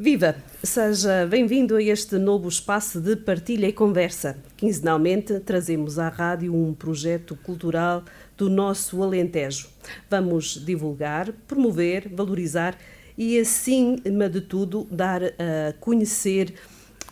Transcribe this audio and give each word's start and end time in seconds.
Viva! 0.00 0.36
Seja 0.62 1.26
bem-vindo 1.26 1.74
a 1.74 1.82
este 1.82 2.18
novo 2.18 2.48
espaço 2.48 3.00
de 3.00 3.16
partilha 3.16 3.66
e 3.66 3.72
conversa. 3.72 4.38
Quinzenalmente 4.56 5.40
trazemos 5.40 5.98
à 5.98 6.08
rádio 6.08 6.54
um 6.54 6.72
projeto 6.72 7.34
cultural 7.42 8.04
do 8.36 8.48
nosso 8.48 9.02
Alentejo. 9.02 9.66
Vamos 10.08 10.64
divulgar, 10.64 11.32
promover, 11.48 12.08
valorizar 12.14 12.78
e, 13.16 13.40
acima 13.40 14.28
de 14.28 14.40
tudo, 14.40 14.86
dar 14.88 15.20
a 15.24 15.72
conhecer 15.80 16.54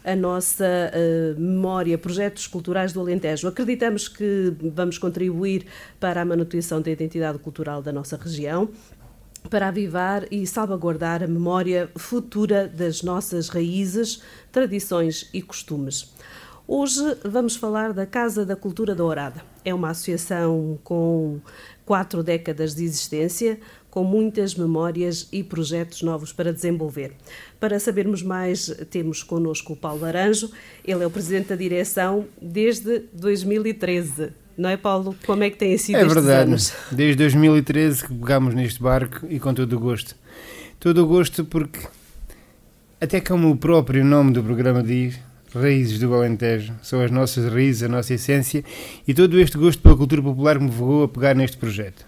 a 0.04 0.14
nossa 0.14 0.64
uh, 0.64 1.40
memória, 1.40 1.98
projetos 1.98 2.46
culturais 2.46 2.92
do 2.92 3.00
Alentejo. 3.00 3.48
Acreditamos 3.48 4.06
que 4.06 4.54
vamos 4.60 4.96
contribuir 4.96 5.66
para 5.98 6.22
a 6.22 6.24
manutenção 6.24 6.80
da 6.80 6.88
identidade 6.88 7.40
cultural 7.40 7.82
da 7.82 7.90
nossa 7.90 8.16
região, 8.16 8.68
para 9.48 9.68
avivar 9.68 10.26
e 10.30 10.46
salvaguardar 10.46 11.22
a 11.22 11.26
memória 11.26 11.90
futura 11.96 12.66
das 12.66 13.02
nossas 13.02 13.48
raízes, 13.48 14.22
tradições 14.50 15.28
e 15.32 15.40
costumes. 15.40 16.12
Hoje 16.66 17.00
vamos 17.24 17.54
falar 17.54 17.92
da 17.92 18.04
Casa 18.04 18.44
da 18.44 18.56
Cultura 18.56 18.94
Dourada. 18.94 19.42
É 19.64 19.72
uma 19.72 19.90
associação 19.90 20.78
com 20.82 21.40
quatro 21.84 22.22
décadas 22.22 22.74
de 22.74 22.84
existência, 22.84 23.60
com 23.88 24.02
muitas 24.02 24.54
memórias 24.54 25.28
e 25.32 25.44
projetos 25.44 26.02
novos 26.02 26.32
para 26.32 26.52
desenvolver. 26.52 27.12
Para 27.60 27.78
sabermos 27.78 28.22
mais, 28.22 28.68
temos 28.90 29.22
connosco 29.22 29.74
o 29.74 29.76
Paulo 29.76 30.02
Laranjo, 30.02 30.50
ele 30.84 31.04
é 31.04 31.06
o 31.06 31.10
presidente 31.10 31.48
da 31.48 31.56
direção 31.56 32.26
desde 32.42 33.04
2013. 33.12 34.45
Não 34.56 34.70
é, 34.70 34.76
Paulo? 34.76 35.14
Como 35.26 35.42
é 35.42 35.50
que 35.50 35.56
tem 35.56 35.76
sido 35.76 35.96
É 35.96 36.04
verdade, 36.04 36.50
anos? 36.50 36.72
desde 36.90 37.16
2013 37.16 38.06
que 38.06 38.14
pegámos 38.14 38.54
neste 38.54 38.82
barco 38.82 39.26
e 39.28 39.38
com 39.38 39.52
todo 39.52 39.72
o 39.74 39.78
gosto. 39.78 40.14
Todo 40.80 41.04
o 41.04 41.06
gosto 41.06 41.44
porque, 41.44 41.80
até 43.00 43.20
como 43.20 43.50
o 43.50 43.56
próprio 43.56 44.04
nome 44.04 44.32
do 44.32 44.42
programa 44.42 44.82
diz, 44.82 45.18
Raízes 45.54 45.98
do 45.98 46.12
Alentejo, 46.14 46.74
são 46.82 47.00
as 47.00 47.10
nossas 47.10 47.50
raízes, 47.50 47.82
a 47.84 47.88
nossa 47.88 48.12
essência 48.14 48.62
e 49.06 49.14
todo 49.14 49.38
este 49.40 49.56
gosto 49.56 49.80
pela 49.82 49.96
cultura 49.96 50.20
popular 50.22 50.58
me 50.58 50.66
levou 50.66 51.04
a 51.04 51.08
pegar 51.08 51.34
neste 51.34 51.56
projeto. 51.56 52.06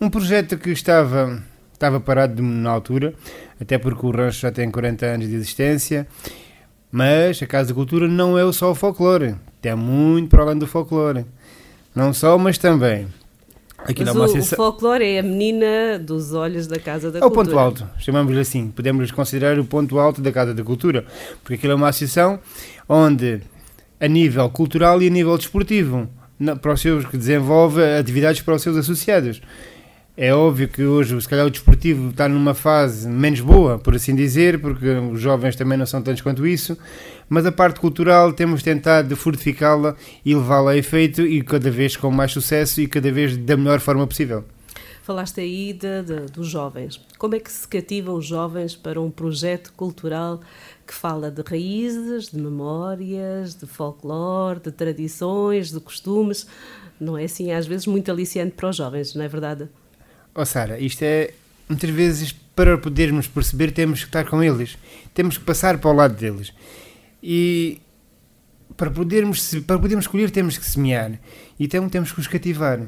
Um 0.00 0.10
projeto 0.10 0.58
que 0.58 0.70
estava, 0.70 1.42
estava 1.72 2.00
parado 2.00 2.42
na 2.42 2.70
altura, 2.70 3.14
até 3.60 3.78
porque 3.78 4.04
o 4.04 4.10
rancho 4.10 4.40
já 4.40 4.50
tem 4.52 4.70
40 4.70 5.06
anos 5.06 5.28
de 5.28 5.34
existência, 5.34 6.06
mas 6.90 7.42
a 7.42 7.46
Casa 7.46 7.68
da 7.68 7.74
Cultura 7.74 8.08
não 8.08 8.38
é 8.38 8.52
só 8.52 8.70
o 8.70 8.74
folclore, 8.74 9.36
tem 9.60 9.74
muito 9.74 10.28
para 10.28 10.42
além 10.42 10.58
do 10.58 10.66
folclore. 10.66 11.24
Não 11.94 12.12
só, 12.12 12.38
mas 12.38 12.58
também. 12.58 13.08
Aqui 13.78 14.04
mas 14.04 14.14
o, 14.14 14.38
o 14.38 14.42
folclore 14.44 15.04
é 15.04 15.20
a 15.20 15.22
menina 15.22 15.98
dos 15.98 16.34
olhos 16.34 16.66
da 16.66 16.78
Casa 16.78 17.10
da 17.10 17.18
é 17.18 17.22
Cultura. 17.22 17.40
É 17.40 17.42
o 17.42 17.44
ponto 17.44 17.58
alto, 17.58 17.86
chamamos-lhe 17.98 18.40
assim. 18.40 18.70
Podemos 18.70 19.10
considerar 19.10 19.58
o 19.58 19.64
ponto 19.64 19.98
alto 19.98 20.20
da 20.20 20.30
Casa 20.30 20.52
da 20.52 20.62
Cultura, 20.62 21.04
porque 21.42 21.54
aquilo 21.54 21.72
é 21.72 21.76
uma 21.76 21.88
associação 21.88 22.38
onde, 22.88 23.40
a 23.98 24.06
nível 24.06 24.48
cultural 24.50 25.02
e 25.02 25.06
a 25.06 25.10
nível 25.10 25.36
desportivo, 25.36 26.08
para 26.60 26.72
os 26.72 26.80
seus, 26.80 27.04
que 27.06 27.16
desenvolve 27.16 27.82
atividades 27.82 28.42
para 28.42 28.54
os 28.54 28.62
seus 28.62 28.76
associados. 28.76 29.40
É 30.16 30.34
óbvio 30.34 30.68
que 30.68 30.82
hoje, 30.82 31.18
se 31.18 31.28
calhar, 31.28 31.46
o 31.46 31.50
desportivo 31.50 32.10
está 32.10 32.28
numa 32.28 32.52
fase 32.52 33.08
menos 33.08 33.40
boa, 33.40 33.78
por 33.78 33.94
assim 33.94 34.14
dizer, 34.14 34.60
porque 34.60 34.86
os 34.86 35.20
jovens 35.20 35.56
também 35.56 35.78
não 35.78 35.86
são 35.86 36.02
tantos 36.02 36.20
quanto 36.20 36.46
isso, 36.46 36.76
mas 37.30 37.46
a 37.46 37.52
parte 37.52 37.78
cultural 37.78 38.32
temos 38.32 38.60
tentado 38.60 39.16
fortificá-la 39.16 39.96
e 40.24 40.34
levá-la 40.34 40.72
a 40.72 40.76
efeito 40.76 41.22
e 41.22 41.40
cada 41.42 41.70
vez 41.70 41.96
com 41.96 42.10
mais 42.10 42.32
sucesso 42.32 42.80
e 42.80 42.88
cada 42.88 43.10
vez 43.12 43.36
da 43.36 43.56
melhor 43.56 43.78
forma 43.78 44.04
possível. 44.04 44.44
Falaste 45.04 45.40
aí 45.40 45.72
de, 45.72 46.02
de, 46.02 46.32
dos 46.32 46.48
jovens. 46.48 47.00
Como 47.16 47.36
é 47.36 47.40
que 47.40 47.50
se 47.50 47.66
cativa 47.66 48.12
os 48.12 48.26
jovens 48.26 48.74
para 48.74 49.00
um 49.00 49.10
projeto 49.10 49.72
cultural 49.74 50.40
que 50.84 50.92
fala 50.92 51.30
de 51.30 51.42
raízes, 51.42 52.30
de 52.30 52.38
memórias, 52.38 53.54
de 53.54 53.64
folclore, 53.64 54.60
de 54.60 54.72
tradições, 54.72 55.70
de 55.70 55.78
costumes? 55.78 56.48
Não 57.00 57.16
é 57.16 57.24
assim, 57.24 57.52
às 57.52 57.66
vezes, 57.66 57.86
muito 57.86 58.10
aliciante 58.10 58.52
para 58.56 58.70
os 58.70 58.76
jovens, 58.76 59.14
não 59.14 59.24
é 59.24 59.28
verdade? 59.28 59.68
Oh 60.34 60.44
Sara, 60.44 60.78
isto 60.80 61.02
é 61.02 61.32
muitas 61.68 61.90
vezes 61.90 62.32
para 62.56 62.76
podermos 62.76 63.28
perceber 63.28 63.70
temos 63.70 64.00
que 64.00 64.06
estar 64.06 64.28
com 64.28 64.42
eles, 64.42 64.76
temos 65.14 65.38
que 65.38 65.44
passar 65.44 65.78
para 65.78 65.90
o 65.90 65.94
lado 65.94 66.14
deles 66.14 66.52
e 67.22 67.80
para 68.76 68.90
podermos 68.90 69.54
para 69.66 69.78
podermos 69.78 70.04
escolher 70.04 70.30
temos 70.30 70.56
que 70.56 70.64
semear 70.64 71.20
e 71.58 71.64
então 71.64 71.88
temos 71.88 72.12
que 72.12 72.20
os 72.20 72.26
cativar, 72.26 72.80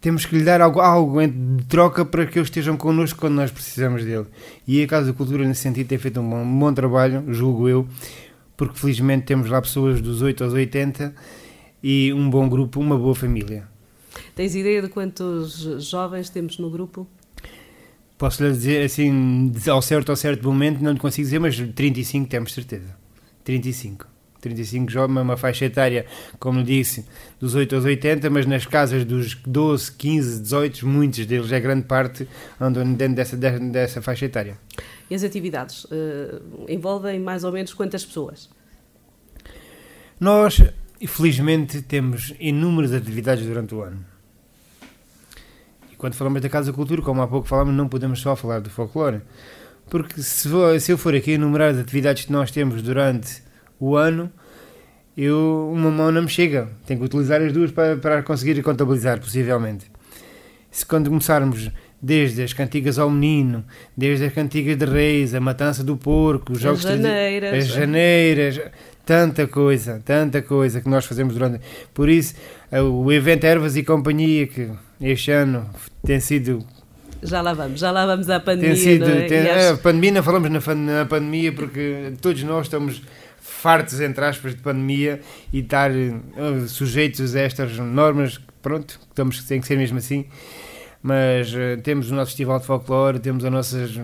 temos 0.00 0.26
que 0.26 0.36
lhe 0.36 0.44
dar 0.44 0.60
algo, 0.60 0.80
algo 0.80 1.26
de 1.26 1.64
troca 1.66 2.04
para 2.04 2.26
que 2.26 2.38
eles 2.38 2.48
estejam 2.48 2.76
connosco 2.76 3.20
quando 3.20 3.34
nós 3.34 3.50
precisamos 3.50 4.04
dele 4.04 4.26
e 4.66 4.82
a 4.82 4.86
Casa 4.86 5.12
da 5.12 5.16
Cultura 5.16 5.46
nesse 5.46 5.60
sentido 5.60 5.86
tem 5.86 5.98
feito 5.98 6.20
um 6.20 6.28
bom, 6.28 6.42
um 6.42 6.58
bom 6.58 6.72
trabalho, 6.74 7.24
julgo 7.32 7.68
eu, 7.68 7.86
porque 8.56 8.78
felizmente 8.78 9.24
temos 9.24 9.48
lá 9.48 9.60
pessoas 9.62 10.00
dos 10.00 10.22
8 10.22 10.44
aos 10.44 10.52
80 10.52 11.14
e 11.82 12.12
um 12.12 12.30
bom 12.30 12.48
grupo, 12.48 12.80
uma 12.80 12.96
boa 12.96 13.14
família. 13.14 13.68
Tens 14.34 14.54
ideia 14.54 14.80
de 14.80 14.88
quantos 14.88 15.60
jovens 15.88 16.30
temos 16.30 16.58
no 16.58 16.70
grupo? 16.70 17.06
Posso 18.16 18.42
lhe 18.42 18.50
dizer 18.50 18.84
assim, 18.84 19.52
ao 19.68 19.82
certo 19.82 20.10
ao 20.10 20.16
certo 20.16 20.46
momento, 20.46 20.82
não 20.82 20.92
lhe 20.92 20.98
consigo 20.98 21.24
dizer, 21.24 21.38
mas 21.38 21.56
35 21.56 22.28
temos 22.28 22.54
certeza. 22.54 23.03
35. 23.44 24.14
35 24.40 24.90
jovens, 24.90 25.22
uma 25.22 25.36
faixa 25.36 25.64
etária, 25.64 26.04
como 26.38 26.62
disse, 26.62 27.06
dos 27.40 27.54
8 27.54 27.76
aos 27.76 27.84
80, 27.84 28.28
mas 28.28 28.44
nas 28.44 28.66
casas 28.66 29.04
dos 29.04 29.34
12, 29.34 29.92
15, 29.92 30.42
18, 30.42 30.86
muitos 30.86 31.24
deles, 31.24 31.50
é 31.50 31.58
grande 31.58 31.86
parte, 31.86 32.28
andam 32.60 32.92
dentro 32.92 33.16
dessa, 33.16 33.36
dessa 33.36 34.02
faixa 34.02 34.26
etária. 34.26 34.58
E 35.08 35.14
as 35.14 35.24
atividades 35.24 35.84
uh, 35.84 36.42
envolvem 36.68 37.18
mais 37.18 37.42
ou 37.42 37.52
menos 37.52 37.72
quantas 37.72 38.04
pessoas? 38.04 38.50
Nós, 40.20 40.62
felizmente, 41.06 41.80
temos 41.80 42.34
inúmeras 42.38 42.92
atividades 42.92 43.46
durante 43.46 43.74
o 43.74 43.82
ano 43.82 44.14
quando 46.04 46.16
falamos 46.16 46.42
da 46.42 46.50
Casa 46.50 46.70
Cultura, 46.70 47.00
como 47.00 47.22
há 47.22 47.26
pouco 47.26 47.48
falámos, 47.48 47.74
não 47.74 47.88
podemos 47.88 48.20
só 48.20 48.36
falar 48.36 48.60
do 48.60 48.68
folclore. 48.68 49.22
Porque 49.90 50.20
se, 50.20 50.48
vou, 50.48 50.78
se 50.80 50.92
eu 50.92 50.98
for 50.98 51.14
aqui 51.14 51.32
enumerar 51.32 51.70
as 51.70 51.78
atividades 51.78 52.24
que 52.24 52.32
nós 52.32 52.50
temos 52.50 52.82
durante 52.82 53.42
o 53.78 53.96
ano, 53.96 54.30
eu, 55.16 55.70
uma 55.72 55.90
mão 55.90 56.10
não 56.10 56.22
me 56.22 56.28
chega. 56.28 56.68
Tenho 56.86 57.00
que 57.00 57.06
utilizar 57.06 57.40
as 57.40 57.52
duas 57.52 57.70
para, 57.70 57.96
para 57.96 58.22
conseguir 58.22 58.60
contabilizar, 58.62 59.20
possivelmente. 59.20 59.90
Se 60.70 60.84
quando 60.84 61.08
começarmos 61.08 61.70
desde 62.02 62.42
as 62.42 62.52
cantigas 62.52 62.98
ao 62.98 63.08
menino, 63.08 63.64
desde 63.96 64.26
as 64.26 64.32
cantigas 64.32 64.76
de 64.76 64.84
reis, 64.84 65.34
a 65.34 65.40
matança 65.40 65.82
do 65.82 65.96
porco, 65.96 66.52
os 66.52 66.60
jogos 66.60 66.84
as 66.84 66.92
janeiras, 66.92 67.54
as 67.54 67.66
janeiras, 67.66 68.60
tanta 69.06 69.46
coisa, 69.46 70.02
tanta 70.04 70.42
coisa 70.42 70.80
que 70.80 70.88
nós 70.88 71.06
fazemos 71.06 71.34
durante. 71.34 71.60
Por 71.94 72.08
isso, 72.08 72.34
o 72.70 73.10
evento 73.10 73.44
Ervas 73.44 73.76
e 73.76 73.82
Companhia, 73.82 74.46
que 74.46 74.70
este 75.00 75.30
ano 75.30 75.70
tem 76.04 76.20
sido. 76.20 76.64
Já 77.24 77.40
lá 77.40 77.54
vamos, 77.54 77.80
já 77.80 77.90
lá 77.90 78.04
vamos 78.04 78.28
à 78.28 78.38
pandemia. 78.38 78.74
Tem 78.74 78.76
sido, 78.76 79.08
é? 79.08 79.26
tem, 79.26 79.50
a 79.50 79.76
pandemia, 79.78 80.12
não 80.12 80.22
falamos 80.22 80.50
na, 80.50 80.74
na 80.74 81.06
pandemia 81.06 81.52
porque 81.52 82.12
todos 82.20 82.42
nós 82.42 82.66
estamos 82.66 83.02
fartos, 83.40 83.98
entre 84.00 84.22
aspas, 84.22 84.54
de 84.54 84.60
pandemia 84.60 85.20
e 85.50 85.60
estar 85.60 85.90
uh, 85.90 86.68
sujeitos 86.68 87.34
a 87.34 87.40
estas 87.40 87.78
normas, 87.78 88.38
pronto, 88.60 89.00
estamos, 89.08 89.42
tem 89.44 89.58
que 89.58 89.66
ser 89.66 89.78
mesmo 89.78 89.96
assim. 89.96 90.26
Mas 91.02 91.52
uh, 91.54 91.80
temos 91.82 92.10
o 92.10 92.14
nosso 92.14 92.32
festival 92.32 92.60
de 92.60 92.66
folclore, 92.66 93.18
temos 93.18 93.42
a 93.44 93.50
nossas 93.50 93.98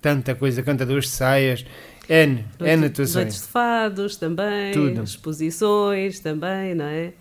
tanta 0.00 0.34
coisa, 0.34 0.62
cantadores 0.62 1.04
de 1.04 1.10
saias, 1.10 1.64
N, 2.08 2.44
N 2.60 2.86
atuações. 2.86 3.14
Noites 3.14 3.42
de 3.42 3.48
fados 3.48 4.16
também, 4.16 4.72
Tudo. 4.72 5.02
exposições 5.02 6.20
também, 6.20 6.74
não 6.74 6.84
é? 6.84 7.12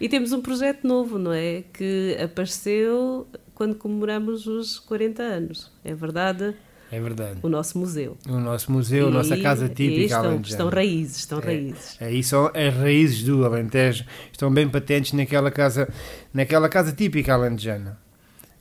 E 0.00 0.08
temos 0.08 0.32
um 0.32 0.40
projeto 0.40 0.86
novo, 0.86 1.18
não 1.18 1.32
é? 1.32 1.62
Que 1.72 2.16
apareceu 2.22 3.26
quando 3.60 3.74
comemoramos 3.74 4.46
os 4.46 4.78
40 4.78 5.22
anos. 5.22 5.70
É 5.84 5.94
verdade? 5.94 6.54
É 6.90 6.98
verdade. 6.98 7.40
O 7.42 7.48
nosso 7.50 7.78
museu. 7.78 8.16
O 8.26 8.38
nosso 8.38 8.72
museu, 8.72 9.08
a 9.08 9.10
nossa 9.10 9.36
casa 9.36 9.68
típica 9.68 10.16
estão, 10.16 10.40
estão 10.40 10.68
raízes, 10.70 11.16
estão 11.18 11.40
é, 11.40 11.44
raízes. 11.44 11.96
Aí 12.00 12.24
são 12.24 12.50
as 12.54 12.74
raízes 12.74 13.22
do 13.22 13.44
Alentejo, 13.44 14.06
estão 14.32 14.50
bem 14.50 14.66
patentes 14.66 15.12
naquela 15.12 15.50
casa, 15.50 15.92
naquela 16.32 16.70
casa 16.70 16.90
típica 16.90 17.34
alentejana. 17.34 17.98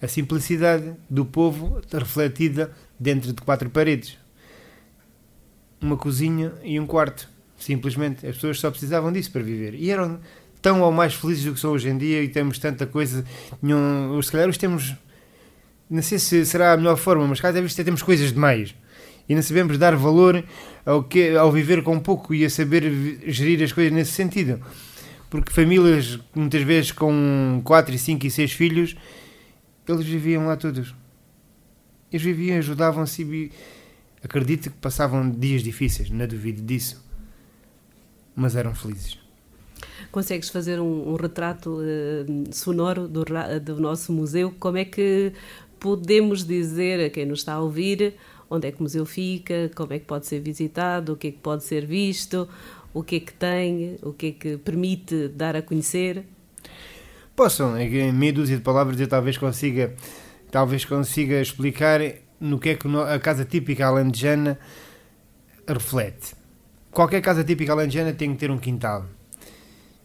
A 0.01 0.07
simplicidade 0.09 0.93
do 1.09 1.23
povo 1.23 1.79
refletida 1.89 2.69
dentro 2.99 3.31
de 3.31 3.41
quatro 3.41 3.69
paredes. 3.69 4.17
Uma 5.79 5.95
cozinha 5.95 6.51
e 6.61 6.77
um 6.77 6.85
quarto. 6.85 7.29
Simplesmente. 7.57 8.27
As 8.27 8.35
pessoas 8.35 8.59
só 8.59 8.69
precisavam 8.69 9.13
disso 9.13 9.31
para 9.31 9.43
viver. 9.43 9.75
E 9.75 9.91
eram 9.91 10.19
tão 10.61 10.81
ou 10.81 10.91
mais 10.91 11.13
felizes 11.13 11.45
do 11.45 11.53
que 11.53 11.59
são 11.59 11.71
hoje 11.71 11.89
em 11.89 11.97
dia 11.97 12.23
e 12.23 12.27
temos 12.27 12.59
tanta 12.59 12.85
coisa. 12.85 13.23
Nenhum, 13.61 14.21
se 14.21 14.31
calhar 14.31 14.49
os 14.49 14.57
temos. 14.57 14.93
Não 15.89 16.01
sei 16.01 16.19
se 16.19 16.45
será 16.45 16.73
a 16.73 16.77
melhor 16.77 16.97
forma, 16.97 17.25
mas 17.27 17.39
cada 17.39 17.59
vez 17.59 17.73
temos 17.73 18.03
coisas 18.03 18.31
demais. 18.31 18.75
E 19.27 19.35
não 19.35 19.41
sabemos 19.41 19.77
dar 19.77 19.95
valor 19.95 20.43
ao, 20.85 21.03
que, 21.03 21.35
ao 21.35 21.51
viver 21.51 21.83
com 21.83 21.99
pouco 21.99 22.33
e 22.33 22.45
a 22.45 22.49
saber 22.49 22.83
gerir 23.27 23.63
as 23.63 23.71
coisas 23.71 23.93
nesse 23.93 24.11
sentido. 24.11 24.59
Porque 25.29 25.51
famílias, 25.51 26.19
muitas 26.33 26.63
vezes 26.63 26.91
com 26.91 27.61
4, 27.63 27.97
5 27.97 28.25
e 28.25 28.31
6 28.31 28.51
filhos, 28.51 28.95
eles 29.87 30.05
viviam 30.05 30.45
lá 30.45 30.55
todos. 30.55 30.95
Eles 32.11 32.23
viviam, 32.23 32.57
ajudavam-se 32.57 33.21
e 33.21 33.51
Acredito 34.23 34.69
que 34.69 34.77
passavam 34.77 35.29
dias 35.29 35.63
difíceis, 35.63 36.09
não 36.09 36.27
duvido 36.27 36.61
disso, 36.61 37.03
mas 38.35 38.55
eram 38.55 38.75
felizes. 38.75 39.18
Consegues 40.11 40.49
fazer 40.49 40.79
um, 40.79 41.11
um 41.11 41.15
retrato 41.15 41.69
uh, 41.69 42.53
sonoro 42.53 43.07
do, 43.07 43.23
do 43.61 43.79
nosso 43.79 44.11
museu? 44.11 44.53
Como 44.59 44.77
é 44.77 44.85
que 44.85 45.33
podemos 45.79 46.43
dizer 46.43 47.05
a 47.05 47.09
quem 47.09 47.25
nos 47.25 47.39
está 47.39 47.53
a 47.53 47.61
ouvir 47.61 48.15
onde 48.49 48.67
é 48.67 48.71
que 48.71 48.79
o 48.79 48.83
museu 48.83 49.05
fica, 49.05 49.69
como 49.75 49.93
é 49.93 49.99
que 49.99 50.05
pode 50.05 50.25
ser 50.25 50.39
visitado, 50.39 51.13
o 51.13 51.15
que 51.15 51.27
é 51.27 51.31
que 51.31 51.37
pode 51.37 51.63
ser 51.63 51.85
visto, 51.85 52.49
o 52.93 53.03
que 53.03 53.17
é 53.17 53.19
que 53.19 53.33
tem, 53.33 53.97
o 54.01 54.11
que 54.11 54.27
é 54.27 54.31
que 54.31 54.57
permite 54.57 55.27
dar 55.29 55.55
a 55.55 55.61
conhecer? 55.61 56.25
Possam, 57.35 57.79
em 57.79 58.11
meia 58.11 58.33
dúzia 58.33 58.57
de 58.57 58.63
palavras 58.63 58.99
eu 58.99 59.07
talvez 59.07 59.37
consiga, 59.37 59.93
talvez 60.51 60.83
consiga 60.83 61.39
explicar 61.39 62.01
no 62.39 62.59
que 62.59 62.69
é 62.69 62.75
que 62.75 62.87
a 62.87 63.19
casa 63.19 63.45
típica 63.45 63.87
alentejana 63.87 64.59
reflete. 65.67 66.33
Qualquer 66.91 67.21
casa 67.21 67.43
típica 67.43 67.73
alentejana 67.73 68.13
tem 68.13 68.33
que 68.33 68.39
ter 68.39 68.49
um 68.49 68.57
quintal. 68.57 69.05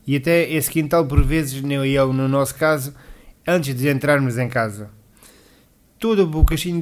E 0.07 0.17
até 0.17 0.51
esse 0.51 0.71
quintal, 0.71 1.07
por 1.07 1.25
vezes, 1.25 1.63
eu, 1.63 2.13
no 2.13 2.29
nosso 2.29 2.55
caso, 2.55 2.95
antes 3.47 3.75
de 3.75 3.89
entrarmos 3.89 4.37
em 4.39 4.49
casa, 4.49 4.91
todo 5.99 6.27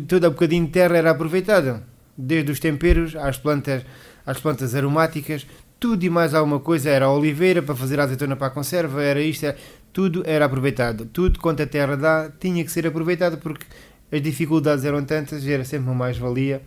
todo 0.06 0.24
o 0.26 0.30
bocadinho 0.30 0.66
de 0.66 0.72
terra 0.72 0.96
era 0.96 1.10
aproveitado. 1.10 1.82
Desde 2.16 2.50
os 2.50 2.60
temperos 2.60 3.16
às 3.16 3.38
plantas, 3.38 3.84
às 4.26 4.38
plantas 4.38 4.74
aromáticas, 4.74 5.46
tudo 5.78 6.04
e 6.04 6.10
mais 6.10 6.34
alguma 6.34 6.60
coisa 6.60 6.90
era 6.90 7.06
a 7.06 7.12
oliveira 7.12 7.62
para 7.62 7.74
fazer 7.74 7.98
a 7.98 8.04
azeitona 8.04 8.36
para 8.36 8.48
a 8.48 8.50
conserva, 8.50 9.02
era 9.02 9.20
isto, 9.20 9.46
era, 9.46 9.56
tudo 9.92 10.22
era 10.26 10.44
aproveitado. 10.44 11.06
Tudo 11.06 11.38
quanto 11.40 11.62
a 11.62 11.66
terra 11.66 11.96
dá 11.96 12.30
tinha 12.38 12.64
que 12.64 12.70
ser 12.70 12.86
aproveitado 12.86 13.38
porque 13.38 13.66
as 14.10 14.20
dificuldades 14.20 14.84
eram 14.84 15.04
tantas, 15.04 15.46
era 15.46 15.64
sempre 15.64 15.86
uma 15.86 15.94
mais-valia 15.94 16.62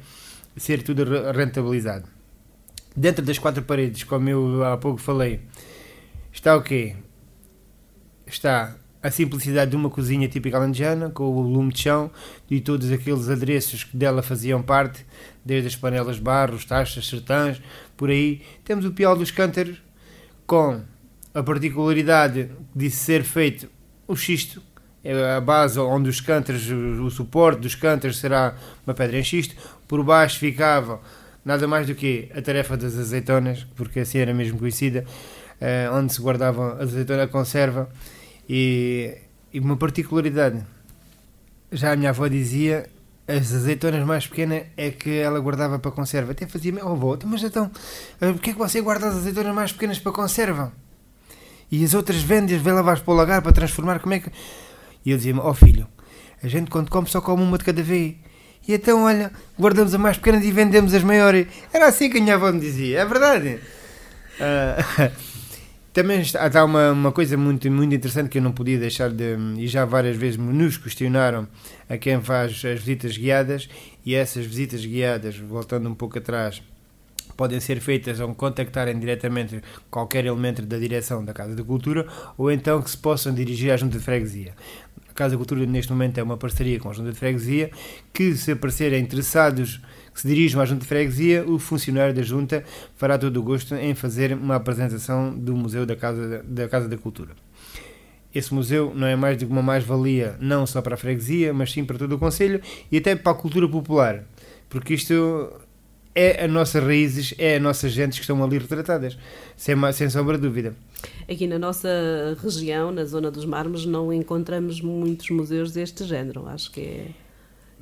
ser 0.57 0.81
tudo 0.81 1.03
rentabilizado. 1.31 2.07
Dentro 2.95 3.23
das 3.23 3.37
quatro 3.37 3.63
paredes, 3.63 4.03
como 4.03 4.29
eu 4.29 4.63
há 4.63 4.77
pouco 4.77 4.99
falei, 4.99 5.41
está 6.35 6.55
o 6.55 6.61
quê? 6.61 6.95
Está 8.27 8.75
a 9.01 9.09
simplicidade 9.09 9.71
de 9.71 9.77
uma 9.77 9.89
cozinha 9.89 10.27
típica 10.27 10.57
alentejana, 10.57 11.09
com 11.09 11.23
o 11.23 11.41
lume 11.41 11.71
de 11.71 11.81
chão 11.81 12.11
e 12.49 12.59
todos 12.59 12.91
aqueles 12.91 13.29
adereços 13.29 13.83
que 13.83 13.95
dela 13.95 14.21
faziam 14.21 14.61
parte, 14.61 15.05
desde 15.43 15.67
as 15.67 15.75
panelas 15.75 16.17
de 16.17 16.21
barro, 16.21 16.55
os 16.55 16.65
taxas, 16.65 17.07
sertãs, 17.07 17.61
por 17.95 18.09
aí. 18.09 18.41
Temos 18.63 18.83
o 18.83 18.91
pial 18.91 19.15
dos 19.15 19.31
cântaros, 19.31 19.81
com 20.45 20.81
a 21.33 21.41
particularidade 21.41 22.49
de 22.75 22.91
ser 22.91 23.23
feito 23.23 23.69
o 24.07 24.15
xisto, 24.15 24.61
é 25.03 25.35
a 25.35 25.41
base 25.41 25.79
onde 25.79 26.09
os 26.09 26.19
cântaros, 26.19 26.69
o 26.69 27.09
suporte 27.09 27.61
dos 27.61 27.75
cântaros 27.75 28.17
será 28.17 28.55
uma 28.85 28.93
pedra 28.93 29.19
em 29.19 29.23
xisto, 29.23 29.55
por 29.87 30.03
baixo 30.03 30.39
ficava 30.39 30.99
nada 31.43 31.67
mais 31.67 31.85
do 31.85 31.93
que 31.93 32.27
a 32.35 32.41
tarefa 32.41 32.75
das 32.75 32.97
azeitonas, 32.97 33.67
porque 33.75 33.99
assim 33.99 34.17
era 34.17 34.33
mesmo 34.33 34.57
conhecida, 34.57 35.05
eh, 35.59 35.89
onde 35.91 36.13
se 36.13 36.21
guardavam 36.21 36.77
a 36.77 36.83
azeitona 36.83 37.27
conserva 37.27 37.89
e, 38.49 39.17
e 39.53 39.59
uma 39.59 39.77
particularidade, 39.77 40.63
já 41.71 41.93
a 41.93 41.95
minha 41.95 42.09
avó 42.09 42.27
dizia, 42.27 42.87
as 43.27 43.53
azeitonas 43.53 44.05
mais 44.05 44.27
pequenas 44.27 44.63
é 44.77 44.91
que 44.91 45.17
ela 45.17 45.39
guardava 45.39 45.79
para 45.79 45.91
conserva. 45.91 46.31
Até 46.31 46.45
fazia, 46.47 46.73
oh 46.85 46.91
avó, 46.91 47.17
mas 47.25 47.43
então, 47.43 47.71
eh, 48.21 48.31
porquê 48.31 48.51
é 48.51 48.53
que 48.53 48.59
você 48.59 48.81
guarda 48.81 49.07
as 49.07 49.15
azeitonas 49.15 49.53
mais 49.53 49.71
pequenas 49.71 49.99
para 49.99 50.11
conserva? 50.11 50.71
E 51.71 51.83
as 51.83 51.93
outras 51.93 52.21
vendas, 52.21 52.61
vê 52.61 52.71
lavar 52.71 52.99
para 52.99 53.13
o 53.13 53.15
lagar 53.17 53.41
para 53.41 53.51
transformar, 53.51 53.99
como 53.99 54.13
é 54.13 54.19
que... 54.19 54.29
E 55.03 55.11
eu 55.11 55.17
dizia-me, 55.17 55.39
oh 55.39 55.53
filho, 55.53 55.87
a 56.41 56.47
gente 56.47 56.69
quando 56.69 56.89
come 56.89 57.07
só 57.07 57.21
come 57.21 57.43
uma 57.43 57.57
de 57.57 57.63
cada 57.63 57.81
vez. 57.81 58.15
E 58.67 58.73
então, 58.73 59.03
olha, 59.03 59.31
guardamos 59.59 59.93
as 59.93 59.99
mais 59.99 60.17
pequenas 60.17 60.43
e 60.43 60.51
vendemos 60.51 60.93
as 60.93 61.03
maiores. 61.03 61.47
Era 61.73 61.87
assim 61.87 62.09
que 62.09 62.17
a 62.17 62.21
minha 62.21 62.35
avó 62.35 62.51
me 62.51 62.59
dizia, 62.59 62.99
é 62.99 63.05
verdade. 63.05 63.59
Uh, 64.39 65.11
também 65.95 66.21
há 66.37 66.65
uma, 66.65 66.91
uma 66.91 67.11
coisa 67.13 67.37
muito, 67.37 67.71
muito 67.71 67.95
interessante 67.95 68.27
que 68.27 68.37
eu 68.37 68.41
não 68.41 68.51
podia 68.51 68.77
deixar 68.77 69.09
de. 69.09 69.37
E 69.57 69.65
já 69.65 69.85
várias 69.85 70.17
vezes 70.17 70.37
nos 70.37 70.77
questionaram 70.77 71.47
a 71.87 71.97
quem 71.97 72.21
faz 72.21 72.51
as 72.65 72.79
visitas 72.81 73.17
guiadas, 73.17 73.69
e 74.05 74.13
essas 74.13 74.45
visitas 74.45 74.85
guiadas, 74.85 75.37
voltando 75.37 75.87
um 75.87 75.95
pouco 75.95 76.17
atrás, 76.17 76.61
podem 77.37 77.61
ser 77.61 77.79
feitas 77.79 78.19
ao 78.19 78.35
contactarem 78.35 78.99
diretamente 78.99 79.61
qualquer 79.89 80.25
elemento 80.25 80.61
da 80.63 80.77
direção 80.77 81.23
da 81.23 81.33
Casa 81.33 81.55
de 81.55 81.63
Cultura 81.63 82.05
ou 82.37 82.51
então 82.51 82.81
que 82.81 82.89
se 82.89 82.97
possam 82.97 83.33
dirigir 83.33 83.71
à 83.71 83.77
Junta 83.77 83.97
de 83.97 84.03
Freguesia. 84.03 84.53
Casa 85.13 85.31
da 85.31 85.37
Cultura 85.37 85.65
neste 85.65 85.93
momento 85.93 86.17
é 86.17 86.23
uma 86.23 86.35
parceria 86.35 86.77
com 86.77 86.89
a 86.89 86.93
Junta 86.93 87.13
de 87.13 87.17
Freguesia, 87.17 87.71
que 88.11 88.35
se 88.35 88.51
aparecerem 88.51 89.01
interessados 89.01 89.79
que 90.15 90.21
se 90.21 90.27
dirijam 90.29 90.61
à 90.61 90.65
Junta 90.65 90.81
de 90.81 90.87
Freguesia, 90.87 91.43
o 91.45 91.59
funcionário 91.59 92.13
da 92.13 92.21
Junta 92.21 92.63
fará 92.95 93.17
todo 93.17 93.35
o 93.35 93.43
gosto 93.43 93.75
em 93.75 93.93
fazer 93.93 94.33
uma 94.33 94.55
apresentação 94.55 95.37
do 95.37 95.53
Museu 95.53 95.85
da 95.85 95.93
Casa 95.93 96.41
da, 96.47 96.69
Casa 96.69 96.87
da 96.87 96.97
Cultura. 96.97 97.31
Esse 98.33 98.53
museu 98.53 98.93
não 98.95 99.07
é 99.07 99.15
mais 99.17 99.37
que 99.37 99.43
uma 99.43 99.61
mais-valia, 99.61 100.37
não 100.39 100.65
só 100.65 100.81
para 100.81 100.95
a 100.95 100.97
freguesia, 100.97 101.53
mas 101.53 101.69
sim 101.69 101.83
para 101.83 101.97
todo 101.97 102.15
o 102.15 102.17
Conselho 102.17 102.61
e 102.89 102.97
até 102.97 103.13
para 103.13 103.33
a 103.33 103.35
cultura 103.35 103.67
popular, 103.67 104.23
porque 104.69 104.93
isto 104.93 105.51
é 106.15 106.45
as 106.45 106.49
nossas 106.49 106.81
raízes, 106.81 107.33
é 107.37 107.57
as 107.57 107.61
nossas 107.61 107.91
gentes 107.91 108.17
que 108.17 108.23
estão 108.23 108.41
ali 108.41 108.57
retratadas, 108.57 109.17
sem, 109.57 109.75
sem 109.91 110.09
sombra 110.09 110.37
de 110.37 110.43
dúvida. 110.43 110.73
Aqui 111.29 111.45
na 111.45 111.59
nossa 111.59 111.89
região, 112.41 112.89
na 112.89 113.03
zona 113.03 113.29
dos 113.29 113.43
Mármores, 113.43 113.85
não 113.85 114.13
encontramos 114.13 114.79
muitos 114.79 115.29
museus 115.29 115.73
deste 115.73 116.05
género. 116.05 116.47
Acho 116.47 116.71
que 116.71 116.81
é. 116.81 117.24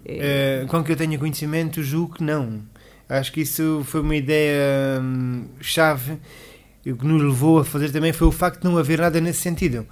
É... 0.06 0.66
Com 0.68 0.84
que 0.84 0.92
eu 0.92 0.96
tenha 0.96 1.18
conhecimento, 1.18 1.82
julgo 1.84 2.16
que 2.16 2.24
não. 2.24 2.62
Acho 3.08 3.32
que 3.32 3.42
isso 3.42 3.84
foi 3.86 4.02
uma 4.02 4.16
ideia 4.16 5.02
hum, 5.02 5.46
chave 5.60 6.18
o 6.92 6.98
que 6.98 7.06
nos 7.06 7.22
levou 7.22 7.60
a 7.60 7.66
fazer 7.66 7.92
também 7.92 8.12
foi 8.12 8.28
o 8.28 8.32
facto 8.32 8.62
de 8.62 8.68
não 8.68 8.78
haver 8.78 9.00
nada 9.00 9.22
nesse 9.22 9.40
sentido. 9.40 9.86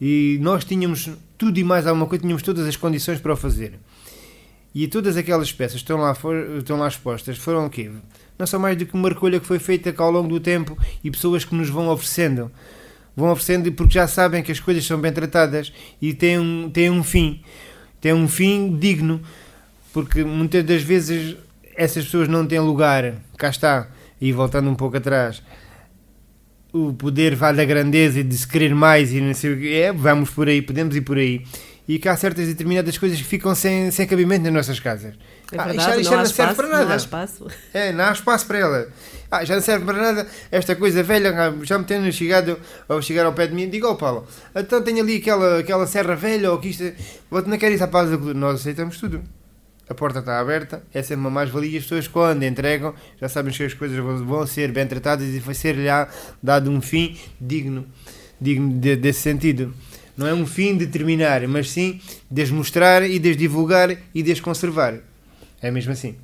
E 0.00 0.38
nós 0.40 0.64
tínhamos 0.64 1.08
tudo 1.38 1.58
e 1.58 1.64
mais 1.64 1.86
alguma 1.86 2.06
coisa, 2.06 2.22
tínhamos 2.22 2.42
todas 2.42 2.66
as 2.66 2.76
condições 2.76 3.20
para 3.20 3.32
o 3.32 3.36
fazer. 3.36 3.78
E 4.74 4.88
todas 4.88 5.16
aquelas 5.16 5.52
peças 5.52 5.74
que 5.74 5.82
estão 5.82 5.98
lá, 5.98 6.14
for, 6.14 6.34
estão 6.58 6.78
lá 6.78 6.88
expostas 6.88 7.38
foram 7.38 7.66
o 7.66 7.70
quê? 7.70 7.90
Não 8.38 8.46
são 8.46 8.58
mais 8.58 8.76
do 8.76 8.86
que 8.86 8.94
uma 8.94 9.08
recolha 9.08 9.38
que 9.38 9.46
foi 9.46 9.58
feita 9.58 9.94
ao 10.02 10.10
longo 10.10 10.28
do 10.28 10.40
tempo 10.40 10.76
e 11.04 11.10
pessoas 11.10 11.44
que 11.44 11.54
nos 11.54 11.68
vão 11.68 11.88
oferecendo. 11.88 12.50
Vão 13.14 13.30
oferecendo 13.30 13.70
porque 13.72 13.94
já 13.94 14.08
sabem 14.08 14.42
que 14.42 14.50
as 14.50 14.58
coisas 14.58 14.84
são 14.84 14.98
bem 14.98 15.12
tratadas 15.12 15.72
e 16.00 16.14
têm 16.14 16.38
um, 16.40 16.70
têm 16.70 16.90
um 16.90 17.04
fim. 17.04 17.42
Têm 18.00 18.14
um 18.14 18.26
fim 18.26 18.76
digno. 18.76 19.20
Porque 19.92 20.24
muitas 20.24 20.64
das 20.64 20.82
vezes 20.82 21.36
essas 21.76 22.04
pessoas 22.04 22.28
não 22.28 22.46
têm 22.46 22.60
lugar. 22.60 23.14
Cá 23.36 23.50
está. 23.50 23.88
E 24.20 24.32
voltando 24.32 24.70
um 24.70 24.74
pouco 24.74 24.96
atrás, 24.96 25.42
o 26.72 26.92
poder 26.92 27.34
vai 27.34 27.54
da 27.54 27.64
grandeza 27.64 28.20
e 28.20 28.22
de 28.22 28.36
se 28.36 28.46
querer 28.46 28.74
mais 28.74 29.12
e 29.12 29.20
não 29.20 29.34
sei 29.34 29.52
o 29.52 29.58
que 29.58 29.74
é, 29.74 29.92
vamos 29.92 30.30
por 30.30 30.48
aí, 30.48 30.62
podemos 30.62 30.94
ir 30.94 31.00
por 31.00 31.18
aí 31.18 31.44
e 31.86 31.98
que 31.98 32.08
há 32.08 32.16
certas 32.16 32.46
determinadas 32.46 32.96
coisas 32.96 33.18
que 33.18 33.24
ficam 33.24 33.54
sem, 33.54 33.90
sem 33.90 34.06
cabimento 34.06 34.44
nas 34.44 34.52
nossas 34.52 34.80
casas. 34.80 35.14
É 35.50 35.58
ah, 35.58 35.64
verdade, 35.64 36.00
ah, 36.00 36.02
já, 36.02 36.16
não, 36.16 36.26
serve 36.26 36.54
para 36.54 36.68
nada. 36.68 36.84
Não 36.84 36.92
há 36.92 36.96
espaço. 36.96 37.46
É, 37.74 37.92
não 37.92 38.04
há 38.04 38.12
espaço 38.12 38.46
para 38.46 38.58
ela. 38.58 38.88
Ah, 39.30 39.44
já 39.44 39.54
não 39.54 39.62
serve 39.62 39.84
para 39.84 39.98
nada. 39.98 40.26
Esta 40.50 40.76
coisa 40.76 41.02
velha, 41.02 41.34
ah, 41.36 41.52
já 41.62 41.78
me 41.78 41.84
tendo 41.84 42.10
chegado 42.12 42.58
ao 42.88 43.02
chegar 43.02 43.26
ao 43.26 43.32
pé 43.32 43.46
de 43.46 43.54
mim, 43.54 43.68
digo, 43.68 43.88
oh 43.88 43.96
Paulo, 43.96 44.26
então 44.54 44.82
tenho 44.82 45.02
ali 45.02 45.16
aquela, 45.16 45.58
aquela 45.58 45.86
serra 45.86 46.14
velha 46.14 46.52
ou 46.52 46.58
que 46.58 46.68
isto. 46.68 46.84
Não 47.30 47.58
quer 47.58 47.72
isso 47.72 47.84
à 47.84 47.88
paz 47.88 48.10
Nós 48.10 48.60
aceitamos 48.60 48.98
tudo. 48.98 49.22
A 49.92 49.94
porta 49.94 50.20
está 50.20 50.40
aberta, 50.40 50.82
é 50.94 51.02
sempre 51.02 51.20
uma 51.20 51.30
mais-valia. 51.30 51.78
As 51.78 51.84
pessoas, 51.84 52.08
quando 52.08 52.44
entregam, 52.44 52.94
já 53.20 53.28
sabem 53.28 53.52
que 53.52 53.62
as 53.62 53.74
coisas 53.74 53.98
vão 53.98 54.46
ser 54.46 54.72
bem 54.72 54.86
tratadas 54.86 55.28
e 55.28 55.38
vai 55.38 55.54
ser-lhe 55.54 55.86
dado 56.42 56.70
um 56.70 56.80
fim 56.80 57.14
digno, 57.38 57.84
digno 58.40 58.72
de, 58.72 58.96
desse 58.96 59.20
sentido. 59.20 59.74
Não 60.16 60.26
é 60.26 60.32
um 60.32 60.46
fim 60.46 60.78
de 60.78 60.86
terminar, 60.86 61.46
mas 61.46 61.70
sim 61.70 62.00
de 62.30 62.50
mostrar 62.54 63.02
e 63.02 63.18
de 63.18 63.36
divulgar 63.36 63.94
e 64.14 64.22
de 64.22 64.40
conservar. 64.40 64.94
É 65.60 65.70
mesmo 65.70 65.92
assim 65.92 66.16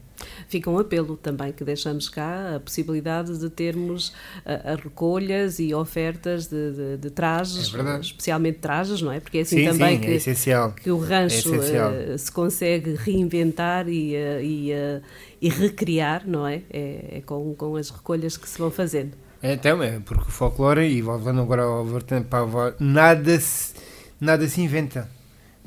fica 0.48 0.70
um 0.70 0.78
apelo 0.78 1.16
também 1.16 1.52
que 1.52 1.62
deixamos 1.62 2.08
cá 2.08 2.56
a 2.56 2.60
possibilidade 2.60 3.38
de 3.38 3.50
termos 3.50 4.12
a, 4.44 4.72
a 4.72 4.74
recolhas 4.76 5.58
e 5.58 5.74
ofertas 5.74 6.46
de, 6.46 6.72
de, 6.72 6.96
de 6.96 7.10
trajes, 7.10 7.72
é 7.74 8.00
especialmente 8.00 8.58
trajes, 8.58 9.02
não 9.02 9.12
é? 9.12 9.20
Porque 9.20 9.38
é 9.38 9.40
assim 9.42 9.58
sim, 9.58 9.64
também 9.66 9.96
sim, 9.96 10.34
que, 10.34 10.50
é 10.50 10.72
que 10.82 10.90
o 10.90 10.98
rancho 10.98 11.54
é 11.54 12.14
uh, 12.14 12.18
se 12.18 12.32
consegue 12.32 12.94
reinventar 12.94 13.88
e, 13.88 14.14
uh, 14.14 14.40
e, 14.42 14.72
uh, 14.72 15.02
e, 15.40 15.48
recriar, 15.48 16.26
não 16.26 16.46
é? 16.46 16.62
É, 16.70 17.18
é 17.18 17.22
com, 17.24 17.54
com 17.54 17.76
as 17.76 17.90
recolhas 17.90 18.36
que 18.36 18.48
se 18.48 18.58
vão 18.58 18.70
fazendo. 18.70 19.12
É, 19.42 19.52
então, 19.52 19.82
é 19.82 20.00
porque 20.00 20.22
o 20.22 20.32
folclore, 20.32 20.88
e 20.88 21.00
voltando 21.02 21.40
agora 21.40 21.62
ao 21.62 21.86
a 21.86 22.74
nada 22.80 23.38
se, 23.38 23.74
nada 24.20 24.48
se 24.48 24.60
inventa. 24.60 25.17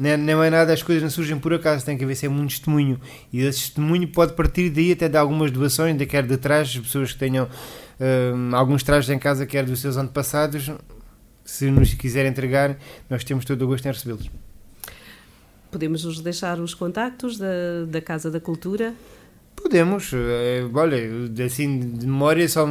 Não, 0.02 0.18
não 0.18 0.44
é 0.44 0.50
nada, 0.50 0.74
as 0.74 0.82
coisas 0.82 1.04
não 1.04 1.12
surgem 1.12 1.38
por 1.38 1.54
acaso, 1.54 1.86
tem 1.86 1.96
que 1.96 2.04
haver 2.04 2.16
sempre 2.16 2.40
um 2.40 2.48
testemunho. 2.48 3.00
E 3.32 3.42
esse 3.42 3.60
testemunho 3.60 4.08
pode 4.08 4.34
partir 4.34 4.72
daí 4.72 4.92
até 4.92 5.08
de 5.08 5.16
algumas 5.16 5.52
doações, 5.52 5.96
de 5.96 6.08
quer 6.08 6.26
de 6.26 6.38
trajes, 6.38 6.82
pessoas 6.82 7.14
que 7.14 7.20
tenham 7.20 7.46
uh, 7.46 8.56
alguns 8.56 8.82
trajes 8.82 9.12
em 9.12 9.20
casa, 9.20 9.46
quer 9.46 9.64
dos 9.64 9.80
seus 9.80 9.98
antepassados. 9.98 10.72
Se 11.46 11.70
nos 11.70 11.94
quiserem 11.94 12.32
entregar, 12.32 12.80
nós 13.08 13.24
temos 13.24 13.46
todo 13.46 13.62
o 13.62 13.68
gosto 13.68 13.86
em 13.86 13.92
recebê-los. 13.92 14.28
Podemos 15.70 16.04
nos 16.04 16.20
deixar 16.20 16.60
os 16.60 16.74
contactos 16.74 17.38
da, 17.38 17.86
da 17.88 18.02
Casa 18.02 18.32
da 18.32 18.40
Cultura 18.40 18.96
Podemos, 19.62 20.12
é, 20.14 20.68
olha, 20.74 20.98
assim 21.46 21.80
de 21.80 22.08
memória 22.08 22.48
só 22.50 22.68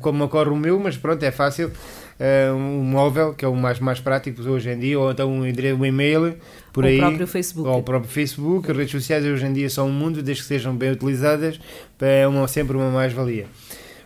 como 0.00 0.24
ocorre 0.24 0.48
o 0.48 0.56
meu, 0.56 0.80
mas 0.80 0.96
pronto, 0.96 1.22
é 1.22 1.30
fácil. 1.30 1.70
Uh, 2.18 2.54
um 2.54 2.82
móvel, 2.82 3.34
que 3.34 3.44
é 3.44 3.48
o 3.48 3.54
mais, 3.54 3.78
mais 3.78 4.00
prático 4.00 4.42
hoje 4.42 4.70
em 4.70 4.78
dia, 4.78 4.98
ou 4.98 5.10
então 5.10 5.30
um, 5.30 5.42
um 5.42 5.84
e-mail 5.86 6.36
por 6.72 6.84
ou 6.84 6.90
aí. 6.90 6.96
o 6.96 7.00
próprio 7.00 7.26
Facebook. 7.26 7.68
Ou 7.68 7.78
o 7.78 7.82
próprio 7.82 8.10
Facebook. 8.10 8.70
As 8.70 8.76
redes 8.76 8.92
sociais 8.92 9.24
hoje 9.24 9.46
em 9.46 9.52
dia 9.52 9.70
são 9.70 9.88
um 9.88 9.92
mundo, 9.92 10.22
desde 10.22 10.42
que 10.42 10.48
sejam 10.48 10.74
bem 10.74 10.90
utilizadas, 10.90 11.60
é 12.00 12.26
uma, 12.26 12.46
sempre 12.48 12.76
uma 12.76 12.90
mais-valia. 12.90 13.46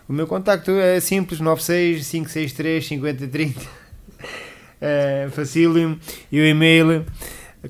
O 0.07 0.13
meu 0.13 0.27
contacto 0.27 0.71
é 0.71 0.99
simples, 0.99 1.39
96 1.39 2.07
563 2.07 2.85
5030. 2.85 3.61
É, 4.81 5.27
facílimo. 5.31 5.97
E 6.31 6.39
o 6.39 6.45
e-mail, 6.45 7.05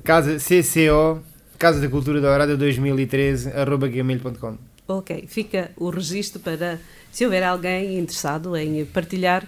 casa 0.02 0.36
CCO, 0.36 1.22
Casa 1.58 1.80
da 1.80 1.88
Cultura 1.88 2.20
Dourada 2.20 2.56
2013, 2.56 3.50
arroba 3.52 3.88
gmail.com. 3.88 4.58
Ok, 4.86 5.24
fica 5.26 5.70
o 5.76 5.88
registro 5.88 6.40
para, 6.40 6.78
se 7.10 7.24
houver 7.24 7.42
alguém 7.42 7.98
interessado 7.98 8.54
em 8.56 8.84
partilhar 8.84 9.46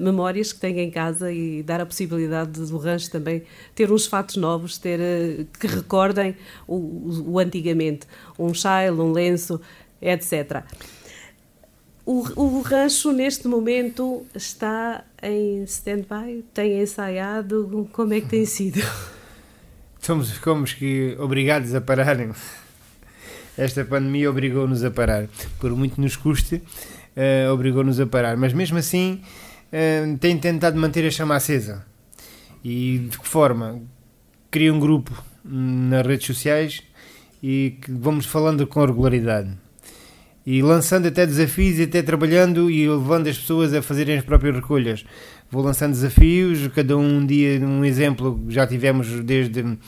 memórias 0.00 0.52
que 0.52 0.60
tem 0.60 0.80
em 0.80 0.90
casa 0.90 1.32
e 1.32 1.62
dar 1.62 1.80
a 1.80 1.86
possibilidade 1.86 2.60
do 2.60 2.78
rancho 2.78 3.10
também 3.10 3.42
ter 3.74 3.90
uns 3.90 4.06
fatos 4.06 4.36
novos, 4.36 4.78
ter 4.78 4.98
uh, 5.00 5.46
que 5.58 5.66
recordem 5.66 6.36
o, 6.66 7.32
o, 7.32 7.38
antigamente, 7.38 8.06
um 8.38 8.52
chile, 8.52 8.98
um 8.98 9.12
lenço, 9.12 9.60
etc. 10.00 10.64
O, 12.04 12.24
o 12.40 12.60
rancho 12.60 13.12
neste 13.12 13.46
momento 13.48 14.26
está 14.34 15.04
em 15.22 15.62
stand-by? 15.64 16.44
Tem 16.54 16.80
ensaiado? 16.80 17.88
Como 17.92 18.14
é 18.14 18.20
que 18.20 18.28
tem 18.28 18.46
sido? 18.46 18.80
Somos, 20.00 20.30
fomos 20.30 20.72
que 20.72 21.16
obrigados 21.18 21.74
a 21.74 21.80
pararem 21.80 22.32
esta 23.58 23.84
pandemia 23.84 24.30
obrigou-nos 24.30 24.84
a 24.84 24.90
parar. 24.90 25.26
Por 25.58 25.72
muito 25.74 26.00
nos 26.00 26.14
custe, 26.14 26.54
uh, 26.54 27.52
obrigou-nos 27.52 27.98
a 27.98 28.06
parar. 28.06 28.36
Mas 28.36 28.52
mesmo 28.52 28.78
assim, 28.78 29.20
uh, 29.72 30.18
tem 30.18 30.38
tentado 30.38 30.78
manter 30.78 31.06
a 31.06 31.10
chama 31.10 31.36
acesa. 31.36 31.84
E 32.64 33.06
de 33.10 33.18
que 33.18 33.28
forma? 33.28 33.80
Cria 34.50 34.72
um 34.72 34.80
grupo 34.80 35.12
nas 35.44 36.06
redes 36.06 36.26
sociais 36.26 36.82
e 37.42 37.76
que 37.80 37.90
vamos 37.90 38.26
falando 38.26 38.66
com 38.66 38.84
regularidade. 38.84 39.50
E 40.44 40.62
lançando 40.62 41.06
até 41.06 41.26
desafios 41.26 41.78
e 41.78 41.82
até 41.82 42.02
trabalhando 42.02 42.70
e 42.70 42.88
levando 42.88 43.28
as 43.28 43.38
pessoas 43.38 43.74
a 43.74 43.82
fazerem 43.82 44.16
as 44.16 44.24
próprias 44.24 44.54
recolhas 44.54 45.04
vou 45.50 45.62
lançando 45.62 45.92
desafios, 45.92 46.68
cada 46.68 46.96
um 46.96 47.24
dia 47.24 47.58
um 47.60 47.84
exemplo, 47.84 48.44
já 48.48 48.66
tivemos 48.66 49.08
desde 49.24 49.78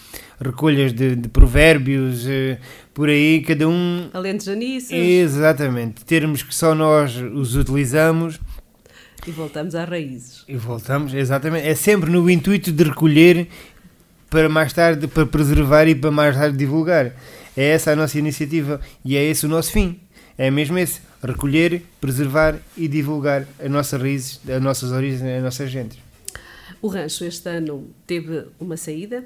recolhas 0.41 0.93
de, 0.93 1.17
de 1.17 1.29
provérbios, 1.29 2.27
eh, 2.27 2.59
por 2.95 3.09
aí, 3.09 3.43
cada 3.43 3.69
um... 3.69 4.09
Alentejanices. 4.13 4.91
Exatamente, 4.91 6.05
termos 6.05 6.43
que 6.43 6.55
só 6.55 6.75
nós 6.75 7.17
os 7.17 7.57
utilizamos. 7.57 8.41
E 9.27 9.31
voltamos 9.31 9.75
às 9.75 9.89
raízes. 9.89 10.45
E 10.49 10.57
voltamos, 10.57 11.15
exatamente, 11.15 11.67
é 11.67 11.75
sempre 11.75 12.11
no 12.11 12.29
intuito 12.31 12.73
de 12.73 12.85
recolher 12.85 13.49
para 14.29 14.49
mais 14.49 14.73
tarde, 14.73 15.07
para 15.07 15.27
preservar 15.27 15.89
e 15.89 15.95
para 15.95 16.11
mais 16.11 16.37
tarde 16.37 16.57
divulgar. 16.57 17.13
É 17.57 17.65
essa 17.65 17.93
a 17.93 17.97
nossa 17.97 18.19
iniciativa 18.19 18.81
e 19.05 19.17
é 19.17 19.25
esse 19.25 19.45
o 19.45 19.49
nosso 19.49 19.73
fim. 19.73 20.01
É 20.39 20.51
mesmo 20.51 20.79
esse 20.79 21.01
recolher, 21.23 21.83
preservar 22.01 22.57
e 22.77 22.89
divulgar 22.89 23.47
as 23.59 23.71
nossas 23.71 24.01
raízes, 24.01 24.41
as 24.49 24.63
nossas 24.63 24.93
origens, 24.93 25.23
a 25.23 25.41
nossa 25.43 25.67
gente. 25.67 25.99
O 26.81 26.89
rancho 26.89 27.25
este 27.25 27.49
ano 27.49 27.91
teve 28.07 28.47
uma 28.59 28.77
saída, 28.77 29.25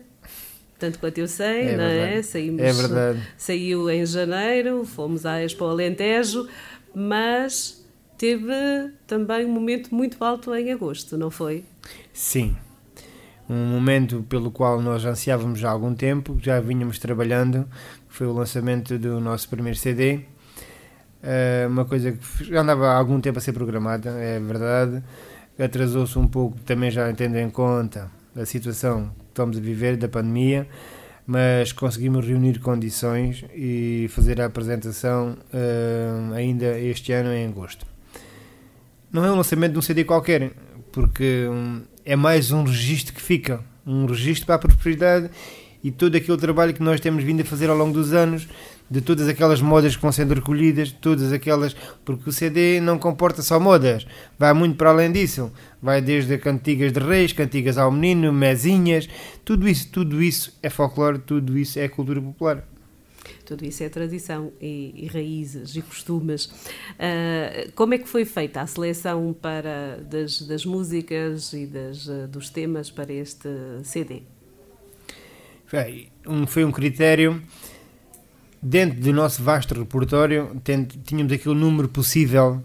tanto 0.76 0.98
quanto 0.98 1.18
eu 1.18 1.28
sei, 1.28 1.68
é 1.68 1.76
não 1.76 1.84
é? 1.84 1.88
verdade. 1.88 2.18
é? 2.18 2.22
Saímos, 2.22 2.62
é 2.62 2.72
verdade. 2.72 3.28
Saiu 3.36 3.90
em 3.90 4.04
janeiro, 4.04 4.84
fomos 4.84 5.24
à 5.24 5.40
Expo 5.40 5.64
Alentejo, 5.66 6.48
mas 6.92 7.83
teve 8.16 8.52
também 9.06 9.44
um 9.46 9.52
momento 9.52 9.94
muito 9.94 10.22
alto 10.22 10.54
em 10.54 10.72
agosto, 10.72 11.16
não 11.16 11.30
foi? 11.30 11.64
Sim. 12.12 12.56
Um 13.48 13.66
momento 13.66 14.24
pelo 14.28 14.50
qual 14.50 14.80
nós 14.80 15.04
ansiávamos 15.04 15.62
há 15.64 15.70
algum 15.70 15.94
tempo, 15.94 16.38
já 16.40 16.60
vínhamos 16.60 16.98
trabalhando, 16.98 17.68
foi 18.08 18.26
o 18.26 18.32
lançamento 18.32 18.98
do 18.98 19.20
nosso 19.20 19.48
primeiro 19.48 19.78
CD, 19.78 20.22
é 21.26 21.66
uma 21.66 21.86
coisa 21.86 22.12
que 22.12 22.44
já 22.44 22.60
andava 22.60 22.88
há 22.88 22.96
algum 22.96 23.18
tempo 23.18 23.38
a 23.38 23.40
ser 23.40 23.54
programada, 23.54 24.10
é 24.10 24.38
verdade. 24.38 25.02
Atrasou-se 25.58 26.18
um 26.18 26.28
pouco, 26.28 26.58
também 26.60 26.90
já 26.90 27.10
tendo 27.14 27.38
em 27.38 27.48
conta 27.48 28.10
a 28.36 28.44
situação 28.44 29.10
que 29.18 29.24
estamos 29.30 29.56
a 29.56 29.60
viver 29.60 29.96
da 29.96 30.06
pandemia, 30.06 30.68
mas 31.26 31.72
conseguimos 31.72 32.26
reunir 32.26 32.58
condições 32.60 33.42
e 33.54 34.06
fazer 34.10 34.38
a 34.38 34.46
apresentação 34.46 35.38
uh, 35.54 36.34
ainda 36.34 36.78
este 36.78 37.12
ano 37.12 37.32
em 37.32 37.46
agosto. 37.46 37.93
Não 39.14 39.24
é 39.24 39.30
um 39.30 39.36
lançamento 39.36 39.74
de 39.74 39.78
um 39.78 39.80
CD 39.80 40.02
qualquer, 40.02 40.50
porque 40.90 41.46
um, 41.48 41.82
é 42.04 42.16
mais 42.16 42.50
um 42.50 42.64
registro 42.64 43.14
que 43.14 43.22
fica, 43.22 43.60
um 43.86 44.06
registro 44.06 44.44
para 44.44 44.56
a 44.56 44.58
prosperidade 44.58 45.30
e 45.84 45.92
todo 45.92 46.16
aquele 46.16 46.36
trabalho 46.36 46.74
que 46.74 46.82
nós 46.82 46.98
temos 46.98 47.22
vindo 47.22 47.40
a 47.40 47.44
fazer 47.44 47.70
ao 47.70 47.76
longo 47.76 47.92
dos 47.92 48.12
anos 48.12 48.48
de 48.90 49.00
todas 49.00 49.28
aquelas 49.28 49.62
modas 49.62 49.94
que 49.94 50.02
vão 50.02 50.10
sendo 50.10 50.34
recolhidas, 50.34 50.90
todas 50.90 51.32
aquelas. 51.32 51.76
Porque 52.04 52.28
o 52.28 52.32
CD 52.32 52.80
não 52.80 52.98
comporta 52.98 53.40
só 53.40 53.60
modas, 53.60 54.04
vai 54.36 54.52
muito 54.52 54.74
para 54.76 54.90
além 54.90 55.12
disso. 55.12 55.52
Vai 55.80 56.00
desde 56.00 56.36
cantigas 56.36 56.90
de 56.90 56.98
reis, 56.98 57.32
cantigas 57.32 57.78
ao 57.78 57.92
menino, 57.92 58.32
mesinhas, 58.32 59.08
tudo 59.44 59.68
isso, 59.68 59.90
tudo 59.92 60.20
isso 60.20 60.58
é 60.60 60.68
folclore, 60.68 61.20
tudo 61.20 61.56
isso 61.56 61.78
é 61.78 61.86
cultura 61.86 62.20
popular. 62.20 62.64
Tudo 63.44 63.64
isso 63.64 63.82
é 63.82 63.88
tradição 63.88 64.52
e, 64.60 64.92
e 64.96 65.06
raízes 65.06 65.76
e 65.76 65.82
costumes. 65.82 66.46
Uh, 66.46 67.70
como 67.74 67.94
é 67.94 67.98
que 67.98 68.08
foi 68.08 68.24
feita 68.24 68.60
a 68.60 68.66
seleção 68.66 69.34
para 69.40 69.98
das, 70.08 70.40
das 70.42 70.64
músicas 70.64 71.52
e 71.52 71.66
das, 71.66 72.06
uh, 72.06 72.26
dos 72.28 72.50
temas 72.50 72.90
para 72.90 73.12
este 73.12 73.48
CD? 73.82 74.22
Foi 75.66 76.08
um, 76.26 76.46
foi 76.46 76.64
um 76.64 76.72
critério 76.72 77.42
dentro 78.62 78.98
do 78.98 79.12
nosso 79.12 79.42
vasto 79.42 79.74
repertório, 79.74 80.56
tínhamos 81.04 81.32
aquele 81.32 81.54
número 81.54 81.88
possível 81.88 82.62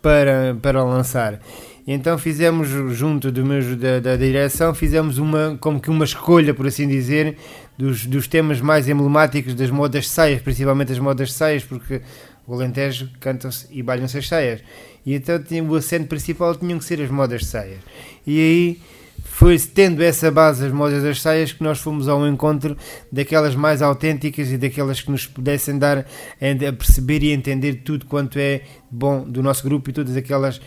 para, 0.00 0.56
para 0.60 0.82
lançar. 0.82 1.40
E 1.86 1.92
então 1.92 2.16
fizemos, 2.16 2.68
junto 2.68 3.30
do 3.32 3.44
meu, 3.44 3.76
da, 3.76 4.00
da 4.00 4.16
direção, 4.16 4.72
fizemos 4.72 5.18
uma, 5.18 5.58
como 5.60 5.80
que 5.80 5.90
uma 5.90 6.04
escolha, 6.04 6.54
por 6.54 6.66
assim 6.66 6.86
dizer, 6.86 7.36
dos, 7.76 8.06
dos 8.06 8.26
temas 8.26 8.60
mais 8.60 8.88
emblemáticos 8.88 9.54
das 9.54 9.70
modas 9.70 10.04
de 10.04 10.10
saias, 10.10 10.40
principalmente 10.40 10.92
as 10.92 10.98
modas 10.98 11.28
de 11.28 11.34
saias, 11.34 11.64
porque 11.64 12.02
o 12.46 12.54
Alentejo 12.54 13.08
cantam-se 13.20 13.66
e 13.70 13.82
balham-se 13.82 14.18
as 14.18 14.28
saias. 14.28 14.60
E 15.04 15.14
então 15.14 15.36
o 15.68 15.74
acento 15.74 16.06
principal 16.06 16.54
tinham 16.54 16.78
que 16.78 16.84
ser 16.84 17.00
as 17.00 17.10
modas 17.10 17.40
de 17.40 17.46
saias. 17.46 17.80
E 18.26 18.38
aí 18.38 18.80
foi 19.24 19.58
tendo 19.58 20.02
essa 20.02 20.30
base, 20.30 20.66
as 20.66 20.72
modas 20.72 21.02
das 21.02 21.20
saias, 21.20 21.52
que 21.52 21.62
nós 21.62 21.78
fomos 21.78 22.08
ao 22.08 22.26
encontro 22.26 22.76
daquelas 23.10 23.54
mais 23.54 23.80
autênticas 23.80 24.50
e 24.50 24.58
daquelas 24.58 25.00
que 25.00 25.10
nos 25.10 25.26
pudessem 25.26 25.78
dar 25.78 25.98
a 25.98 26.72
perceber 26.72 27.22
e 27.22 27.32
entender 27.32 27.82
tudo 27.84 28.06
quanto 28.06 28.38
é 28.38 28.62
bom 28.90 29.24
do 29.24 29.42
nosso 29.42 29.64
grupo 29.64 29.90
e 29.90 29.92
todas 29.92 30.16
aquelas 30.16 30.60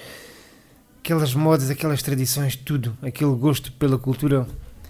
aquelas 1.00 1.36
modas, 1.36 1.70
aquelas 1.70 2.02
tradições, 2.02 2.56
tudo, 2.56 2.98
aquele 3.04 3.36
gosto 3.36 3.72
pela 3.74 3.96
cultura, 3.96 4.48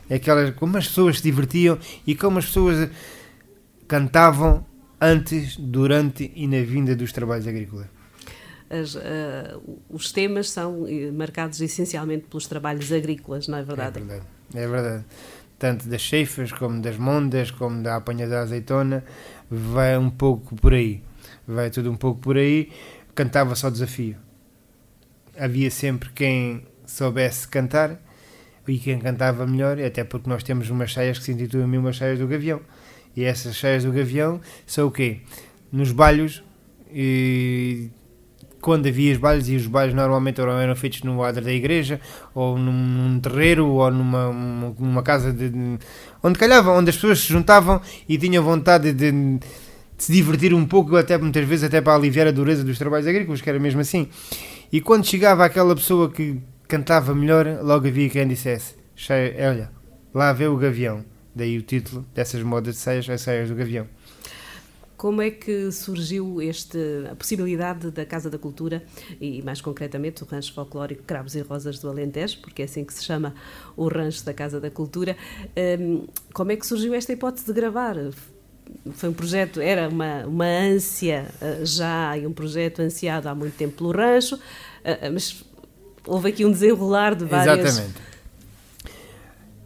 aquelas, 0.09 0.51
como 0.55 0.77
as 0.77 0.87
pessoas 0.87 1.17
se 1.17 1.23
divertiam 1.23 1.77
e 2.05 2.15
como 2.15 2.39
as 2.39 2.45
pessoas 2.45 2.89
cantavam 3.87 4.65
antes, 4.99 5.57
durante 5.57 6.31
e 6.35 6.47
na 6.47 6.61
vinda 6.61 6.95
dos 6.95 7.11
trabalhos 7.11 7.47
agrícolas 7.47 7.95
as, 8.69 8.95
uh, 8.95 9.79
os 9.89 10.11
temas 10.11 10.49
são 10.49 10.87
eh, 10.87 11.11
marcados 11.11 11.61
essencialmente 11.61 12.25
pelos 12.27 12.47
trabalhos 12.47 12.91
agrícolas, 12.91 13.47
não 13.47 13.57
é 13.57 13.63
verdade? 13.63 13.99
É 13.99 14.01
verdade, 14.01 14.25
é 14.53 14.67
verdade. 14.67 15.05
Tanto 15.57 15.87
das 15.87 16.07
ceifas, 16.07 16.51
como 16.51 16.81
das 16.81 16.97
mondas, 16.97 17.51
como 17.51 17.81
da 17.81 17.95
apanha 17.95 18.27
da 18.27 18.41
azeitona, 18.41 19.03
vai 19.49 19.97
um 19.97 20.09
pouco 20.09 20.55
por 20.55 20.73
aí. 20.73 21.01
Vai 21.47 21.69
tudo 21.69 21.91
um 21.91 21.95
pouco 21.95 22.19
por 22.19 22.37
aí. 22.37 22.71
Cantava 23.13 23.55
só 23.55 23.69
desafio. 23.69 24.17
Havia 25.37 25.71
sempre 25.71 26.09
quem 26.09 26.65
soubesse 26.85 27.47
cantar 27.47 28.01
e 28.67 28.79
quem 28.79 28.99
cantava 28.99 29.45
melhor, 29.45 29.79
até 29.79 30.03
porque 30.03 30.29
nós 30.29 30.43
temos 30.43 30.69
umas 30.69 30.91
cheias 30.91 31.19
que 31.19 31.25
se 31.25 31.31
intitulam 31.31 31.79
umas 31.79 31.95
cheias 31.95 32.19
do 32.19 32.27
Gavião. 32.27 32.61
E 33.15 33.23
essas 33.23 33.55
cheias 33.55 33.83
do 33.83 33.91
Gavião 33.91 34.41
são 34.65 34.87
o 34.87 34.91
quê? 34.91 35.21
Nos 35.71 35.91
balhos 35.91 36.43
e 36.91 37.89
quando 38.65 38.87
havia 38.87 39.11
os 39.11 39.19
bailes, 39.19 39.47
e 39.47 39.55
os 39.55 39.67
bailes 39.67 39.93
normalmente 39.93 40.41
eram 40.41 40.75
feitos 40.75 41.03
no 41.03 41.23
adro 41.23 41.43
da 41.43 41.51
igreja, 41.51 42.01
ou 42.33 42.57
num, 42.57 43.19
terreiro, 43.19 43.67
ou 43.67 43.91
numa, 43.91 44.33
numa 44.79 45.03
casa 45.03 45.31
de, 45.31 45.51
onde 46.23 46.39
calhavam, 46.39 46.75
onde 46.75 46.89
as 46.89 46.95
pessoas 46.95 47.19
se 47.19 47.27
juntavam 47.27 47.79
e 48.09 48.17
tinham 48.17 48.43
vontade 48.43 48.91
de, 48.91 49.11
de, 49.11 49.39
se 49.99 50.11
divertir 50.11 50.51
um 50.51 50.65
pouco, 50.65 50.95
até 50.95 51.15
muitas 51.15 51.45
vezes 51.45 51.65
até 51.65 51.79
para 51.79 51.93
aliviar 51.93 52.25
a 52.25 52.31
dureza 52.31 52.63
dos 52.63 52.79
trabalhos 52.79 53.05
agrícolas, 53.05 53.39
que 53.39 53.47
era 53.47 53.59
mesmo 53.59 53.81
assim. 53.81 54.07
E 54.71 54.81
quando 54.81 55.05
chegava 55.05 55.45
aquela 55.45 55.75
pessoa 55.75 56.09
que 56.09 56.41
cantava 56.75 57.15
melhor, 57.15 57.47
logo 57.63 57.87
havia 57.87 58.09
quem 58.09 58.27
dissesse: 58.27 58.75
Olha, 59.49 59.71
lá 60.13 60.33
vê 60.33 60.45
o 60.47 60.57
gavião. 60.57 61.05
Daí 61.33 61.57
o 61.57 61.61
título 61.61 62.05
dessas 62.13 62.43
modas 62.43 62.75
de 62.75 62.81
saias, 62.81 63.09
as 63.09 63.21
saias 63.21 63.49
do 63.49 63.55
gavião. 63.55 63.87
Como 64.97 65.21
é 65.21 65.29
que 65.29 65.71
surgiu 65.71 66.41
este, 66.41 66.77
a 67.11 67.15
possibilidade 67.15 67.91
da 67.91 68.05
Casa 68.05 68.29
da 68.29 68.37
Cultura 68.37 68.83
e, 69.19 69.41
mais 69.41 69.61
concretamente, 69.61 70.23
o 70.23 70.25
Rancho 70.25 70.53
Folclórico 70.53 71.03
Cravos 71.03 71.35
e 71.35 71.41
Rosas 71.41 71.79
do 71.79 71.89
Alentejo, 71.89 72.39
porque 72.39 72.61
é 72.61 72.65
assim 72.65 72.83
que 72.83 72.93
se 72.93 73.03
chama 73.03 73.33
o 73.75 73.87
Rancho 73.87 74.25
da 74.25 74.33
Casa 74.33 74.59
da 74.59 74.71
Cultura. 74.71 75.15
Um, 75.79 76.07
como 76.33 76.51
é 76.51 76.55
que 76.55 76.65
surgiu 76.65 76.93
esta 76.93 77.11
hipótese 77.11 77.45
de 77.45 77.53
gravar? 77.53 77.95
Foi 78.93 79.09
um 79.09 79.13
projeto, 79.13 79.59
era 79.59 79.89
uma, 79.89 80.25
uma 80.25 80.45
ânsia 80.45 81.27
uh, 81.41 81.65
já, 81.65 82.17
e 82.17 82.25
um 82.25 82.33
projeto 82.33 82.81
ansiado 82.81 83.27
há 83.27 83.35
muito 83.35 83.55
tempo 83.55 83.75
pelo 83.75 83.91
rancho, 83.91 84.35
uh, 84.35 85.11
mas 85.13 85.43
houve 86.05 86.29
aqui 86.29 86.45
um 86.45 86.51
desenrolar 86.51 87.15
de 87.15 87.25
várias... 87.25 87.67
Exatamente. 87.67 88.05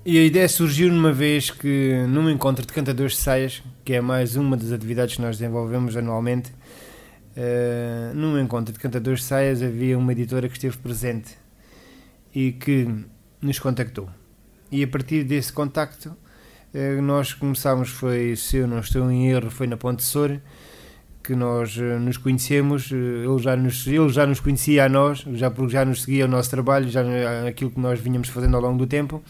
E 0.06 0.18
a 0.18 0.24
ideia 0.24 0.48
surgiu 0.48 0.92
numa 0.92 1.12
vez 1.12 1.52
que, 1.52 2.06
num 2.08 2.30
encontro 2.30 2.66
de 2.66 2.72
cantadores 2.74 3.14
de 3.14 3.20
saias, 3.20 3.62
que 3.84 3.94
é 3.94 4.02
mais 4.02 4.36
uma 4.36 4.56
das 4.56 4.72
atividades 4.72 5.16
que 5.16 5.22
nós 5.22 5.38
desenvolvemos 5.38 5.96
anualmente, 5.96 6.52
uh, 7.36 8.16
num 8.16 8.40
encontro 8.40 8.74
de 8.74 8.80
cantadores 8.80 9.20
de 9.20 9.26
saias 9.26 9.62
havia 9.62 9.98
uma 9.98 10.12
editora 10.12 10.48
que 10.48 10.56
esteve 10.56 10.78
presente 10.78 11.38
e 12.34 12.54
que 12.54 12.88
nos 13.42 13.60
contactou. 13.60 14.10
E 14.72 14.82
a 14.84 14.88
partir 14.88 15.24
desse 15.24 15.52
contacto, 15.52 16.10
uh, 16.74 17.02
nós 17.02 17.34
começámos, 17.34 17.90
foi, 17.90 18.36
se 18.36 18.58
eu 18.58 18.68
não 18.68 18.80
estou 18.80 19.12
em 19.12 19.30
erro, 19.30 19.52
foi 19.52 19.68
na 19.68 19.76
Ponte 19.76 20.04
Sor, 20.04 20.40
que 21.30 21.36
nós 21.36 21.78
uh, 21.78 22.00
nos 22.00 22.18
conhecemos, 22.18 22.92
ele, 22.92 23.38
já 23.38 23.56
nos, 23.56 23.86
ele 23.86 24.10
já 24.10 24.26
nos 24.26 24.40
conhecia 24.40 24.86
a 24.86 24.90
nós, 24.90 25.20
já, 25.34 25.52
porque 25.52 25.74
já 25.74 25.86
nos 25.86 26.02
seguia 26.02 26.26
o 26.26 26.28
nosso 26.28 26.50
trabalho, 26.50 26.90
já 26.90 27.04
aquilo 27.48 27.70
que 27.70 27.80
nós 27.80 28.00
vinhamos 28.00 28.30
fazendo 28.30 28.56
ao 28.56 28.62
longo 28.64 28.80
do 28.80 28.88
tempo, 28.88 29.22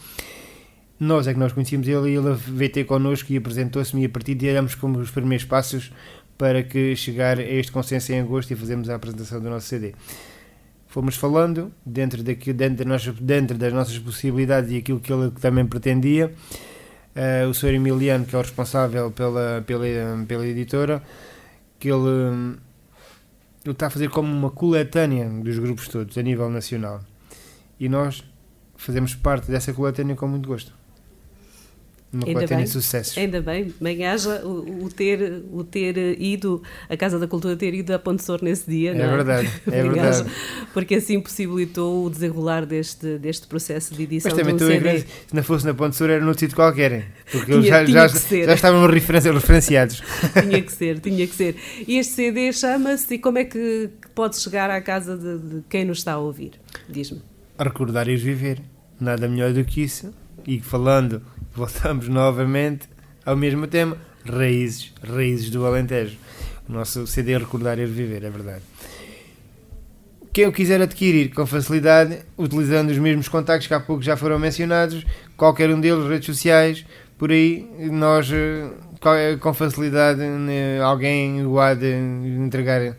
nós 0.98 1.26
é 1.26 1.34
que 1.34 1.38
nós 1.38 1.52
conhecíamos 1.52 1.86
ele 1.86 2.12
e 2.12 2.16
ele 2.16 2.34
veio 2.34 2.72
ter 2.72 2.84
connosco 2.84 3.30
e 3.30 3.36
apresentou-se-me 3.36 4.02
e 4.02 4.06
a 4.06 4.08
partir 4.08 4.34
de 4.34 4.48
éramos 4.48 4.74
como 4.74 4.98
os 4.98 5.10
primeiros 5.10 5.44
passos 5.44 5.92
para 6.38 6.62
que 6.62 6.96
chegar 6.96 7.38
a 7.38 7.42
este 7.42 7.70
consenso 7.70 8.14
em 8.14 8.20
agosto 8.20 8.50
e 8.50 8.56
fazermos 8.56 8.88
a 8.88 8.94
apresentação 8.94 9.38
do 9.38 9.50
nosso 9.50 9.66
CD. 9.66 9.92
Fomos 10.88 11.16
falando 11.16 11.70
dentro, 11.84 12.22
daqui, 12.22 12.50
dentro, 12.54 12.78
das, 12.78 12.86
nossas, 12.86 13.14
dentro 13.20 13.58
das 13.58 13.74
nossas 13.74 13.98
possibilidades 13.98 14.70
e 14.70 14.78
aquilo 14.78 15.00
que 15.00 15.12
ele 15.12 15.30
também 15.32 15.66
pretendia. 15.66 16.32
Uh, 17.14 17.48
o 17.50 17.52
Sr. 17.52 17.74
Emiliano, 17.74 18.24
que 18.24 18.34
é 18.34 18.38
o 18.38 18.42
responsável 18.42 19.10
pela, 19.10 19.62
pela, 19.66 19.84
pela 20.26 20.46
editora, 20.46 21.02
que 21.80 21.88
ele, 21.88 22.58
ele 23.64 23.72
está 23.72 23.88
a 23.88 23.90
fazer 23.90 24.08
como 24.08 24.32
uma 24.32 24.50
coletânea 24.50 25.28
dos 25.28 25.58
grupos 25.58 25.88
todos, 25.88 26.16
a 26.16 26.22
nível 26.22 26.48
nacional. 26.48 27.00
E 27.80 27.88
nós 27.88 28.22
fazemos 28.76 29.14
parte 29.16 29.50
dessa 29.50 29.72
coletânea 29.72 30.14
com 30.14 30.28
muito 30.28 30.46
gosto 30.46 30.79
uma 32.12 32.26
ainda 32.26 32.44
bem, 32.44 32.66
sucessos. 32.66 33.16
Ainda 33.16 33.40
bem, 33.40 33.72
bem 33.80 34.04
haja 34.04 34.44
o, 34.44 34.84
o, 34.84 34.88
ter, 34.88 35.44
o 35.52 35.62
ter 35.62 36.20
ido, 36.20 36.60
a 36.88 36.96
Casa 36.96 37.20
da 37.20 37.28
Cultura 37.28 37.56
ter 37.56 37.72
ido 37.72 37.94
a 37.94 38.00
Ponte 38.00 38.24
Sor 38.24 38.42
nesse 38.42 38.68
dia. 38.68 38.90
É, 38.90 39.00
é? 39.00 39.08
verdade, 39.08 39.50
é 39.70 39.82
verdade. 39.82 40.30
porque 40.74 40.96
assim 40.96 41.20
possibilitou 41.20 42.04
o 42.04 42.10
desenrolar 42.10 42.66
deste, 42.66 43.16
deste 43.18 43.46
processo 43.46 43.94
de 43.94 44.02
edição 44.02 44.32
Mas 44.32 44.38
também 44.38 44.56
de 44.56 44.64
um 44.64 44.66
CD. 44.66 44.98
se 44.98 45.06
não 45.32 45.42
fosse 45.44 45.64
na 45.64 45.72
Ponte 45.72 45.94
Sor 45.94 46.10
era 46.10 46.24
num 46.24 46.34
sítio 46.34 46.56
qualquer, 46.56 47.06
porque 47.30 47.52
tinha, 47.52 47.62
já, 47.62 47.84
já, 47.84 48.08
já 48.08 48.54
estavam 48.54 48.84
referenciados. 48.88 50.02
tinha 50.42 50.62
que 50.62 50.72
ser, 50.72 50.98
tinha 50.98 51.26
que 51.28 51.34
ser. 51.34 51.54
E 51.86 51.96
este 51.96 52.14
CD 52.14 52.52
chama-se, 52.52 53.14
e 53.14 53.18
como 53.20 53.38
é 53.38 53.44
que 53.44 53.88
pode 54.16 54.36
chegar 54.40 54.68
à 54.68 54.80
casa 54.80 55.16
de, 55.16 55.38
de 55.38 55.62
quem 55.68 55.84
nos 55.84 55.98
está 55.98 56.14
a 56.14 56.18
ouvir? 56.18 56.52
Diz-me. 56.88 57.22
Recordar 57.56 58.08
e 58.08 58.16
viver, 58.16 58.60
nada 59.00 59.28
melhor 59.28 59.52
do 59.52 59.64
que 59.64 59.82
isso. 59.82 60.12
E 60.46 60.58
falando 60.58 61.22
voltamos 61.60 62.08
novamente 62.08 62.88
ao 63.24 63.36
mesmo 63.36 63.66
tema, 63.66 63.98
raízes, 64.24 64.94
raízes 65.02 65.50
do 65.50 65.66
Alentejo. 65.66 66.16
O 66.66 66.72
nosso 66.72 67.06
CD 67.06 67.36
Recordar 67.36 67.78
e 67.78 67.82
Reviver, 67.82 68.24
é 68.24 68.30
verdade. 68.30 68.62
Quem 70.32 70.46
o 70.46 70.52
quiser 70.52 70.80
adquirir 70.80 71.34
com 71.34 71.44
facilidade, 71.44 72.20
utilizando 72.38 72.88
os 72.88 72.96
mesmos 72.96 73.28
contactos 73.28 73.66
que 73.66 73.74
há 73.74 73.80
pouco 73.80 74.02
já 74.02 74.16
foram 74.16 74.38
mencionados, 74.38 75.04
qualquer 75.36 75.68
um 75.68 75.78
deles, 75.78 76.08
redes 76.08 76.24
sociais, 76.24 76.86
por 77.18 77.30
aí, 77.30 77.68
nós 77.90 78.30
eh, 78.32 79.36
com 79.38 79.52
facilidade 79.52 80.20
né, 80.20 80.80
alguém 80.80 81.44
o 81.44 81.60
há 81.60 81.74
de 81.74 81.92
entregar 81.92 82.96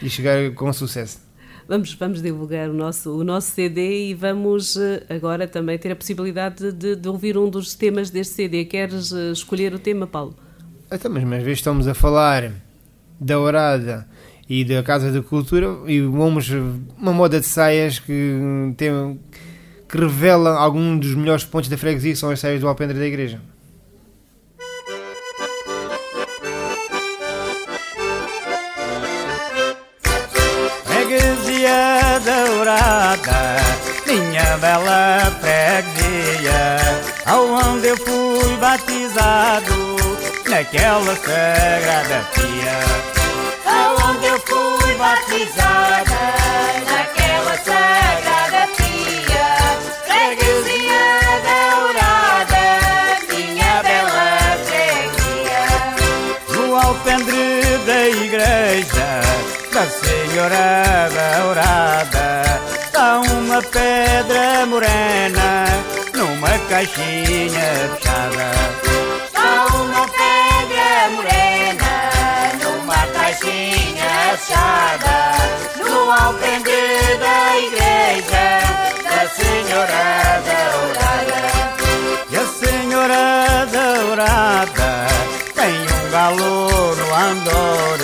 e 0.00 0.08
chegar 0.08 0.50
com 0.52 0.72
sucesso 0.72 1.25
vamos, 1.68 1.94
vamos 1.94 2.22
divulgar 2.22 2.68
o 2.68 2.72
nosso, 2.72 3.10
o 3.18 3.24
nosso 3.24 3.50
CD 3.50 4.10
e 4.10 4.14
vamos 4.14 4.76
eh, 4.76 5.04
agora 5.08 5.46
também 5.46 5.78
ter 5.78 5.92
a 5.92 5.96
possibilidade 5.96 6.72
de, 6.72 6.96
de 6.96 7.08
ouvir 7.08 7.36
um 7.36 7.48
dos 7.48 7.74
temas 7.74 8.10
deste 8.10 8.34
CD. 8.34 8.64
Queres 8.64 9.12
eh, 9.12 9.32
escolher 9.32 9.74
o 9.74 9.78
tema, 9.78 10.06
Paulo? 10.06 10.34
Então, 10.90 11.10
mas 11.10 11.22
às 11.24 11.42
vezes 11.42 11.58
estamos 11.58 11.88
a 11.88 11.94
falar 11.94 12.52
da 13.20 13.38
Orada 13.38 14.06
e 14.48 14.64
da 14.64 14.82
Casa 14.82 15.10
da 15.10 15.22
Cultura 15.22 15.76
e 15.86 16.00
vamos 16.00 16.48
uma 16.96 17.12
moda 17.12 17.40
de 17.40 17.46
saias 17.46 17.98
que 17.98 18.72
tem 18.76 19.18
que 19.88 19.96
revela 19.96 20.56
algum 20.56 20.98
dos 20.98 21.14
melhores 21.14 21.44
pontos 21.44 21.68
da 21.68 21.78
freguesia, 21.78 22.12
que 22.12 22.18
são 22.18 22.30
as 22.30 22.40
saias 22.40 22.60
do 22.60 22.68
alpendre 22.68 22.98
da 22.98 23.06
igreja. 23.06 23.40
Dourada, 32.26 33.56
minha 34.04 34.58
bela 34.58 35.32
freguesia, 35.40 36.78
aonde 37.24 37.86
eu 37.86 37.96
fui 37.96 38.56
batizado, 38.56 39.96
naquela 40.48 41.14
sagrada 41.14 42.26
pia. 42.34 42.78
Aonde 43.64 44.26
eu 44.26 44.40
fui 44.40 44.94
batizada, 44.94 46.20
naquela 46.90 47.56
sagrada 47.58 48.68
pia, 48.76 49.46
freguesia 50.08 51.06
dourada, 51.46 52.64
minha 53.30 53.82
bela 53.84 54.58
freguesia. 54.66 55.64
No 56.50 56.74
alpendre 56.74 57.78
da 57.86 58.08
igreja, 58.08 59.20
da 59.72 59.86
Senhora 59.86 61.08
Dourada 61.10 61.55
pedra 63.70 64.66
morena 64.66 65.66
numa 66.14 66.58
caixinha 66.68 67.68
fechada. 67.94 68.50
Está 69.24 69.66
uma 69.74 70.06
pedra 70.08 71.10
morena 71.14 71.92
numa 72.62 73.06
caixinha 73.14 74.36
fechada. 74.36 75.16
No 75.78 76.10
alpendre 76.10 77.18
da 77.20 77.58
igreja 77.58 78.46
da 79.04 79.28
Senhora 79.28 80.42
Dourada 80.46 81.40
E 82.30 82.36
a 82.36 82.46
Senhora 82.46 83.66
Dourada 83.70 85.06
tem 85.54 85.74
um 85.74 86.10
galo 86.10 86.94
no 86.96 87.14
andor 87.14 87.98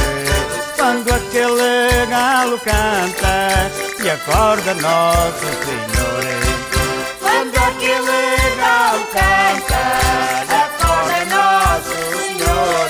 quando 0.76 1.08
aquele 1.14 2.06
galo 2.10 2.58
canta 2.58 3.41
e 4.04 4.10
acorda 4.10 4.74
Nosso 4.74 5.46
Senhor. 5.64 6.24
Quando 7.20 7.56
aquele 7.56 8.56
galo 8.56 9.06
canta 9.12 9.82
acorda 10.64 11.24
Nosso 11.30 11.94
Senhor. 12.10 12.88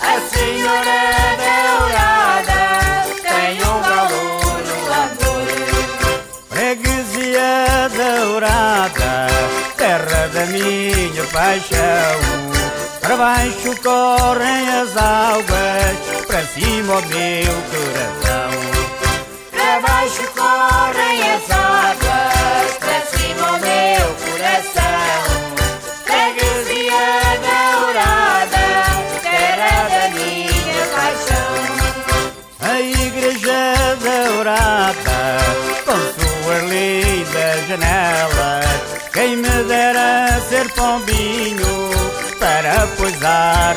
A 0.00 0.14
Senhora 0.30 1.00
dourada 1.80 2.60
tem 3.22 3.56
um 3.58 3.80
galo 3.82 4.22
no 4.66 4.78
andor. 5.02 5.48
Freguesia 6.48 7.88
dourada, 7.96 9.12
terra 9.76 10.22
da 10.32 10.46
minha 10.46 11.24
paixão. 11.32 12.18
Para 13.00 13.16
baixo 13.16 13.74
correm 13.82 14.68
as 14.68 14.96
águas, 14.96 16.26
para 16.28 16.44
cima 16.46 16.98
o 16.98 17.06
meu 17.06 17.69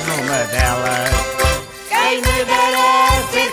numa 0.05 0.43
delas. 0.51 1.09
Quem 1.89 2.17
me 2.17 2.45
dera 2.45 3.09
ser 3.31 3.51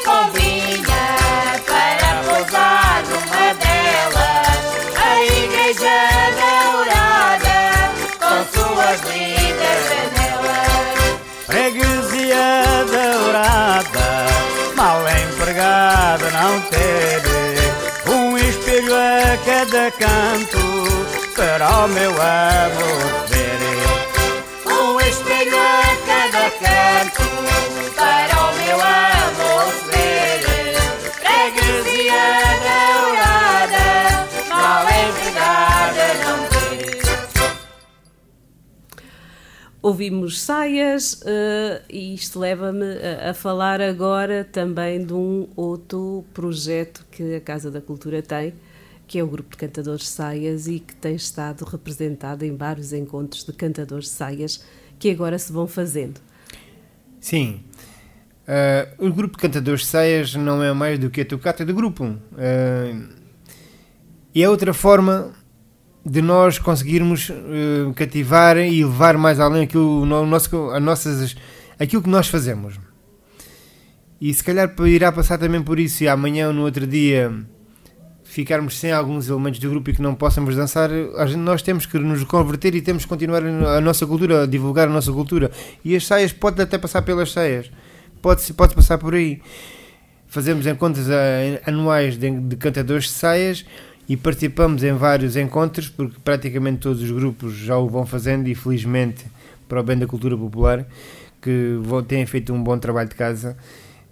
para 1.66 2.10
pousar 2.26 3.02
numa 3.08 3.46
delas. 3.62 4.62
A 4.96 5.24
igreja 5.24 5.98
dourada 6.40 7.58
com 8.20 8.38
suas 8.52 9.00
lindas 9.10 9.80
janelas. 9.88 11.08
Freguesia 11.46 12.48
dourada, 12.86 14.08
mal 14.76 15.00
empregada 15.08 16.30
não 16.32 16.60
teve. 16.62 17.40
Um 18.12 18.36
espelho 18.36 18.94
a 18.94 19.38
cada 19.46 19.90
canto 19.92 20.70
para 21.34 21.84
o 21.84 21.88
meu 21.88 22.10
amor 22.10 23.26
ver. 23.28 23.39
Ouvimos 39.82 40.40
saias 40.40 41.20
eh, 41.26 41.82
e 41.88 42.14
isto 42.14 42.38
leva-me 42.38 42.84
a, 42.84 43.30
a 43.30 43.34
falar 43.34 43.80
agora 43.80 44.44
também 44.44 45.04
de 45.04 45.12
um 45.12 45.48
outro 45.56 46.24
projeto 46.32 47.04
que 47.10 47.34
a 47.34 47.40
Casa 47.40 47.70
da 47.70 47.80
Cultura 47.80 48.22
tem, 48.22 48.54
que 49.06 49.18
é 49.18 49.24
o 49.24 49.26
Grupo 49.26 49.50
de 49.50 49.56
Cantadores 49.56 50.06
Saias 50.06 50.68
e 50.68 50.80
que 50.80 50.94
tem 50.94 51.16
estado 51.16 51.64
representado 51.64 52.44
em 52.44 52.54
vários 52.54 52.92
encontros 52.92 53.42
de 53.42 53.52
cantadores 53.52 54.08
saias 54.08 54.62
que 54.98 55.10
agora 55.10 55.38
se 55.38 55.50
vão 55.50 55.66
fazendo. 55.66 56.20
Sim. 57.20 57.60
Ah, 58.48 58.88
o 58.98 59.10
grupo 59.12 59.36
de 59.36 59.42
cantadores 59.42 59.82
de 59.82 59.86
saias 59.86 60.34
não 60.34 60.62
é 60.62 60.72
mais 60.72 60.98
do 60.98 61.10
que 61.10 61.20
a 61.20 61.24
tocata 61.24 61.64
do 61.64 61.74
grupo. 61.74 62.16
Ah, 62.36 62.92
e 64.34 64.42
é 64.42 64.48
outra 64.48 64.72
forma 64.72 65.32
de 66.04 66.22
nós 66.22 66.58
conseguirmos 66.58 67.30
ah, 67.30 67.92
cativar 67.94 68.56
e 68.58 68.84
levar 68.84 69.16
mais 69.16 69.38
além 69.38 69.62
aquilo, 69.64 70.04
no- 70.06 70.26
nosso, 70.26 70.70
a 70.70 70.80
nossas, 70.80 71.36
aquilo 71.78 72.02
que 72.02 72.08
nós 72.08 72.28
fazemos. 72.28 72.78
E 74.20 74.32
se 74.34 74.44
calhar 74.44 74.74
irá 74.86 75.10
passar 75.12 75.38
também 75.38 75.62
por 75.62 75.78
isso 75.80 76.04
e 76.04 76.08
amanhã 76.08 76.48
ou 76.48 76.52
no 76.54 76.62
outro 76.62 76.86
dia 76.86 77.32
ficarmos 78.30 78.78
sem 78.78 78.92
alguns 78.92 79.28
elementos 79.28 79.58
do 79.58 79.68
grupo 79.68 79.90
e 79.90 79.92
que 79.92 80.00
não 80.00 80.14
possamos 80.14 80.54
dançar, 80.54 80.88
nós 81.36 81.62
temos 81.62 81.84
que 81.84 81.98
nos 81.98 82.22
converter 82.22 82.76
e 82.76 82.80
temos 82.80 83.02
que 83.02 83.08
continuar 83.08 83.42
a 83.44 83.80
nossa 83.80 84.06
cultura, 84.06 84.44
a 84.44 84.46
divulgar 84.46 84.86
a 84.86 84.90
nossa 84.90 85.12
cultura. 85.12 85.50
E 85.84 85.96
as 85.96 86.06
saias 86.06 86.32
pode 86.32 86.62
até 86.62 86.78
passar 86.78 87.02
pelas 87.02 87.32
saias, 87.32 87.70
pode, 88.22 88.52
pode 88.52 88.74
passar 88.74 88.98
por 88.98 89.14
aí. 89.14 89.42
Fazemos 90.28 90.64
encontros 90.64 91.06
anuais 91.66 92.16
de, 92.16 92.56
cantadores 92.56 93.04
de 93.04 93.10
saias 93.10 93.66
e 94.08 94.16
participamos 94.16 94.84
em 94.84 94.92
vários 94.92 95.34
encontros, 95.34 95.88
porque 95.88 96.16
praticamente 96.24 96.78
todos 96.78 97.02
os 97.02 97.10
grupos 97.10 97.52
já 97.54 97.76
o 97.76 97.88
vão 97.88 98.06
fazendo 98.06 98.46
e 98.46 98.54
felizmente 98.54 99.24
para 99.68 99.80
o 99.80 99.82
bem 99.82 99.98
da 99.98 100.06
cultura 100.06 100.36
popular, 100.36 100.86
que 101.42 101.80
têm 102.06 102.24
feito 102.26 102.52
um 102.52 102.62
bom 102.62 102.78
trabalho 102.78 103.08
de 103.08 103.16
casa 103.16 103.56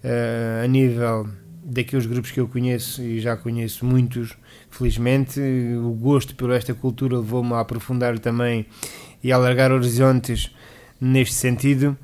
eh, 0.02 0.62
a 0.64 0.66
nível 0.66 1.28
daqueles 1.68 2.06
grupos 2.06 2.30
que 2.30 2.40
eu 2.40 2.48
conheço 2.48 3.02
e 3.02 3.20
já 3.20 3.36
conheço 3.36 3.84
muitos, 3.84 4.34
felizmente. 4.70 5.40
O 5.82 5.90
gosto 5.90 6.34
por 6.34 6.50
esta 6.50 6.72
cultura 6.72 7.16
levou-me 7.18 7.52
a 7.52 7.60
aprofundar 7.60 8.18
também 8.18 8.66
e 9.22 9.30
a 9.30 9.36
alargar 9.36 9.70
horizontes 9.70 10.50
neste 11.00 11.34
sentido. 11.34 11.96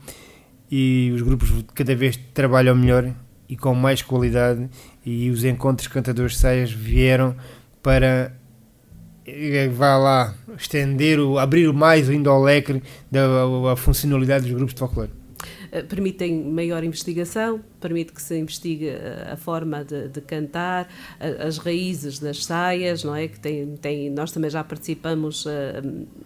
E 0.71 1.11
os 1.15 1.23
grupos 1.23 1.51
cada 1.75 1.95
vez 1.95 2.19
trabalham 2.35 2.75
melhor 2.75 3.13
e 3.49 3.57
com 3.57 3.75
mais 3.75 4.03
qualidade. 4.03 4.69
E 5.05 5.31
os 5.31 5.45
encontros 5.45 5.89
cantadores 5.89 6.37
saias 6.37 6.71
vieram 6.71 7.35
para 7.83 8.37
eh, 9.27 9.69
vá 9.69 9.97
lá 9.97 10.35
estender, 10.59 11.19
o, 11.19 11.39
abrir 11.39 11.73
mais 11.73 12.11
ainda 12.11 12.31
o 12.33 12.43
leque 12.43 12.83
da 13.11 13.73
a 13.73 13.77
funcionalidade 13.77 14.45
dos 14.45 14.55
grupos 14.55 14.75
de 14.75 14.81
folclore. 14.81 15.11
Eh, 15.73 15.83
Permitem 15.83 16.45
maior 16.45 16.85
investigação, 16.85 17.61
permite 17.85 18.13
que 18.13 18.23
se 18.23 18.35
investigue 18.45 18.89
eh, 18.89 19.29
a 19.35 19.37
forma 19.37 19.85
de, 19.85 20.09
de 20.09 20.21
cantar, 20.33 20.83
a- 21.21 21.47
as 21.47 21.59
raízes 21.59 22.19
das 22.19 22.39
saias, 22.45 23.05
não 23.05 23.15
é? 23.15 23.29
Que 23.29 23.39
tem, 23.39 23.77
tem, 23.77 24.11
nós 24.11 24.33
também 24.33 24.51
já 24.51 24.63
participamos 24.65 25.45
eh, 25.47 25.83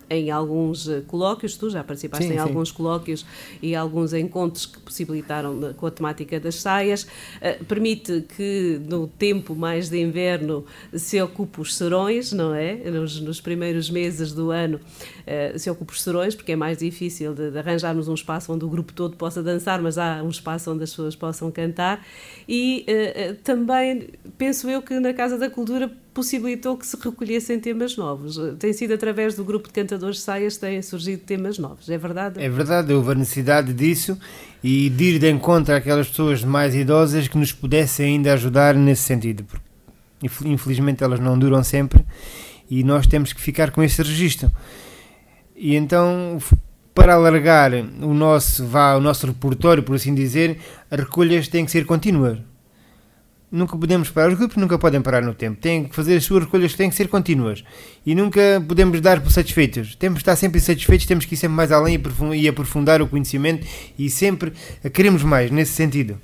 em 0.09 0.31
alguns 0.31 0.89
eh, 0.89 1.03
colóquios, 1.07 1.57
tu 1.57 1.69
já 1.69 1.83
participaste 1.83 2.27
Sim, 2.27 2.33
em 2.35 2.37
sim. 2.37 2.43
alguns 2.43 2.71
colóquios 2.71 3.25
e 3.61 3.75
alguns 3.75 4.13
encontros 4.15 4.67
que 4.67 4.79
possibilitaram 4.79 5.75
com 5.77 5.87
a 5.87 5.91
temática 5.91 6.39
das 6.39 6.55
saias. 6.57 7.07
Eh, 7.41 7.59
Permite 7.67 8.25
que 8.37 8.81
no 8.89 9.07
tempo 9.09 9.55
mais 9.55 9.89
de 9.89 9.99
inverno 10.01 10.65
se 10.95 11.21
ocupe 11.21 11.61
os 11.61 11.75
serões, 11.75 12.33
não 12.33 12.55
é? 12.55 12.75
Nos, 12.91 13.21
nos 13.21 13.41
primeiros 13.41 13.91
meses 13.91 14.33
do 14.33 14.51
ano 14.51 14.79
eh, 15.27 15.55
se 15.59 15.69
ocupe 15.71 15.93
os 15.93 16.03
serões, 16.03 16.35
porque 16.35 16.53
é 16.53 16.57
mais 16.57 16.79
difícil 16.79 17.35
de, 17.35 17.51
de 17.51 17.59
arranjarmos 17.59 18.07
um 18.09 18.15
espaço 18.15 18.53
onde 18.53 18.65
o 18.65 18.69
grupo 18.69 18.93
todo 18.93 19.17
possa 19.17 19.43
dançar, 19.43 19.81
mas 19.83 19.99
há 19.99 20.23
um 20.23 20.29
espaço 20.31 20.71
onde 20.73 20.85
as 20.85 20.91
pessoas 20.91 21.17
possam 21.17 21.48
cantar. 21.51 22.05
E 22.49 22.85
eh, 22.87 23.35
também 23.45 24.09
penso 24.37 24.69
eu 24.69 24.81
que 24.83 24.99
na 25.01 25.13
Casa 25.13 25.37
da 25.39 25.51
Cultura 25.51 25.91
possibilitou 26.15 26.77
que 26.77 26.87
se 26.87 26.97
recolhessem 26.97 27.61
temas 27.61 27.97
novos. 27.97 28.39
Tem 28.59 28.73
sido 28.73 28.95
através 28.95 29.35
do 29.37 29.45
grupo 29.45 29.69
de 29.69 29.75
cantadores 29.75 30.17
de 30.17 30.23
saias 30.23 30.55
que 30.55 30.61
têm 30.63 30.83
surgido 30.83 31.23
temas 31.25 31.59
novos, 31.59 31.89
é 31.89 31.97
verdade? 31.99 32.43
É 32.43 32.49
verdade, 32.49 32.93
houve 32.93 33.13
a 33.13 33.15
necessidade 33.15 33.73
disso 33.73 34.19
e 34.65 34.91
de 34.91 35.05
ir 35.05 35.19
de 35.21 35.31
encontro 35.31 35.75
àquelas 35.75 36.09
pessoas 36.09 36.43
mais 36.43 36.75
idosas 36.75 37.29
que 37.29 37.39
nos 37.39 37.53
pudessem 37.53 38.07
ainda 38.17 38.33
ajudar 38.33 38.75
nesse 38.75 39.03
sentido. 39.03 39.45
porque, 39.45 39.65
infel- 40.23 40.49
Infelizmente 40.51 41.05
elas 41.05 41.21
não 41.21 41.39
duram 41.39 41.63
sempre 41.63 42.05
e 42.69 42.83
nós 42.83 43.07
temos 43.07 43.33
que 43.33 43.41
ficar 43.41 43.71
com 43.71 43.83
esse 43.83 44.03
registro. 44.03 44.51
E 45.55 45.77
então, 45.77 46.39
para 46.99 47.15
alargar 47.15 47.71
o 48.03 48.13
nosso, 48.13 48.67
vá, 48.67 48.97
o 48.97 49.01
nosso 49.01 49.25
repertório, 49.25 49.85
por 49.85 49.95
assim 49.95 50.13
dizer, 50.13 50.59
as 50.91 50.99
recolhas 50.99 51.47
têm 51.47 51.65
que 51.65 51.71
ser 51.71 51.87
contínuas. 51.87 52.39
Nunca 53.53 53.79
podemos 53.79 54.11
parar, 54.11 54.31
os 54.31 54.35
grupos 54.37 54.57
nunca 54.57 54.77
podem 54.77 55.01
parar 55.01 55.23
no 55.23 55.33
tempo, 55.33 55.61
têm 55.61 55.85
que 55.85 55.95
fazer 55.95 56.17
as 56.17 56.25
suas 56.25 56.43
recolhas, 56.43 56.75
têm 56.75 56.91
que 56.91 56.97
ser 56.97 57.07
contínuas 57.07 57.63
e 58.05 58.17
nunca 58.17 58.41
podemos 58.67 59.01
dar 59.01 59.21
por 59.21 59.31
satisfeitos. 59.31 59.95
Temos 59.95 60.17
que 60.19 60.23
estar 60.23 60.35
sempre 60.35 60.59
insatisfeitos, 60.59 61.07
temos 61.07 61.25
que 61.25 61.35
ir 61.35 61.37
sempre 61.37 61.55
mais 61.55 61.71
além 61.71 61.95
e 61.95 61.97
aprofun- 61.99 62.49
aprofundar 62.49 63.01
o 63.01 63.07
conhecimento 63.07 63.65
e 63.97 64.11
sempre 64.11 64.53
queremos 64.93 65.23
mais 65.23 65.53
nesse 65.53 65.75
sentido. 65.75 66.19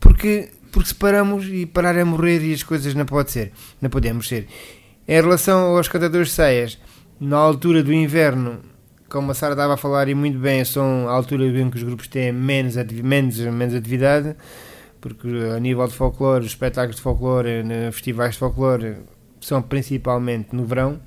Porque, 0.00 0.50
porque 0.72 0.88
se 0.88 0.94
paramos 0.96 1.46
e 1.46 1.64
parar 1.64 1.94
é 1.96 2.02
morrer 2.02 2.42
e 2.44 2.52
as 2.52 2.64
coisas 2.64 2.92
não 2.92 3.06
pode 3.06 3.30
ser, 3.30 3.52
não 3.80 3.88
podemos 3.88 4.26
ser. 4.26 4.48
Em 5.06 5.22
relação 5.22 5.76
aos 5.76 5.86
cantadores 5.86 6.28
de 6.28 6.34
ceias, 6.34 6.76
na 7.20 7.36
altura 7.36 7.84
do 7.84 7.92
inverno, 7.92 8.73
como 9.14 9.30
a 9.30 9.34
Sara 9.34 9.52
estava 9.52 9.74
a 9.74 9.76
falar 9.76 10.08
e 10.08 10.14
muito 10.14 10.40
bem, 10.40 10.64
são 10.64 11.08
a 11.08 11.12
altura 11.12 11.46
em 11.46 11.70
que 11.70 11.76
os 11.76 11.84
grupos 11.84 12.08
têm 12.08 12.32
menos, 12.32 12.74
menos, 12.74 13.38
menos 13.38 13.72
atividade, 13.72 14.34
porque 15.00 15.28
a 15.54 15.60
nível 15.60 15.86
de 15.86 15.94
folclore, 15.94 16.40
os 16.40 16.50
espetáculos 16.50 16.96
de 16.96 17.02
folclore, 17.02 17.62
né, 17.62 17.92
festivais 17.92 18.32
de 18.32 18.40
folclore, 18.40 18.96
são 19.40 19.62
principalmente 19.62 20.48
no 20.52 20.64
verão, 20.64 21.00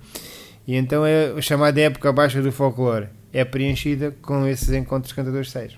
e 0.66 0.78
então 0.78 1.06
é 1.06 1.34
a 1.38 1.42
chamada 1.42 1.82
época 1.82 2.14
baixa 2.14 2.42
do 2.42 2.50
folclore 2.50 3.10
é 3.34 3.44
preenchida 3.44 4.16
com 4.22 4.48
esses 4.48 4.70
encontros 4.70 5.12
cantadores 5.12 5.52
ceias. 5.52 5.78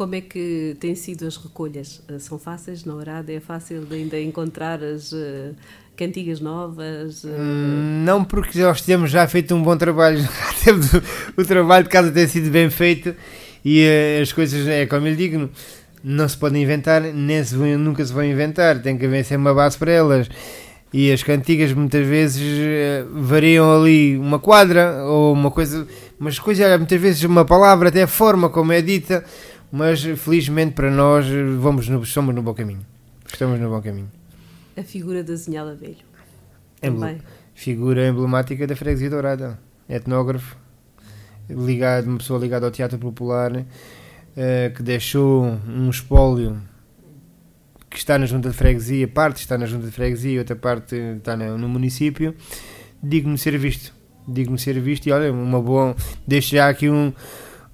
Como 0.00 0.14
é 0.14 0.22
que 0.22 0.78
têm 0.80 0.94
sido 0.94 1.26
as 1.26 1.36
recolhas? 1.36 2.00
Eh, 2.08 2.18
São 2.18 2.38
fáceis 2.38 2.86
na 2.86 2.94
Horada? 2.94 3.30
É 3.30 3.38
fácil 3.38 3.86
ainda 3.90 4.18
encontrar 4.18 4.82
as 4.82 5.12
eh, 5.12 5.50
cantigas 5.94 6.40
novas? 6.40 7.22
Hum, 7.22 8.02
Não 8.02 8.24
porque 8.24 8.58
nós 8.60 8.80
temos 8.80 9.10
já 9.10 9.28
feito 9.28 9.54
um 9.54 9.62
bom 9.62 9.76
trabalho, 9.76 10.26
o, 11.36 11.44
trabalho 11.44 11.84
de 11.84 11.90
casa 11.90 12.10
tem 12.10 12.26
sido 12.26 12.50
bem 12.50 12.70
feito 12.70 13.14
e 13.62 13.82
eh, 13.82 14.20
as 14.22 14.32
coisas, 14.32 14.66
é 14.66 14.86
como 14.86 15.06
eu 15.06 15.14
digo, 15.14 15.50
não 16.02 16.26
se 16.26 16.38
podem 16.38 16.62
inventar, 16.62 17.02
nem 17.02 17.44
se 17.44 17.54
nunca 17.54 18.02
se 18.02 18.10
vão 18.10 18.24
inventar, 18.24 18.80
tem 18.80 18.96
que 18.96 19.04
haver 19.04 19.22
sempre 19.22 19.42
uma 19.42 19.54
base 19.54 19.76
para 19.76 19.92
elas. 19.92 20.30
E 20.94 21.12
as 21.12 21.22
cantigas 21.22 21.74
muitas 21.74 22.06
vezes 22.06 22.42
variam 23.12 23.70
ali 23.70 24.16
uma 24.16 24.38
quadra 24.38 25.04
ou 25.04 25.32
uma 25.34 25.50
coisa, 25.50 25.86
mas 26.18 26.38
coisa, 26.38 26.76
muitas 26.78 27.00
vezes 27.00 27.22
uma 27.22 27.44
palavra, 27.44 27.90
até 27.90 28.02
a 28.02 28.08
forma 28.08 28.48
como 28.48 28.72
é 28.72 28.82
dita, 28.82 29.24
mas 29.70 30.02
felizmente 30.02 30.74
para 30.74 30.90
nós 30.90 31.26
vamos 31.58 31.88
no, 31.88 32.04
somos 32.04 32.34
no 32.34 32.42
bom 32.42 32.54
caminho. 32.54 32.84
Estamos 33.26 33.60
no 33.60 33.70
bom 33.70 33.80
caminho. 33.80 34.10
A 34.76 34.82
figura 34.82 35.22
da 35.22 35.34
Zinhala 35.34 35.74
Velho. 35.74 36.10
Também. 36.80 37.20
figura 37.54 38.08
emblemática 38.08 38.66
da 38.66 38.74
Freguesia 38.74 39.10
Dourada, 39.10 39.58
etnógrafo, 39.86 40.56
ligado, 41.48 42.06
uma 42.06 42.18
pessoa 42.18 42.40
ligada 42.40 42.64
ao 42.64 42.72
teatro 42.72 42.98
popular, 42.98 43.66
eh, 44.36 44.72
que 44.74 44.82
deixou 44.82 45.44
um 45.68 45.90
espólio 45.90 46.60
que 47.90 47.98
está 47.98 48.16
na 48.16 48.24
junta 48.24 48.48
de 48.48 48.56
freguesia, 48.56 49.08
parte 49.08 49.40
está 49.40 49.58
na 49.58 49.66
junta 49.66 49.86
de 49.86 49.92
freguesia, 49.92 50.38
outra 50.38 50.54
parte 50.54 50.94
está 50.94 51.36
no, 51.36 51.58
no 51.58 51.68
município, 51.68 52.34
digno 53.02 53.36
ser 53.36 53.58
visto, 53.58 53.92
digno 54.26 54.56
ser 54.56 54.78
visto 54.80 55.08
e 55.08 55.12
olha, 55.12 55.32
uma 55.32 55.60
boa, 55.60 55.96
deixo 56.26 56.54
já 56.54 56.68
aqui 56.68 56.88
um, 56.88 57.12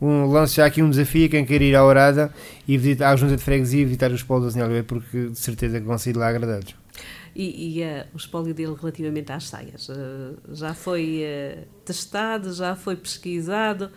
um 0.01 0.47
já 0.47 0.67
aqui 0.67 0.83
um 0.83 0.91
desafio 0.91 1.27
a 1.27 1.29
quem 1.29 1.45
quer 1.45 1.63
ir 1.63 1.75
à 1.75 1.85
Orada 1.85 2.33
e 2.69 2.77
visitar 2.77 3.13
à 3.13 3.17
junta 3.17 3.37
de 3.37 3.43
freguesia 3.43 3.81
e 3.83 3.85
visitar 3.85 4.11
o 4.11 4.15
espólio 4.15 4.45
da 4.47 4.51
Senhora 4.51 4.85
porque 4.85 5.29
de 5.29 5.39
certeza 5.39 5.81
que 5.81 5.87
vão 5.87 5.97
sair 5.99 6.17
lá 6.17 6.29
agradados. 6.29 6.75
E, 7.35 7.79
e, 7.79 7.83
eh, 7.83 8.07
o 8.15 8.17
espólio 8.17 8.55
dele 8.55 8.75
relativamente 8.81 9.31
às 9.31 9.45
saias? 9.49 9.89
eh, 9.91 10.33
já 10.53 10.73
foi 10.73 11.21
eh, 11.23 11.65
testado? 11.85 12.53
Já 12.53 12.75
foi 12.75 12.97
pesquisado? 12.97 13.91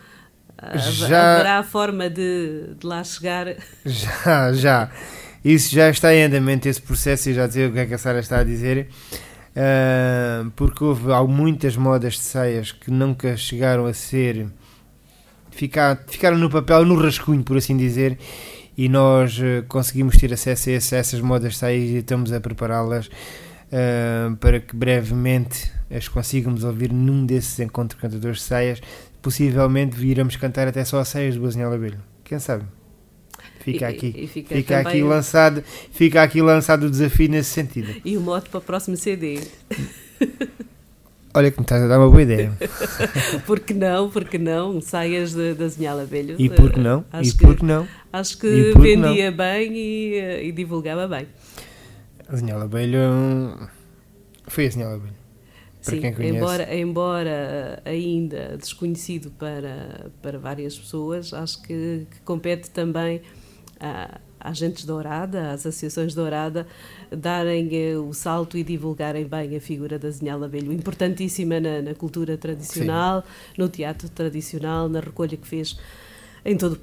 Já- 0.76 1.36
Haverá 1.36 1.64
forma 1.64 2.10
de, 2.10 2.74
de 2.78 2.86
lá 2.86 3.02
chegar? 3.04 3.56
Já, 3.86 4.52
já. 4.52 4.92
isso 5.44 5.74
já 5.74 5.90
está 5.90 6.14
em 6.14 6.24
andamento, 6.26 6.68
esse 6.68 6.82
processo, 6.82 7.30
e 7.30 7.34
já 7.34 7.48
dizer 7.48 7.70
o 7.70 7.74
que 7.74 7.80
é 7.80 7.86
que 7.86 7.94
a 7.94 7.98
Sara 7.98 8.20
está 8.20 8.40
a 8.40 8.44
dizer. 8.44 8.90
Porque 10.56 10.84
houve 10.84 11.12
há 11.14 11.24
muitas 11.24 11.76
modas 11.78 12.14
de 12.16 12.20
saias 12.20 12.72
que 12.74 12.92
nunca 12.92 13.36
chegaram 13.38 13.86
a 13.86 13.94
ser. 13.94 14.48
Ficar, 15.60 16.06
ficaram 16.08 16.38
no 16.38 16.50
papel, 16.50 16.86
no 16.86 16.96
rascunho, 16.96 17.44
por 17.44 17.58
assim 17.58 17.76
dizer, 17.76 18.18
e 18.78 18.88
nós 18.88 19.38
eh, 19.44 19.62
conseguimos 19.68 20.16
ter 20.16 20.32
acesso 20.32 20.70
a, 20.70 20.74
esse- 20.74 20.96
a 20.96 21.00
essas 21.00 21.20
modas 21.20 21.52
de 21.52 21.58
saias 21.60 21.90
e 21.90 21.96
estamos 21.98 22.32
a 22.32 22.40
prepará-las 22.40 23.10
ah, 23.74 24.34
para 24.40 24.62
que 24.62 24.74
brevemente 24.74 25.70
as 25.94 26.08
consigamos 26.08 26.64
ouvir 26.64 26.94
num 26.94 27.26
desses 27.26 27.60
encontros 27.60 28.00
cantadores 28.00 28.38
de 28.38 28.44
saias. 28.44 28.82
Possivelmente 29.22 29.98
viramos 29.98 30.38
cantar 30.38 30.66
até 30.70 30.86
só 30.86 31.00
as 31.02 31.10
saias 31.10 31.36
do 31.36 31.42
Basinhal 31.42 31.74
Abelho. 31.74 32.00
Quem 32.24 32.40
sabe? 32.40 32.64
Fica 33.60 33.92
E- 33.92 33.94
aqui. 33.94 34.14
e 34.16 34.28
fica 34.28 34.56
Fica 34.56 34.80
aqui 34.80 35.04
lançado, 35.04 35.62
fica 35.92 36.24
aqui 36.24 36.42
lançado 36.42 36.84
o 36.86 36.90
desafio 36.90 37.28
nesse 37.30 37.50
sentido. 37.50 37.94
E 38.06 38.16
o 38.16 38.22
mote 38.22 38.48
para 38.50 38.60
o 38.60 38.62
próximo 38.62 38.96
CD. 38.96 39.42
Olha 41.34 41.52
que 41.52 41.60
me 41.60 41.64
estás 41.64 41.84
a 41.84 41.88
dar 41.88 42.00
uma 42.00 42.10
boa 42.10 42.22
ideia. 42.22 42.52
Porque 43.46 43.74
não, 43.74 44.10
porque 44.10 44.38
não? 44.40 44.82
Saias 44.82 45.34
da 45.34 45.54
da 45.54 45.68
Zinhala 45.68 46.04
Abelho. 46.04 46.36
E 46.40 46.50
por 46.50 46.72
que 46.72 46.80
não? 46.80 47.06
Acho 47.12 47.30
E 47.30 47.34
que- 47.56 47.64
não? 47.66 47.88
Acho 48.12 48.38
que 48.40 48.74
que 48.74 48.96
não? 48.96 49.10
vendia 49.10 49.32
bem 49.32 49.72
e, 49.78 50.14
eh, 50.16 50.44
e 50.46 50.52
divulgava 50.52 51.08
bem. 51.08 51.28
A 52.28 52.36
Zinhala 52.36 52.66
Abelho 52.66 53.00
hum, 53.00 53.68
foi 54.48 54.66
a 54.66 54.70
Zinhala 54.72 54.96
Abelho. 54.96 55.14
Para 55.86 55.92
Sim, 55.96 56.02
quem 56.02 56.14
conhece. 56.14 56.36
embora, 56.36 56.76
embora 56.76 57.82
ainda 57.86 58.58
desconhecido 58.58 59.32
para, 59.32 60.08
para 60.22 60.38
várias 60.40 60.78
pessoas, 60.78 61.34
acho 61.34 61.62
que, 61.62 62.06
que 62.12 62.20
compete 62.26 62.70
também 62.72 63.22
a, 63.80 64.20
agentes 64.40 64.86
Dourada, 64.86 65.52
às 65.52 65.66
associações 65.66 66.14
Dourada, 66.16 66.66
darem 67.12 67.70
eh, 67.74 67.98
o 67.98 68.14
salto 68.14 68.58
e 68.58 68.64
divulgarem 68.64 69.26
bem 69.26 69.56
a 69.56 69.60
figura 69.62 70.00
da 70.00 70.10
Zinhala 70.10 70.46
Abelho, 70.46 70.72
importantíssima 70.72 71.60
na, 71.60 71.82
na 71.82 71.94
cultura 71.94 72.38
tradicional, 72.38 73.24
no 73.58 73.68
teatro 73.70 74.08
tradicional, 74.10 74.88
na 74.88 75.00
recolha 75.00 75.36
que 75.38 75.48
fez 75.48 75.78
em 76.46 76.56
todo 76.58 76.80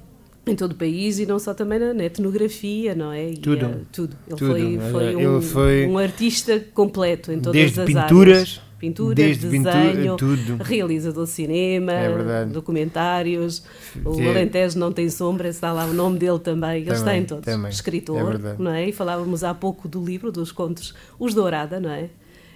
em 0.49 0.55
todo 0.55 0.71
o 0.71 0.75
país 0.75 1.19
e 1.19 1.25
não 1.25 1.39
só 1.39 1.53
também 1.53 1.77
na, 1.77 1.93
na 1.93 2.05
etnografia, 2.05 2.95
não 2.95 3.11
é? 3.11 3.31
E, 3.31 3.37
Tudo. 3.37 3.65
eh, 3.65 3.77
tudo. 3.91 4.15
Ele 4.25 4.37
Tudo. 4.37 4.51
foi, 4.53 4.79
foi, 4.91 5.15
um, 5.27 5.41
foi- 5.41 5.87
um 5.87 5.97
artista 5.97 6.57
completo 6.73 7.33
em 7.33 7.39
todas 7.41 7.51
Desde 7.73 7.81
as 7.81 7.85
pinturas, 7.85 8.37
áreas. 8.37 8.61
Pinturas, 8.79 9.15
desde 9.15 9.47
desenho, 9.47 10.11
pintura, 10.15 10.63
realizador 10.63 11.25
de 11.25 11.31
cinema, 11.31 11.91
É 11.93 12.45
documentários. 12.45 13.63
O 14.05 14.13
Sim. 14.13 14.27
Alentejo 14.27 14.77
não 14.77 14.91
tem 14.91 15.09
sombra, 15.09 15.47
está 15.49 15.71
lá 15.73 15.85
o 15.85 15.93
nome 15.93 16.19
dele 16.19 16.39
também. 16.39 16.81
Ele 16.81 16.91
está 16.91 17.05
Também, 17.05 17.21
em 17.21 17.25
todos. 17.25 17.45
também. 17.45 17.67
É 17.67 17.69
Escritor, 17.73 18.23
verdade. 18.23 18.61
não 18.61 18.71
é? 18.71 18.87
E 18.89 18.91
falávamos 18.91 19.43
há 19.43 19.53
pouco 19.53 19.87
do 19.87 20.03
livro, 20.03 20.31
dos 20.31 20.51
contos 20.51 20.93
Os 21.19 21.33
Dourada, 21.33 21.79
não 21.79 21.89
é? 21.89 22.09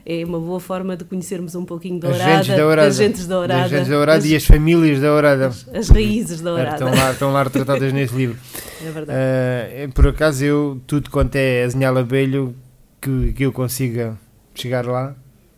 É 0.06 0.26
uma 0.26 0.40
boa 0.40 0.60
forma 0.60 0.98
de 0.98 1.04
conhecermos 1.06 1.54
um 1.54 1.64
pouquinho 1.64 1.96
de 2.00 2.08
Dourada, 2.08 2.24
Agentes 2.40 2.58
da 2.58 2.66
Ourada. 2.66 2.88
agentes 2.88 3.28
da 3.28 3.38
Ourada, 3.40 3.64
Agentes 3.64 3.88
da 3.88 3.98
Ourada 4.00 4.18
as, 4.20 4.26
e 4.26 4.36
as 4.36 4.46
famílias 4.46 5.00
da 5.00 5.14
Ourada. 5.14 5.48
as 5.74 5.90
raízes 5.90 6.42
da 6.42 6.52
Ourada. 6.54 6.72
Estão 6.72 6.90
lá, 6.96 7.12
estão 7.12 7.34
lá 7.34 7.44
retratadas 7.44 7.92
nesse 7.94 8.16
livro. 8.16 8.38
É 8.84 8.90
verdade. 8.90 9.20
Ah, 9.20 9.90
por 9.94 10.08
acaso, 10.08 10.44
eu, 10.44 10.82
tudo 10.88 11.12
quanto 11.12 11.36
é 11.36 11.64
a 11.64 11.70
Zinhala 11.70 12.00
Abelho, 12.00 12.56
que, 13.00 13.32
que 13.34 13.44
eu 13.46 13.52
consiga 13.52 14.18
chegar 14.56 14.88
lá, 14.88 15.16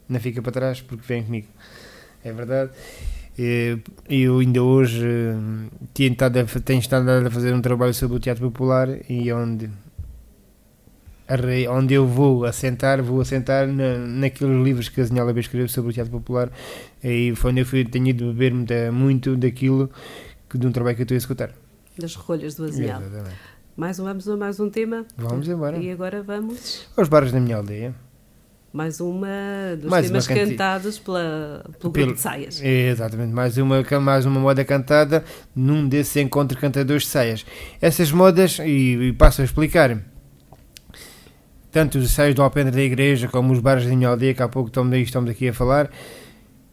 não 0.10 0.20
fica 0.20 0.42
para 0.42 0.52
trás, 0.52 0.82
porque 0.82 1.04
vem 1.08 1.24
comigo. 1.24 1.48
É 2.24 2.32
verdade. 2.32 2.72
Eu 4.08 4.38
ainda 4.40 4.62
hoje 4.62 5.04
eh, 5.06 5.36
tenho 5.94 6.12
estado, 6.14 6.38
a, 6.38 6.46
fa- 6.46 6.60
tenho 6.60 6.80
estado 6.80 7.10
a 7.10 7.32
fazer 7.32 7.54
um 7.54 7.62
trabalho 7.62 7.94
sobre 7.94 8.18
o 8.18 8.20
teatro 8.20 8.44
popular 8.52 8.88
e 9.10 9.32
onde, 9.34 9.70
onde 11.70 11.94
eu 11.96 12.06
vou 12.08 12.46
assentar, 12.46 13.02
vou 13.02 13.22
assentar 13.22 13.68
na, 13.68 13.98
naqueles 13.98 14.64
livros 14.64 14.88
que 14.90 15.02
a 15.02 15.04
Zinhala 15.04 15.32
Abelho 15.32 15.42
escreveu 15.42 15.68
sobre 15.68 15.90
o 15.92 15.94
teatro 15.94 16.12
popular 16.12 16.52
e 17.04 17.34
foi 17.36 17.52
onde 17.52 17.62
eu 17.62 17.66
fui, 17.66 17.84
tenho 17.86 18.08
ido 18.08 18.28
beber 18.34 18.54
muita- 18.54 18.92
muito 18.92 19.36
daquilo 19.36 19.90
que, 20.50 20.58
de 20.58 20.68
um 20.68 20.72
trabalho 20.72 20.96
que 20.96 21.02
eu 21.02 21.06
estou 21.06 21.16
a 21.16 21.18
executar. 21.18 21.52
Das 21.98 22.16
recolhas 22.16 22.56
do 22.56 22.66
Azinhal. 22.66 23.02
Exatamente. 23.02 23.36
Mais 23.76 23.98
um, 24.00 24.04
vamos 24.04 24.28
a 24.30 24.38
mais 24.38 24.60
um 24.60 24.70
tema. 24.70 25.06
Vamos 25.18 25.48
embora. 25.48 25.78
E 25.78 25.90
agora 25.92 26.22
vamos. 26.22 26.88
Aos 26.96 27.08
bares 27.10 27.32
da 27.32 27.40
minha 27.40 27.58
aldeia. 27.58 27.96
Mais 28.74 29.00
uma 29.00 29.28
dos 29.80 29.90
Mais 29.92 30.08
temas 30.08 30.28
uma 30.28 30.36
cantados 30.36 30.98
pela, 30.98 31.64
pelo 31.80 31.94
Pelo- 31.94 32.14
de 32.16 32.20
saias. 32.20 32.60
É, 32.60 32.90
exatamente, 32.90 33.32
mais 33.32 33.56
uma, 33.58 33.84
mais 34.02 34.26
uma 34.26 34.40
moda 34.40 34.66
cantada 34.66 35.24
num 35.56 35.88
desses 35.88 36.16
encontros 36.18 36.58
de 36.58 36.62
cantadores 36.62 37.04
de 37.04 37.10
saias. 37.10 37.46
Essas 37.80 38.12
modas, 38.12 38.58
e, 38.58 39.10
e 39.10 39.14
passo 39.14 39.42
a 39.42 39.46
explicar, 39.46 40.02
tanto 41.72 42.00
os 42.00 42.10
saias 42.12 42.34
do 42.34 42.42
alpendre 42.42 42.72
da 42.72 42.82
igreja 42.82 43.28
como 43.28 43.54
os 43.54 43.60
bares 43.60 43.86
da 43.86 43.96
minha 43.96 44.10
aldeia, 44.10 44.34
que 44.34 44.42
há 44.42 44.48
pouco 44.48 44.70
estamos, 44.70 44.98
estamos 44.98 45.30
aqui 45.30 45.50
a 45.50 45.54
falar, 45.54 45.92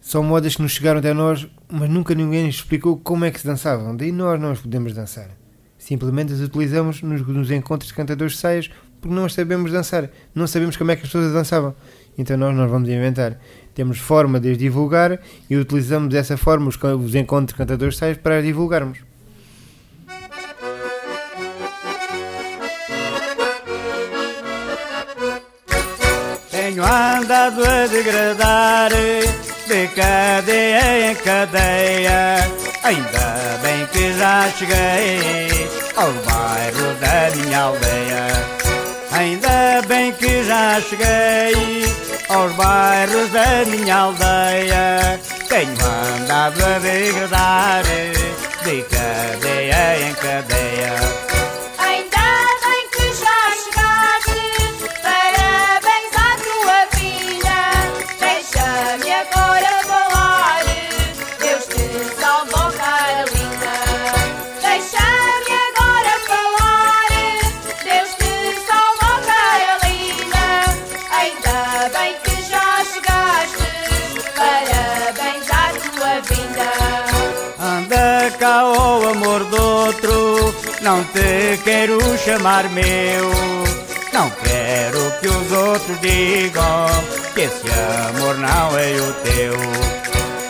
são 0.01 0.23
modas 0.23 0.57
que 0.57 0.63
nos 0.63 0.73
chegaram 0.73 1.01
até 1.01 1.13
nós, 1.13 1.47
mas 1.71 1.91
nunca 1.91 2.15
ninguém 2.15 2.47
nos 2.47 2.55
explicou 2.55 2.97
como 2.99 3.27
é 3.27 3.31
que 3.31 3.39
se 3.41 3.47
dançavam. 3.47 3.95
Daí 3.95 4.11
nós 4.11 4.41
não 4.41 4.53
as 4.53 4.61
podemos 4.61 4.95
dançar. 4.95 5.29
Simplesmente 5.77 6.33
as 6.33 6.41
utilizamos 6.41 7.03
nos, 7.03 7.27
nos 7.27 7.51
encontros 7.51 7.89
de 7.89 7.95
cantadores 7.95 8.33
de 8.35 8.39
saias 8.39 8.71
porque 9.01 9.15
não 9.15 9.29
sabemos 9.29 9.73
dançar. 9.73 10.11
Não 10.35 10.47
sabemos 10.47 10.77
como 10.77 10.91
é 10.91 10.97
que 10.97 11.03
as 11.03 11.09
pessoas 11.09 11.33
dançavam. 11.33 11.75
Então 12.19 12.37
nós, 12.37 12.55
nós 12.55 12.71
vamos 12.71 12.89
inventar. 12.89 13.39
Temos 13.75 13.99
forma 13.99 14.39
de 14.39 14.53
as 14.53 14.59
divulgar 14.59 15.19
e 15.49 15.57
utilizamos 15.57 16.11
dessa 16.11 16.37
forma 16.37 16.69
os, 16.69 16.77
os 16.77 17.15
encontros 17.15 17.57
cantadores 17.57 17.95
de 17.95 18.01
saias 18.01 18.19
para 18.19 18.39
as 18.39 18.45
divulgarmos. 18.45 18.99
Tenho 26.51 26.85
andado 26.85 27.65
a 27.65 27.87
degradar 27.87 28.91
de 28.91 29.87
cadeia 29.95 31.11
em 31.11 31.15
cadeia. 31.15 32.37
Ainda 32.83 33.59
bem 33.63 33.87
que 33.87 34.13
já 34.19 34.49
cheguei 34.51 35.69
ao 35.97 36.13
bairro 36.13 36.95
da 37.01 37.37
minha 37.37 37.61
aldeia. 37.61 38.60
Ainda 39.21 39.83
bem 39.87 40.13
que 40.13 40.43
já 40.45 40.81
cheguei 40.81 41.85
aos 42.31 42.53
bairros 42.53 43.31
da 43.31 43.67
minha 43.67 43.95
aldeia. 43.95 45.21
Tenho 45.47 45.73
andado 46.23 46.65
a 46.65 46.79
degradar 46.79 47.83
de 48.65 48.83
cadeia 48.85 50.09
em 50.09 50.15
cadeia. 50.15 51.20
Não 80.91 81.05
te 81.05 81.63
quero 81.63 82.01
chamar 82.19 82.69
meu. 82.71 83.31
Não 84.13 84.29
quero 84.31 85.13
que 85.21 85.29
os 85.29 85.53
outros 85.53 86.01
digam 86.01 86.87
que 87.33 87.43
esse 87.43 87.69
amor 88.09 88.37
não 88.37 88.77
é 88.77 88.91
o 88.97 89.13
teu. 89.23 89.55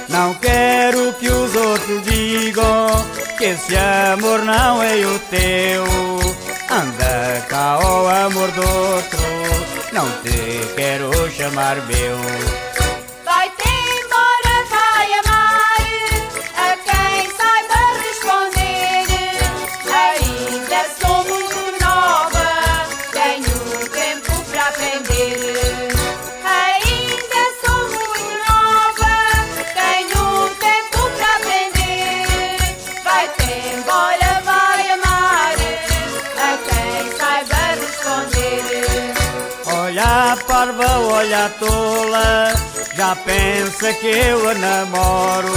Não 0.09 0.33
quero 0.35 1.13
que 1.21 1.29
os 1.29 1.55
outros 1.55 2.03
digam 2.05 2.89
que 3.37 3.45
esse 3.45 3.77
amor 3.77 4.43
não 4.43 4.83
é 4.83 4.97
o 5.05 5.19
teu. 5.29 5.85
Anda 6.71 7.47
cá, 7.47 7.79
o 7.79 8.09
amor 8.09 8.51
do 8.53 8.63
outro, 8.63 9.19
não 9.93 10.09
te 10.23 10.75
quero 10.75 11.31
chamar 11.33 11.77
meu. 11.87 12.70
Olha 41.21 41.51
tola, 41.59 42.55
já 42.97 43.15
pensa 43.17 43.93
que 43.93 44.07
eu 44.07 44.49
a 44.49 44.55
namoro. 44.55 45.53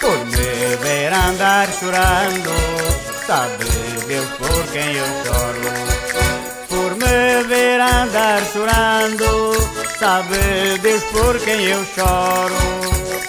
Por 0.00 0.18
me 0.26 0.76
ver 0.82 1.12
andar 1.12 1.68
chorando, 1.78 2.54
sabe 3.26 3.66
Deus 4.06 4.28
por 4.38 4.64
quem 4.72 4.94
eu 4.94 5.06
choro. 5.24 5.70
Por 6.68 6.90
me 6.96 7.42
ver 7.48 7.80
andar 7.80 8.42
chorando, 8.52 9.52
sabe 9.98 10.78
Deus 10.80 11.02
por 11.04 11.38
quem 11.40 11.64
eu 11.64 11.84
choro. 11.94 12.54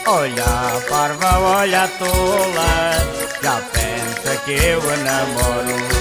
Olha, 0.07 0.81
parva, 0.89 1.39
olha, 1.39 1.89
tola, 1.99 2.71
já 3.43 3.61
pensa 3.73 4.41
que 4.45 4.53
eu 4.53 4.79
a 4.79 4.97
namoro. 4.97 5.98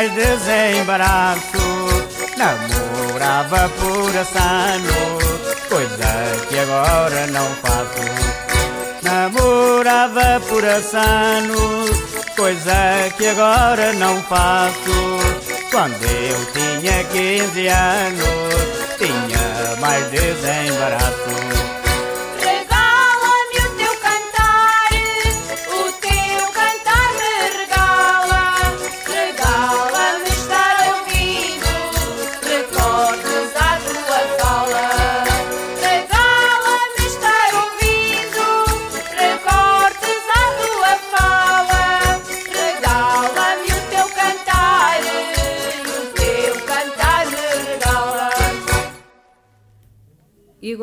Mais 0.00 0.12
desembaraço. 0.12 1.58
Namorava 2.38 3.68
por 3.68 4.16
assano, 4.16 5.18
coisa 5.68 6.46
que 6.48 6.58
agora 6.58 7.26
não 7.26 7.46
faço. 7.56 8.00
Namorava 9.02 10.40
por 10.48 10.64
assano, 10.64 11.84
coisa 12.34 13.12
que 13.18 13.26
agora 13.26 13.92
não 13.92 14.22
faço. 14.22 14.96
Quando 15.70 16.02
eu 16.02 16.46
tinha 16.54 17.04
15 17.04 17.68
anos, 17.68 18.96
tinha 18.96 19.76
mais 19.80 20.06
desembaraço. 20.10 21.49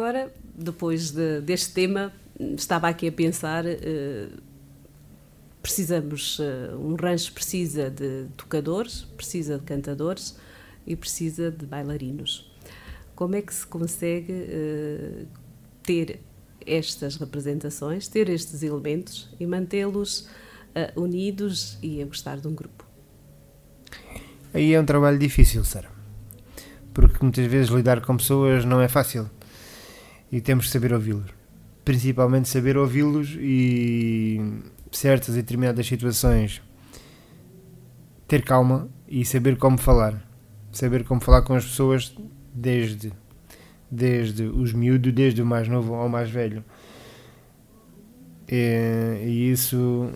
Agora, 0.08 0.34
depois 0.56 1.12
de- 1.12 1.42
deste 1.42 1.74
tema, 1.74 2.14
estava 2.56 2.88
aqui 2.88 3.08
a 3.08 3.12
pensar. 3.12 3.66
eh, 3.66 4.30
precisamos, 5.62 6.40
eh, 6.40 6.74
um 6.76 6.96
rancho 6.96 7.34
precisa 7.34 7.90
de 7.90 8.26
tocadores, 8.38 9.02
precisa 9.18 9.58
de 9.58 9.66
cantadores 9.66 10.38
e 10.86 10.96
precisa 10.96 11.52
de 11.52 11.66
bailarinos. 11.66 12.50
Como 13.16 13.36
é 13.36 13.42
que 13.42 13.54
se 13.54 13.68
consegue 13.68 14.32
eh, 14.32 15.26
ter 15.84 16.22
estas 16.66 17.18
representações, 17.18 18.08
ter 18.08 18.30
estes 18.30 18.64
elementos 18.64 19.30
e 19.38 19.46
mantê-los 19.46 20.30
eh, 20.74 20.94
unidos 20.96 21.78
e 21.84 22.02
a 22.02 22.06
gostar 22.06 22.38
de 22.40 22.48
um 22.48 22.54
grupo? 22.56 22.86
Aí 24.54 24.74
é 24.74 24.80
um 24.80 24.86
trabalho 24.86 25.20
difícil, 25.20 25.66
Sara. 25.66 25.90
Porque 26.94 27.18
muitas 27.22 27.46
vezes 27.46 27.70
lidar 27.70 28.00
com 28.02 28.16
pessoas 28.16 28.64
não 28.64 28.80
é 28.80 28.88
fácil. 28.88 29.30
E 30.32 30.42
temos 30.42 30.66
que 30.66 30.72
saber 30.72 30.94
ouvi-los. 30.94 31.32
Principalmente 31.86 32.50
saber 32.50 32.78
ouvi-los 32.78 33.36
e 33.40 34.42
certas 34.92 35.36
e 35.36 35.38
determinadas 35.42 35.86
situações 35.88 36.62
ter 38.28 38.44
calma 38.44 38.90
e 39.08 39.24
saber 39.24 39.58
como 39.58 39.78
falar. 39.78 40.22
Saber 40.72 41.04
como 41.06 41.22
falar 41.22 41.42
com 41.44 41.54
as 41.56 41.64
pessoas 41.64 42.14
desde, 42.54 43.14
desde 43.90 44.44
os 44.44 44.74
miúdos, 44.74 45.14
desde 45.14 45.42
o 45.42 45.46
mais 45.46 45.68
novo 45.68 45.94
ao 45.96 46.10
mais 46.10 46.30
velho. 46.30 46.64
E, 48.50 49.22
e 49.24 49.52
isso 49.52 50.12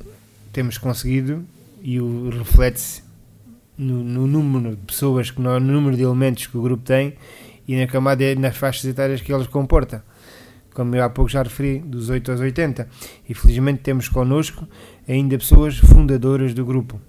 temos 0.51 0.77
conseguido 0.77 1.45
e 1.81 1.99
o 1.99 2.29
reflete-se 2.29 3.03
no, 3.77 4.03
no 4.03 4.27
número 4.27 4.75
de 4.75 4.81
pessoas, 4.83 5.31
que 5.31 5.41
no 5.41 5.59
número 5.59 5.95
de 5.95 6.03
elementos 6.03 6.45
que 6.47 6.57
o 6.57 6.61
grupo 6.61 6.83
tem 6.83 7.15
e 7.67 7.79
na 7.79 7.87
camada 7.87 8.35
nas 8.35 8.57
faixas 8.57 8.85
etárias 8.85 9.21
que 9.21 9.33
eles 9.33 9.47
comporta. 9.47 10.03
Como 10.73 10.95
eu 10.95 11.03
há 11.03 11.09
pouco 11.09 11.29
já 11.29 11.43
referi, 11.43 11.79
dos 11.79 12.09
8 12.09 12.31
aos 12.31 12.39
80. 12.39 12.87
E 13.27 13.33
felizmente 13.33 13.81
temos 13.81 14.07
connosco 14.07 14.67
ainda 15.07 15.37
pessoas 15.37 15.77
fundadoras 15.77 16.53
do 16.53 16.65
grupo. 16.65 16.99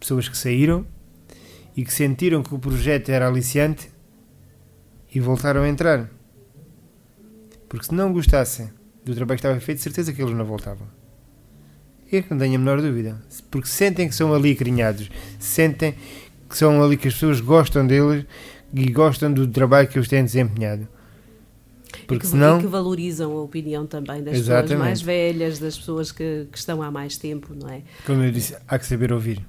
Pessoas 0.00 0.28
que 0.28 0.36
saíram 0.36 0.84
e 1.76 1.84
que 1.84 1.92
sentiram 1.92 2.42
que 2.42 2.54
o 2.54 2.58
projeto 2.58 3.10
era 3.10 3.28
aliciante 3.28 3.90
e 5.14 5.20
voltaram 5.20 5.62
a 5.62 5.68
entrar. 5.68 6.10
Porque 7.68 7.86
se 7.86 7.94
não 7.94 8.12
gostassem 8.12 8.70
do 9.04 9.14
trabalho 9.14 9.38
que 9.38 9.46
estava 9.46 9.60
feito, 9.60 9.80
certeza 9.80 10.12
que 10.12 10.20
eles 10.20 10.34
não 10.34 10.44
voltavam. 10.44 10.86
Eu 12.10 12.24
não 12.30 12.38
tenho 12.38 12.56
a 12.56 12.58
menor 12.58 12.80
dúvida. 12.80 13.20
Porque 13.50 13.68
sentem 13.68 14.08
que 14.08 14.14
são 14.14 14.34
ali 14.34 14.54
carinhados, 14.54 15.10
sentem 15.38 15.94
que 16.48 16.56
são 16.56 16.82
ali 16.82 16.96
que 16.96 17.08
as 17.08 17.14
pessoas 17.14 17.40
gostam 17.40 17.86
deles 17.86 18.24
e 18.76 18.90
gostam 18.90 19.32
do 19.32 19.46
trabalho 19.48 19.88
que 19.88 19.96
eles 19.98 20.08
têm 20.08 20.22
desempenhado. 20.24 20.86
e 21.94 21.98
Porque 22.06 22.20
que, 22.20 22.26
senão. 22.26 22.58
e 22.58 22.62
que 22.62 22.66
valorizam 22.66 23.32
a 23.32 23.42
opinião 23.42 23.86
também 23.86 24.22
das 24.22 24.34
pessoas 24.38 24.48
Exatamente. 24.48 24.78
mais 24.78 25.00
velhas, 25.02 25.58
das 25.58 25.76
pessoas 25.78 26.12
que, 26.12 26.46
que 26.52 26.58
estão 26.58 26.82
há 26.82 26.90
mais 26.90 27.16
tempo, 27.16 27.54
não 27.54 27.68
é? 27.70 27.82
Como 28.04 28.22
eu 28.22 28.30
disse, 28.30 28.54
há 28.68 28.78
que 28.78 28.86
saber 28.86 29.12
ouvir. 29.12 29.44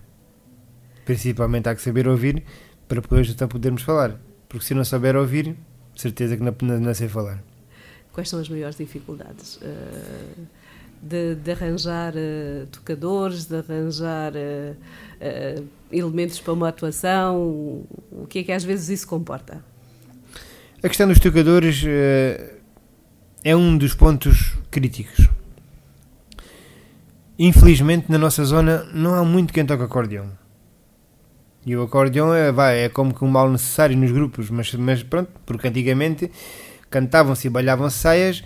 Principalmente 1.05 1.69
há 1.69 1.75
que 1.75 1.81
saber 1.81 2.07
ouvir 2.07 2.43
para 2.87 3.01
depois 3.01 3.29
então 3.29 3.47
podermos 3.47 3.81
falar. 3.81 4.19
Porque 4.47 4.65
se 4.65 4.73
não 4.73 4.85
souber 4.85 5.15
ouvir, 5.15 5.55
certeza 5.95 6.37
que 6.37 6.43
não, 6.43 6.55
não, 6.61 6.79
não 6.79 6.93
sei 6.93 7.07
falar. 7.09 7.43
Quais 8.13 8.29
são 8.29 8.39
as 8.39 8.49
maiores 8.49 8.77
dificuldades? 8.77 9.59
eh, 9.61 10.33
de, 11.01 11.35
de 11.35 11.51
arranjar 11.51 12.13
eh, 12.15 12.65
tocadores, 12.71 13.45
de 13.45 13.57
arranjar 13.57 14.33
eh, 14.35 14.73
eh, 15.19 15.63
elementos 15.91 16.39
para 16.39 16.53
uma 16.53 16.69
atuação? 16.69 17.85
O 18.11 18.25
que 18.27 18.39
é 18.39 18.43
que 18.43 18.51
às 18.51 18.63
vezes 18.63 18.89
isso 18.89 19.07
comporta? 19.07 19.63
A 20.83 20.87
questão 20.87 21.07
dos 21.07 21.19
tocadores 21.19 21.83
é 23.43 23.55
um 23.55 23.77
dos 23.77 23.93
pontos 23.95 24.57
críticos. 24.69 25.27
Infelizmente, 27.39 28.11
na 28.11 28.17
nossa 28.17 28.43
zona, 28.43 28.83
não 28.93 29.13
há 29.13 29.23
muito 29.23 29.53
quem 29.53 29.65
toca 29.65 29.83
acordeão. 29.83 30.31
E 31.65 31.75
o 31.75 31.83
acordeão 31.83 32.33
é, 32.33 32.51
vai, 32.51 32.85
é 32.85 32.89
como 32.89 33.13
que 33.13 33.25
um 33.25 33.27
mal 33.27 33.49
necessário 33.49 33.97
nos 33.97 34.11
grupos, 34.11 34.49
mas, 34.49 34.73
mas 34.75 35.03
pronto, 35.03 35.29
porque 35.45 35.67
antigamente 35.67 36.31
cantavam-se 36.89 37.47
e 37.47 37.49
bailhavam-se 37.49 37.97
saias, 37.97 38.43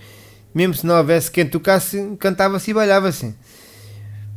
mesmo 0.53 0.73
se 0.73 0.85
não 0.85 0.97
houvesse 0.97 1.31
quem 1.31 1.45
tocasse, 1.45 2.15
cantava-se 2.19 2.71
e 2.71 2.73
bailava-se. 2.73 3.35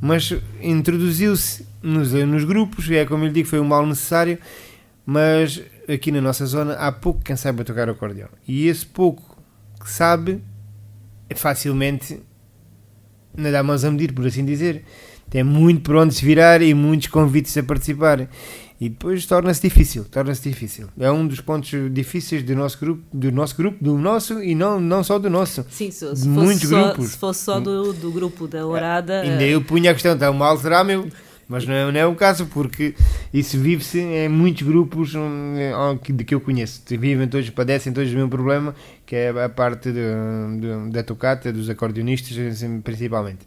Mas 0.00 0.34
introduziu-se 0.60 1.66
nos, 1.82 2.12
nos 2.12 2.44
grupos, 2.44 2.88
e 2.88 2.96
é 2.96 3.04
como 3.04 3.24
lhe 3.24 3.32
digo, 3.32 3.48
foi 3.48 3.60
um 3.60 3.64
mal 3.64 3.86
necessário, 3.86 4.38
mas 5.04 5.62
aqui 5.88 6.10
na 6.10 6.20
nossa 6.20 6.46
zona 6.46 6.74
há 6.74 6.92
pouco 6.92 7.22
quem 7.22 7.36
saiba 7.36 7.64
tocar 7.64 7.88
acordeão. 7.88 8.28
E 8.46 8.68
esse 8.68 8.84
pouco 8.84 9.38
que 9.82 9.90
sabe, 9.90 10.42
facilmente 11.34 12.20
não 13.36 13.50
dá 13.50 13.62
mãos 13.62 13.84
a 13.84 13.90
medir, 13.90 14.12
por 14.12 14.26
assim 14.26 14.44
dizer. 14.44 14.84
Tem 15.28 15.42
muito 15.42 15.82
por 15.82 15.96
onde 15.96 16.14
se 16.14 16.24
virar 16.24 16.62
e 16.62 16.72
muitos 16.74 17.08
convites 17.08 17.56
a 17.56 17.62
participar. 17.62 18.28
E 18.80 18.88
depois 18.88 19.24
torna-se 19.24 19.62
difícil, 19.62 20.04
torna-se 20.10 20.48
difícil. 20.48 20.88
É 20.98 21.10
um 21.10 21.26
dos 21.26 21.40
pontos 21.40 21.70
difíceis 21.92 22.42
do 22.42 22.54
nosso 22.56 22.78
grupo, 22.78 23.02
do 23.12 23.30
nosso 23.30 23.56
grupo, 23.56 23.82
do 23.82 23.96
nosso 23.96 24.42
e 24.42 24.54
não, 24.54 24.80
não 24.80 25.04
só 25.04 25.18
do 25.18 25.30
nosso. 25.30 25.64
Sim, 25.70 25.90
se, 25.90 26.12
De 26.12 26.28
muitos 26.28 26.68
só, 26.68 26.88
grupos. 26.88 27.10
se 27.12 27.16
fosse 27.16 27.44
só 27.44 27.60
do, 27.60 27.92
do 27.92 28.10
grupo 28.10 28.48
da 28.48 28.66
Orada. 28.66 29.20
Ainda 29.20 29.42
eh, 29.44 29.50
eu 29.50 29.62
punha 29.62 29.90
a 29.92 29.94
questão, 29.94 30.14
está 30.14 30.32
mal 30.32 30.58
será 30.58 30.82
meu? 30.82 31.08
Mas 31.48 31.66
não 31.66 31.74
é, 31.74 31.92
não 31.92 32.00
é 32.00 32.06
o 32.06 32.14
caso, 32.14 32.46
porque 32.46 32.94
isso 33.32 33.58
vive-se 33.58 34.00
em 34.00 34.28
muitos 34.28 34.62
grupos 34.62 35.14
hum, 35.14 35.54
eh, 35.56 35.72
que- 36.02 36.12
de 36.12 36.24
que 36.24 36.34
eu 36.34 36.40
conheço. 36.40 36.82
Vivem 36.88 37.28
todos, 37.28 37.50
padecem 37.50 37.92
todos 37.92 38.10
o 38.10 38.14
mesmo 38.14 38.30
problema, 38.30 38.74
que 39.04 39.14
é 39.14 39.28
a 39.28 39.48
parte 39.48 39.92
de- 39.92 40.00
de- 40.60 40.90
da 40.90 41.02
tocata, 41.02 41.52
dos 41.52 41.68
acordeonistas, 41.68 42.36
assim, 42.38 42.80
principalmente. 42.80 43.40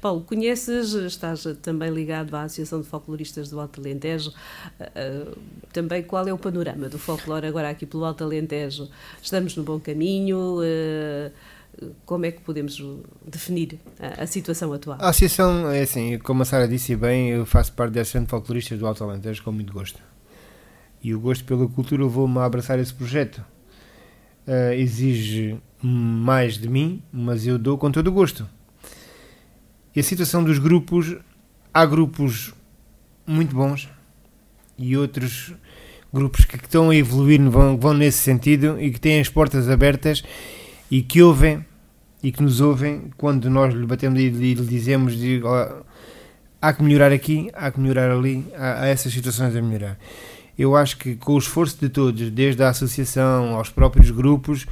Paulo, 0.00 0.20
conheces, 0.22 0.92
estás 0.94 1.44
também 1.62 1.90
ligado 1.90 2.34
à 2.36 2.42
Associação 2.42 2.80
de 2.80 2.86
Folcloristas 2.86 3.50
do 3.50 3.58
Alto 3.60 3.80
Alentejo. 3.80 4.32
eh, 4.78 4.90
eh, 4.94 5.26
também 5.72 6.02
qual 6.02 6.26
é 6.28 6.32
o 6.32 6.38
panorama 6.38 6.88
do 6.88 6.98
folclore 6.98 7.46
agora 7.46 7.68
aqui 7.70 7.84
pelo 7.86 8.04
Alto 8.04 8.24
Alentejo? 8.24 8.88
Estamos 9.22 9.56
no 9.56 9.62
bom 9.62 9.78
caminho? 9.80 10.58
Como 12.04 12.26
é 12.26 12.30
que 12.30 12.40
podemos 12.40 12.82
definir 13.26 13.78
a, 13.98 14.22
a 14.22 14.26
situação 14.26 14.72
atual? 14.72 14.98
A 15.00 15.08
associação, 15.08 15.70
é 15.70 15.82
assim, 15.82 16.18
como 16.18 16.42
a 16.42 16.44
Sara 16.44 16.68
disse 16.68 16.94
bem, 16.96 17.30
eu 17.30 17.46
faço 17.46 17.72
parte 17.72 17.92
da 17.92 18.00
Associação 18.00 18.24
de 18.24 18.30
Folcloristas 18.30 18.78
do 18.78 18.86
Alto 18.86 19.04
Alentejo 19.04 19.42
com 19.42 19.52
muito 19.52 19.72
gosto. 19.72 20.00
E 21.02 21.14
o 21.14 21.20
gosto 21.20 21.44
pela 21.44 21.66
cultura 21.66 22.02
levou-me 22.02 22.38
a 22.38 22.44
abraçar 22.44 22.78
esse 22.78 22.92
projeto. 22.92 23.44
Uh, 24.46 24.72
exige 24.74 25.58
mais 25.82 26.58
de 26.58 26.68
mim, 26.68 27.02
mas 27.12 27.46
eu 27.46 27.58
dou 27.58 27.78
com 27.78 27.90
todo 27.90 28.08
o 28.08 28.12
gosto. 28.12 28.46
E 29.94 30.00
a 30.00 30.02
situação 30.02 30.44
dos 30.44 30.58
grupos, 30.58 31.16
há 31.72 31.86
grupos 31.86 32.52
muito 33.26 33.54
bons 33.54 33.88
e 34.78 34.96
outros 34.96 35.54
grupos 36.12 36.44
que 36.44 36.56
estão 36.56 36.90
a 36.90 36.96
evoluir 36.96 37.40
vão, 37.48 37.76
vão 37.78 37.94
nesse 37.94 38.18
sentido 38.18 38.80
e 38.80 38.90
que 38.90 39.00
têm 39.00 39.20
as 39.20 39.28
portas 39.28 39.68
abertas 39.68 40.22
e 40.90 41.02
que 41.02 41.22
ouvem 41.22 41.64
e 42.22 42.30
que 42.30 42.42
nos 42.42 42.60
ouvem 42.60 43.10
quando 43.16 43.48
nós 43.48 43.74
lhe 43.74 43.86
batemos 43.86 44.18
e 44.20 44.28
lhe 44.28 44.54
dizemos 44.54 45.16
de, 45.16 45.40
há 46.60 46.72
que 46.72 46.82
melhorar 46.82 47.12
aqui, 47.12 47.50
há 47.54 47.70
que 47.70 47.80
melhorar 47.80 48.10
ali, 48.10 48.46
há, 48.56 48.82
há 48.82 48.86
essas 48.86 49.12
situações 49.12 49.54
a 49.56 49.62
melhorar. 49.62 49.98
Eu 50.58 50.76
acho 50.76 50.98
que 50.98 51.16
com 51.16 51.34
o 51.34 51.38
esforço 51.38 51.78
de 51.80 51.88
todos, 51.88 52.30
desde 52.30 52.62
a 52.62 52.68
associação 52.68 53.54
aos 53.54 53.70
próprios 53.70 54.10
grupos, 54.10 54.66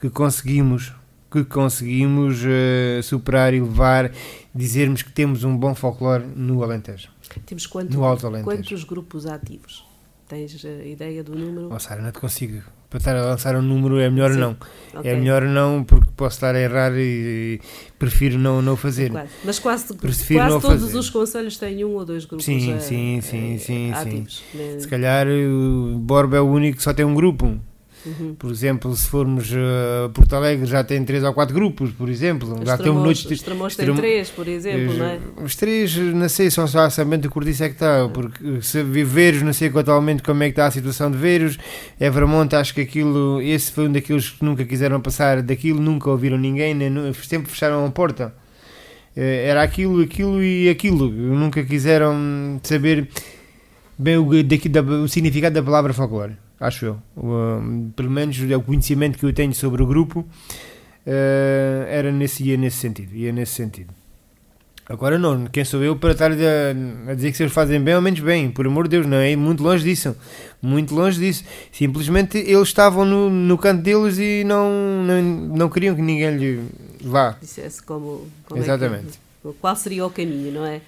que 0.00 0.10
conseguimos 0.10 0.92
que 1.30 1.44
conseguimos 1.44 2.42
uh, 2.42 3.02
superar 3.02 3.52
e 3.52 3.60
levar, 3.60 4.10
dizermos 4.54 5.02
que 5.02 5.12
temos 5.12 5.44
um 5.44 5.54
bom 5.54 5.74
folclore 5.74 6.24
no 6.24 6.62
Alentejo. 6.62 7.10
Temos 7.44 7.66
quanto, 7.66 7.92
No 7.92 8.04
Alto 8.04 8.26
Alentejo. 8.26 8.44
quantos 8.56 8.84
grupos 8.84 9.26
ativos? 9.26 9.84
Tens 10.28 10.62
a 10.64 10.84
ideia 10.84 11.24
do 11.24 11.34
número? 11.34 11.68
Oh, 11.72 11.78
Sara, 11.78 12.02
não 12.02 12.12
te 12.12 12.18
consigo. 12.20 12.62
Para 12.90 12.98
estar 12.98 13.16
a 13.16 13.22
lançar 13.22 13.56
um 13.56 13.62
número 13.62 13.98
é 13.98 14.08
melhor 14.10 14.32
Sim. 14.32 14.38
não. 14.38 14.56
Ok. 14.94 15.10
É 15.10 15.14
melhor 15.16 15.42
não, 15.42 15.82
porque 15.84 16.10
posso 16.16 16.36
estar 16.36 16.54
a 16.54 16.60
errar 16.60 16.92
e, 16.96 17.58
e 17.58 17.60
prefiro 17.98 18.38
não, 18.38 18.60
não 18.62 18.76
fazer. 18.76 19.10
Claro. 19.10 19.28
Mas 19.44 19.58
quase, 19.58 19.94
Prefiro 19.94 20.40
quase 20.40 20.60
todos 20.60 20.82
fazer. 20.82 20.98
os 20.98 21.10
conselhos 21.10 21.56
têm 21.56 21.84
um 21.84 21.94
ou 21.94 22.04
dois 22.04 22.24
grupos 22.26 22.44
Sim, 22.44 22.72
eh, 22.72 22.78
sim, 22.80 23.20
sim, 23.20 23.54
eh, 23.54 23.58
sim, 23.58 23.58
sim. 23.58 23.92
ativos. 23.92 24.42
né? 24.54 24.78
Se 24.78 24.88
calhar 24.88 25.26
o 25.28 25.98
Borba 25.98 26.36
é 26.36 26.40
o 26.40 26.46
único 26.46 26.76
que 26.78 26.82
só 26.82 26.92
tem 26.94 27.04
um 27.04 27.14
grupo. 27.14 27.58
Uhum. 28.06 28.34
Por 28.38 28.50
exemplo, 28.50 28.94
se 28.94 29.08
formos 29.08 29.50
a 29.52 30.08
Porto 30.10 30.34
Alegre 30.36 30.66
já 30.66 30.84
tem 30.84 31.04
três 31.04 31.22
ou 31.24 31.34
quatro 31.34 31.54
grupos, 31.54 31.90
por 31.90 32.08
exemplo. 32.08 32.54
Os 32.60 32.66
já 32.66 32.78
tem 32.78 32.90
um 32.92 33.02
noite 33.02 33.30
os 33.32 33.42
Tramos 33.42 33.74
têm 33.76 33.84
Extremo- 33.84 33.98
três, 34.00 34.30
por 34.30 34.46
exemplo, 34.48 34.94
não 34.94 35.04
é? 35.04 35.18
Os 35.42 35.56
três, 35.56 35.96
não 35.96 36.28
sei, 36.28 36.50
só 36.50 36.66
sabendo 36.90 37.26
o 37.26 37.30
Cordice 37.30 37.64
é 37.64 37.68
que 37.68 37.74
está, 37.74 38.08
porque 38.08 38.62
se 38.62 38.82
Veiros, 38.82 39.42
não 39.42 39.52
sei 39.52 39.68
atualmente 39.74 40.22
como 40.22 40.42
é 40.42 40.46
que 40.46 40.52
está 40.52 40.66
a 40.66 40.70
situação 40.70 41.10
de 41.10 41.18
Veiros, 41.18 41.58
Evermonte, 42.00 42.54
acho 42.56 42.72
que 42.72 42.80
aquilo, 42.80 43.42
esse 43.42 43.72
foi 43.72 43.88
um 43.88 43.92
daqueles 43.92 44.30
que 44.30 44.44
nunca 44.44 44.64
quiseram 44.64 45.00
passar 45.00 45.42
daquilo, 45.42 45.80
nunca 45.80 46.08
ouviram 46.08 46.38
ninguém, 46.38 46.74
nem, 46.74 47.12
sempre 47.14 47.50
fecharam 47.50 47.84
a 47.84 47.90
porta. 47.90 48.32
Eh, 49.16 49.46
Era 49.48 49.62
aquilo, 49.62 50.00
aquilo 50.02 50.42
e 50.42 50.68
aquilo, 50.68 51.10
nunca 51.10 51.64
quiseram 51.64 52.60
saber 52.62 53.08
bem 53.98 54.16
o, 54.16 54.42
daqui, 54.44 54.68
da, 54.68 54.80
o 54.80 55.08
significado 55.08 55.54
da 55.56 55.62
palavra 55.62 55.92
folclore, 55.92 56.34
acho 56.60 56.86
eu. 56.86 56.98
Um, 57.16 57.90
pelo 57.94 58.10
menos 58.10 58.38
o 58.40 58.60
conhecimento 58.62 59.18
que 59.18 59.24
eu 59.24 59.32
tenho 59.32 59.54
sobre 59.54 59.82
o 59.82 59.86
grupo 59.86 60.26
eh, 61.06 61.86
era 61.88 62.12
nesse, 62.12 62.42
ia 62.44 62.56
nesse 62.56 62.76
sentido, 62.76 63.14
ia 63.14 63.32
nesse 63.32 63.52
sentido. 63.52 63.94
Agora 64.88 65.18
não, 65.18 65.44
quem 65.46 65.64
sou 65.66 65.82
eu 65.84 65.96
para 65.96 66.12
estar 66.12 66.30
a, 66.32 67.10
a 67.10 67.14
dizer 67.14 67.30
que 67.30 67.36
se 67.36 67.42
eles 67.42 67.52
fazem 67.52 67.78
bem 67.78 67.94
ou 67.94 68.00
menos 68.00 68.20
bem, 68.20 68.50
por 68.50 68.66
amor 68.66 68.84
de 68.84 68.90
Deus, 68.96 69.06
não 69.06 69.18
é 69.18 69.36
muito 69.36 69.62
longe 69.62 69.84
disso, 69.84 70.16
muito 70.62 70.94
longe 70.94 71.18
disso. 71.20 71.44
Simplesmente 71.70 72.38
eles 72.38 72.68
estavam 72.68 73.04
no, 73.04 73.28
no 73.28 73.58
canto 73.58 73.82
deles 73.82 74.16
e 74.18 74.44
não, 74.44 74.70
não, 75.04 75.22
não 75.22 75.68
queriam 75.68 75.94
que 75.94 76.00
ninguém 76.00 76.34
lhe 76.38 76.60
vá. 77.02 77.36
Dissesse 77.38 77.82
como, 77.82 78.26
como 78.46 78.60
é 78.60 78.64
que- 78.64 78.70
Exatamente. 78.70 79.20
qual 79.60 79.76
seria 79.76 80.06
o 80.06 80.10
caminho, 80.10 80.52
não 80.52 80.64
é? 80.64 80.80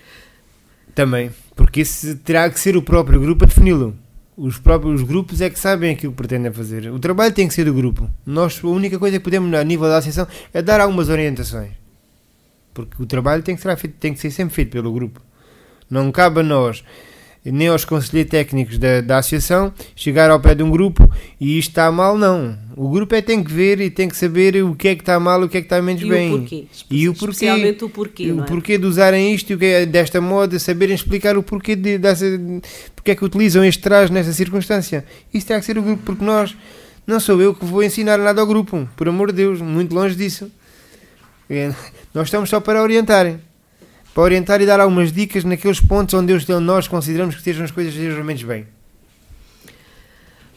Também, 0.94 1.30
porque 1.54 1.80
esse 1.82 2.16
terá 2.16 2.48
que 2.48 2.58
ser 2.58 2.78
o 2.78 2.82
próprio 2.82 3.20
grupo 3.20 3.44
a 3.44 3.46
defini-lo. 3.46 3.94
Os 4.42 4.58
próprios 4.58 5.02
grupos 5.02 5.42
é 5.42 5.50
que 5.50 5.58
sabem 5.58 5.90
aquilo 5.90 6.12
que 6.12 6.16
pretendem 6.16 6.50
fazer. 6.50 6.90
O 6.90 6.98
trabalho 6.98 7.34
tem 7.34 7.46
que 7.46 7.52
ser 7.52 7.66
do 7.66 7.74
grupo. 7.74 8.08
Nós, 8.24 8.58
a 8.64 8.66
única 8.68 8.98
coisa 8.98 9.18
que 9.18 9.22
podemos, 9.22 9.52
a 9.52 9.62
nível 9.62 9.86
da 9.86 9.98
associação, 9.98 10.26
é 10.50 10.62
dar 10.62 10.80
algumas 10.80 11.10
orientações. 11.10 11.72
Porque 12.72 13.02
o 13.02 13.04
trabalho 13.04 13.42
tem 13.42 13.54
que, 13.54 13.60
ser 13.60 13.76
feito, 13.76 13.96
tem 13.98 14.14
que 14.14 14.18
ser 14.18 14.30
sempre 14.30 14.54
feito 14.54 14.70
pelo 14.70 14.90
grupo. 14.94 15.20
Não 15.90 16.10
cabe 16.10 16.40
a 16.40 16.42
nós, 16.42 16.82
nem 17.44 17.68
aos 17.68 17.84
conselheiros 17.84 18.30
técnicos 18.30 18.76
da, 18.76 19.00
da 19.00 19.18
associação, 19.18 19.72
chegar 19.96 20.30
ao 20.30 20.38
pé 20.38 20.54
de 20.54 20.62
um 20.62 20.70
grupo 20.70 21.10
e 21.40 21.58
isto 21.58 21.70
está 21.70 21.90
mal, 21.90 22.18
não. 22.18 22.58
O 22.76 22.90
grupo 22.90 23.14
é 23.14 23.22
tem 23.22 23.42
que 23.42 23.50
ver 23.50 23.80
e 23.80 23.90
tem 23.90 24.08
que 24.08 24.16
saber 24.16 24.62
o 24.62 24.74
que 24.74 24.88
é 24.88 24.94
que 24.94 25.02
está 25.02 25.18
mal 25.18 25.40
e 25.42 25.44
o 25.46 25.48
que 25.48 25.56
é 25.56 25.60
que 25.60 25.66
está 25.66 25.80
menos 25.80 26.02
E 26.02 26.08
bem. 26.08 26.34
o 26.34 26.38
porquê. 26.38 26.66
E 26.90 27.08
o 27.08 27.14
porquê. 27.14 27.30
Especialmente 27.30 27.84
o 27.84 27.88
porquê, 27.88 28.32
o 28.32 28.42
é? 28.42 28.46
porquê 28.46 28.78
de 28.78 28.86
usarem 28.86 29.34
isto 29.34 29.50
e 29.50 29.54
o 29.54 29.58
que 29.58 29.64
é 29.64 29.86
desta 29.86 30.20
moda, 30.20 30.58
saberem 30.58 30.94
explicar 30.94 31.36
o 31.38 31.42
porquê 31.42 31.74
de, 31.74 31.96
dessa, 31.96 32.26
porque 32.94 33.12
é 33.12 33.14
que 33.14 33.24
utilizam 33.24 33.64
este 33.64 33.80
traje 33.80 34.12
nesta 34.12 34.32
circunstância. 34.32 35.04
Isso 35.32 35.46
terá 35.46 35.58
que 35.60 35.66
ser 35.66 35.78
o 35.78 35.82
grupo, 35.82 36.02
porque 36.04 36.24
nós, 36.24 36.54
não 37.06 37.18
sou 37.18 37.40
eu 37.40 37.54
que 37.54 37.64
vou 37.64 37.82
ensinar 37.82 38.18
nada 38.18 38.40
ao 38.40 38.46
grupo, 38.46 38.86
por 38.96 39.08
amor 39.08 39.32
de 39.32 39.38
Deus, 39.38 39.60
muito 39.60 39.94
longe 39.94 40.14
disso. 40.14 40.50
É, 41.48 41.72
nós 42.14 42.28
estamos 42.28 42.48
só 42.48 42.60
para 42.60 42.82
orientar, 42.82 43.40
para 44.14 44.22
orientar 44.22 44.60
e 44.60 44.66
dar 44.66 44.80
algumas 44.80 45.12
dicas 45.12 45.44
naqueles 45.44 45.80
pontos 45.80 46.14
onde 46.14 46.32
eu- 46.32 46.60
nós 46.60 46.88
consideramos 46.88 47.34
que 47.34 47.40
estejam 47.40 47.64
as 47.64 47.70
coisas 47.70 47.94
sejam 47.94 48.24
menos 48.24 48.42
bem. 48.42 48.66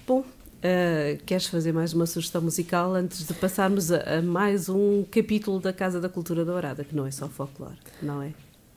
Bom, 0.07 0.23
eh, 0.61 1.17
queres 1.25 1.45
fazer 1.47 1.71
mais 1.71 1.93
uma 1.93 2.05
sugestão 2.05 2.41
musical 2.41 2.93
antes 2.93 3.25
de 3.27 3.33
passarmos 3.33 3.91
a, 3.91 4.17
a 4.17 4.21
mais 4.21 4.69
um 4.69 5.03
capítulo 5.09 5.59
da 5.59 5.71
Casa 5.71 5.99
da 6.01 6.09
Cultura 6.09 6.43
Dourada, 6.43 6.83
que 6.83 6.95
não 6.95 7.05
é 7.05 7.11
só 7.11 7.27
folclore, 7.29 7.77
não 8.01 8.21
é? 8.21 8.31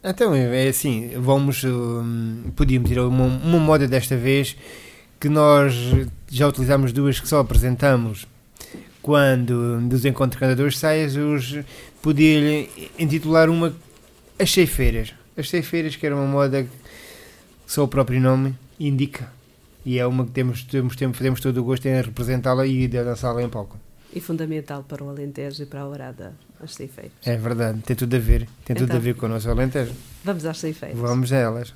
Então 0.04 0.32
é 0.34 0.68
assim, 0.68 1.10
vamos, 1.16 1.64
hum, 1.64 2.44
podíamos 2.54 2.90
ir 2.90 2.98
a 2.98 3.06
uma, 3.08 3.24
uma 3.24 3.58
moda 3.58 3.88
desta 3.88 4.16
vez 4.16 4.56
que 5.18 5.28
nós 5.28 5.74
já 6.30 6.46
utilizámos 6.46 6.92
duas 6.92 7.18
que 7.18 7.26
só 7.26 7.40
apresentamos 7.40 8.26
quando 9.02 9.80
dos 9.88 10.04
encontros 10.04 10.38
cantadores 10.38 10.78
saias, 10.78 11.16
hoje 11.16 11.64
podia-lhe 12.02 12.68
intitular 12.98 13.48
uma 13.50 13.74
As 14.38 14.50
Ceifeiras. 14.52 15.14
As 15.36 15.48
Ceifeiras, 15.48 15.96
que 15.96 16.06
era 16.06 16.14
uma 16.14 16.26
moda 16.26 16.62
que 16.64 16.70
só 17.66 17.84
o 17.84 17.88
próprio 17.88 18.20
nome 18.20 18.54
indica. 18.78 19.30
E 19.84 19.98
é 19.98 20.06
uma 20.06 20.24
que 20.24 20.32
temos, 20.32 20.62
temos, 20.64 20.96
temos, 20.96 21.18
temos 21.18 21.40
todo 21.40 21.58
o 21.58 21.64
gosto 21.64 21.86
em 21.86 22.00
representá-la 22.00 22.66
e 22.66 22.86
de 22.88 23.02
dançá-la 23.04 23.42
em 23.42 23.48
palco. 23.48 23.78
E 24.12 24.20
fundamental 24.20 24.82
para 24.82 25.04
o 25.04 25.08
Alentejo 25.10 25.62
e 25.62 25.66
para 25.66 25.80
a 25.82 25.88
Orada, 25.88 26.34
as 26.60 26.74
ceifeiras. 26.74 27.12
É 27.24 27.36
verdade, 27.36 27.80
tem 27.82 27.94
tudo 27.94 28.16
a 28.16 28.18
ver. 28.18 28.48
Tem 28.64 28.74
tudo 28.74 28.86
Então. 28.86 28.96
a 28.96 29.00
ver 29.00 29.14
com 29.14 29.26
o 29.26 29.28
nosso 29.28 29.48
Alentejo. 29.50 29.92
Vamos 30.24 30.44
às 30.44 30.58
ceifeiras. 30.58 30.98
Vamos 30.98 31.32
a 31.32 31.36
elas. 31.36 31.74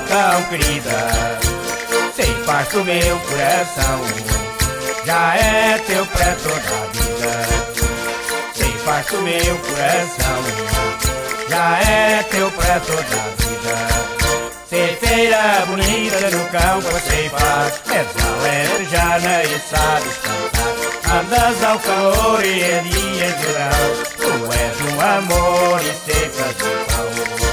Tão 0.00 0.42
querida. 0.44 1.38
Sei 2.16 2.34
faz 2.44 2.68
do 2.68 2.84
meu 2.84 3.18
coração, 3.20 4.00
já 5.04 5.34
é 5.36 5.78
teu 5.86 6.06
para 6.06 6.36
toda 6.36 6.56
a 6.56 6.86
vida. 6.92 7.32
Sei 8.54 8.72
faz 8.84 9.06
do 9.06 9.22
meu 9.22 9.58
coração, 9.58 10.42
já 11.48 11.78
é 11.78 12.22
teu 12.30 12.50
para 12.52 12.80
toda 12.80 13.00
a 13.00 13.42
vida. 13.42 14.14
Ceifeira 14.68 15.64
bonita 15.66 16.30
no 16.30 16.44
campo 16.48 16.96
a 16.96 17.00
ceifar, 17.00 17.72
és 17.92 18.06
alentejana 18.24 19.42
e 19.44 19.60
sabes 19.70 20.16
cantar. 20.18 20.84
Andas 21.20 21.62
ao 21.62 21.78
calor 21.78 22.44
e 22.44 22.60
em 22.60 22.82
dias 22.82 23.38
de 23.38 23.46
verão, 23.46 23.70
tu 24.16 24.52
és 24.52 24.80
um 24.80 25.00
amor 25.00 25.80
e 25.80 26.10
secas 26.10 26.56
de 26.56 26.64
pão. 26.92 27.43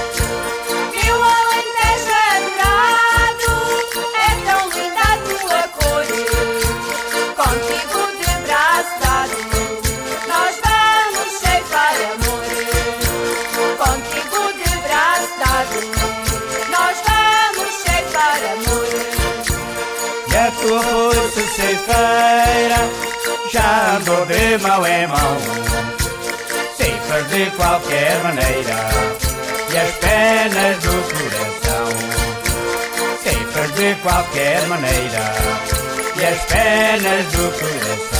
De 24.31 24.57
mão 24.63 24.85
em 24.85 25.07
mão. 25.07 25.37
Ceifas 26.77 27.29
de 27.29 27.51
qualquer 27.51 28.23
maneira 28.23 28.89
e 29.73 29.77
as 29.77 29.91
penas 29.97 30.77
do 30.79 30.91
coração. 31.13 32.21
Amor 33.61 33.71
de 33.73 33.93
qualquer 34.01 34.67
maneira 34.67 35.33
e 36.15 36.25
as 36.25 36.45
penas 36.45 37.25
do 37.27 37.51
coração. 37.59 38.10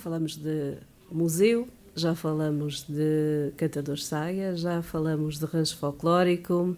Falamos 0.00 0.36
de 0.36 0.74
museu, 1.10 1.68
já 1.94 2.14
falamos 2.14 2.84
de 2.88 3.52
cantadores 3.56 4.04
saia, 4.06 4.56
já 4.56 4.82
falamos 4.82 5.38
de 5.38 5.44
rancho 5.46 5.76
folclórico. 5.76 6.76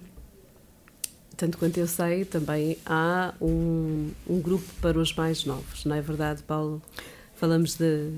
Tanto 1.37 1.59
quanto 1.59 1.79
eu 1.79 1.87
sei, 1.87 2.25
também 2.25 2.77
há 2.85 3.33
um, 3.41 4.11
um 4.29 4.41
grupo 4.41 4.65
para 4.81 4.99
os 4.99 5.15
mais 5.15 5.45
novos, 5.45 5.85
não 5.85 5.97
é 5.97 6.01
verdade, 6.01 6.43
Paulo? 6.43 6.81
Falamos 7.35 7.75
de, 7.77 8.11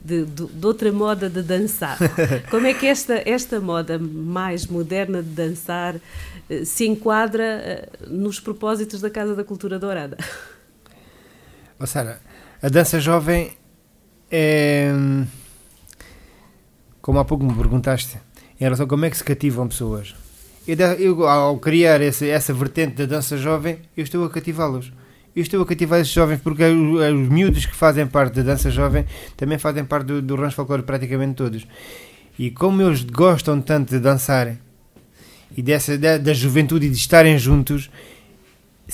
de, 0.00 0.24
de- 0.24 0.46
de 0.46 0.66
outra 0.66 0.90
moda 0.92 1.28
de 1.28 1.42
dançar. 1.42 1.98
Como 2.50 2.66
é 2.66 2.72
que 2.72 2.86
esta, 2.86 3.14
esta 3.28 3.60
moda 3.60 3.98
mais 3.98 4.66
moderna 4.66 5.22
de 5.22 5.28
dançar 5.30 5.96
eh, 6.48 6.64
se 6.64 6.86
enquadra 6.86 7.42
eh, 7.44 7.88
nos 8.08 8.40
propósitos 8.40 9.00
da 9.00 9.10
Casa 9.10 9.34
da 9.34 9.44
Cultura 9.44 9.78
Dourada? 9.78 10.16
Ó 11.78 11.84
Sara, 11.84 12.20
a 12.62 12.68
dança 12.68 12.98
jovem 13.00 13.52
é. 14.32 14.92
Como 17.00 17.18
há 17.18 17.24
pouco 17.24 17.44
me 17.44 17.54
perguntaste, 17.54 18.16
em 18.60 18.64
relação 18.64 18.86
a 18.86 18.88
como 18.88 19.04
é 19.04 19.10
que 19.10 19.16
se 19.16 19.24
cativam 19.24 19.68
pessoas. 19.68 20.14
Eu, 20.66 20.76
eu, 20.76 21.28
ao 21.28 21.58
criar 21.58 22.00
essa, 22.00 22.24
essa 22.24 22.54
vertente 22.54 22.94
da 22.94 23.06
dança 23.06 23.36
jovem, 23.36 23.78
eu 23.96 24.04
estou 24.04 24.24
a 24.24 24.30
cativá-los. 24.30 24.92
Eu 25.34 25.42
estou 25.42 25.60
a 25.62 25.66
cativar 25.66 26.00
esses 26.00 26.12
jovens 26.12 26.40
porque 26.40 26.62
os, 26.64 27.00
os 27.00 27.28
miúdos 27.28 27.66
que 27.66 27.74
fazem 27.74 28.06
parte 28.06 28.36
da 28.36 28.42
dança 28.42 28.70
jovem 28.70 29.04
também 29.36 29.58
fazem 29.58 29.84
parte 29.84 30.06
do, 30.06 30.22
do 30.22 30.36
rancho 30.36 30.56
folclore, 30.56 30.82
praticamente 30.82 31.34
todos. 31.34 31.66
E 32.38 32.50
como 32.50 32.82
eles 32.82 33.02
gostam 33.02 33.60
tanto 33.60 33.90
de 33.90 33.98
dançar 33.98 34.56
e 35.56 35.62
dessa, 35.62 35.98
da, 35.98 36.18
da 36.18 36.32
juventude 36.32 36.86
e 36.86 36.90
de 36.90 36.96
estarem 36.96 37.38
juntos, 37.38 37.90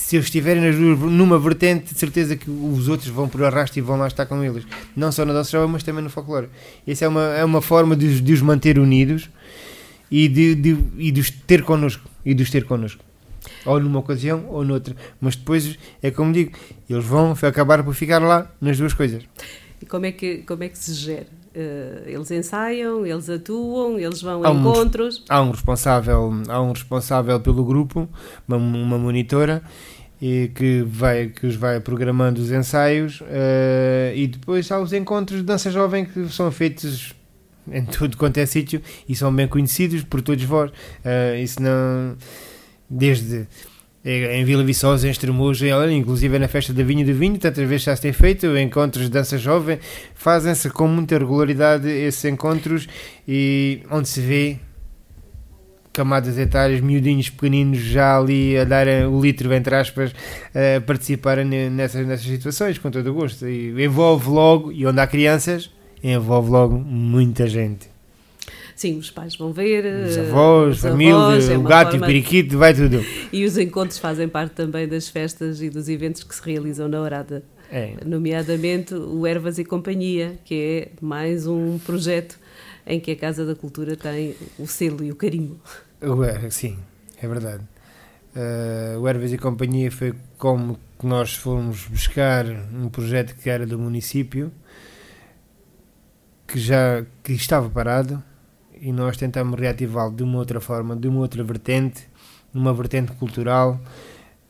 se 0.01 0.15
eles 0.15 0.25
estiverem 0.27 0.61
nas 0.63 0.75
duas- 0.75 0.99
numa 1.11 1.37
vertente, 1.37 1.93
de 1.93 1.99
certeza 1.99 2.35
que 2.35 2.49
os 2.49 2.87
outros 2.87 3.09
vão 3.09 3.27
por 3.27 3.43
arrasto 3.43 3.77
e 3.77 3.81
vão 3.81 3.97
lá 3.97 4.07
estar 4.07 4.25
com 4.25 4.43
eles. 4.43 4.65
Não 4.95 5.11
só 5.11 5.25
na 5.25 5.33
dança 5.33 5.51
jovem, 5.51 5.69
mas 5.71 5.83
também 5.83 6.03
no 6.03 6.09
folclore. 6.09 6.47
Essa 6.87 7.05
é 7.05 7.07
uma, 7.07 7.23
é 7.35 7.43
uma 7.43 7.61
forma 7.61 7.95
de, 7.95 8.05
os- 8.07 8.21
de 8.21 8.33
os 8.33 8.41
manter 8.41 8.79
unidos 8.79 9.29
e 10.09 10.27
de, 10.27 10.55
de, 10.55 10.77
e 10.97 11.11
de 11.11 11.21
os 11.21 11.29
ter 11.29 11.63
connosco. 11.63 12.09
E 12.25 12.33
de 12.33 12.43
os 12.43 12.49
ter 12.49 12.63
connosco. 12.65 13.03
Ou 13.65 13.79
numa 13.79 13.99
ocasião 13.99 14.45
ou 14.49 14.63
noutra. 14.63 14.95
Mas 15.19 15.35
depois, 15.35 15.77
é 16.01 16.11
como 16.11 16.31
digo, 16.33 16.51
eles 16.89 17.03
vão 17.05 17.35
acabar 17.41 17.83
por 17.83 17.93
ficar 17.93 18.19
lá 18.21 18.49
nas 18.61 18.77
duas 18.77 18.93
coisas. 18.93 19.23
E 19.81 19.85
como 19.85 20.05
é 20.05 20.11
que, 20.11 20.39
como 20.39 20.63
é 20.63 20.69
que 20.69 20.77
se 20.77 20.93
gera? 20.93 21.27
Eh, 21.59 22.03
eles 22.05 22.31
ensaiam, 22.31 23.05
eles 23.05 23.29
atuam, 23.29 23.99
eles 23.99 24.21
vão 24.21 24.45
Há 24.45 24.49
a 24.49 24.53
encontros. 24.53 25.25
há 25.27 25.41
um 25.41 25.51
responsável, 25.51 26.31
há 26.47 26.61
um 26.61 26.71
responsável 26.71 27.37
pelo 27.41 27.65
grupo, 27.65 28.07
uma, 28.47 28.55
uma 28.55 28.97
monitora, 28.97 29.61
e 30.21 30.49
que, 30.55 30.83
vai, 30.83 31.27
que 31.27 31.45
os 31.45 31.55
vai 31.55 31.81
programando 31.81 32.39
os 32.41 32.49
ensaios 32.49 33.21
eh, 33.27 34.13
e 34.15 34.27
depois 34.27 34.71
há 34.71 34.79
os 34.79 34.93
encontros 34.93 35.39
de 35.39 35.45
dança 35.45 35.69
jovem 35.69 36.05
que 36.05 36.29
são 36.29 36.49
feitos 36.49 37.13
em 37.69 37.85
tudo 37.85 38.15
quanto 38.15 38.37
é 38.37 38.45
sítio 38.45 38.81
e 39.07 39.13
são 39.13 39.33
bem 39.33 39.47
conhecidos 39.47 40.01
por 40.03 40.21
todos 40.21 40.43
vós. 40.45 40.71
Eh, 41.03 41.41
isso 41.41 41.61
não. 41.61 42.15
Desde 42.89 43.47
em 44.05 44.45
Vila 44.45 44.63
Viçosa, 44.63 45.07
em 45.07 45.11
Estremoz, 45.11 45.61
em- 45.61 45.73
olha, 45.73 45.91
inclusive 45.91 46.39
na 46.39 46.47
festa 46.47 46.71
da 46.73 46.83
Vinha 46.83 47.03
do 47.05 47.13
Vinho, 47.13 47.37
tantas 47.37 47.67
vezes 47.67 47.83
já 47.83 47.95
se 47.95 48.01
tem 48.01 48.13
feito 48.13 48.45
encontros 48.57 49.05
de 49.05 49.11
dança 49.11 49.37
jovem, 49.37 49.77
fazem-se 50.15 50.69
com 50.69 50.87
muita 50.87 51.17
regularidade 51.17 51.89
esses 51.89 52.23
encontros 52.25 52.87
e 53.27 53.81
onde 53.91 54.07
se 54.07 54.21
vê 54.21 54.57
camadas 55.91 56.37
etárias, 56.37 56.79
miudinhos 56.79 57.29
pequeninos 57.29 57.79
já 57.79 58.17
ali 58.17 58.57
a 58.57 58.63
dar 58.63 58.87
o 59.09 59.19
litro, 59.19 59.51
entre 59.53 59.75
aspas, 59.75 60.13
a 60.55 60.79
participarem 60.79 61.43
ne- 61.43 61.69
nessas, 61.69 62.07
nessas 62.07 62.25
situações, 62.25 62.77
com 62.77 62.89
todo 62.89 63.07
o 63.09 63.13
gosto. 63.13 63.45
E 63.47 63.83
envolve 63.83 64.29
logo, 64.29 64.71
e 64.71 64.85
onde 64.85 64.99
há 65.01 65.07
crianças, 65.07 65.69
envolve 66.01 66.49
logo 66.51 66.77
muita 66.77 67.47
gente. 67.47 67.88
Sim, 68.79 68.97
os 68.97 69.11
pais 69.11 69.35
vão 69.35 69.51
ver. 69.51 69.83
Os 70.07 70.15
eh, 70.15 70.21
avós, 70.21 70.77
os 70.77 70.81
família, 70.83 71.13
avós, 71.13 71.49
é 71.49 71.57
o 71.57 71.63
gato 71.63 71.87
e 71.87 71.89
o 71.89 71.91
forma- 71.99 72.05
periquito, 72.07 72.57
vai 72.57 72.73
tudo. 72.73 73.03
E 73.29 73.43
os 73.43 73.57
encontros 73.57 73.97
fazem 73.99 74.29
parte 74.29 74.53
também 74.53 74.87
das 74.87 75.09
festas 75.09 75.61
e 75.61 75.69
dos 75.69 75.89
eventos 75.89 76.23
que 76.23 76.33
se 76.33 76.41
realizam 76.41 76.87
na 76.87 77.01
Horada. 77.01 77.43
É, 77.69 77.95
Nomeadamente 78.05 78.95
o 78.95 79.27
Ervas 79.27 79.59
e 79.59 79.65
Companhia, 79.65 80.39
que 80.45 80.55
é 80.55 80.91
mais 81.05 81.45
um 81.45 81.77
projeto 81.79 82.39
em 82.87 83.01
que 83.01 83.11
a 83.11 83.17
Casa 83.17 83.45
da 83.45 83.53
Cultura 83.53 83.97
tem 83.97 84.33
o 84.57 84.65
selo 84.65 85.03
e 85.03 85.11
o 85.11 85.15
carimbo. 85.17 85.59
Sim, 86.49 86.77
é 87.21 87.27
verdade. 87.27 87.65
Eh, 88.33 88.95
o 88.97 89.05
Herves 89.05 89.33
e 89.33 89.37
Companhia 89.37 89.91
foi 89.91 90.13
como 90.37 90.79
que 90.97 91.05
nós 91.05 91.35
fomos 91.35 91.85
buscar 91.85 92.45
um 92.73 92.87
projeto 92.87 93.35
que 93.35 93.49
era 93.49 93.65
do 93.67 93.77
município 93.77 94.49
que 96.47 96.57
já 96.57 97.05
que 97.21 97.33
estava 97.33 97.69
parado 97.69 98.23
e 98.81 98.91
nós 98.91 99.17
tentamos 99.17 99.59
reativá-lo 99.59 100.15
de 100.15 100.23
uma 100.23 100.37
outra 100.37 100.59
forma, 100.59 100.95
de 100.95 101.07
uma 101.07 101.19
outra 101.19 101.43
vertente, 101.43 102.07
numa 102.53 102.73
vertente 102.73 103.11
cultural, 103.13 103.79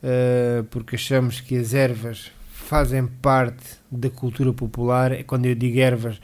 eh, 0.02 0.64
porque 0.70 0.96
achamos 0.96 1.40
que 1.40 1.56
as 1.56 1.74
ervas 1.74 2.30
fazem 2.50 3.06
parte 3.06 3.64
da 3.90 4.08
cultura 4.08 4.52
popular. 4.52 5.24
Quando 5.24 5.46
eu 5.46 5.54
digo 5.54 5.78
ervas, 5.80 6.20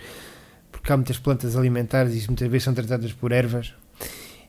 porque 0.71 0.93
há 0.93 0.97
muitas 0.97 1.19
plantas 1.19 1.57
alimentares 1.57 2.25
e 2.25 2.27
muitas 2.29 2.49
vezes 2.49 2.65
são 2.65 2.75
tratadas 2.75 3.13
por 3.13 3.33
ervas. 3.33 3.75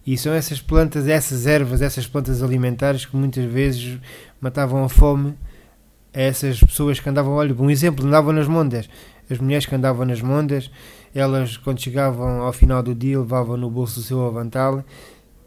E 0.05 0.17
são 0.17 0.33
essas 0.33 0.61
plantas, 0.61 1.07
essas 1.07 1.45
ervas, 1.47 1.81
essas 1.81 2.07
plantas 2.07 2.41
alimentares 2.41 3.05
que 3.05 3.17
muitas 3.17 3.43
vezes 3.43 3.99
matavam 4.39 4.83
a 4.83 4.89
fome 4.89 5.35
a 6.13 6.21
essas 6.21 6.59
pessoas 6.59 6.99
que 6.99 7.09
andavam, 7.09 7.33
olha, 7.33 7.53
um 7.55 7.69
exemplo, 7.69 8.05
andavam 8.05 8.31
nas 8.31 8.47
mondas. 8.47 8.89
As 9.29 9.37
mulheres 9.39 9.65
que 9.65 9.75
andavam 9.75 10.05
nas 10.05 10.21
mondas, 10.21 10.71
elas 11.17 11.57
quando 11.57 11.81
chegavam 11.81 12.41
ao 12.43 12.53
final 12.53 12.83
do 12.83 12.93
dia 12.93 13.17
levavam 13.17 13.57
no 13.57 13.71
bolso 13.71 13.99
do 13.99 14.05
seu 14.05 14.23
avantal 14.27 14.85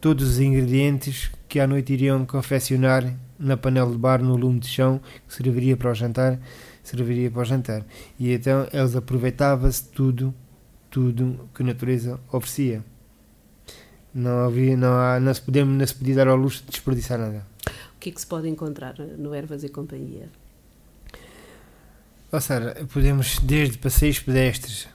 todos 0.01 0.29
os 0.29 0.41
ingredientes 0.41 1.31
que 1.49 1.61
à 1.61 1.67
noite 1.67 1.93
iriam 1.93 2.27
confeccionar 2.27 3.15
na 3.39 3.57
panela 3.57 3.91
de 3.91 3.97
bar 3.97 4.21
no 4.21 4.35
lume 4.35 4.59
de 4.59 4.67
chão 4.67 5.01
que 5.29 5.33
serviria 5.33 5.77
para 5.77 5.93
o 5.93 5.95
jantar, 5.95 6.41
serviria 6.83 7.31
para 7.31 7.43
o 7.43 7.45
jantar. 7.45 7.87
E 8.19 8.33
então 8.33 8.67
eles 8.73 8.97
aproveitavam-se 8.97 9.85
tudo, 9.91 10.35
tudo 10.91 11.49
que 11.55 11.63
a 11.63 11.67
natureza 11.67 12.19
oferecia. 12.33 12.85
Não 14.13 14.45
havia, 14.45 14.77
não, 14.77 14.93
há, 14.99 15.21
não, 15.21 15.33
se 15.33 15.41
podia, 15.41 15.65
não 15.65 15.87
se 15.87 15.95
podia 15.95 16.17
dar 16.17 16.27
ao 16.27 16.37
luxo 16.37 16.65
de 16.65 16.71
desperdiçar 16.71 17.17
nada. 17.17 17.47
O 17.95 18.01
que 18.01 18.09
é 18.09 18.13
que 18.13 18.21
se 18.21 18.27
pode 18.27 18.49
encontrar 18.49 18.99
no 18.99 19.33
Ervas 19.33 19.63
e 19.63 19.69
Companhia? 19.69 20.29
Ou 22.33 22.41
seja, 22.41 22.75
podemos 22.93 23.39
desde 23.39 23.79
passeios 23.79 24.19
pedestres 24.19 24.89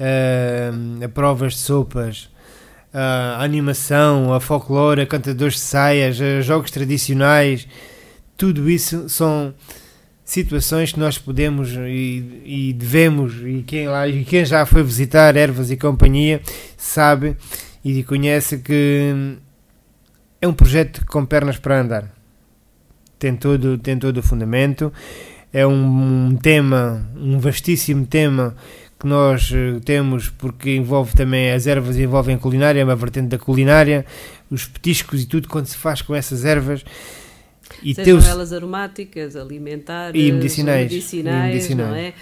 a 0.00 1.08
provas 1.08 1.54
de 1.54 1.60
sopas, 1.60 2.30
a 2.92 3.42
animação, 3.42 4.32
a 4.32 4.40
folclore, 4.40 5.02
a 5.02 5.06
cantadores 5.06 5.54
de 5.54 5.60
saias, 5.60 6.20
a 6.20 6.40
jogos 6.40 6.70
tradicionais, 6.70 7.68
tudo 8.36 8.70
isso 8.70 9.08
são 9.08 9.54
situações 10.24 10.92
que 10.92 11.00
nós 11.00 11.18
podemos 11.18 11.72
e, 11.72 12.42
e 12.44 12.72
devemos, 12.72 13.34
e 13.44 13.62
quem, 13.66 13.88
lá, 13.88 14.08
e 14.08 14.24
quem 14.24 14.44
já 14.44 14.64
foi 14.64 14.82
visitar 14.82 15.36
Ervas 15.36 15.70
e 15.70 15.76
Companhia 15.76 16.40
sabe 16.76 17.36
e 17.84 18.02
conhece 18.04 18.58
que 18.58 19.36
é 20.40 20.48
um 20.48 20.52
projeto 20.52 21.04
com 21.06 21.26
pernas 21.26 21.58
para 21.58 21.80
andar. 21.80 22.10
Tem 23.18 23.36
todo, 23.36 23.76
tem 23.76 23.98
todo 23.98 24.18
o 24.18 24.22
fundamento. 24.22 24.92
É 25.52 25.66
um, 25.66 26.28
um 26.28 26.36
tema, 26.36 27.06
um 27.16 27.38
vastíssimo 27.38 28.06
tema 28.06 28.56
que 29.00 29.06
nós 29.06 29.50
eh, 29.52 29.80
temos 29.84 30.28
porque 30.28 30.76
envolve 30.76 31.14
também 31.16 31.50
as 31.50 31.66
ervas, 31.66 31.96
envolvem 31.98 32.36
a 32.36 32.38
culinária, 32.38 32.80
é 32.80 32.84
uma 32.84 32.94
vertente 32.94 33.28
da 33.28 33.38
culinária, 33.38 34.04
os 34.50 34.66
petiscos 34.66 35.22
e 35.22 35.26
tudo 35.26 35.48
quando 35.48 35.66
se 35.66 35.76
faz 35.76 36.02
com 36.02 36.14
essas 36.14 36.44
ervas. 36.44 36.84
E 37.82 37.94
Sejam 37.94 38.04
teus- 38.04 38.28
elas 38.28 38.52
aromáticas, 38.52 39.36
alimentares, 39.36 40.20
E 40.20 40.30
medicinais, 40.32 40.90
medicinais, 40.90 41.50
e 41.50 41.54
medicinais. 41.54 41.88
não 41.90 41.96
é? 41.96 42.12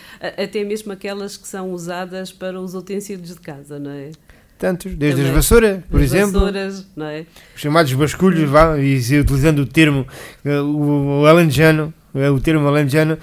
Até 0.45 0.63
mesmo 0.63 0.93
aquelas 0.93 1.37
que 1.37 1.49
são 1.49 1.73
usadas 1.73 2.31
para 2.31 2.61
os 2.61 2.75
utensílios 2.75 3.31
de 3.31 3.41
casa, 3.41 3.79
não 3.79 3.91
é? 3.91 4.11
tantos, 4.59 4.93
desde 4.95 5.19
Também. 5.19 5.31
as 5.31 5.37
vassouras, 5.37 5.85
por 5.89 6.01
As 6.01 6.07
exemplo, 6.07 6.33
vassouras, 6.33 6.87
não 6.97 7.07
é? 7.07 7.25
os 7.55 7.61
chamados 7.61 7.93
basculhos, 7.93 8.51
vá, 8.51 8.77
e 8.77 8.97
utilizando 9.21 9.61
o 9.61 9.67
termo, 9.67 10.05
eh, 10.45 10.61
o, 10.61 11.21
o 11.23 11.27
alentejano, 11.27 11.95
eh, 12.13 12.29
o 12.29 12.41
termo 12.41 12.67
alentejano, 12.67 13.17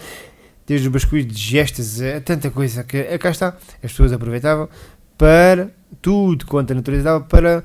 desde 0.68 0.88
os 0.88 0.93
basculhos 0.93 1.28
de 1.28 1.38
gestas, 1.39 2.01
é 2.01 2.20
tanta 2.20 2.49
coisa 2.49 2.84
que 2.84 2.97
eh, 2.97 3.18
cá 3.18 3.30
está. 3.30 3.49
As 3.84 3.91
pessoas 3.91 4.11
aproveitavam 4.11 4.68
para 5.18 5.70
tudo 6.01 6.45
quanto 6.45 6.72
a 6.72 6.76
natureza 6.76 7.03
dava 7.03 7.22
para 7.24 7.63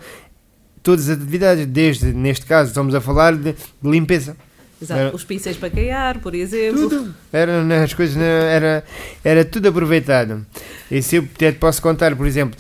todas 0.83 1.09
as 1.09 1.17
atividades, 1.17 1.67
desde, 1.67 2.13
neste 2.13 2.47
caso, 2.47 2.69
estamos 2.69 2.95
a 2.95 3.01
falar 3.01 3.35
de, 3.37 3.53
de 3.53 3.91
limpeza. 3.91 4.37
Exato. 4.81 5.01
Era- 5.01 5.15
Os 5.15 5.25
pincéis 5.25 5.57
para 5.57 5.69
caiar, 5.71 6.21
por 6.21 6.35
exemplo. 6.35 6.89
Tudo. 6.89 7.15
Era, 7.33 7.83
as 7.85 7.93
coisas, 7.93 8.17
era, 8.17 8.85
era 9.23 9.45
tudo 9.45 9.69
aproveitado. 9.69 10.47
E 10.91 11.03
se 11.03 11.17
eu 11.17 11.29
até 11.35 11.53
posso 11.53 11.83
contar, 11.83 12.17
por 12.17 12.27
exemplo, 12.27 12.59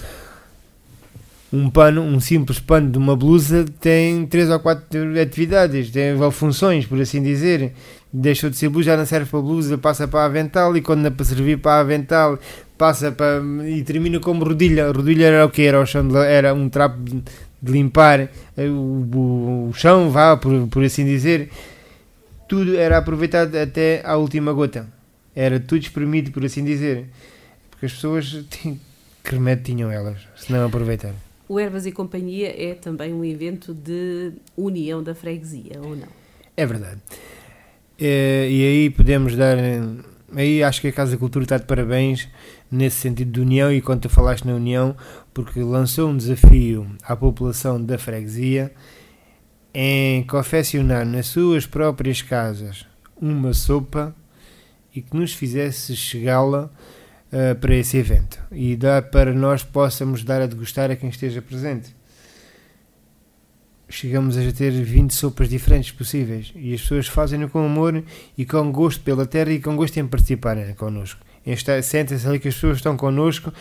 um 1.53 1.68
pano, 1.68 2.03
um 2.03 2.20
simples 2.20 2.61
pano 2.61 2.91
de 2.91 2.99
uma 2.99 3.16
blusa 3.16 3.64
tem 3.80 4.24
três 4.26 4.49
ou 4.51 4.61
quatro 4.61 5.20
atividades, 5.20 5.91
tem 5.91 6.12
funções, 6.30 6.86
por 6.86 7.01
assim 7.01 7.22
dizer. 7.22 7.72
Deixou 8.12 8.50
de 8.50 8.56
ser 8.56 8.68
blusa, 8.68 8.86
já 8.90 8.96
não 8.96 9.06
serve 9.06 9.30
para 9.30 9.40
blusa, 9.40 9.78
passa 9.78 10.08
para 10.08 10.24
avental 10.24 10.76
e 10.76 10.80
quando 10.82 11.06
é 11.06 11.11
para 11.11 11.24
servir 11.24 11.58
para 11.58 11.80
avental 11.80 12.38
passa 12.76 13.12
para 13.12 13.40
e 13.68 13.82
termina 13.84 14.18
como 14.18 14.44
rodilha. 14.44 14.90
Rodilha 14.90 15.26
era 15.26 15.46
o 15.46 15.50
que 15.50 15.62
era? 15.62 15.80
O 15.80 15.86
chão 15.86 16.06
de 16.08 16.16
era 16.16 16.52
um 16.54 16.68
trapo 16.68 16.98
de, 17.02 17.22
de 17.62 17.72
limpar 17.72 18.20
eh, 18.56 18.66
o, 18.68 19.06
o- 19.14 19.68
o 19.68 19.72
chão, 19.74 20.11
vá, 20.11 20.36
por, 20.36 20.66
por 20.68 20.82
assim 20.82 21.04
dizer. 21.04 21.50
Tudo 22.48 22.76
era 22.76 22.98
aproveitado 22.98 23.54
até 23.56 24.02
à 24.04 24.16
última 24.16 24.52
gota. 24.52 24.86
Era 25.36 25.61
tudo 25.61 25.82
espremido, 25.82 26.32
por 26.32 26.44
assim 26.44 26.64
dizer. 26.64 27.06
Porque 27.70 27.86
as 27.86 27.92
pessoas 27.92 28.44
tinham, 28.50 28.78
que 29.22 29.30
remédio 29.34 29.64
tinham 29.64 29.90
elas, 29.92 30.18
se 30.36 30.50
não 30.52 30.66
aproveitar. 30.66 31.12
O 31.48 31.61
Ervas 31.61 31.86
e 31.86 31.92
Companhia 31.92 32.48
é 32.56 32.74
também 32.74 33.12
um 33.12 33.24
evento 33.24 33.72
de 33.74 34.32
união 34.56 35.02
da 35.02 35.14
freguesia, 35.14 35.80
ou 35.82 35.94
não? 35.94 36.08
É 36.56 36.66
verdade. 36.66 36.98
Eh, 38.01 38.48
e 38.51 38.64
aí 38.64 38.90
podemos 38.90 39.36
dar. 39.36 39.59
Aí 40.34 40.62
acho 40.62 40.80
que 40.80 40.88
a 40.88 40.92
Casa 40.92 41.12
da 41.12 41.18
Cultura 41.18 41.44
está 41.44 41.59
de 41.59 41.66
parabéns 41.66 42.28
nesse 42.70 42.96
sentido 42.96 43.30
de 43.30 43.40
união. 43.40 43.70
E 43.70 43.82
quando 43.82 44.03
tu 44.03 44.09
falaste 44.09 44.46
na 44.46 44.55
união, 44.55 44.96
porque 45.34 45.61
lançou 45.61 46.09
um 46.09 46.16
desafio 46.16 46.86
à 47.03 47.14
população 47.14 47.82
da 47.82 47.98
freguesia 47.98 48.72
em 49.74 50.24
confeccionar 50.24 51.05
nas 51.05 51.26
suas 51.26 51.66
próprias 51.66 52.22
casas 52.22 52.86
uma 53.20 53.53
sopa 53.53 54.14
e 54.94 55.03
que 55.03 55.16
nos 55.16 55.32
fizesse 55.32 55.94
chegá-la 55.94 56.70
eh, 57.30 57.55
para 57.55 57.76
esse 57.76 57.96
evento 57.96 58.42
e 58.51 58.74
dar 58.74 59.03
para 59.03 59.32
nós 59.32 59.62
possamos 59.62 60.24
dar 60.24 60.40
a 60.40 60.46
degustar 60.46 60.90
a 60.90 60.96
quem 60.96 61.11
esteja 61.11 61.40
presente 61.40 61.94
chegamos 63.91 64.38
a 64.38 64.53
ter 64.53 64.70
20 64.70 65.12
sopas 65.12 65.49
diferentes 65.49 65.91
possíveis 65.91 66.53
e 66.55 66.72
as 66.74 66.80
pessoas 66.80 67.07
fazem-no 67.07 67.49
com 67.49 67.64
amor 67.64 68.03
e 68.38 68.45
com 68.47 68.70
gosto 68.72 69.01
pela 69.03 69.26
terra 69.26 69.53
e 69.53 69.61
com 69.61 69.76
gosto 69.76 69.97
em 69.99 70.07
participarem 70.07 70.72
connosco. 70.74 71.20
Em 71.45 71.53
estar- 71.53 71.82
Sentem-se 71.82 72.26
ali 72.26 72.38
que 72.38 72.49
as 72.49 72.55
pessoas 72.55 72.76
estão 72.78 72.97
connosco 72.97 73.53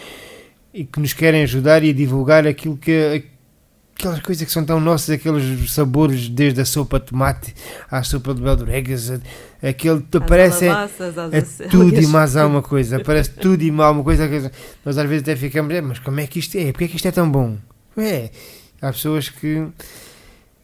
e 0.73 0.83
que 0.85 0.99
nos 0.99 1.13
querem 1.13 1.43
ajudar 1.43 1.83
e 1.83 1.91
divulgar 1.93 2.45
aquilo 2.47 2.77
que 2.77 3.23
aquelas 3.97 4.19
coisas 4.21 4.45
que 4.45 4.51
são 4.51 4.63
tão 4.63 4.79
nossas, 4.79 5.09
aqueles 5.09 5.71
sabores 5.73 6.29
desde 6.29 6.61
a 6.61 6.65
sopa 6.65 6.99
de 7.01 7.07
tomate 7.07 7.53
à 7.91 8.01
sopa 8.01 8.33
de 8.33 8.41
beldoregas, 8.41 9.11
aquele 9.61 9.97
Às 10.13 10.25
parece 10.25 10.65
é, 10.65 10.69
alabaças, 10.69 11.17
é 11.33 11.37
acelgas. 11.37 11.71
tudo 11.71 11.99
e 12.01 12.07
mais 12.07 12.35
alguma 12.37 12.61
coisa, 12.61 12.99
parece 13.01 13.31
tudo 13.31 13.61
e 13.61 13.69
mais 13.71 13.87
alguma 13.89 14.03
coisa. 14.05 14.51
Nós 14.85 14.97
às 14.97 15.09
vezes 15.09 15.23
até 15.23 15.35
ficamos, 15.35 15.73
"É, 15.73 15.81
mas 15.81 15.99
como 15.99 16.17
é 16.19 16.27
que 16.27 16.39
isto 16.39 16.55
é? 16.57 16.71
Porque 16.71 16.85
é 16.85 16.87
que 16.87 16.95
isto 16.95 17.07
é 17.07 17.11
tão 17.11 17.29
bom? 17.29 17.57
É, 17.97 18.29
há 18.81 18.91
pessoas 18.93 19.27
que 19.27 19.67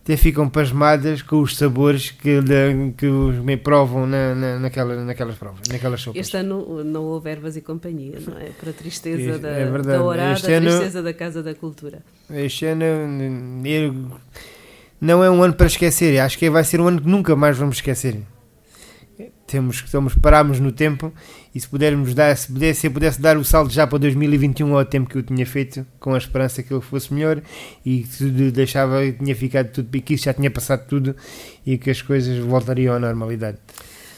até 0.05 0.15
ficam 0.15 0.47
pasmadas 0.47 1.23
com 1.23 1.41
os 1.41 1.57
sabores 1.57 2.11
que, 2.11 2.39
da- 2.39 2.93
que 2.95 3.07
me 3.07 3.57
provam 3.57 4.05
na, 4.05 4.35
na, 4.35 4.59
naquela, 4.59 5.03
naquelas 5.03 5.35
provas, 5.35 5.61
naquelas 5.67 5.99
sopas. 5.99 6.21
Este 6.21 6.37
ano 6.37 6.83
não 6.83 7.03
houve 7.05 7.27
ervas 7.31 7.57
e 7.57 7.61
companhia, 7.61 8.19
não 8.27 8.37
é? 8.37 8.51
Para 8.51 8.69
a 8.69 8.73
tristeza 8.73 9.19
Este- 9.31 9.41
da, 9.41 9.49
é 9.49 9.65
da 9.81 10.03
Orada, 10.03 10.33
Este 10.33 10.53
a 10.53 10.57
ano- 10.57 10.67
tristeza 10.69 11.01
da 11.01 11.11
Casa 11.11 11.41
da 11.41 11.55
Cultura. 11.55 12.03
Este 12.29 12.65
ano 12.67 12.85
não 15.01 15.23
é 15.23 15.29
um 15.31 15.41
ano 15.43 15.55
para 15.55 15.65
esquecer, 15.65 16.19
acho 16.19 16.37
que 16.37 16.49
vai 16.51 16.63
ser 16.63 16.79
um 16.79 16.87
ano 16.87 17.01
que 17.01 17.07
nunca 17.09 17.35
mais 17.35 17.57
vamos 17.57 17.77
esquecer. 17.77 18.19
Temos 19.47 19.77
estamos, 19.83 20.13
pararmos 20.15 20.59
no 20.59 20.71
tempo 20.71 21.11
e 21.55 21.59
se 21.61 21.69
pudermos 21.69 22.13
dar, 22.13 22.35
se 22.35 22.51
pudesse, 22.51 22.81
se 22.81 22.87
eu 22.87 22.91
pudesse 22.91 23.21
dar 23.21 23.37
o 23.37 23.45
salto 23.45 23.71
já 23.71 23.87
para 23.87 23.97
2021 23.97 24.77
ao 24.77 24.83
tempo 24.83 25.09
que 25.09 25.17
eu 25.17 25.23
tinha 25.23 25.45
feito, 25.45 25.87
com 26.01 26.13
a 26.13 26.17
esperança 26.17 26.61
que 26.61 26.73
ele 26.73 26.81
fosse 26.81 27.13
melhor 27.13 27.41
e 27.85 28.03
que 28.03 28.17
tudo 28.17 28.51
deixava, 28.51 29.09
tinha 29.09 29.33
ficado 29.33 29.71
tudo, 29.71 30.01
que 30.01 30.15
isso 30.15 30.25
já 30.25 30.33
tinha 30.33 30.51
passado 30.51 30.85
tudo 30.85 31.15
e 31.65 31.77
que 31.77 31.89
as 31.89 32.01
coisas 32.01 32.37
voltariam 32.39 32.93
à 32.93 32.99
normalidade. 32.99 33.57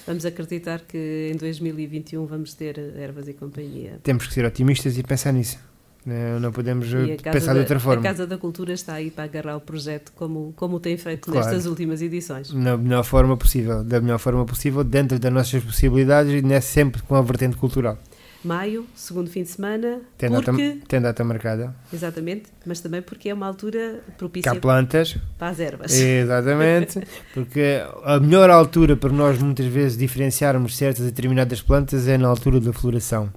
Vamos 0.08 0.26
acreditar 0.26 0.82
que 0.88 1.30
em 1.32 1.38
2021 1.38 2.26
vamos 2.26 2.56
ter 2.56 2.80
ervas 2.98 3.28
e 3.28 3.34
companhia. 3.34 4.00
Temos 4.02 4.26
que 4.26 4.34
ser 4.34 4.44
otimistas 4.44 4.98
e 4.98 5.04
pensar 5.04 5.32
nisso. 5.32 5.60
Não, 6.08 6.39
não 6.39 6.51
podemos 6.53 6.88
pensar 7.22 7.51
de 7.51 7.55
da, 7.55 7.60
outra 7.60 7.80
forma. 7.82 7.99
a 7.99 8.03
Casa 8.03 8.26
da 8.26 8.38
Cultura 8.38 8.72
está 8.72 8.93
aí 8.93 9.12
para 9.12 9.26
agarrar 9.26 9.58
o 9.58 9.60
projeto 9.62 10.14
como, 10.16 10.53
como 10.55 10.80
tem 10.80 10.95
feito 10.95 11.30
Claro. 11.30 11.45
nestas 11.45 11.66
últimas 11.66 12.01
edições. 12.01 12.53
na 12.53 12.78
melhor 12.78 13.03
forma 13.03 13.36
possível, 13.36 13.84
da 13.84 13.99
melhor 13.99 14.18
forma 14.18 14.45
possível, 14.45 14.86
dentro 14.86 15.20
das 15.20 15.34
nossas 15.34 15.62
possibilidades 15.62 16.32
e 16.32 16.62
sempre 16.62 17.01
com 17.01 17.14
a 17.16 17.22
vertente 17.22 17.58
cultural. 17.58 17.97
Maio, 18.41 18.86
segundo 18.95 19.30
fim 19.30 19.43
de 19.43 19.49
semana, 19.49 19.99
Tem 20.18 20.30
data, 20.30 20.43
porque, 20.45 20.78
tem 20.88 21.01
data 21.01 21.24
marcada. 21.26 21.76
exatamente, 21.91 22.43
mas 22.66 22.80
também 22.80 23.01
porque 23.01 23.28
é 23.28 23.34
uma 23.34 23.47
altura 23.47 23.99
propícia 24.18 24.51
há 24.51 24.55
plantas, 24.55 25.18
para 25.38 25.49
as 25.49 25.60
ervas. 25.60 25.93
exatamente, 25.93 27.01
porque 27.34 27.82
a 28.05 28.18
melhor 28.20 28.49
altura 28.49 28.95
para 28.95 29.12
nós 29.12 29.38
muitas 29.41 29.66
vezes 29.66 29.97
diferenciarmos 29.97 30.78
certas 30.78 31.01
e 31.01 31.05
determinadas 31.10 31.62
plantas 31.62 32.08
é 32.08 32.18
na 32.18 32.30
altura 32.30 32.62
da 32.62 32.72
floração. 32.72 33.30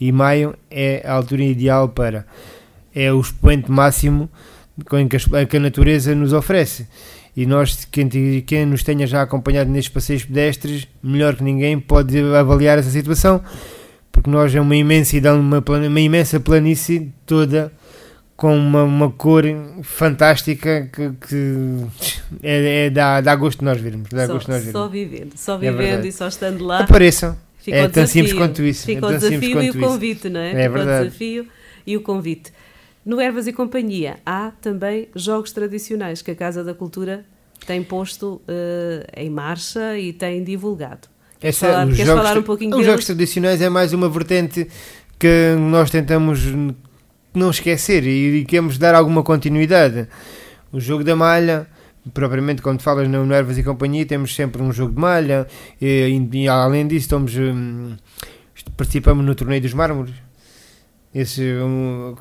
E 0.00 0.12
maio 0.12 0.54
é 0.70 1.02
a 1.06 1.12
altura 1.12 1.42
ideal 1.44 1.88
para, 1.88 2.26
é 2.94 3.12
o 3.12 3.20
expoente 3.20 3.70
máximo 3.70 4.28
com 4.88 5.08
que 5.08 5.56
a, 5.56 5.60
natureza 5.60 6.14
nos 6.14 6.32
oferece. 6.32 6.86
E 7.36 7.44
nós, 7.46 7.86
quem, 7.90 8.08
quem 8.42 8.64
nos 8.66 8.82
tenha 8.82 9.06
já 9.06 9.22
acompanhado 9.22 9.70
nestes 9.70 9.92
passeios 9.92 10.24
pedestres, 10.24 10.86
melhor 11.02 11.34
que 11.36 11.44
ninguém 11.44 11.78
pode 11.78 12.18
avaliar 12.34 12.78
essa 12.78 12.90
situação, 12.90 13.42
porque 14.10 14.30
nós 14.30 14.54
é 14.54 14.60
uma 14.60 14.76
imensidão, 14.76 15.38
uma, 15.40 15.62
uma 15.66 16.00
imensa 16.00 16.40
planície 16.40 17.12
toda 17.26 17.70
com 18.36 18.56
uma, 18.56 18.82
uma 18.82 19.10
cor 19.10 19.44
fantástica 19.82 20.88
que, 20.92 21.10
que 21.26 21.86
é, 22.42 22.86
é- 22.86 22.90
dá, 22.90 23.20
dá 23.20 23.34
gosto 23.34 23.60
de 23.60 23.64
nós 23.64 23.80
vermos. 23.80 24.08
Dá 24.10 24.26
só, 24.26 24.34
gosto 24.34 24.50
nós 24.50 24.64
só 24.70 24.88
vivendo, 24.88 25.32
só 25.36 25.54
É 25.56 25.58
vivendo 25.58 25.76
verdade. 25.78 26.08
e 26.08 26.12
só 26.12 26.28
estando 26.28 26.64
lá. 26.64 26.80
Apareçam. 26.80 27.36
Fica 27.66 27.76
É 27.78 27.84
o 27.84 27.90
tão 27.90 28.06
simples 28.06 28.32
desafio. 28.32 28.36
quanto 28.48 28.62
isso, 28.62 28.86
Fica 28.86 29.06
é 29.06 29.08
o 29.08 29.20
simples 29.20 29.30
desafio 29.30 29.48
e 29.48 29.50
o 29.50 29.54
quanto 29.72 29.78
isso. 29.78 29.88
convite, 29.88 30.28
não 30.28 30.40
é? 30.40 30.50
É 30.50 30.54
Fica 30.54 30.68
o 30.68 30.72
verdade. 30.72 31.04
desafio 31.06 31.46
e 31.86 31.96
o 31.96 32.00
convite. 32.00 32.52
No 33.04 33.20
Ervas 33.20 33.46
e 33.46 33.52
Companhia 33.52 34.16
há 34.24 34.52
também 34.62 35.08
jogos 35.14 35.52
tradicionais 35.52 36.22
que 36.22 36.30
a 36.30 36.34
Casa 36.34 36.62
da 36.64 36.74
Cultura 36.74 37.24
tem 37.66 37.82
posto 37.82 38.40
eh, 38.46 39.06
em 39.16 39.30
marcha 39.30 39.98
e 39.98 40.12
tem 40.12 40.42
divulgado. 40.44 41.08
Queres 41.40 41.56
Essa- 41.56 41.66
falar, 41.72 41.86
os 41.86 41.92
queres 41.96 42.06
jogos 42.06 42.22
falar 42.22 42.38
um 42.38 42.42
pouquinho 42.42 42.70
Os 42.70 42.76
deles? 42.76 42.86
jogos 42.86 43.04
tradicionais 43.04 43.60
é 43.60 43.68
mais 43.68 43.92
uma 43.92 44.08
vertente 44.08 44.66
que 45.18 45.54
nós 45.58 45.90
tentamos 45.90 46.40
não 47.34 47.50
esquecer 47.50 48.04
e, 48.06 48.38
e 48.40 48.44
queremos 48.44 48.78
dar 48.78 48.94
alguma 48.94 49.22
continuidade. 49.22 50.08
O 50.72 50.80
jogo 50.80 51.02
da 51.04 51.14
malha, 51.16 51.66
propriamente 52.14 52.62
quando 52.62 52.80
falas 52.82 53.08
no 53.08 53.24
Nervas 53.26 53.58
e 53.58 53.62
Companhia, 53.62 54.06
temos 54.06 54.34
sempre 54.34 54.62
um 54.62 54.72
jogo 54.72 54.94
de 54.94 55.00
malha 55.00 55.46
e, 55.80 56.08
e 56.32 56.48
além 56.48 56.86
disso 56.86 57.04
estamos, 57.06 57.34
hum, 57.36 57.96
participamos 58.76 59.24
no 59.24 59.34
Torneio 59.34 59.60
dos 59.62 59.74
Mármores. 59.74 60.14
Esse, 61.14 61.42
um, 61.54 62.14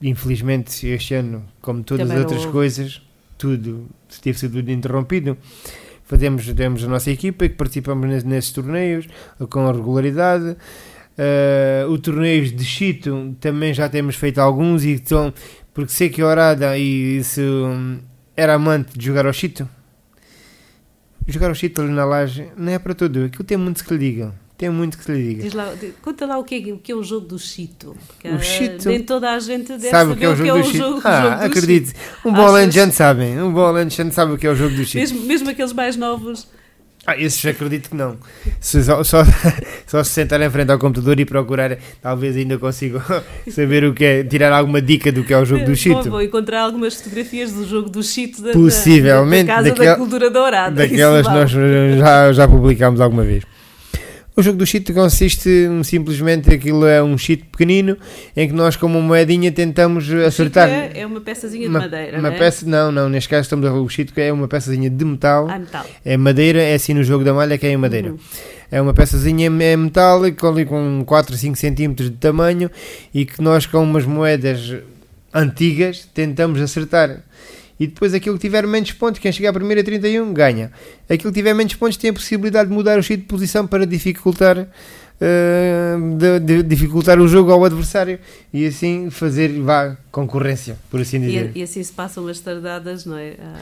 infelizmente, 0.00 0.86
este 0.88 1.14
ano, 1.14 1.44
como 1.60 1.82
todas 1.82 2.06
Também 2.06 2.16
as 2.18 2.22
outras 2.24 2.40
houve. 2.42 2.52
coisas, 2.52 3.02
tudo 3.36 3.86
teve 4.22 4.38
sido 4.38 4.56
tudo 4.58 4.70
interrompido. 4.70 5.36
Fazemos, 6.04 6.50
temos 6.54 6.82
a 6.84 6.88
nossa 6.88 7.10
equipa 7.10 7.46
que 7.46 7.54
participamos 7.54 8.08
nes- 8.08 8.24
nesses 8.24 8.50
torneios 8.52 9.06
com 9.50 9.70
regularidade. 9.70 10.56
Eh, 11.18 11.84
o 11.88 11.98
torneios 11.98 12.50
de 12.50 12.64
Chito 12.64 13.36
também 13.40 13.74
já 13.74 13.88
temos 13.88 14.16
feito 14.16 14.38
alguns 14.38 14.84
e 14.84 14.92
estão, 14.94 15.34
porque 15.74 15.92
sei 15.92 16.08
que 16.08 16.22
a 16.22 16.26
Orada 16.26 16.78
e 16.78 17.22
se 17.24 17.42
hum, 17.42 17.98
era 18.38 18.54
amante 18.54 18.96
de 18.96 19.04
jogar 19.04 19.26
ao 19.26 19.32
Chito. 19.32 19.68
Jogar 21.26 21.48
ao 21.48 21.54
Chito 21.56 21.82
ali 21.82 21.90
na 21.90 22.04
laje 22.04 22.48
não 22.56 22.72
é 22.72 22.78
para 22.78 22.94
todo, 22.94 23.24
aquilo 23.24 23.42
tem 23.42 23.58
muito 23.58 23.84
que 23.84 23.92
lhe 23.92 23.98
digam. 23.98 24.32
Tem 24.56 24.70
muito 24.70 24.96
que 24.96 25.10
lhe 25.10 25.34
diga. 25.34 25.56
Lá, 25.56 25.74
conta 26.00 26.24
lá 26.24 26.38
o 26.38 26.44
que, 26.44 26.70
é, 26.70 26.72
o 26.72 26.78
que 26.78 26.92
é 26.92 26.94
o 26.94 27.02
jogo 27.02 27.26
do 27.26 27.38
Chito. 27.38 27.96
O 28.24 28.34
ah, 28.34 28.38
Chito? 28.38 28.88
Nem 28.88 29.02
toda 29.02 29.32
a 29.32 29.38
gente 29.40 29.68
deve 29.68 29.90
Sabe 29.90 30.10
saber 30.10 30.12
o 30.12 30.16
que 30.16 30.24
é 30.24 30.28
o 30.28 30.36
jogo 30.36 30.58
do 30.58 30.64
Chito? 30.64 30.78
jogo, 30.78 31.00
ah, 31.04 31.22
jogo 31.22 31.44
acredite. 31.44 31.94
Um 32.24 32.32
Achas? 32.32 32.74
bom 32.74 32.92
sabem. 32.92 33.42
Um 33.42 33.52
bom 33.52 33.60
alentejante 33.60 34.14
sabe 34.14 34.32
o 34.32 34.38
que 34.38 34.46
é 34.46 34.50
o 34.50 34.56
jogo 34.56 34.74
do 34.74 34.84
Chito. 34.84 34.98
Mesmo, 34.98 35.20
mesmo 35.26 35.50
aqueles 35.50 35.72
mais 35.72 35.96
novos. 35.96 36.48
Ah, 37.10 37.16
esses 37.16 37.42
acredito 37.46 37.88
que 37.88 37.96
não. 37.96 38.18
Se 38.60 38.84
só, 38.84 39.02
só, 39.02 39.24
só 39.88 40.04
se 40.04 40.10
sentar 40.10 40.42
em 40.42 40.50
frente 40.50 40.70
ao 40.70 40.78
computador 40.78 41.18
e 41.18 41.24
procurar, 41.24 41.78
talvez 42.02 42.36
ainda 42.36 42.58
consigam 42.58 43.00
saber 43.50 43.82
o 43.84 43.94
que 43.94 44.04
é, 44.04 44.22
tirar 44.24 44.52
alguma 44.52 44.82
dica 44.82 45.10
do 45.10 45.24
que 45.24 45.32
é 45.32 45.38
o 45.38 45.44
jogo 45.46 45.64
do 45.64 45.74
Chito. 45.74 46.10
vou 46.10 46.20
encontrar 46.20 46.60
algumas 46.60 46.94
fotografias 46.96 47.50
do 47.50 47.66
jogo 47.66 47.88
do 47.88 48.02
Chito 48.02 48.42
da, 48.42 48.52
Possivelmente, 48.52 49.46
da, 49.46 49.54
da 49.54 49.56
Casa 49.62 49.68
daquela- 49.70 49.90
da 49.92 49.96
Cultura 49.96 50.30
Dourada. 50.30 50.74
Daquelas 50.76 51.20
Isso 51.26 51.30
nós 51.30 51.50
já, 51.98 52.32
já 52.34 52.46
publicámos 52.46 53.00
alguma 53.00 53.22
vez. 53.24 53.42
O 54.38 54.42
jogo 54.42 54.56
do 54.56 54.64
cheat 54.64 54.92
consiste 54.92 55.50
simplesmente, 55.82 56.54
aquilo 56.54 56.86
é 56.86 57.02
um 57.02 57.18
cheat 57.18 57.42
pequenino, 57.50 57.96
em 58.36 58.46
que 58.46 58.54
nós 58.54 58.76
com 58.76 58.86
uma 58.86 59.00
moedinha 59.00 59.50
tentamos 59.50 60.08
acertar. 60.12 60.68
É, 60.68 61.00
é 61.00 61.04
uma 61.04 61.20
peçazinha 61.20 61.68
uma, 61.68 61.80
de 61.80 61.86
madeira, 61.86 62.18
uma 62.18 62.28
não 62.28 62.36
é? 62.36 62.38
peça, 62.38 62.64
não, 62.64 62.92
não, 62.92 63.08
neste 63.08 63.28
caso 63.28 63.42
estamos 63.42 63.66
a 63.66 63.72
o 63.72 63.88
cheat 63.88 64.12
que 64.12 64.20
é 64.20 64.32
uma 64.32 64.46
peçazinha 64.46 64.88
de 64.88 65.04
metal. 65.04 65.48
Ah, 65.50 65.58
metal. 65.58 65.84
É 66.04 66.16
madeira, 66.16 66.62
é 66.62 66.74
assim 66.74 66.94
no 66.94 67.02
jogo 67.02 67.24
da 67.24 67.34
malha 67.34 67.58
que 67.58 67.66
é 67.66 67.72
em 67.72 67.76
madeira. 67.76 68.12
Uhum. 68.12 68.18
É 68.70 68.80
uma 68.80 68.94
peçazinha 68.94 69.48
em 69.48 69.76
metal 69.76 70.20
com, 70.38 70.64
com 70.66 71.04
4 71.04 71.36
5 71.36 71.56
centímetros 71.56 72.08
de 72.08 72.16
tamanho 72.16 72.70
e 73.12 73.26
que 73.26 73.42
nós 73.42 73.66
com 73.66 73.82
umas 73.82 74.06
moedas 74.06 74.72
antigas 75.34 76.08
tentamos 76.14 76.60
acertar. 76.60 77.24
E 77.80 77.86
depois 77.86 78.12
aquilo 78.12 78.34
que 78.36 78.40
tiver 78.40 78.66
menos 78.66 78.90
pontos, 78.92 79.20
quem 79.20 79.30
chegar 79.30 79.52
primeiro 79.52 79.80
a 79.80 79.84
31 79.84 80.32
ganha. 80.32 80.72
Aquilo 81.08 81.32
que 81.32 81.38
tiver 81.38 81.54
menos 81.54 81.74
pontos 81.74 81.96
tem 81.96 82.10
a 82.10 82.12
possibilidade 82.12 82.68
de 82.68 82.74
mudar 82.74 82.98
o 82.98 83.02
cheat 83.02 83.20
de 83.22 83.26
posição 83.28 83.66
para 83.68 83.86
dificultar, 83.86 84.66
eh, 85.20 85.96
de- 86.16 86.40
de- 86.40 86.62
dificultar 86.62 87.20
o 87.20 87.28
jogo 87.28 87.52
ao 87.52 87.64
adversário 87.64 88.18
e 88.52 88.66
assim 88.66 89.10
fazer 89.10 89.60
vá, 89.60 89.96
concorrência, 90.10 90.76
por 90.90 91.00
assim 91.00 91.20
dizer. 91.20 91.52
E, 91.54 91.60
e 91.60 91.62
assim 91.62 91.82
se 91.82 91.92
passam 91.92 92.26
as 92.28 92.40
tardadas, 92.40 93.04
não 93.04 93.16
é? 93.16 93.34
Ah, 93.40 93.54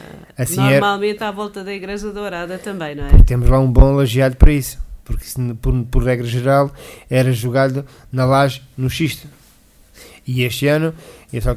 Assim 0.43 0.61
é- 0.61 0.79
normalmente 0.79 1.23
à 1.23 1.31
volta 1.31 1.63
da 1.63 1.73
Igreja 1.73 2.11
Dourada 2.11 2.57
também, 2.57 2.95
não 2.95 3.05
é? 3.05 3.23
Temos 3.25 3.47
lá 3.49 3.59
um 3.59 3.71
bom 3.71 3.91
lajeado 3.93 4.35
para 4.35 4.51
isso, 4.51 4.79
porque 5.05 5.25
se- 5.25 5.53
por, 5.61 5.73
por 5.85 6.03
regra 6.03 6.25
geral 6.25 6.71
era 7.09 7.31
jogado 7.31 7.85
na 8.11 8.25
laje, 8.25 8.61
no 8.77 8.89
xisto. 8.89 9.27
E 10.25 10.43
este 10.43 10.67
ano, 10.67 10.93
é 11.31 11.39
só 11.39 11.55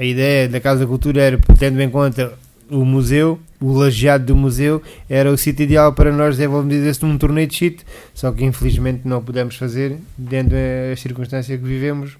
a 0.00 0.04
ideia 0.04 0.48
da 0.48 0.58
Casa 0.60 0.80
da 0.80 0.86
Cultura 0.86 1.20
era, 1.22 1.38
tendo 1.58 1.80
em 1.82 1.90
conta 1.90 2.32
o 2.70 2.84
museu, 2.84 3.38
o 3.60 3.72
lajeado 3.72 4.24
do 4.26 4.36
museu, 4.36 4.80
era 5.08 5.30
o 5.30 5.36
sítio 5.36 5.64
ideal 5.64 5.92
para 5.92 6.10
nós 6.10 6.36
desenvolvermos 6.36 6.86
esse 6.86 7.04
num 7.04 7.18
torneio 7.18 7.46
de 7.46 7.54
shit, 7.56 7.84
só 8.14 8.32
que 8.32 8.44
infelizmente 8.44 9.02
não 9.04 9.22
pudemos 9.22 9.56
fazer, 9.56 9.98
dentro 10.16 10.52
das 10.56 11.00
circunstâncias 11.00 11.58
que 11.60 11.64
vivemos 11.66 12.16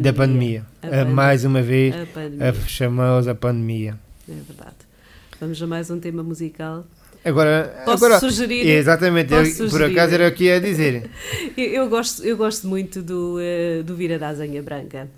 da 0.00 0.12
pandemia. 0.12 0.64
A 0.82 0.86
A- 0.86 0.90
pandemia. 0.90 1.14
mais 1.14 1.44
uma 1.44 1.60
vez, 1.60 1.94
A 1.94 2.06
pandemia. 2.06 2.48
a 3.30 3.34
pandemia. 3.34 3.98
É 4.28 4.32
verdade. 4.46 4.76
Vamos 5.40 5.62
a 5.62 5.66
mais 5.66 5.90
um 5.90 5.98
tema 6.00 6.22
musical. 6.22 6.84
Agora, 7.24 7.82
Posso 7.84 8.04
agora 8.06 8.20
sugerir? 8.20 8.66
exatamente, 8.68 9.28
Posso 9.30 9.50
eu- 9.50 9.56
por 9.68 9.70
sugerir? 9.70 9.92
acaso 9.92 10.14
era 10.14 10.28
o 10.28 10.32
que 10.32 10.44
ia 10.44 10.60
dizer. 10.60 11.10
Eu, 11.56 11.64
eu 11.64 11.88
gosto, 11.88 12.24
eu 12.24 12.36
gosto 12.36 12.66
muito 12.68 13.02
do, 13.02 13.38
eh, 13.40 13.82
do 13.84 13.96
Vira 13.96 14.18
da 14.18 14.28
Azenha 14.28 14.62
Branca. 14.62 15.08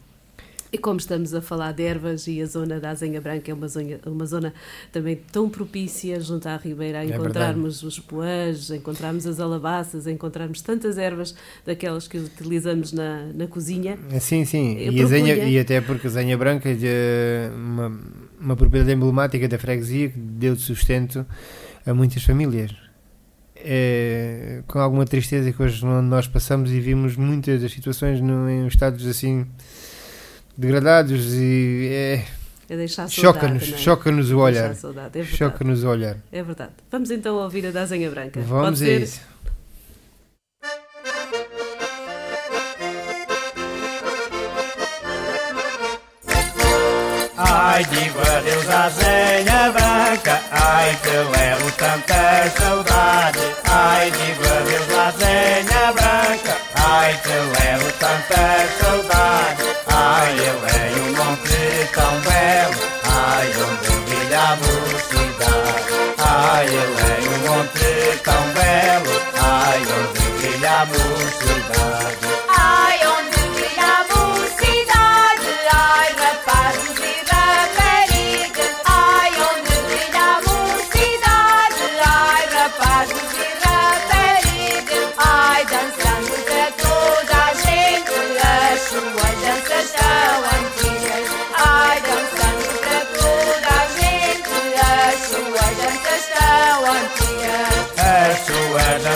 E 0.72 0.78
como 0.78 1.00
estamos 1.00 1.34
a 1.34 1.42
falar 1.42 1.72
de 1.72 1.82
ervas 1.82 2.28
e 2.28 2.40
a 2.40 2.46
zona 2.46 2.78
da 2.78 2.90
Azenha 2.90 3.20
Branca 3.20 3.50
é 3.50 3.54
uma 3.54 3.66
zona, 3.66 3.98
uma 4.06 4.24
zona 4.24 4.54
também 4.92 5.18
tão 5.32 5.48
propícia 5.48 6.20
junto 6.20 6.48
à 6.48 6.56
Ribeira 6.56 7.00
a 7.00 7.04
É 7.04 7.08
encontrarmos 7.08 7.82
os 7.82 7.98
poãs, 7.98 8.70
encontrarmos 8.70 9.26
as 9.26 9.40
alabaças, 9.40 10.06
a 10.06 10.12
encontrarmos 10.12 10.60
tantas 10.62 10.96
ervas 10.96 11.34
daquelas 11.66 12.06
que 12.06 12.18
utilizamos 12.18 12.92
na, 12.92 13.32
na 13.34 13.48
cozinha. 13.48 13.98
Sim, 14.20 14.44
sim. 14.44 14.78
Eu 14.78 14.92
E, 14.92 15.06
zenha, 15.06 15.34
e 15.36 15.58
até 15.58 15.80
porque 15.80 16.06
a 16.06 16.10
zenha 16.10 16.38
branca 16.38 16.68
é 16.68 17.50
uma, 17.52 18.00
uma 18.40 18.56
propriedade 18.56 18.92
emblemática 18.92 19.48
da 19.48 19.58
freguesia 19.58 20.10
que 20.10 20.18
deu 20.18 20.54
de 20.54 20.62
sustento 20.62 21.26
a 21.84 21.92
muitas 21.92 22.22
famílias. 22.22 22.70
É, 23.56 24.62
com 24.66 24.78
alguma 24.78 25.04
tristeza 25.04 25.52
que 25.52 25.62
hoje 25.62 25.84
nós 25.84 26.26
passamos 26.26 26.72
e 26.72 26.80
vimos 26.80 27.14
muitas 27.16 27.60
das 27.60 27.70
situações 27.70 28.18
no, 28.18 28.48
em 28.48 28.66
estados 28.66 29.06
assim 29.06 29.46
degradados 30.56 31.34
e 31.34 31.88
é, 31.90 32.24
É 32.68 32.76
deixar 32.76 33.08
saudade. 33.08 33.14
choca-nos, 33.20 33.62
é? 33.72 33.76
choca-nos 33.78 34.30
o 34.30 34.44
Deixar 34.44 34.70
olhar. 34.70 34.70
é. 35.14 35.24
Choca-nos 35.24 35.84
o 35.84 35.88
olhar. 35.88 36.16
É 36.32 36.42
verdade. 36.42 36.72
Vamos 36.90 37.10
então 37.10 37.36
ouvir 37.36 37.66
a 37.66 37.70
da 37.70 37.82
Azenha 37.82 38.10
Branca. 38.10 38.40
Pode 38.40 38.46
Vamos 38.48 38.82
a 38.82 38.84
ser? 38.84 39.02
isso. 39.02 39.20
Ai, 47.36 47.84
digo 47.84 48.18
adeus 48.20 48.68
à 48.68 48.88
zenha 48.90 49.70
branca, 49.72 50.40
ai 50.50 50.96
que 51.02 51.08
levo 51.38 51.70
tanta 51.72 52.50
saudade. 52.58 53.38
Ai, 53.64 54.10
digo 54.10 54.44
adeus 54.44 54.98
à 54.98 55.10
zenha 55.12 55.92
branca, 55.92 56.56
ai 56.74 57.18
que 57.22 57.28
levo 57.28 57.92
tanta 57.98 58.66
saudade. 58.80 59.79
Ai, 60.02 60.34
eu 60.34 60.56
um 61.02 61.12
monte 61.12 61.90
tão 61.92 62.20
belo, 62.20 62.80
ai, 63.04 63.48
onde 63.48 63.90
brilha 64.06 64.40
a 64.40 64.56
mocidade. 64.56 65.92
Ai, 66.16 66.68
eu 66.68 67.30
um 67.30 67.38
monte 67.46 68.18
tão 68.24 68.42
belo, 68.54 69.14
ai, 69.34 69.80
onde 69.82 70.22
brilha 70.40 70.72
a 70.72 70.86
mocidade. 70.86 72.19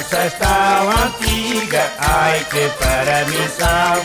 Tão 0.03 0.91
antigas, 0.91 1.91
ai 1.99 2.45
que 2.51 2.69
para 2.79 3.25
mim 3.27 3.49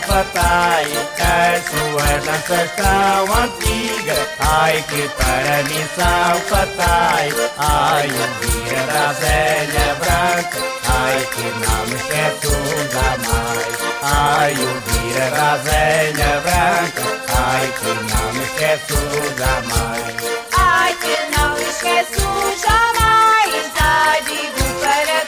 fatais. 0.00 1.10
As 1.20 1.64
suas 1.64 2.24
danças 2.24 2.70
tão 2.76 3.34
antigas, 3.42 4.28
ai 4.38 4.84
que 4.88 5.08
para 5.08 5.62
mim 5.64 5.84
são 5.96 6.40
fatais. 6.48 7.34
Ai, 7.58 8.08
o 8.08 8.86
da 8.92 9.12
velha 9.12 9.94
branca, 9.94 10.58
ai 10.88 11.28
que 11.32 11.42
não 11.42 11.86
me 11.86 11.94
esqueço 11.96 12.52
jamais. 12.92 13.80
Ai, 14.02 14.54
o 14.54 14.90
da 15.30 15.56
velha 15.56 16.40
branca, 16.40 17.02
ai 17.36 17.72
que 17.78 17.92
não 18.12 18.32
me 18.32 18.44
esqueço 18.44 18.98
jamais. 19.38 20.14
Ai, 20.56 20.94
que 21.00 21.36
não 21.36 21.56
esqueço 21.58 22.26
jamais. 22.62 23.70
Ai, 23.80 24.22
digo 24.22 24.62
para 24.80 25.19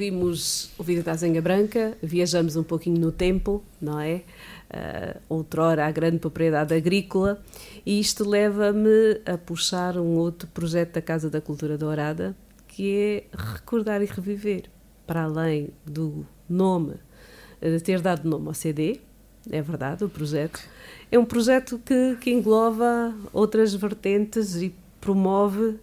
ouvimos 0.00 0.70
o 0.78 0.82
vídeo 0.82 1.02
da 1.02 1.12
Azenha 1.12 1.42
Branca, 1.42 1.94
viajamos 2.02 2.56
um 2.56 2.62
pouquinho 2.62 2.98
no 2.98 3.12
tempo, 3.12 3.62
não 3.78 4.00
é? 4.00 4.22
Uh, 4.72 5.20
outrora 5.28 5.84
a 5.84 5.90
grande 5.90 6.20
propriedade 6.20 6.72
agrícola, 6.72 7.42
e 7.84 7.98
isto 7.98 8.28
leva-me 8.28 9.20
a 9.26 9.36
puxar 9.36 9.96
um 9.96 10.16
outro 10.16 10.46
projeto 10.48 10.92
da 10.92 11.02
Casa 11.02 11.28
da 11.28 11.40
Cultura 11.40 11.76
Dourada, 11.76 12.36
que 12.68 12.96
é 12.96 13.36
recordar 13.36 14.00
e 14.00 14.04
reviver, 14.04 14.70
para 15.08 15.24
além 15.24 15.70
do 15.84 16.24
nome, 16.48 16.94
de 17.60 17.80
ter 17.80 18.00
dado 18.00 18.28
nome 18.28 18.46
ao 18.46 18.54
CD, 18.54 19.00
é 19.50 19.62
verdade, 19.62 20.04
o 20.04 20.08
projeto. 20.08 20.60
É 21.10 21.18
um 21.18 21.24
projeto 21.24 21.78
que, 21.84 22.16
que 22.20 22.30
engloba 22.30 23.14
outras 23.32 23.74
vertentes 23.74 24.56
e 24.56 24.74
promove 25.00 25.78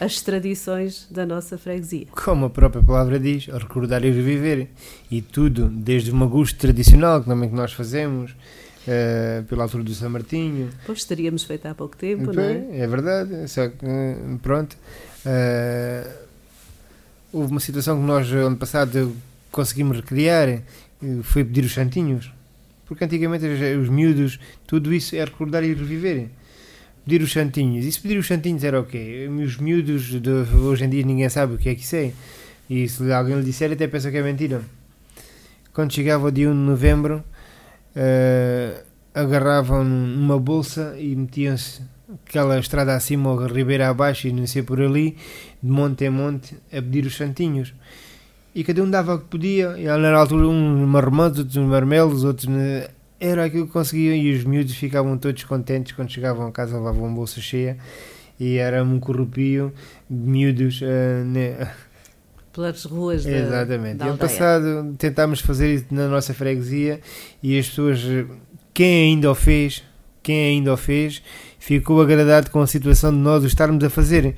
as 0.00 0.20
tradições 0.20 1.06
da 1.10 1.26
nossa 1.26 1.58
freguesia. 1.58 2.06
Como 2.12 2.46
a 2.46 2.50
própria 2.50 2.82
palavra 2.82 3.18
diz, 3.18 3.46
recordar 3.46 4.04
e 4.04 4.10
reviver. 4.10 4.68
E 5.10 5.20
tudo, 5.20 5.68
desde 5.68 6.10
o 6.10 6.14
magusto 6.14 6.58
tradicional, 6.58 7.20
que 7.20 7.28
também 7.28 7.48
que 7.48 7.54
nós 7.54 7.72
fazemos, 7.72 8.34
eh, 8.86 9.42
pela 9.48 9.64
altura 9.64 9.82
do 9.82 9.92
São 9.92 10.08
Martinho. 10.08 10.70
Pois 10.86 11.04
teríamos 11.04 11.42
feito 11.42 11.66
há 11.66 11.74
pouco 11.74 11.96
tempo, 11.96 12.32
não 12.32 12.42
é? 12.42 12.78
é 12.78 12.86
verdade, 12.86 13.48
só 13.48 13.68
que, 13.68 13.84
eh, 13.84 14.16
pronto. 14.40 14.76
eh, 15.26 16.06
houve 17.32 17.50
uma 17.50 17.60
situação 17.60 18.00
que 18.00 18.06
nós, 18.06 18.30
ano 18.32 18.56
passado, 18.56 19.14
conseguimos 19.50 19.96
recriar, 19.98 20.62
foi 21.22 21.44
pedir 21.44 21.64
os 21.64 21.74
santinhos. 21.74 22.32
Porque 22.86 23.04
antigamente 23.04 23.44
os 23.44 23.88
miúdos, 23.90 24.40
tudo 24.66 24.94
isso 24.94 25.14
é 25.14 25.22
recordar 25.22 25.62
e 25.62 25.74
reviver. 25.74 26.28
Pedir 27.08 27.22
os 27.22 27.32
santinhos. 27.32 27.86
E 27.86 27.90
se 27.90 27.98
pedir 27.98 28.18
os 28.18 28.26
santinhos 28.26 28.62
era 28.62 28.78
o 28.78 28.84
quê? 28.84 29.26
Os 29.42 29.56
miúdos 29.56 30.20
de 30.20 30.30
hoje 30.30 30.84
em 30.84 30.90
dia 30.90 31.02
ninguém 31.02 31.26
sabe 31.30 31.54
o 31.54 31.56
que 31.56 31.70
é 31.70 31.74
que 31.74 31.80
isso 31.80 31.96
é. 31.96 32.12
E 32.68 32.86
se 32.86 33.10
alguém 33.10 33.34
lhe 33.34 33.42
disser, 33.42 33.72
até 33.72 33.86
pensa 33.86 34.10
que 34.10 34.18
é 34.18 34.22
mentira. 34.22 34.60
Quando 35.72 35.90
chegava 35.90 36.26
o 36.26 36.30
dia 36.30 36.50
1 36.50 36.52
de 36.52 36.58
novembro, 36.58 37.24
eh, 37.96 38.84
agarravam 39.14 39.82
numa 39.84 40.38
bolsa 40.38 40.96
e 40.98 41.16
metiam-se 41.16 41.80
aquela 42.26 42.58
estrada 42.58 42.94
acima 42.94 43.30
ou 43.30 43.46
ribeira 43.46 43.88
abaixo 43.88 44.28
e 44.28 44.32
não 44.32 44.46
sei 44.46 44.62
por 44.62 44.78
ali, 44.78 45.16
de 45.62 45.70
monte 45.70 46.04
em 46.04 46.10
monte, 46.10 46.56
a 46.70 46.82
pedir 46.82 47.06
os 47.06 47.16
santinhos. 47.16 47.72
E 48.54 48.62
cada 48.62 48.82
um 48.82 48.90
dava 48.90 49.14
o 49.14 49.20
que 49.20 49.28
podia, 49.28 49.78
e 49.78 49.86
na 49.86 50.14
altura 50.14 50.46
uns 50.46 50.86
marmotos, 50.86 51.38
outros 51.38 51.56
marmelos, 51.56 52.22
outros... 52.22 52.48
Era 53.20 53.44
aquilo 53.44 53.66
que 53.66 53.72
conseguiam 53.72 54.14
e 54.14 54.32
os 54.32 54.44
miúdos 54.44 54.74
ficavam 54.74 55.18
todos 55.18 55.42
contentes 55.44 55.92
quando 55.92 56.10
chegavam 56.10 56.46
a 56.46 56.52
casa, 56.52 56.76
levavam 56.76 57.04
uma 57.04 57.14
bolsa 57.14 57.40
cheia 57.40 57.76
e 58.38 58.56
era 58.56 58.82
um 58.84 59.00
corrupio 59.00 59.72
de 60.08 60.16
miúdos 60.16 60.80
eh, 60.82 61.22
né, 61.24 61.70
Pelas 62.52 62.84
ruas 62.84 63.24
da, 63.24 63.30
Exatamente. 63.30 63.96
da 63.98 64.06
E 64.06 64.08
ano 64.08 64.18
passado 64.18 64.94
tentámos 64.98 65.40
fazer 65.40 65.74
isso 65.74 65.86
na 65.90 66.08
nossa 66.08 66.32
freguesia 66.34 67.00
e 67.42 67.58
as 67.58 67.68
pessoas, 67.68 68.00
quem 68.74 69.12
ainda 69.12 69.30
o 69.30 69.34
fez, 69.34 69.82
quem 70.22 70.56
ainda 70.56 70.72
o 70.72 70.76
fez, 70.76 71.22
ficou 71.58 72.00
agradado 72.00 72.50
com 72.50 72.60
a 72.60 72.66
situação 72.66 73.12
de 73.12 73.18
nós 73.18 73.44
o 73.44 73.46
estarmos 73.46 73.82
a 73.84 73.90
fazer. 73.90 74.34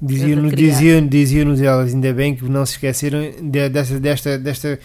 Diziam-nos 0.00 0.52
diziam, 0.52 1.06
diziam 1.06 1.54
elas, 1.54 1.94
ainda 1.94 2.12
bem 2.12 2.36
que 2.36 2.44
não 2.44 2.66
se 2.66 2.72
esqueceram 2.72 3.32
de- 3.50 3.68
desta, 3.68 3.98
desta, 3.98 4.38
desta. 4.38 4.78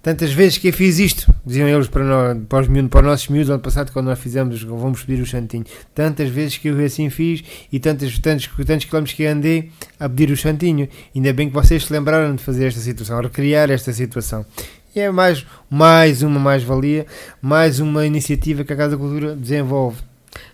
Tantas 0.00 0.32
vezes 0.32 0.58
que 0.58 0.68
eu 0.68 0.72
fiz 0.72 0.98
isto, 0.98 1.32
diziam 1.44 1.68
eles 1.68 1.88
para, 1.88 2.04
nós, 2.04 2.38
para, 2.48 2.60
os 2.62 2.68
miúdos, 2.68 2.90
para 2.90 3.00
os 3.00 3.06
nossos 3.06 3.28
miúdos, 3.28 3.50
ano 3.50 3.58
passado, 3.60 3.92
quando 3.92 4.06
nós 4.06 4.18
fizemos, 4.18 4.62
vamos 4.62 5.02
pedir 5.02 5.20
o 5.22 5.26
santinho. 5.26 5.64
Tantas 5.94 6.28
vezes 6.30 6.56
que 6.56 6.68
eu 6.68 6.84
assim 6.84 7.10
fiz 7.10 7.42
e 7.70 7.80
tantos, 7.80 8.16
tantos, 8.20 8.48
tantos 8.64 8.84
quilómetros 8.86 9.16
que 9.16 9.26
andei 9.26 9.70
a 9.98 10.08
pedir 10.08 10.30
o 10.30 10.36
santinho. 10.36 10.88
Ainda 11.14 11.32
bem 11.32 11.48
que 11.48 11.54
vocês 11.54 11.84
se 11.84 11.92
lembraram 11.92 12.34
de 12.34 12.42
fazer 12.42 12.66
esta 12.66 12.80
situação, 12.80 13.20
recriar 13.20 13.70
esta 13.70 13.92
situação. 13.92 14.46
E 14.94 15.00
é 15.00 15.10
mais, 15.10 15.44
mais 15.68 16.22
uma 16.22 16.40
mais-valia, 16.40 17.04
mais 17.42 17.78
uma 17.78 18.06
iniciativa 18.06 18.64
que 18.64 18.72
a 18.72 18.76
Casa 18.76 18.92
da 18.92 18.96
Cultura 18.96 19.36
desenvolve. 19.36 20.00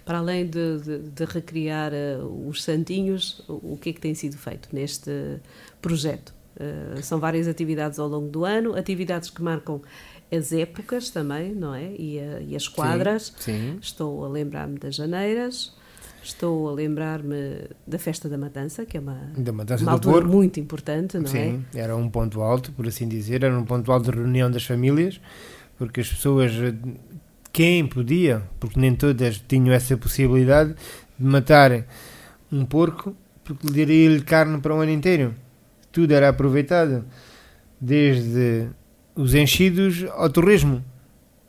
Para 0.05 0.19
além 0.19 0.47
de, 0.47 0.79
de- 0.81 0.99
de 1.11 1.25
recriar 1.27 1.93
eh, 1.93 2.19
os 2.47 2.63
santinhos, 2.63 3.43
o 3.49 3.79
que 3.81 3.91
é 3.91 3.93
que 3.93 4.01
tem 4.01 4.15
sido 4.15 4.37
feito 4.37 4.69
neste 4.73 5.11
projeto? 5.81 6.34
Eh, 6.59 7.01
são 7.03 7.19
várias 7.19 7.49
atividades 7.49 7.99
ao 7.99 8.09
longo 8.09 8.29
do 8.29 8.45
ano, 8.45 8.75
atividades 8.77 9.31
que 9.31 9.43
marcam 9.43 9.81
as 10.33 10.53
épocas 10.53 11.11
também, 11.11 11.53
não 11.55 11.75
é? 11.75 11.93
E, 11.99 12.19
a- 12.21 12.41
e 12.41 12.57
as 12.57 12.67
quadras. 12.69 13.33
Sim. 13.39 13.79
Estou 13.81 14.25
a 14.25 14.29
lembrar-me 14.29 14.79
das 14.79 14.95
janeiras, 14.95 15.73
estou 16.23 16.69
a 16.69 16.73
lembrar-me 16.73 17.69
da 17.87 17.99
Festa 17.99 18.29
da 18.29 18.39
Matança, 18.39 18.87
que 18.87 18.97
é 18.97 19.01
uma, 19.01 19.33
Da 19.37 19.53
matança 19.53 19.83
uma 19.83 19.93
do 19.93 19.95
altura 19.97 20.15
porco. 20.23 20.29
muito 20.37 20.61
importante, 20.61 21.19
não 21.19 21.27
é? 21.27 21.29
Sim, 21.29 21.65
era 21.75 21.95
um 21.97 22.09
ponto 22.09 22.41
alto, 22.41 22.73
por 22.73 22.87
assim 22.87 23.07
dizer, 23.09 23.43
era 23.45 23.57
um 23.59 23.65
ponto 23.65 23.91
alto 23.93 24.11
de 24.11 24.17
reunião 24.17 24.51
das 24.51 24.65
famílias, 24.65 25.21
porque 25.77 26.01
as 26.01 26.09
pessoas, 26.09 26.53
eh, 26.53 26.73
quem 27.53 27.87
podia, 27.87 28.43
porque 28.59 28.79
nem 28.81 28.95
todas 28.95 29.39
tinham 29.47 29.73
essa 29.75 29.97
possibilidade, 29.97 30.75
de 31.19 31.25
matar 31.25 31.85
um 32.51 32.65
porco, 32.65 33.15
porque 33.45 33.67
lhe 33.67 33.73
daria-lhe 33.85 34.23
carne 34.23 34.61
para 34.61 34.75
o 34.75 34.81
ano 34.81 34.91
inteiro. 34.93 35.35
Tudo 35.95 36.13
era 36.13 36.29
aproveitado, 36.29 37.05
desde 37.81 38.67
os 39.15 39.33
enchidos 39.33 40.05
ao 40.11 40.29
torresmo. 40.29 40.85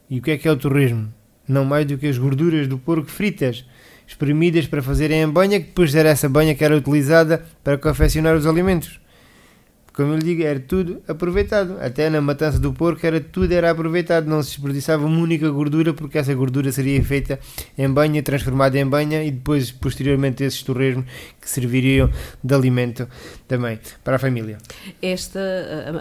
E 0.07 0.19
o 0.19 0.21
que 0.21 0.29
é 0.29 0.37
que 0.37 0.47
é 0.47 0.51
o 0.51 0.55
torresmo? 0.55 1.11
Não 1.47 1.65
mais 1.65 1.87
do 1.87 1.97
que 1.97 2.05
as 2.05 2.19
gorduras 2.19 2.67
do 2.67 2.77
porco 2.77 3.09
fritas, 3.09 3.65
espremidas 4.05 4.67
para 4.67 4.83
fazerem 4.83 5.23
em 5.23 5.27
banha, 5.27 5.59
que 5.59 5.65
depois 5.65 5.95
era 5.95 6.09
essa 6.09 6.29
banha 6.29 6.53
que 6.53 6.63
era 6.63 6.77
utilizada 6.77 7.43
para 7.63 7.75
confeccionar 7.75 8.35
os 8.35 8.45
alimentos. 8.45 9.01
Como 9.95 10.11
eu 10.11 10.17
lhe 10.17 10.23
digo, 10.23 10.43
era 10.43 10.59
tudo 10.59 11.01
aproveitado. 11.07 11.77
Até 11.79 12.09
na 12.09 12.19
matança 12.19 12.59
do 12.59 12.73
porco 12.73 13.05
era 13.05 13.21
tudo 13.21 13.51
era 13.53 13.71
aproveitado. 13.71 14.25
Não 14.27 14.43
se 14.43 14.49
desperdiçava 14.51 15.05
uma 15.05 15.17
única 15.21 15.49
gordura, 15.49 15.93
porque 15.93 16.17
essa 16.17 16.33
gordura 16.33 16.69
seria 16.71 17.01
feita 17.01 17.39
em 17.77 17.89
banha, 17.89 18.21
transformada 18.21 18.77
em 18.77 18.85
banha 18.85 19.23
e 19.23 19.31
depois, 19.31 19.71
posteriormente, 19.71 20.43
esses 20.43 20.61
torresmos 20.63 21.05
que 21.39 21.49
serviriam 21.49 22.09
de 22.43 22.53
alimento 22.53 23.07
também 23.47 23.79
para 24.03 24.17
a 24.17 24.19
família. 24.19 24.57
Esta, 25.01 25.39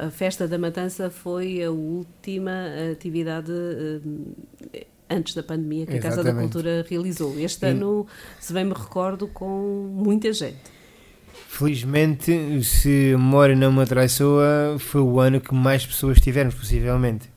a, 0.03 0.07
a 0.07 0.11
Festa 0.11 0.49
da 0.49 0.59
Matança 0.59 1.09
foi 1.09 1.63
a 1.63 1.71
última 1.71 2.51
atividade 2.91 3.53
eh, 4.73 4.87
antes 5.09 5.35
da 5.35 5.43
pandemia 5.45 5.87
que 5.87 5.97
a 5.97 6.01
Casa 6.01 6.17
da 6.17 6.31
Exatamente. 6.31 6.53
Cultura 6.53 6.85
realizou. 6.91 7.39
Este 7.39 7.65
E- 7.65 7.69
ano, 7.69 8.07
se 8.41 8.53
bem 8.53 8.65
me 8.65 8.73
recordo, 8.75 9.29
com 9.29 9.89
muita 9.95 10.33
gente. 10.33 10.74
Felizmente, 11.59 12.65
se 12.65 13.13
a 13.15 13.19
memória 13.19 13.55
não 13.55 13.73
me 13.73 13.81
atraiçoa, 13.81 14.77
foi 14.81 15.01
o 15.01 15.21
ano 15.21 15.41
que 15.41 15.55
mais 15.55 15.87
pessoas 15.87 16.21
tivemos, 16.21 16.53
possivelmente. 16.53 17.31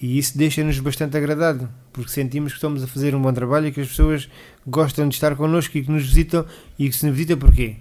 E 0.00 0.18
isso 0.18 0.36
deixa-nos 0.36 0.80
bastante 0.80 1.16
agradado, 1.16 1.70
porque 1.92 2.10
sentimos 2.10 2.50
que 2.50 2.56
estamos 2.58 2.82
a 2.82 2.88
fazer 2.88 3.14
um 3.14 3.22
bom 3.22 3.32
trabalho 3.32 3.68
e 3.68 3.72
que 3.72 3.80
as 3.80 3.86
pessoas 3.86 4.28
gostam 4.66 5.08
de 5.08 5.14
estar 5.14 5.36
connosco 5.36 5.78
e 5.78 5.84
que 5.84 5.92
nos 5.92 6.02
visitam. 6.04 6.44
E 6.76 6.88
que 6.90 6.96
se 6.96 7.06
nos 7.06 7.14
visita 7.14 7.36
porquê? 7.36 7.76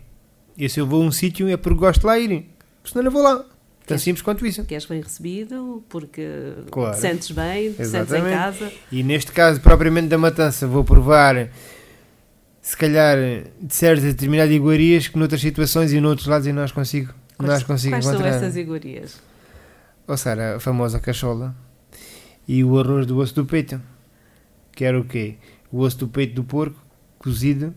E 0.56 0.70
se 0.70 0.80
eu 0.80 0.86
vou 0.86 1.02
a 1.02 1.06
um 1.08 1.12
sítio 1.12 1.50
é 1.50 1.58
porque 1.58 1.80
gosto 1.80 2.02
de 2.02 2.06
lá 2.06 2.20
ir, 2.20 2.46
senão 2.84 3.06
não 3.06 3.12
vou 3.12 3.24
lá. 3.24 3.38
Tão 3.38 3.48
Queres- 3.88 4.04
simples 4.04 4.22
quanto 4.22 4.46
isso. 4.46 4.64
Que 4.66 4.76
és 4.76 4.86
bem 4.86 5.02
recebido, 5.02 5.84
porque 5.90 6.54
Claro. 6.70 6.96
te 6.96 7.02
sentes 7.02 7.32
bem, 7.32 7.74
te 7.74 7.86
sentes 7.86 8.14
em 8.14 8.22
casa. 8.22 8.72
E 8.92 9.02
neste 9.02 9.32
caso, 9.32 9.60
propriamente 9.62 10.10
da 10.10 10.18
matança, 10.20 10.68
vou 10.68 10.84
provar, 10.84 11.50
se 12.62 12.78
calhar, 12.78 13.18
de 13.62 13.74
certas 13.76 14.04
determinadas 14.04 14.54
iguarias 14.54 15.08
que 15.08 15.18
noutras 15.18 15.42
situações 15.42 15.92
e 15.94 16.00
noutros 16.00 16.28
lados 16.28 16.48
eu 16.48 16.54
não 16.54 16.64
as 16.64 16.72
consigo, 16.72 17.14
não 17.40 17.46
as 17.48 17.64
Quais, 17.64 17.64
consigo 17.64 17.94
quais 17.96 18.06
são 18.06 18.14
encontrar. 18.14 18.36
essas 18.36 18.56
iguarias? 18.56 19.20
Ou 20.08 20.18
seja, 20.18 20.56
a 20.56 20.60
famosa 20.60 21.00
cachola 21.00 21.56
e 22.48 22.64
o 22.64 22.78
arroz 22.80 23.06
do 23.06 23.18
osso 23.18 23.34
do 23.36 23.46
peito, 23.46 23.82
que 24.74 24.84
era 24.86 25.00
o 25.00 25.04
quê? 25.04 25.36
O 25.72 25.80
osso 25.80 25.98
do 26.00 26.08
peito 26.08 26.36
do 26.36 26.44
porco, 26.44 26.76
cozido, 27.18 27.74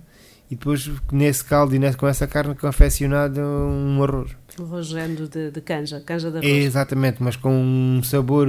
e 0.50 0.54
depois 0.56 0.90
nesse 1.12 1.44
caldo 1.44 1.74
e 1.74 1.78
nesse- 1.78 1.96
com 1.96 2.06
essa 2.08 2.26
carne 2.26 2.54
confeccionado 2.54 3.40
um 3.40 4.02
arroz. 4.02 4.32
O 4.58 4.64
rogendo 4.64 5.28
de, 5.28 5.50
de 5.50 5.60
canja, 5.60 6.00
canja 6.00 6.30
de 6.30 6.38
arroz, 6.38 6.50
Exatamente, 6.50 7.22
mas 7.22 7.36
com 7.36 7.50
um 7.54 8.02
sabor 8.02 8.48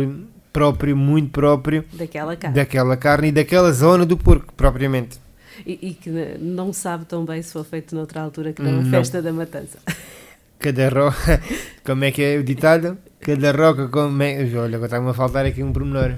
próprio, 0.51 0.95
muito 0.95 1.29
próprio, 1.31 1.85
daquela 1.93 2.35
carne. 2.35 2.55
daquela 2.55 2.97
carne 2.97 3.27
e 3.27 3.31
daquela 3.31 3.71
zona 3.71 4.05
do 4.05 4.17
porco, 4.17 4.53
propriamente. 4.53 5.19
E, 5.65 5.79
e 5.89 5.93
que 5.93 6.09
não 6.39 6.73
sabe 6.73 7.05
tão 7.05 7.23
bem 7.25 7.41
se 7.41 7.53
foi 7.53 7.63
feito 7.63 7.95
noutra 7.95 8.21
altura 8.21 8.53
que 8.53 8.61
na 8.61 8.71
Não. 8.71 8.89
Festa 8.89 9.21
da 9.21 9.31
Matança. 9.31 9.77
Cada 10.59 10.89
roca, 10.89 11.41
como 11.83 12.03
é 12.05 12.11
que 12.11 12.21
é 12.23 12.37
o 12.37 12.43
ditado? 12.43 12.97
Cada 13.19 13.51
roca 13.51 13.87
com. 13.87 14.09
me- 14.09 14.55
Olha, 14.57 14.77
está-me 14.77 15.09
a 15.09 15.13
faltar 15.13 15.45
aqui 15.45 15.61
um 15.61 15.71
pormenor. 15.73 16.13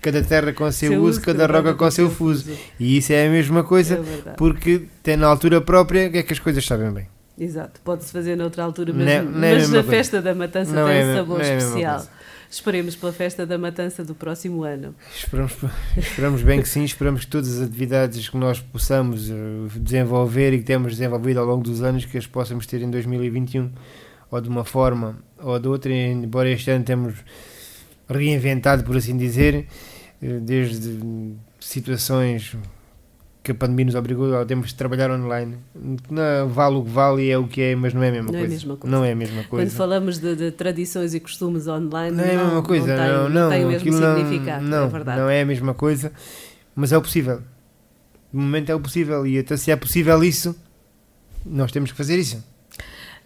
Cada 0.00 0.22
terra 0.22 0.52
com 0.54 0.70
seu, 0.72 0.92
Seu 0.92 1.02
uso, 1.02 1.20
cada 1.20 1.46
roca 1.46 1.74
com 1.74 1.90
seu 1.90 2.08
fuso. 2.08 2.50
E 2.78 2.96
isso 2.96 3.12
é 3.12 3.26
a 3.26 3.30
mesma 3.30 3.62
coisa, 3.62 3.96
É 4.26 4.30
porque 4.30 4.86
tem 5.02 5.16
na 5.16 5.26
altura 5.26 5.60
própria 5.60 6.08
que 6.08 6.18
é 6.18 6.22
que 6.22 6.32
as 6.32 6.38
coisas 6.38 6.64
sabem 6.64 6.90
bem. 6.90 7.06
Exato, 7.38 7.80
pode-se 7.84 8.10
fazer 8.12 8.36
noutra 8.36 8.62
altura, 8.64 8.92
mas, 8.94 9.04
Não 9.04 9.12
é- 9.12 9.22
não 9.22 9.44
é 9.44 9.54
mas 9.54 9.68
na 9.68 9.74
coisa. 9.82 9.90
Festa 9.90 10.22
da 10.22 10.34
Matança 10.34 10.72
Não 10.72 10.86
tem 10.86 10.96
é 10.96 11.04
me- 11.04 11.14
sabor 11.16 11.40
é 11.42 11.56
especial. 11.58 12.06
Esperemos 12.50 12.96
pela 12.96 13.12
Festa 13.12 13.46
da 13.46 13.56
Matança 13.56 14.04
do 14.04 14.12
próximo 14.12 14.64
ano. 14.64 14.92
Esperamos, 15.14 15.56
esperamos 15.96 16.42
bem 16.42 16.60
que 16.60 16.68
sim, 16.68 16.82
esperamos 16.82 17.24
que 17.24 17.30
todas 17.30 17.60
as 17.60 17.68
atividades 17.68 18.28
que 18.28 18.36
nós 18.36 18.58
possamos 18.58 19.30
eh, 19.30 19.34
desenvolver 19.76 20.52
e 20.52 20.58
que 20.58 20.64
temos 20.64 20.96
desenvolvido 20.96 21.38
ao 21.38 21.46
longo 21.46 21.62
dos 21.62 21.80
anos, 21.80 22.04
que 22.04 22.18
as 22.18 22.26
possamos 22.26 22.66
ter 22.66 22.82
em 22.82 22.90
2021, 22.90 23.70
ou 24.32 24.40
de 24.40 24.48
uma 24.48 24.64
forma 24.64 25.22
ou 25.38 25.60
de 25.60 25.68
outra, 25.68 25.92
embora 25.92 26.50
este 26.50 26.72
ano 26.72 26.84
temos 26.84 27.14
reinventado, 28.08 28.82
por 28.82 28.96
assim 28.96 29.16
dizer, 29.16 29.68
eh, 30.20 30.38
desde 30.40 31.36
situações 31.60 32.56
que 33.50 33.56
a 33.64 33.66
pandemia 33.66 33.86
nos 33.86 33.94
obrigou 33.94 34.36
a 34.36 34.44
termos 34.44 34.68
de 34.68 34.74
trabalhar 34.76 35.10
online. 35.10 35.56
Não, 36.08 36.48
vale 36.48 36.76
o 36.76 36.84
que 36.84 36.90
vale 36.90 37.22
e 37.24 37.30
é 37.30 37.36
o 37.38 37.46
que 37.48 37.60
é, 37.60 37.74
mas 37.74 37.92
não 37.92 38.02
é 38.02 38.08
a 38.08 38.12
mesma 38.12 38.30
Não 38.30 38.38
é 38.38 38.42
a 38.42 38.46
coisa. 38.46 38.54
mesma 38.54 38.76
coisa. 38.76 38.96
Não 38.96 39.04
é 39.04 39.12
a 39.12 39.16
mesma 39.16 39.44
coisa. 39.44 39.66
Quando 39.70 39.76
falamos 39.76 40.18
de, 40.18 40.36
de 40.36 40.50
tradições 40.52 41.14
e 41.14 41.20
costumes 41.20 41.66
online, 41.66 42.16
Não 42.16 42.24
é 42.24 42.36
a 42.36 42.44
mesma 42.44 42.62
coisa, 42.62 42.96
não, 42.96 43.28
não, 43.28 43.28
tem, 43.28 43.32
não, 43.34 43.50
tem 43.50 43.64
o 43.64 43.68
mesmo 43.68 44.00
não- 44.00 44.16
significado, 44.16 44.64
não, 44.64 44.84
é 44.84 44.88
verdade. 44.88 45.20
Não 45.20 45.28
é 45.28 45.40
a 45.42 45.46
mesma 45.46 45.74
coisa, 45.74 46.12
mas 46.74 46.92
é 46.92 46.96
o 46.98 47.02
possível. 47.02 47.42
No 48.32 48.40
momento 48.42 48.70
é 48.70 48.74
o 48.74 48.80
possível 48.80 49.26
e 49.26 49.38
até 49.38 49.56
se 49.56 49.70
é 49.72 49.76
possível 49.76 50.22
isso, 50.22 50.54
nós 51.44 51.72
temos 51.72 51.90
que 51.90 51.96
fazer 51.96 52.16
isso. 52.18 52.42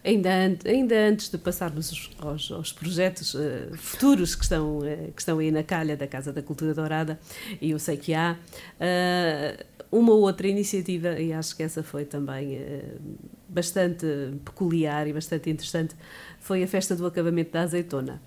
Ainda, 0.07 0.29
ainda 0.66 0.95
antes 1.09 1.31
de 1.31 1.39
passarmos 1.39 1.91
os- 1.91 2.11
aos, 2.18 2.53
aos 2.53 2.72
projetos 2.75 3.35
eh, 3.35 3.68
futuros 3.75 4.35
que 4.35 4.43
estão, 4.43 4.85
eh, 4.85 5.09
que 5.16 5.22
estão 5.22 5.39
aí 5.39 5.51
na 5.51 5.62
calha 5.62 5.97
da 5.97 6.07
Casa 6.07 6.31
da 6.31 6.43
Cultura 6.43 6.75
Dourada, 6.75 7.18
e 7.59 7.70
eu 7.70 7.79
sei 7.79 7.97
que 7.97 8.12
há, 8.12 8.37
eh, 8.79 9.64
uma 9.99 10.12
outra 10.12 10.49
iniciativa, 10.49 11.20
e 11.20 11.32
acho 11.32 11.57
que 11.57 11.62
essa 11.62 11.82
foi 11.82 12.05
também 12.05 12.57
eh, 12.57 12.97
bastante 13.49 14.07
peculiar 14.45 15.07
e 15.07 15.12
bastante 15.12 15.49
interessante, 15.51 15.95
foi 16.40 16.64
a 16.64 16.66
festa 16.66 16.97
do 16.97 17.07
acabamento 17.07 17.53
da 17.53 17.62
azeitona. 17.62 18.20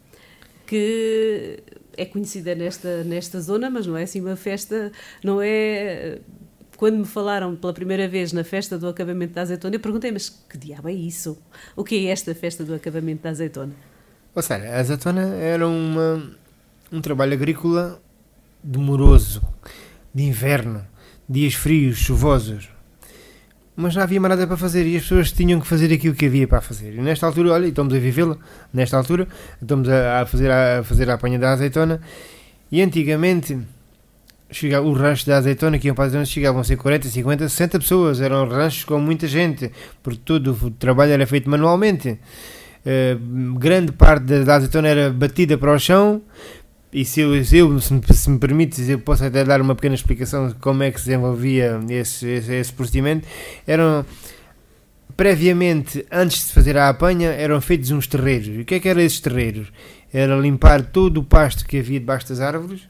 Que 0.66 1.60
é 1.96 2.06
conhecida 2.06 2.56
nesta, 2.56 3.04
nesta 3.04 3.42
zona, 3.42 3.70
mas 3.70 3.86
não 3.86 3.98
é 3.98 4.04
assim 4.04 4.22
uma 4.22 4.36
festa, 4.36 4.92
não 5.24 5.42
é 5.42 6.20
quando 6.78 6.98
me 7.00 7.06
falaram 7.06 7.56
pela 7.56 7.74
primeira 7.74 8.08
vez 8.08 8.32
na 8.32 8.44
festa 8.44 8.78
do 8.78 8.88
acabamento 8.88 9.34
da 9.34 9.42
azeitona, 9.42 9.76
eu 9.76 9.80
perguntei, 9.80 10.12
mas 10.12 10.30
que 10.30 10.58
diabo 10.58 10.88
é 10.88 10.94
isso? 10.94 11.38
O 11.76 11.84
que 11.84 12.08
é 12.08 12.12
esta 12.12 12.36
festa 12.36 12.64
do 12.64 12.74
acabamento 12.76 13.24
da 13.24 13.32
azeitona? 13.32 13.74
Ou 14.36 14.42
seja, 14.44 14.70
a 14.70 14.80
azeitona 14.80 15.34
era 15.36 15.68
uma, 15.68 16.32
um 16.92 17.02
trabalho 17.02 17.34
agrícola 17.34 18.00
demoroso, 18.64 19.42
de 20.14 20.24
inverno, 20.24 20.86
dias 21.28 21.54
frios, 21.54 21.98
chuvosos. 21.98 22.70
Mas 23.76 23.96
não 23.96 24.02
havia 24.02 24.20
mais 24.20 24.32
nada 24.32 24.48
para 24.48 24.58
fazer 24.58 24.88
e 24.88 24.96
as 24.96 25.04
pessoas 25.04 25.32
tinham 25.32 25.60
que 25.60 25.68
fazer 25.68 25.94
aquilo 25.94 26.16
que 26.16 26.26
havia 26.26 26.48
para 26.48 26.62
fazer. 26.62 26.96
E 26.96 27.02
nesta 27.02 27.28
altura, 27.28 27.52
olha, 27.52 27.68
estamos 27.68 27.94
a 27.94 28.00
vivê-la, 28.00 28.36
nesta 28.74 28.98
altura, 28.98 29.28
estamos 29.62 29.88
a, 29.88 30.22
a 30.22 30.26
fazer, 30.26 30.50
a, 30.50 30.84
fazer 30.84 31.10
a 31.10 31.14
apanha 31.14 31.38
da 31.38 31.52
azeitona. 31.52 32.02
E 32.72 32.82
antigamente, 32.82 33.58
chega, 34.50 34.82
os 34.82 34.98
ranchos 34.98 35.26
da 35.26 35.38
azeitona 35.38 35.78
que 35.78 35.88
iam 35.88 35.96
para 35.96 36.20
a 36.20 36.26
chegavam 36.26 36.62
a 36.62 36.64
ser 36.64 36.76
40, 36.76 37.08
50, 37.08 37.50
60 37.50 37.80
pessoas. 37.80 38.20
Eram 38.20 38.48
ranchos 38.48 38.84
com 38.84 39.00
muita 39.00 39.28
gente, 39.28 39.72
porque 40.02 40.20
todo 40.26 40.58
o 40.60 40.72
trabalho 40.72 41.12
era 41.12 41.28
feito 41.28 41.48
manualmente. 41.48 42.20
Eh, 42.84 43.18
grande 43.60 43.92
parte 43.92 44.44
da 44.44 44.56
azeitona 44.56 44.88
era 44.88 45.10
batida 45.12 45.56
para 45.58 45.74
o 45.74 45.80
chão. 45.80 46.22
E 46.92 47.04
se 47.04 47.22
eu, 47.22 47.44
se, 47.44 47.58
eu, 47.58 47.80
se, 47.82 47.94
me, 47.94 48.02
se 48.12 48.30
me 48.30 48.40
permites, 48.40 48.88
eu 48.88 49.00
posso 49.00 49.24
até 49.24 49.44
dar 49.44 49.62
uma 49.62 49.76
pequena 49.76 49.96
explicação 49.96 50.48
de 50.48 50.56
como 50.56 50.84
é 50.84 50.92
que 50.92 51.00
se 51.00 51.08
desenvolvia 51.08 51.80
esse, 51.90 52.28
esse, 52.28 52.54
esse 52.54 52.74
procedimento. 52.74 53.28
Eram 53.66 54.06
previamente, 55.16 56.06
antes 56.12 56.48
de 56.48 56.54
fazer 56.54 56.78
a 56.78 56.90
apanha, 56.90 57.30
eram 57.30 57.60
feitos 57.60 57.92
uns 57.92 58.08
terreiros. 58.08 58.48
E 58.48 58.62
o 58.62 58.66
que 58.66 58.76
é 58.76 58.80
que 58.80 58.88
eram 58.88 59.02
esses 59.02 59.20
terreiros? 59.20 59.72
Era 60.14 60.38
limpar 60.38 60.82
todo 60.82 61.18
o 61.18 61.24
pasto 61.24 61.66
que 61.66 61.80
havia 61.80 62.00
debaixo 62.00 62.30
das 62.30 62.40
árvores 62.40 62.88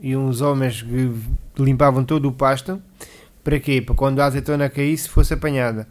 e 0.00 0.16
uns 0.16 0.40
homens 0.40 0.84
limpavam 1.58 2.04
todo 2.04 2.28
o 2.28 2.32
pasto. 2.32 2.82
Para 3.42 3.58
quê? 3.58 3.80
Para 3.80 3.94
quando 3.94 4.20
a 4.20 4.26
azeitona 4.26 4.68
caísse 4.68 5.08
fosse 5.08 5.32
apanhada. 5.32 5.88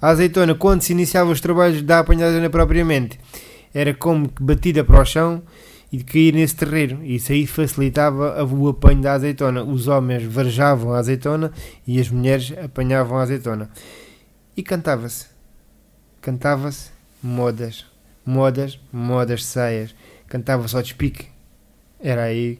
A 0.00 0.08
azeitona, 0.08 0.54
quando 0.54 0.82
se 0.82 0.92
iniciava 0.92 1.30
os 1.30 1.40
trabalhos 1.40 1.82
da 1.82 2.00
apanhada 2.00 2.48
propriamente, 2.50 3.18
era 3.72 3.92
como 3.94 4.30
batida 4.40 4.84
para 4.84 5.00
o 5.00 5.04
chão 5.04 5.42
e 5.94 5.98
de 5.98 6.04
cair 6.04 6.34
nesse 6.34 6.56
terreiro. 6.56 7.04
Isso 7.04 7.30
aí 7.30 7.46
facilitava 7.46 8.44
o 8.44 8.68
apanho 8.68 9.00
da 9.00 9.12
azeitona. 9.12 9.62
Os 9.62 9.86
homens 9.86 10.24
varejavam 10.24 10.92
a 10.92 10.98
azeitona 10.98 11.52
e 11.86 12.00
as 12.00 12.10
mulheres 12.10 12.52
apanhavam 12.58 13.16
a 13.16 13.22
azeitona. 13.22 13.70
E 14.56 14.62
cantava-se. 14.62 15.26
Cantava-se 16.20 16.90
modas. 17.22 17.86
Modas, 18.26 18.80
modas 18.92 19.44
saias. 19.44 19.94
Cantava-se 20.26 20.74
ao 20.74 20.82
despique. 20.82 21.28
Era 22.00 22.24
aí 22.24 22.58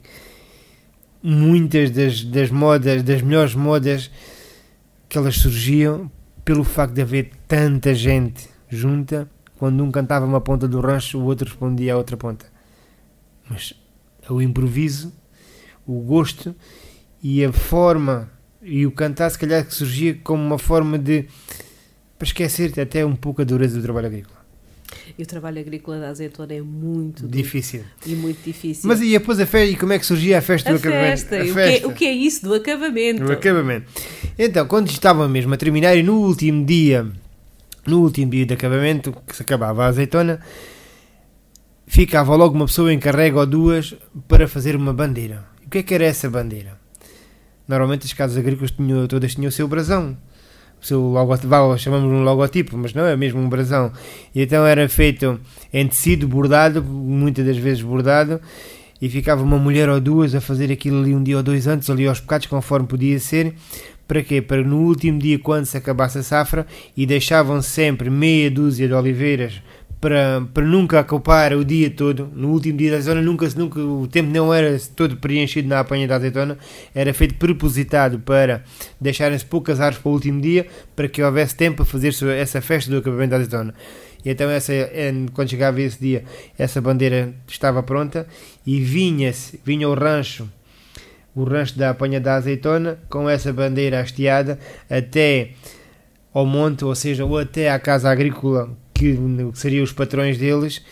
muitas 1.21 1.91
das, 1.91 2.23
das 2.23 2.51
modas, 2.51 3.03
das 3.03 3.21
melhores 3.21 3.57
modas 3.57 4.13
que 5.09 5.19
elas 5.19 5.37
surgiam 5.39 6.09
pelo 6.45 6.63
facto 6.63 6.95
de 6.95 7.03
haver 7.03 7.33
tanta 7.49 7.93
gente 7.97 8.49
junta. 8.69 9.29
Quando 9.59 9.83
um 9.83 9.91
cantava 9.91 10.25
uma 10.25 10.41
ponta 10.41 10.69
do 10.69 10.81
rancho, 10.81 11.19
o 11.19 11.25
outro 11.25 11.49
respondia 11.49 11.95
à 11.95 11.97
outra 11.97 12.17
ponta 12.17 12.54
mas 13.49 13.75
o 14.29 14.41
improviso, 14.41 15.13
o 15.87 16.01
gosto 16.01 16.55
e 17.23 17.45
a 17.45 17.53
forma 17.53 18.31
e 18.63 18.87
o 18.87 18.91
cantar 18.91 19.31
se 19.31 19.39
calhar 19.39 19.65
que 19.65 19.75
surgia 19.75 20.15
como 20.23 20.43
uma 20.43 20.59
forma 20.59 20.99
de 20.99 21.27
para 22.19 22.27
esquecer 22.27 22.79
até 22.81 23.05
um 23.05 23.15
pouco 23.15 23.43
a 23.43 23.45
dureza 23.45 23.77
do 23.77 23.83
trabalho 23.83 24.07
agrícola. 24.07 24.45
E 25.19 25.23
o 25.23 25.27
trabalho 25.27 25.61
agrícola 25.61 25.99
da 25.99 26.09
azeitona 26.09 26.55
é 26.55 26.63
muito 26.63 27.23
duro 27.23 27.37
Difícil. 27.37 27.85
e 28.07 28.15
muito 28.15 28.43
difícil. 28.45 28.89
Mas 28.89 29.01
e 29.01 29.11
depois 29.11 29.39
a 29.39 29.47
festa, 29.47 29.71
e 29.71 29.77
como 29.77 29.93
é 29.93 29.99
que 29.99 30.07
surgia 30.07 30.39
a 30.39 30.41
festa 30.41 30.71
a 30.71 30.73
do 30.73 30.79
acabamento? 30.79 31.11
festa, 31.11 31.39
e 31.39 31.51
o 31.51 31.55
que, 31.55 31.61
é, 31.61 31.87
o 31.87 31.93
que 31.93 32.05
é 32.07 32.13
isso 32.13 32.45
do 32.45 32.55
acabamento? 32.55 33.25
O 33.25 33.33
acabamento. 33.33 33.87
Então, 34.39 34.67
quando 34.67 34.89
estava 34.91 35.29
mesmo 35.29 35.53
a 35.55 35.57
terminar 35.57 35.97
e 35.97 36.03
no 36.03 36.21
último 36.21 36.65
dia, 36.65 37.07
no 37.87 38.01
último 38.01 38.31
dia 38.31 38.47
de 38.47 38.55
acabamento, 38.55 39.13
que 39.27 39.37
se 39.37 39.43
acabava 39.43 39.85
a 39.85 39.89
azeitona, 39.89 40.41
ficava 41.87 42.35
logo 42.35 42.55
uma 42.55 42.67
pessoa 42.67 42.93
encarrega 42.93 43.39
ou 43.39 43.47
duas 43.47 43.95
para 44.29 44.49
fazer 44.49 44.77
uma 44.77 44.93
bandeira. 44.93 45.45
E 45.63 45.67
o 45.67 45.71
que 45.71 45.79
é 45.79 45.83
que 45.83 45.95
era 45.95 46.05
essa 46.05 46.29
bandeira? 46.29 46.79
Normalmente 47.67 48.07
as 48.07 48.13
casas 48.13 48.37
agrícolas 48.37 48.71
tinham, 48.71 49.07
todas 49.07 49.35
tinham 49.35 49.49
o 49.49 49.53
seu 49.53 49.67
brasão. 49.67 50.17
O 50.81 50.87
seu 50.87 51.01
logotipo, 51.01 51.79
chamamos 51.79 52.13
um 52.13 52.23
logotipo, 52.23 52.77
mas 52.77 52.93
não 52.93 53.07
é 53.07 53.17
mesmo 53.17 53.41
um 53.41 53.49
brasão. 53.49 53.91
E 54.35 54.43
então 54.43 54.67
era 54.67 54.87
feito 54.89 55.41
em 55.73 55.89
tecido 55.89 56.29
bordado, 56.29 56.83
muitas 56.85 57.47
das 57.47 57.57
vezes 57.57 57.83
bordado, 57.83 58.39
e 59.01 59.09
ficava 59.09 59.43
uma 59.43 59.59
mulher 59.59 59.89
ou 59.89 59.99
duas 59.99 60.35
a 60.35 60.43
fazer 60.43 60.71
aquilo 60.71 61.01
ali 61.01 61.15
um 61.15 61.23
dia 61.23 61.39
ou 61.39 61.43
dois 61.43 61.67
antes, 61.67 61.89
ali 61.89 62.07
aos 62.07 62.21
bocados, 62.21 62.47
conforme 62.47 62.87
podia 62.87 63.19
ser. 63.19 63.55
Para 64.07 64.23
quê? 64.23 64.43
Para 64.43 64.63
no 64.63 64.83
último 64.83 65.19
dia, 65.19 65.39
quando 65.39 65.65
se 65.65 65.77
acabasse 65.79 66.19
a 66.19 66.23
safra, 66.23 66.67
e 66.95 67.07
deixavam 67.07 67.63
sempre 67.63 68.11
meia 68.11 68.51
dúzia 68.51 68.87
de 68.87 68.93
oliveiras 68.93 69.63
para, 70.05 70.43
para 70.53 70.67
nunca 70.67 71.01
acopar 71.01 71.55
o 71.55 71.65
dia 71.65 71.89
todo, 71.89 72.31
no 72.35 72.51
último 72.51 72.77
dia 72.77 72.91
da 72.91 72.99
azeitona, 72.99 73.23
nunca, 73.23 73.49
nunca, 73.57 73.81
o 73.81 74.07
tempo 74.07 74.29
não 74.31 74.53
era 74.53 74.79
todo 74.95 75.17
preenchido 75.17 75.67
na 75.67 75.81
apanha 75.81 76.07
da 76.07 76.17
azeitona, 76.17 76.59
era 76.95 77.15
feito 77.15 77.37
propositado 77.37 78.19
para 78.19 78.63
deixarem-se 79.01 79.47
poucas 79.47 79.81
árvores 79.81 80.03
para 80.03 80.11
o 80.11 80.13
último 80.13 80.43
dia, 80.43 80.67
para 80.95 81.09
que 81.09 81.23
houvesse 81.23 81.57
tempo 81.57 81.79
para 81.79 81.87
fazer 81.87 82.15
essa 82.37 82.61
festa 82.61 82.91
do 82.91 82.99
acabamento 82.99 83.31
da 83.31 83.37
azeitona. 83.37 83.75
E 84.23 84.29
então, 84.29 84.51
essa, 84.51 84.75
quando 85.33 85.49
chegava 85.49 85.81
esse 85.81 85.99
dia, 85.99 86.25
essa 86.59 86.83
bandeira 86.83 87.33
estava 87.49 87.83
pronta 87.83 88.27
e 88.67 88.81
vinha-se, 88.81 89.59
vinha 89.65 89.89
o 89.89 89.95
rancho, 89.95 90.47
o 91.35 91.45
rancho 91.45 91.79
da 91.79 91.89
apanha 91.89 92.21
da 92.21 92.35
azeitona, 92.35 92.99
com 93.09 93.27
essa 93.27 93.55
bandeira 93.55 94.01
hasteada 94.01 94.59
até 94.91 95.53
ao 96.35 96.45
monte, 96.45 96.85
ou 96.85 96.95
seja, 96.95 97.25
ou 97.25 97.39
até 97.39 97.71
à 97.71 97.79
casa 97.79 98.11
agrícola 98.11 98.84
que 99.13 99.59
seriam 99.59 99.85
os 99.85 99.93
patrões 99.93 100.39
deles 100.39 100.83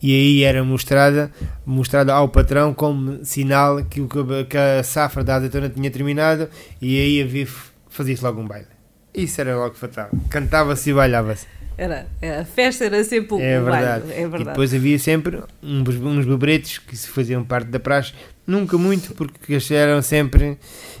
e 0.00 0.14
aí 0.14 0.42
era 0.44 0.62
mostrada, 0.62 1.30
mostrada 1.66 2.14
ao 2.14 2.28
patrão 2.28 2.72
como 2.72 3.24
sinal 3.24 3.84
que, 3.84 4.00
o, 4.00 4.08
que 4.48 4.56
a 4.56 4.82
safra 4.84 5.24
da 5.24 5.36
azeitona 5.36 5.68
tinha 5.68 5.90
terminado 5.90 6.48
e 6.80 7.00
aí 7.00 7.22
havia, 7.22 7.46
fazia-se 7.88 8.22
logo 8.22 8.40
um 8.40 8.46
baile. 8.46 8.66
Isso 9.12 9.40
era 9.40 9.56
logo 9.56 9.74
fatal. 9.74 10.08
Cantava-se 10.30 10.90
e 10.90 10.94
bailava-se. 10.94 11.46
Era, 11.76 12.06
a 12.40 12.44
festa 12.44 12.84
era 12.84 13.02
sempre 13.02 13.34
um 13.34 13.40
É 13.40 13.60
verdade. 13.60 14.00
baile, 14.06 14.12
é 14.12 14.20
verdade. 14.22 14.42
E 14.42 14.44
depois 14.46 14.74
havia 14.74 14.98
sempre 14.98 15.42
uns, 15.62 15.96
uns 15.96 16.26
bebretos 16.26 16.78
que 16.78 16.96
se 16.96 17.08
faziam 17.08 17.44
parte 17.44 17.68
da 17.68 17.80
praxe. 17.80 18.12
Nunca 18.48 18.78
muito, 18.78 19.14
porque 19.14 19.52
eles 19.52 19.70
eram 19.70 20.00
sempre. 20.00 20.56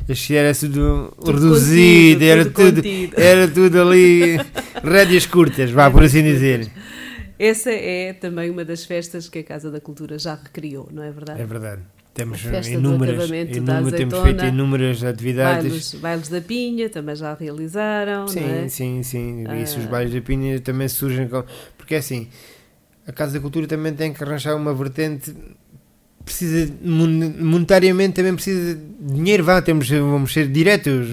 Eles 0.06 0.30
era 0.30 0.54
tudo, 0.54 1.14
Tudo 1.16 1.32
reduzido, 1.32 2.20
contido, 2.20 2.24
era, 2.24 2.44
tudo 2.44 2.82
tudo, 2.82 3.20
era 3.20 3.48
tudo 3.48 3.80
ali. 3.80 4.36
rédeas 4.84 5.24
curtas, 5.24 5.70
vá 5.70 5.90
por 5.90 6.02
assim 6.02 6.22
dizer. 6.22 6.70
Essa 7.38 7.70
é 7.70 8.12
também 8.12 8.50
uma 8.50 8.66
das 8.66 8.84
festas 8.84 9.30
que 9.30 9.38
a 9.38 9.42
Casa 9.44 9.70
da 9.70 9.80
Cultura 9.80 10.18
já 10.18 10.34
recriou, 10.34 10.90
não 10.92 11.02
é 11.02 11.10
verdade? 11.10 11.40
É 11.40 11.46
verdade. 11.46 11.82
Temos 12.12 12.44
inúmeras, 12.44 13.30
inúmeras 13.30 13.92
temos 13.92 14.18
feito 14.18 14.44
inúmeras 14.44 15.04
atividades. 15.04 15.68
Bailes, 15.68 15.94
bailes 15.94 16.28
da 16.28 16.40
Pinha 16.42 16.90
também 16.90 17.14
já 17.16 17.32
realizaram, 17.32 18.28
Sim, 18.28 18.44
é? 18.64 18.68
sim, 18.68 19.02
sim. 19.02 19.44
Isso, 19.62 19.78
os 19.78 19.86
Ah. 19.86 19.88
bailes 19.88 20.12
da 20.12 20.20
Pinha 20.20 20.60
também 20.60 20.88
surgem 20.88 21.28
com. 21.28 21.44
Porque 21.78 21.94
é 21.94 21.98
assim, 21.98 22.28
a 23.06 23.12
Casa 23.12 23.34
da 23.34 23.40
Cultura 23.40 23.66
também 23.68 23.94
tem 23.94 24.12
que 24.12 24.22
arranjar 24.22 24.54
uma 24.56 24.74
vertente. 24.74 25.32
Precisa, 26.28 26.70
mon- 26.84 27.32
monetariamente 27.40 28.14
também 28.16 28.34
precisa 28.34 28.74
de 28.74 29.14
dinheiro, 29.14 29.42
vá, 29.44 29.62
temos, 29.62 29.88
vamos 29.88 30.30
ser 30.32 30.46
diretos, 30.48 31.08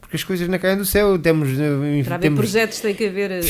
porque 0.00 0.14
as 0.16 0.22
coisas 0.24 0.46
não 0.48 0.56
caem 0.58 0.76
do 0.76 0.84
céu, 0.84 1.18
temos, 1.18 1.48
eh, 1.50 2.02
Para 2.04 2.14
haver 2.14 2.20
temos 2.20 2.38
projetos 2.38 2.78
tem 2.80 2.94
que 2.94 3.06
haver, 3.06 3.30
eh, 3.32 3.40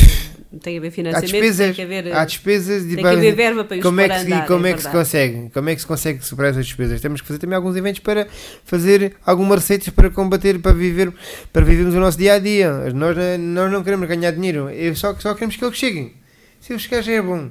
tem 0.63 0.79
haver 0.79 0.89
há 0.89 0.91
financiamento, 0.91 1.31
despesas, 1.31 1.67
tem 1.67 1.75
que 1.75 1.83
haver, 1.83 2.07
eh, 2.07 2.13
há 2.15 2.25
despesas 2.25 2.83
tem 2.85 2.93
e 2.93 2.97
que 2.97 3.07
haver 3.07 3.35
verba 3.35 3.65
para 3.65 3.79
como 3.83 4.01
é 4.01 4.09
que, 4.09 4.15
a 4.15 4.21
andar, 4.23 4.47
como 4.47 4.67
é 4.67 4.71
é 4.71 4.75
que 4.75 4.83
se 4.83 4.89
consegue? 4.89 5.51
Como 5.53 5.69
é 5.69 5.75
que 5.75 5.81
se 5.83 5.87
consegue 5.87 6.25
superar 6.25 6.51
essas 6.53 6.65
despesas? 6.65 6.99
Temos 7.01 7.21
que 7.21 7.27
fazer 7.27 7.39
também 7.39 7.57
alguns 7.57 7.77
eventos 7.77 8.01
para 8.01 8.27
fazer 8.65 9.15
algumas 9.27 9.59
receitas 9.61 9.91
para 9.91 10.09
combater, 10.09 10.59
para 10.61 10.73
viver, 10.73 11.13
para 11.53 11.63
vivermos 11.63 11.95
o 11.95 12.01
nosso 12.01 12.17
dia 12.17 12.35
a 12.35 12.39
dia. 12.39 12.73
Nós, 12.95 13.19
eh, 13.19 13.37
nós 13.37 13.71
não 13.71 13.85
queremos 13.85 14.09
ganhar 14.09 14.31
dinheiro, 14.31 14.71
eu 14.71 14.97
só, 14.97 15.15
só 15.17 15.35
queremos 15.35 15.57
que 15.57 15.65
eles 15.65 15.77
cheguem. 15.77 16.15
Se 16.59 16.73
eles 16.73 16.83
chegarem 16.83 17.05
já 17.05 17.13
é 17.13 17.21
bom. 17.23 17.51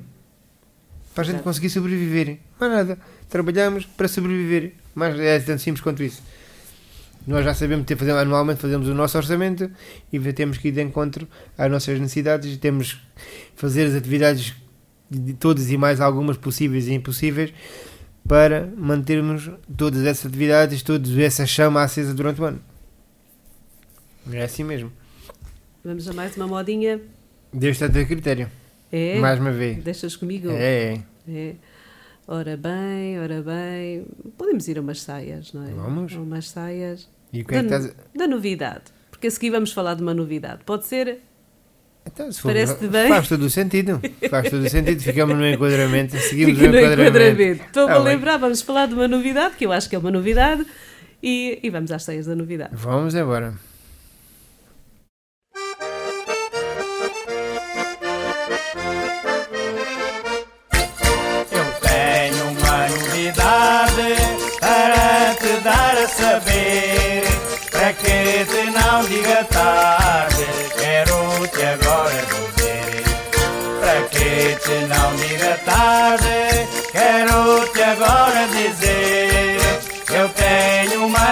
Para 1.14 1.24
a 1.24 1.28
gente 1.28 1.44
conseguir 1.44 1.70
sobreviver. 1.70 2.38
Mais 2.58 2.72
nada. 2.72 2.98
Trabalhamos 3.32 3.86
para 3.86 4.08
sobreviver. 4.08 4.74
Mas 4.94 5.20
é 5.20 5.40
tão 5.40 5.58
simples 5.58 5.82
quanto 5.82 6.04
isso. 6.04 6.22
Nós 7.26 7.46
já 7.46 7.54
sabemos 7.54 7.86
que 7.86 7.96
fazer, 7.96 8.12
anualmente 8.12 8.60
fazemos 8.60 8.88
o 8.88 8.94
nosso 8.94 9.18
orçamento 9.18 9.72
e 10.12 10.20
temos 10.34 10.58
que 10.58 10.68
ir 10.68 10.72
de 10.72 10.82
encontro 10.82 11.28
às 11.58 11.72
nossas 11.72 12.00
necessidades 12.00 12.54
e 12.54 12.58
temos 12.58 12.94
que 12.94 13.00
fazer 13.56 13.86
as 13.86 13.96
atividades 13.96 14.56
de 15.10 15.34
todas 15.34 15.70
e 15.72 15.78
mais 15.78 16.02
algumas 16.02 16.38
possíveis 16.38 16.88
e 16.88 16.94
impossíveis 16.94 17.54
para 18.28 18.68
mantermos 18.78 19.50
todas 19.78 20.04
essas 20.06 20.26
atividades, 20.28 20.82
toda 20.82 21.22
essa 21.22 21.46
chama 21.46 21.84
acesa 21.84 22.14
durante 22.14 22.42
o 22.42 22.46
ano. 22.46 22.62
É 24.32 24.44
assim 24.44 24.64
mesmo. 24.64 24.92
Vamos 25.84 26.08
a 26.08 26.14
mais 26.14 26.36
uma 26.38 26.48
modinha. 26.48 27.00
Deus 27.54 27.80
está 27.80 27.86
a 27.86 28.06
critério. 28.06 28.50
É? 28.92 29.20
Mais 29.20 29.40
uma 29.40 29.52
vez. 29.52 29.84
Deixas 29.84 30.16
comigo? 30.16 30.50
É, 30.52 31.02
é. 31.28 31.56
É. 32.32 32.34
Ora 32.34 32.58
bem, 32.58 33.20
ora 33.20 33.42
bem. 33.42 34.06
Podemos 34.38 34.68
ir 34.68 34.78
a 34.78 34.82
umas 34.82 35.02
saias, 35.02 35.52
não 35.54 35.64
é? 35.68 35.72
Vamos. 35.72 36.14
A 36.16 36.20
umas 36.20 36.48
saias 36.50 37.10
E 37.34 37.42
o 37.42 37.46
que 37.46 37.56
é 37.56 37.62
que 37.64 37.70
da, 37.70 37.78
estás. 37.78 37.96
da 38.16 38.28
novidade. 38.28 38.84
Porque 39.10 39.28
a 39.28 39.32
seguir 39.32 39.50
vamos 39.52 39.72
falar 39.74 39.96
de 39.96 40.02
uma 40.02 40.14
novidade. 40.14 40.62
Pode 40.66 40.86
ser? 40.86 41.20
Então, 42.06 42.30
Parece-te 42.42 42.88
bem? 42.88 43.10
Faz 43.10 43.28
todo 43.30 43.44
o 43.44 43.50
sentido. 43.50 44.02
Faz 44.30 44.50
todo 44.50 44.64
o 44.64 44.70
sentido. 44.70 45.00
Ficamos 45.02 45.38
no 45.38 45.46
enquadramento. 45.48 46.18
Seguimos 46.18 46.56
Fica 46.58 46.72
no 46.72 46.78
enquadramento. 46.78 47.02
enquadramento. 47.18 47.64
Estou-me 47.66 47.90
Tá 47.94 47.96
a 48.00 48.04
bem. 48.04 48.14
lembrar, 48.16 48.38
vamos 48.38 48.62
falar 48.62 48.88
de 48.88 48.96
uma 48.96 49.08
novidade, 49.08 49.56
que 49.56 49.66
eu 49.66 49.72
acho 49.72 49.88
que 49.88 49.96
é 49.96 50.00
uma 50.00 50.10
novidade, 50.10 50.66
e, 51.22 51.60
e 51.62 51.70
vamos 51.70 51.92
às 51.92 52.04
ceias 52.04 52.26
da 52.26 52.36
novidade. 52.36 52.72
Vamos 52.74 53.14
embora. 53.14 53.54
Saber. 66.42 67.24
Para 67.72 67.94
que 67.94 68.46
te 68.46 68.72
não 68.72 69.04
diga 69.06 69.44
tarde, 69.46 70.46
quero-te 70.78 71.64
agora 71.64 72.26
dizer. 72.32 73.04
Para 73.80 74.02
que 74.10 74.56
te 74.64 74.86
não 74.88 75.16
diga 75.16 75.60
tarde, 75.66 76.68
quero-te 76.92 77.82
agora 77.82 78.48
dizer. 78.48 79.60
Eu 80.10 80.30
tenho 80.30 81.06
uma 81.06 81.31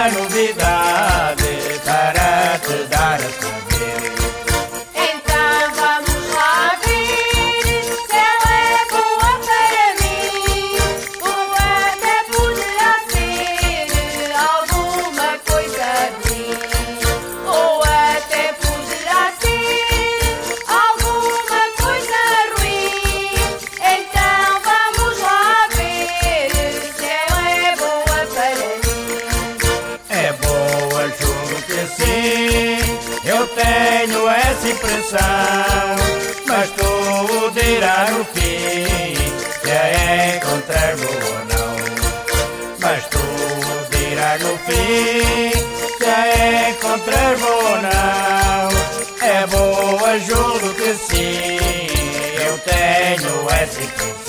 Netflix. 53.70 54.19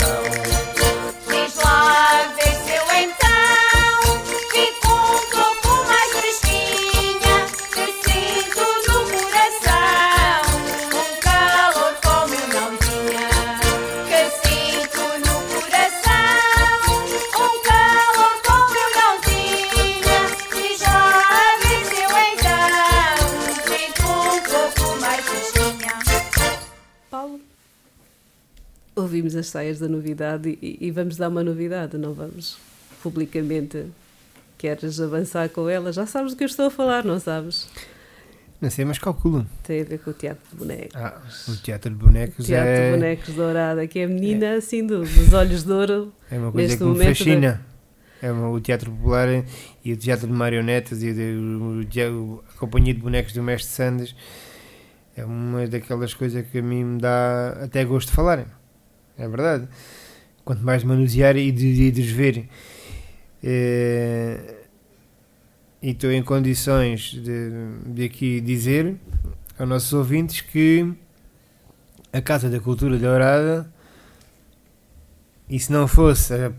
Ouvimos 29.22 29.36
as 29.36 29.48
saias 29.50 29.78
da 29.78 29.88
novidade 29.88 30.58
e, 30.64 30.78
e 30.82 30.90
vamos 30.90 31.16
dar 31.16 31.30
uma 31.30 31.44
novidade, 31.44 31.96
não 31.96 32.12
vamos 32.12 32.58
publicamente. 33.04 33.86
Queres 34.58 35.00
avançar 35.00 35.48
com 35.50 35.70
ela? 35.70 35.94
Já 35.94 36.08
sabes 36.08 36.34
do 36.34 36.38
que 36.38 36.44
eu 36.44 36.48
estou 36.48 36.66
a 36.66 36.72
falar, 36.72 37.04
não 37.06 37.20
sabes? 37.20 37.68
Não 38.60 38.68
sei, 38.72 38.84
mas 38.84 38.98
calculo. 38.98 39.46
Tem 39.62 39.82
a 39.82 39.84
ver 39.84 40.00
com 40.00 40.10
o 40.10 40.14
teatro 40.14 40.44
de 40.52 40.56
bonecos. 40.56 40.96
Ah, 40.96 41.22
o 41.48 41.56
teatro 41.58 41.92
de 41.92 41.96
bonecos 41.98 42.46
teatro 42.48 42.68
é, 42.72 42.86
de 42.90 42.96
bonecos 42.98 43.36
dourada, 43.36 43.86
que 43.88 44.00
é 44.00 44.06
a 44.06 44.08
menina 44.08 44.56
assim 44.56 44.84
do- 44.88 45.02
dos 45.02 45.34
olhos 45.34 45.64
de 45.64 45.72
ouro. 45.72 46.12
é 46.32 46.40
uma 46.40 46.52
coisa 46.52 46.76
que 46.76 46.84
me 46.84 46.90
fascina. 47.06 47.62
É 48.24 48.32
uma- 48.32 48.50
o 48.50 48.60
teatro 48.60 48.90
popular 48.92 49.28
e 49.86 49.94
o 49.94 49.98
teatro 49.98 50.26
de 50.26 50.34
marionetas 50.34 51.04
e 51.04 51.14
de- 51.14 51.36
o, 51.38 51.84
o- 52.12 52.44
a 52.56 52.58
companhia 52.58 52.94
de 52.96 53.00
bonecos 53.00 53.34
do 53.34 53.44
Mestre 53.44 53.72
Sandes 53.72 54.16
é 55.16 55.24
uma 55.24 55.68
daquelas 55.68 56.16
coisas 56.16 56.44
que 56.48 56.58
a 56.58 56.62
mim 56.64 56.84
me 56.84 57.00
dá 57.02 57.60
até 57.64 57.86
gosto 57.86 58.10
de 58.10 58.16
falar. 58.16 58.60
É 59.22 59.28
verdade. 59.28 59.68
Quanto 60.44 60.64
mais 60.64 60.84
manusear 60.84 61.38
e 61.38 61.52
de, 61.52 61.76
de, 61.76 61.92
de 61.92 62.02
os 62.02 62.10
ver. 62.10 62.50
É, 63.44 64.56
e 65.82 65.92
estou 65.92 66.12
em 66.12 66.24
condições 66.24 67.12
de, 67.12 67.52
de 67.86 68.04
aqui 68.06 68.42
dizer 68.42 68.96
aos 69.58 69.70
nossos 69.70 69.94
ouvintes 69.94 70.42
que 70.42 70.92
a 72.12 72.22
Casa 72.22 72.50
da 72.50 72.60
Cultura 72.60 72.98
Dourada, 72.98 73.72
e 75.50 75.60
se 75.60 75.72
não 75.72 75.88
fosse 75.88 76.34
a 76.34 76.52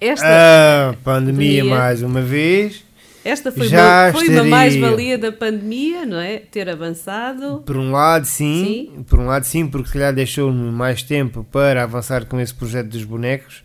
Esta, 0.00 0.90
a 0.90 0.94
pandemia 1.04 1.62
pandemia. 1.62 1.64
mais 1.64 2.02
uma 2.02 2.20
vez, 2.20 2.84
esta 3.24 3.50
foi, 3.50 3.68
já 3.68 4.10
uma, 4.10 4.12
foi 4.12 4.28
uma 4.28 4.44
mais-valia 4.44 5.16
da 5.16 5.32
pandemia, 5.32 6.04
não 6.04 6.18
é? 6.18 6.38
Ter 6.38 6.68
avançado. 6.68 7.62
por 7.64 7.76
um 7.76 7.90
lado 7.90 8.26
sim, 8.26 9.04
por 9.08 9.18
um 9.18 9.26
lado 9.26 9.44
sim, 9.44 9.66
porque 9.66 9.88
se 9.88 9.94
calhar 9.94 10.14
deixou-me 10.14 10.70
mais 10.70 11.02
tempo 11.02 11.44
para 11.50 11.82
avançar 11.82 12.26
com 12.26 12.38
esse 12.38 12.54
projeto 12.54 12.88
dos 12.88 13.04
bonecos, 13.04 13.64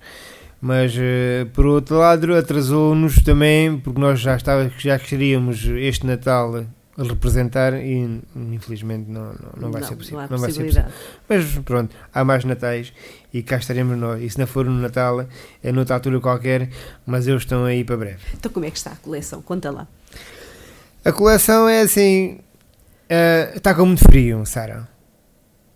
mas 0.61 0.93
eh, 0.97 1.45
por 1.53 1.65
outro 1.65 1.97
lado 1.97 2.33
atrasou-nos 2.33 3.21
também, 3.21 3.77
porque 3.77 3.99
nós 3.99 4.19
já, 4.19 4.35
estava, 4.35 4.71
já 4.77 4.97
queríamos 4.97 5.65
este 5.65 6.05
Natal 6.05 6.65
representar 6.97 7.73
e 7.73 8.21
infelizmente 8.35 9.09
não, 9.09 9.33
não, 9.33 9.51
não 9.57 9.71
vai 9.71 9.83
ser 9.83 9.95
possível. 9.95 10.19
Não 10.21 10.27
não 10.29 10.37
vai 10.37 10.51
ser 10.51 10.63
possível. 10.65 10.91
Mas 11.27 11.45
pronto, 11.59 11.95
há 12.13 12.23
mais 12.23 12.43
natais 12.43 12.93
e 13.33 13.41
cá 13.43 13.57
estaremos 13.57 13.97
nós. 13.97 14.21
E 14.21 14.29
se 14.29 14.39
não 14.39 14.47
for 14.47 14.65
no 14.65 14.71
Natal, 14.79 15.25
é 15.63 15.71
noutra 15.71 15.95
altura 15.95 16.19
qualquer, 16.19 16.69
mas 17.05 17.27
eles 17.27 17.43
estão 17.43 17.65
aí 17.65 17.83
para 17.83 17.97
breve. 17.97 18.19
Então, 18.37 18.51
como 18.51 18.65
é 18.65 18.71
que 18.71 18.77
está 18.77 18.91
a 18.91 18.95
coleção? 18.95 19.41
Conta 19.41 19.69
lá. 19.71 19.87
A 21.03 21.11
coleção 21.11 21.67
é 21.69 21.81
assim. 21.81 22.39
eh, 23.09 23.53
Está 23.55 23.73
com 23.73 23.85
muito 23.85 24.03
frio, 24.03 24.45
Sara. 24.45 24.87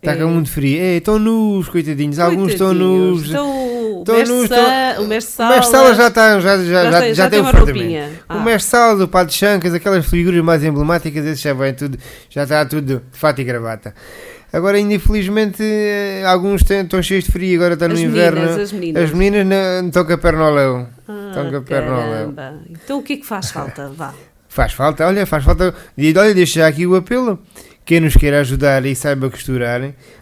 Está 0.01 0.13
É. 0.13 0.17
com 0.17 0.27
muito 0.27 0.49
frio. 0.51 0.81
É, 0.81 0.97
estão 0.97 1.17
nus, 1.17 1.69
coitadinhos. 1.69 2.19
Alguns 2.19 2.51
estão 2.51 2.73
nus. 2.73 3.29
O 3.29 3.99
Estão 4.03 4.17
nus, 4.17 4.49
o 4.99 5.07
mestre 5.07 5.31
O 5.31 5.35
Sala, 5.37 5.55
mestre 5.55 5.71
Sala 5.71 5.93
já, 5.95 6.09
já, 6.09 6.39
já, 6.41 6.91
já, 6.91 6.99
tem- 6.99 7.13
já, 7.13 7.29
tem 7.29 7.39
o 7.39 7.43
uma 7.43 7.51
roupinha. 7.51 8.09
O 8.29 8.33
Ah, 8.33 8.39
mestre 8.43 8.69
Sala, 8.71 9.01
o 9.01 9.07
Padre 9.07 9.33
Chancas, 9.33 9.73
aquelas 9.73 10.05
figuras 10.05 10.43
mais 10.43 10.61
emblemáticas, 10.61 11.23
esses 11.25 11.39
já 11.39 11.53
vem 11.53 11.73
tudo, 11.73 11.97
já 12.29 12.43
está 12.43 12.65
tudo 12.65 13.01
de 13.09 13.17
fato 13.17 13.39
e 13.39 13.45
gravata. 13.45 13.95
Agora, 14.53 14.77
ainda 14.77 14.93
infelizmente, 14.93 15.63
eh, 15.63 16.23
alguns 16.27 16.61
estão 16.61 17.01
cheios 17.01 17.23
de 17.25 17.31
frio, 17.31 17.55
agora 17.59 17.73
está 17.73 17.87
no 17.87 17.95
as 17.95 17.99
inverno. 17.99 18.39
meninas, 18.41 18.59
as 18.61 18.71
meninas. 18.71 19.03
As 19.03 19.11
meninas 19.11 19.47
não- 19.47 19.87
estão 19.87 20.05
com 20.05 20.13
a 20.13 20.17
perna 20.17 20.43
ao 20.43 20.53
leão. 20.53 20.87
Ah, 21.07 21.25
estão 21.29 21.49
com 21.49 21.55
a 21.57 21.61
perna 21.61 21.91
ao 21.91 22.09
leão. 22.11 22.33
caramba. 22.33 22.61
Então, 22.69 22.99
o 22.99 23.03
que 23.03 23.13
é 23.13 23.17
que 23.17 23.25
faz 23.25 23.49
falta? 23.51 23.89
Vá. 23.89 24.13
Faz 24.47 24.71
falta, 24.73 25.07
olha, 25.07 25.25
faz 25.25 25.43
falta. 25.43 25.73
E 25.97 26.15
olha, 26.15 26.33
deixo 26.35 26.59
já 26.59 26.67
aqui 26.67 26.85
o 26.85 26.95
apelo. 26.95 27.39
Quem 27.83 27.99
nos 27.99 28.15
queira 28.15 28.39
ajudar 28.41 28.85
e 28.85 28.95
saiba 28.95 29.29
costurar, 29.29 29.81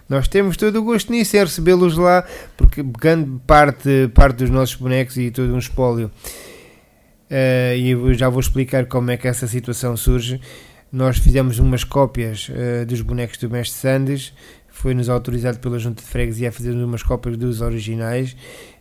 nós 0.10 0.28
temos 0.28 0.56
todo 0.58 0.78
o 0.78 0.84
gosto 0.84 1.12
nisso, 1.12 1.36
em 1.36 1.41
recebê-los 1.41 1.95
lá, 1.98 2.24
porque 2.58 2.82
grande 2.82 3.30
parte, 3.45 4.10
parte 4.16 4.38
dos 4.38 4.49
nossos 4.49 4.76
bonecos 4.76 5.16
e 5.18 5.30
todo 5.30 5.53
um 5.53 5.60
espólio. 5.60 6.10
eh, 7.30 7.76
e 7.78 7.91
eu 7.91 8.14
já 8.14 8.30
vou 8.30 8.40
explicar 8.40 8.86
como 8.88 9.12
é 9.12 9.18
que 9.18 9.28
essa 9.28 9.48
situação 9.48 9.95
surge. 9.95 10.40
Nós 10.91 11.18
fizemos 11.18 11.57
umas 11.57 11.85
cópias 11.85 12.51
eh, 12.53 12.84
dos 12.84 13.01
bonecos 13.01 13.38
do 13.38 13.49
Mestre 13.49 13.80
Sandes, 13.80 14.34
foi-nos 14.68 15.07
autorizado 15.07 15.59
pela 15.59 15.80
Junta 15.80 16.01
de 16.01 16.07
Freguesia 16.07 16.49
a 16.49 16.51
fazer 16.51 16.72
umas 16.72 17.01
cópias 17.01 17.38
dos 17.38 17.61
originais 17.61 18.35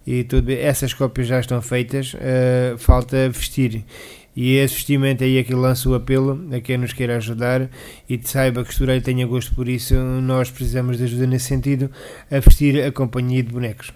e 0.04 0.24
tudo, 0.24 0.50
essas 0.50 0.92
cópias 0.92 1.28
já 1.28 1.38
estão 1.38 1.62
feitas, 1.62 2.16
eh, 2.18 2.74
falta 2.78 3.28
vestir. 3.28 3.84
E 4.34 4.56
esse 4.56 4.74
vestimento 4.74 5.22
aí 5.22 5.38
é 5.38 5.44
que 5.44 5.54
lança 5.54 5.88
o 5.88 5.94
apelo 5.94 6.48
a 6.52 6.60
quem 6.60 6.78
nos 6.78 6.92
queira 6.92 7.16
ajudar 7.16 7.68
e 8.08 8.18
te 8.18 8.28
saiba 8.28 8.64
costureiro 8.64 9.04
tenha 9.04 9.26
gosto 9.26 9.54
por 9.54 9.68
isso, 9.68 9.94
nós 9.94 10.50
precisamos 10.50 10.98
de 10.98 11.04
ajuda 11.04 11.26
nesse 11.26 11.46
sentido 11.46 11.90
a 12.30 12.40
vestir 12.40 12.82
a 12.82 12.90
companhia 12.90 13.42
de 13.42 13.52
bonecos. 13.52 13.92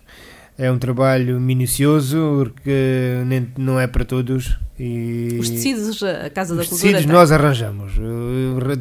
É 0.57 0.71
um 0.71 0.79
trabalho 0.79 1.41
minucioso 1.41 2.17
porque 2.45 3.23
nem, 3.27 3.49
não 3.59 3.81
é 3.81 3.87
para 3.89 4.05
todos. 4.05 4.57
E 4.79 5.37
Os 5.41 5.51
tecidos, 5.51 6.03
a 6.03 6.31
Casa 6.31 6.55
da 6.55 6.63
os 6.63 6.69
Cultura. 6.69 6.93
tecidos 6.93 7.05
tem. 7.07 7.13
nós 7.13 7.33
arranjamos. 7.33 7.93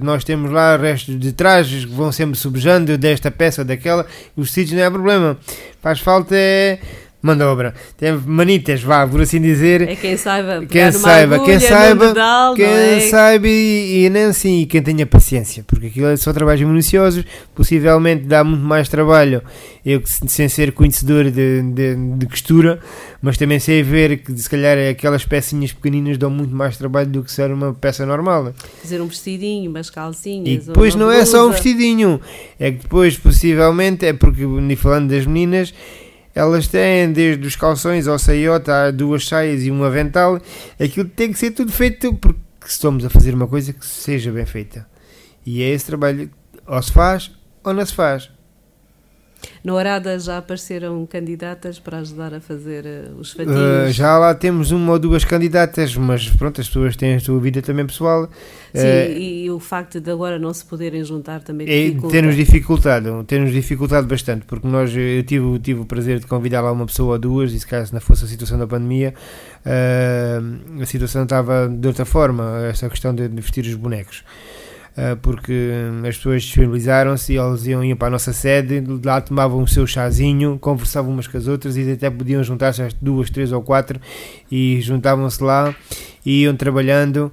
Nós 0.01 0.23
temos 0.23 0.51
lá 0.51 0.77
restos 0.77 1.19
de 1.19 1.31
trajes 1.31 1.85
que 1.85 1.91
vão 1.91 2.11
sempre 2.11 2.37
subjando 2.37 2.97
desta 2.97 3.31
peça 3.31 3.65
daquela. 3.65 4.05
Os 4.35 4.49
tecidos 4.49 4.73
não 4.73 4.83
é 4.83 4.89
problema. 4.89 5.37
Faz 5.81 5.99
falta 5.99 6.35
é 6.35 6.79
mão 7.23 7.37
de 7.37 7.43
obra. 7.43 7.73
Tem 7.97 8.11
manitas, 8.11 8.83
vá, 8.83 9.07
por 9.07 9.21
assim 9.21 9.39
dizer. 9.39 9.81
É 9.87 9.95
quem 9.95 10.17
saiba, 10.17 10.65
Quem 10.65 10.91
saiba, 10.91 11.35
agulha, 11.35 11.57
quem 11.57 11.59
saiba, 11.67 12.07
dedal, 12.09 12.53
quem 12.53 12.65
é? 12.65 12.99
saiba 12.99 13.47
e, 13.47 14.03
e 14.05 14.09
nem 14.09 14.25
assim, 14.25 14.59
e 14.59 14.65
quem 14.65 14.81
tenha 14.81 15.05
paciência, 15.05 15.63
porque 15.65 15.87
aquilo 15.87 16.07
é 16.07 16.17
só 16.17 16.33
trabalhos 16.33 16.61
minuciosos, 16.61 17.23
possivelmente 17.55 18.25
dá 18.25 18.43
muito 18.43 18.65
mais 18.65 18.89
trabalho, 18.89 19.41
eu 19.85 20.01
sem 20.05 20.49
ser 20.49 20.73
conhecedor 20.73 21.31
de, 21.31 21.61
de, 21.61 21.95
de 22.17 22.25
costura, 22.25 22.79
mas 23.21 23.37
também 23.37 23.57
sei 23.57 23.81
ver 23.81 24.17
que 24.17 24.37
se 24.37 24.49
calhar 24.49 24.77
aquelas 24.91 25.23
pecinhas 25.23 25.71
pequeninas 25.71 26.17
dão 26.17 26.29
muito 26.29 26.53
mais 26.53 26.75
trabalho 26.75 27.07
do 27.09 27.23
que 27.23 27.31
ser 27.31 27.49
uma 27.51 27.73
peça 27.73 28.05
normal. 28.05 28.53
Fazer 28.81 29.01
um 29.01 29.07
vestidinho, 29.07 29.69
umas 29.71 29.89
calcinhas. 29.89 30.65
E 30.65 30.67
depois 30.67 30.93
não 30.93 31.09
é 31.09 31.23
só 31.23 31.37
um 31.37 31.49
blusa. 31.49 31.53
vestidinho, 31.63 32.19
é 32.59 32.69
que 32.71 32.79
depois 32.79 33.17
possivelmente, 33.17 34.05
é 34.05 34.11
porque 34.11 34.43
falando 34.75 35.09
das 35.09 35.25
meninas, 35.25 35.73
elas 36.35 36.67
têm 36.67 37.11
desde 37.11 37.45
os 37.45 37.55
calções 37.55 38.07
ao 38.07 38.17
saiota, 38.17 38.85
há 38.87 38.91
duas 38.91 39.27
saias 39.27 39.63
e 39.63 39.71
um 39.71 39.83
avental, 39.83 40.39
aquilo 40.79 41.07
tem 41.07 41.31
que 41.31 41.39
ser 41.39 41.51
tudo 41.51 41.71
feito 41.71 42.13
porque 42.15 42.39
estamos 42.65 43.05
a 43.05 43.09
fazer 43.09 43.33
uma 43.33 43.47
coisa 43.47 43.71
que 43.73 43.85
seja 43.85 44.31
bem 44.31 44.45
feita. 44.45 44.87
E 45.45 45.61
é 45.61 45.69
esse 45.69 45.85
trabalho, 45.85 46.29
ou 46.65 46.81
se 46.81 46.91
faz 46.91 47.31
ou 47.63 47.73
não 47.73 47.85
se 47.85 47.93
faz. 47.93 48.29
Na 49.63 49.73
Horada 49.73 50.17
já 50.19 50.37
apareceram 50.37 51.05
candidatas 51.05 51.79
para 51.79 51.99
ajudar 51.99 52.33
a 52.33 52.39
fazer 52.39 52.85
eh, 52.85 53.09
os 53.17 53.33
Uh, 53.33 53.37
fatinhos. 53.37 53.95
já 53.95 54.17
lá 54.17 54.33
temos 54.35 54.71
uma 54.71 54.91
ou 54.93 54.99
duas 54.99 55.23
candidatas, 55.23 55.95
mas 55.95 56.29
pronto, 56.29 56.59
as 56.61 56.67
pessoas 56.67 56.95
têm 56.95 57.15
a 57.15 57.19
sua 57.19 57.39
vida 57.39 57.61
também 57.61 57.85
pessoal. 57.85 58.29
Sim, 58.73 58.79
Uh, 58.83 59.17
e 59.17 59.51
o 59.51 59.59
facto 59.59 59.99
de 60.01 60.09
agora 60.11 60.39
não 60.39 60.53
se 60.53 60.65
poderem 60.65 61.03
juntar 61.03 61.41
também 61.43 61.67
dificulta. 61.67 62.09
tem-nos 62.09 62.35
dificultado, 62.35 63.23
tem-nos 63.25 63.51
dificultado 63.51 64.07
bastante, 64.07 64.45
porque 64.45 64.67
nós, 64.67 64.95
eh, 64.95 65.19
eu 65.19 65.23
tive, 65.23 65.59
tive 65.59 65.79
o 65.81 65.85
prazer 65.85 66.19
de 66.19 66.25
convidar 66.27 66.61
lá 66.61 66.71
uma 66.71 66.85
pessoa 66.85 67.13
ou 67.13 67.19
duas, 67.19 67.53
e 67.53 67.59
se 67.59 67.67
caso 67.67 67.93
não 67.93 68.01
fosse 68.01 68.25
a 68.25 68.27
situação 68.27 68.57
da 68.57 68.65
pandemia, 68.67 69.13
a 70.81 70.85
situação 70.85 71.23
estava 71.23 71.67
de 71.69 71.87
outra 71.87 72.05
forma, 72.05 72.65
essa 72.69 72.89
questão 72.89 73.13
de 73.13 73.27
vestir 73.27 73.65
os 73.65 73.75
bonecos. 73.75 74.23
Ah, 74.95 75.17
porque 75.19 75.71
as 76.07 76.17
pessoas 76.17 76.43
disponibilizaram-se 76.43 77.33
e 77.33 77.37
elas 77.37 77.65
iam, 77.65 77.83
iam 77.83 77.97
para 77.97 78.09
a 78.09 78.11
nossa 78.11 78.31
sede, 78.31 78.83
lá 79.03 79.19
tomavam 79.21 79.63
o 79.63 79.67
seu 79.67 79.87
chazinho, 79.87 80.59
conversavam 80.59 81.11
umas 81.11 81.25
com 81.27 81.37
as 81.37 81.47
outras 81.47 81.75
e 81.75 81.91
até 81.91 82.09
podiam 82.11 82.43
juntar-se 82.43 82.81
às 82.83 82.93
duas, 82.93 83.29
três 83.31 83.51
ou 83.51 83.61
quatro 83.61 83.99
e 84.51 84.79
juntavam-se 84.81 85.43
lá 85.43 85.75
e 86.23 86.43
iam 86.43 86.55
trabalhando 86.55 87.31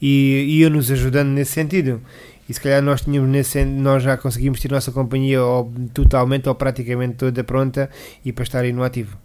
e 0.00 0.58
iam 0.60 0.70
nos 0.70 0.90
ajudando 0.90 1.28
nesse 1.28 1.52
sentido. 1.52 2.00
E 2.48 2.54
se 2.54 2.60
calhar 2.60 2.82
nós 2.82 3.02
tínhamos 3.02 3.30
nesse 3.30 3.64
nós 3.64 4.02
já 4.02 4.16
conseguimos 4.16 4.58
ter 4.60 4.68
a 4.72 4.76
nossa 4.76 4.90
companhia 4.90 5.42
ou, 5.42 5.70
totalmente 5.92 6.48
ou 6.48 6.54
praticamente 6.54 7.14
toda 7.14 7.44
pronta 7.44 7.90
e 8.24 8.32
para 8.32 8.42
estar 8.42 8.60
aí 8.60 8.72
no 8.72 8.82
ativo. 8.82 9.16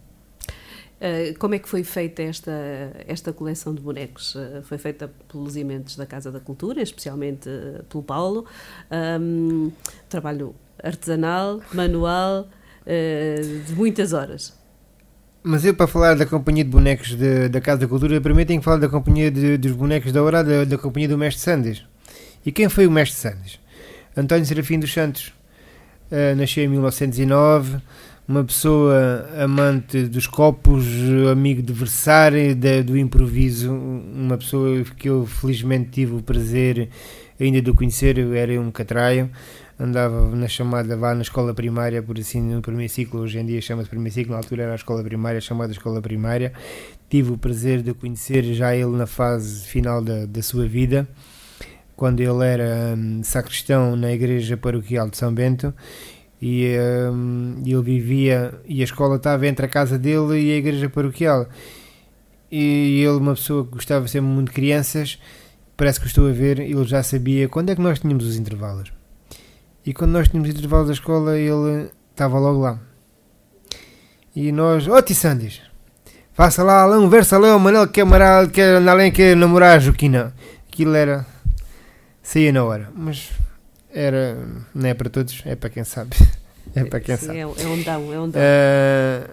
Eh, 1.00 1.34
como 1.38 1.54
é 1.54 1.58
que 1.60 1.68
foi 1.68 1.84
feita 1.84 2.22
esta, 2.22 2.50
esta 3.06 3.32
coleção 3.32 3.72
de 3.74 3.80
bonecos? 3.80 4.34
Eh, 4.36 4.62
foi 4.64 4.78
feita 4.78 5.08
pelos 5.30 5.54
elementos 5.54 5.96
da 5.96 6.04
Casa 6.06 6.32
da 6.32 6.40
Cultura, 6.40 6.82
especialmente 6.82 7.48
eh, 7.48 7.82
pelo 7.88 8.02
Paulo. 8.02 8.44
Ahm, 8.90 9.70
trabalho 10.08 10.54
artesanal, 10.82 11.60
manual, 11.72 12.48
de 13.66 13.74
muitas 13.74 14.12
horas. 14.12 14.56
Mas 15.42 15.64
eu, 15.64 15.74
para 15.74 15.86
falar 15.86 16.14
da 16.14 16.24
companhia 16.26 16.64
de 16.64 16.70
bonecos 16.70 17.14
de- 17.14 17.48
da 17.48 17.60
Casa 17.60 17.80
da 17.80 17.88
Cultura, 17.88 18.20
primeiro 18.20 18.48
tenho 18.48 18.60
que 18.60 18.64
falar 18.64 18.78
da 18.78 18.88
companhia 18.88 19.30
de- 19.30 19.56
dos 19.58 19.72
bonecos 19.72 20.10
da 20.12 20.22
hora, 20.22 20.42
da, 20.42 20.64
da 20.64 20.78
companhia 20.78 21.08
do 21.08 21.18
Mestre 21.18 21.42
Sandes. 21.42 21.84
E 22.46 22.50
quem 22.52 22.68
foi 22.68 22.86
o 22.86 22.90
Mestre 22.90 23.18
Sandes? 23.18 23.60
António 24.16 24.44
Serafim 24.46 24.78
dos 24.80 24.92
Santos. 24.92 25.32
Nasceu 26.36 26.64
em 26.64 26.68
1909, 26.68 27.76
uma 28.28 28.44
pessoa 28.44 29.26
amante 29.42 30.02
dos 30.02 30.26
copos, 30.26 30.84
amigo 31.32 31.62
de 31.62 31.72
versar, 31.72 32.32
da- 32.54 32.82
do 32.82 32.96
improviso, 32.96 33.72
uma 33.72 34.36
pessoa 34.36 34.84
que 34.96 35.08
eu 35.08 35.24
felizmente 35.26 35.88
tive 35.90 36.14
o 36.14 36.22
prazer 36.22 36.90
ainda 37.40 37.62
de 37.62 37.72
conhecer, 37.72 38.18
eu 38.18 38.34
era 38.34 38.60
um 38.60 38.70
catraio, 38.70 39.30
andava 39.80 40.34
na 40.36 40.46
chamada, 40.46 40.94
vá 40.96 41.14
na 41.14 41.22
escola 41.22 41.54
primária, 41.54 42.02
por 42.02 42.18
assim, 42.18 42.42
no 42.42 42.60
primeiro 42.60 42.92
ciclo, 42.92 43.20
hoje 43.20 43.38
em 43.38 43.46
dia 43.46 43.62
chama-se 43.62 43.88
primeiro 43.88 44.12
ciclo, 44.12 44.32
na 44.32 44.38
altura 44.38 44.64
era 44.64 44.72
a 44.72 44.76
escola 44.76 45.02
primária, 45.02 45.40
chamada 45.40 45.72
escola 45.72 46.02
primária, 46.02 46.52
tive 47.08 47.32
o 47.32 47.38
prazer 47.38 47.80
de 47.80 47.94
conhecer 47.94 48.42
já 48.52 48.74
ele 48.76 48.94
na 48.96 49.06
fase 49.06 49.64
final 49.66 50.02
da, 50.02 50.26
da 50.26 50.42
sua 50.42 50.66
vida, 50.66 51.08
quando 51.96 52.20
ele 52.20 52.44
era 52.44 52.94
hum, 52.96 53.22
sacristão 53.22 53.96
na 53.96 54.12
igreja 54.12 54.56
paroquial 54.56 55.08
de 55.08 55.16
São 55.16 55.32
Bento, 55.32 55.72
e 56.40 56.76
hum, 57.12 57.62
ele 57.64 57.82
vivia, 57.82 58.54
e 58.66 58.80
a 58.80 58.84
escola 58.84 59.16
estava 59.16 59.46
entre 59.46 59.66
a 59.66 59.68
casa 59.68 59.98
dele 59.98 60.40
e 60.40 60.52
a 60.52 60.56
igreja 60.56 60.88
paroquial, 60.88 61.48
e 62.50 63.02
ele, 63.02 63.18
uma 63.18 63.34
pessoa 63.34 63.64
que 63.64 63.72
gostava 63.72 64.06
sempre 64.08 64.28
muito 64.28 64.48
de 64.48 64.54
crianças, 64.54 65.18
parece 65.76 66.00
que 66.00 66.06
estou 66.06 66.28
a 66.28 66.32
ver, 66.32 66.60
ele 66.60 66.84
já 66.84 67.02
sabia 67.02 67.48
quando 67.48 67.70
é 67.70 67.74
que 67.74 67.80
nós 67.80 67.98
tínhamos 67.98 68.26
os 68.26 68.36
intervalos. 68.36 68.92
E 69.84 69.92
quando 69.92 70.12
nós 70.12 70.28
tínhamos 70.28 70.50
intervalos 70.50 70.88
da 70.88 70.92
escola, 70.92 71.38
ele 71.38 71.90
estava 72.10 72.38
logo 72.38 72.60
lá. 72.60 72.80
E 74.34 74.52
nós, 74.52 74.86
ó 74.88 74.96
oh, 74.96 75.02
Tissandis, 75.02 75.60
faça 76.32 76.62
lá, 76.62 76.86
um 76.98 77.08
verso 77.08 77.38
lá, 77.38 77.56
o 77.56 77.60
Manel 77.60 77.88
quer, 77.88 78.04
marar, 78.04 78.48
quer 78.50 78.76
andar 78.76 78.92
além, 78.92 79.10
quer 79.12 79.36
namorar 79.36 79.76
a 79.76 79.78
Joaquina. 79.78 80.34
Aquilo 80.68 80.94
era, 80.94 81.26
saía 82.22 82.52
na 82.52 82.64
hora, 82.64 82.90
mas 82.94 83.30
era, 83.92 84.36
não 84.74 84.88
é 84.88 84.94
para 84.94 85.08
todos, 85.10 85.42
é 85.44 85.54
para 85.56 85.70
quem 85.70 85.84
sabe. 85.84 86.16
É 86.74 86.84
para 86.84 87.00
quem 87.00 87.16
Sim, 87.16 87.26
sabe. 87.26 87.38
É, 87.38 87.42
é 87.42 87.46
um 87.46 87.82
dão, 87.82 88.12
é 88.12 88.20
um 88.20 88.28
dão. 88.28 88.40
Eh, 88.42 89.30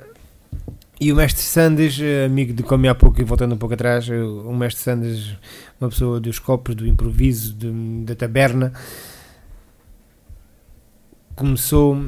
e 1.01 1.11
o 1.11 1.17
mestre 1.17 1.43
Sandes, 1.43 1.99
amigo 2.25 2.53
de 2.53 2.63
como 2.63 2.89
há 2.89 2.95
pouco 2.95 3.19
e 3.19 3.25
voltando 3.25 3.53
um 3.53 3.57
pouco 3.57 3.73
atrás, 3.75 4.07
o 4.09 4.53
mestre 4.53 4.81
Sandes, 4.81 5.35
uma 5.79 5.89
pessoa 5.89 6.19
dos 6.21 6.39
copos, 6.39 6.73
do 6.75 6.87
improviso, 6.87 7.53
de- 7.53 8.05
da 8.05 8.15
taberna, 8.15 8.71
começou 11.35 12.01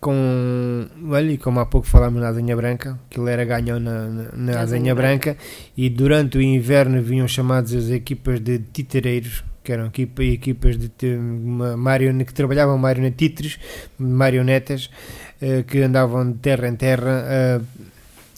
com, 0.00 0.86
olha, 1.08 1.32
e 1.32 1.38
como 1.38 1.58
há 1.60 1.66
pouco 1.66 1.86
falámos 1.86 2.20
na 2.20 2.28
Azenha 2.28 2.54
Branca, 2.54 2.98
que 3.08 3.18
ele 3.18 3.30
era 3.30 3.44
ganhão 3.44 3.80
na, 3.80 4.06
na, 4.08 4.22
na 4.32 4.50
Azenha 4.50 4.60
Azenha 4.60 4.94
Branca, 4.94 5.36
e 5.76 5.88
durante 5.88 6.36
o 6.36 6.42
inverno 6.42 7.00
vinham 7.02 7.26
chamados 7.26 7.72
as 7.74 7.88
equipas 7.88 8.38
de 8.40 8.58
titareiros, 8.58 9.42
que 9.66 9.72
eram 9.72 9.86
equipa, 9.86 10.22
equipas 10.22 10.78
de 10.78 10.88
te- 10.88 11.16
uma 11.16 11.76
marione, 11.76 12.24
que 12.24 12.32
trabalhavam 12.32 12.78
marionetitres, 12.78 13.58
marionetas, 13.98 14.88
eh, 15.42 15.64
que 15.66 15.80
andavam 15.82 16.30
de 16.30 16.38
terra 16.38 16.68
em 16.68 16.76
terra, 16.76 17.24
eh, 17.28 17.60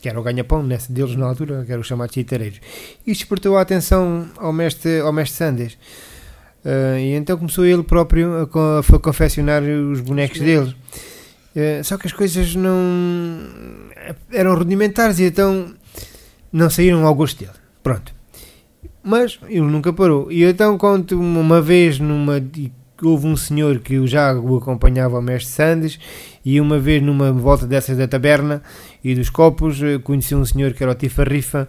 que 0.00 0.08
era 0.08 0.18
o 0.18 0.22
ganha-pão 0.22 0.62
nesse 0.62 0.90
deles 0.90 1.14
na 1.16 1.26
altura, 1.26 1.64
que 1.66 1.70
eram 1.72 1.82
os 1.82 1.86
chamados 1.86 2.14
titareiros. 2.14 2.60
Isto 3.06 3.20
despertou 3.20 3.58
a 3.58 3.60
atenção 3.60 4.26
ao 4.38 4.52
mestre, 4.54 5.00
ao 5.00 5.12
mestre 5.12 5.36
Sandes. 5.36 5.76
Eh, 6.64 6.96
e 7.00 7.14
então 7.14 7.36
começou 7.36 7.66
ele 7.66 7.82
próprio 7.82 8.42
a, 8.42 8.46
co- 8.46 8.80
a 8.96 8.98
confeccionar 8.98 9.62
os 9.62 10.00
bonecos 10.00 10.38
Os 10.38 10.44
dele. 10.44 10.74
Eh, 11.54 11.82
só 11.82 11.98
que 11.98 12.06
as 12.06 12.12
coisas 12.12 12.54
não 12.54 13.38
eram 14.32 14.54
rudimentares 14.54 15.18
e 15.18 15.24
então 15.24 15.74
não 16.52 16.70
saíram 16.70 17.04
ao 17.06 17.14
gosto 17.14 17.40
dele. 17.40 17.52
Pronto. 17.82 18.16
Mas 19.08 19.40
ele 19.48 19.62
nunca 19.62 19.90
parou. 19.90 20.30
E 20.30 20.44
então 20.44 20.76
conto 20.76 21.18
uma 21.18 21.62
vez 21.62 21.98
numa 21.98 22.38
houve 23.02 23.26
um 23.26 23.36
senhor 23.36 23.78
que 23.78 23.94
eu 23.94 24.06
já 24.06 24.34
o 24.34 24.58
acompanhava 24.58 25.16
ao 25.16 25.22
mestre 25.22 25.50
Sandes 25.50 25.98
e 26.44 26.60
uma 26.60 26.78
vez 26.78 27.00
numa 27.02 27.32
volta 27.32 27.66
dessas 27.66 27.96
da 27.96 28.06
taberna 28.06 28.62
e 29.02 29.14
dos 29.14 29.30
copos 29.30 29.82
eh, 29.82 29.98
conheci 29.98 30.34
um 30.34 30.44
senhor 30.44 30.74
que 30.74 30.82
era 30.82 30.92
o 30.92 30.94
Tifarrifa 30.94 31.66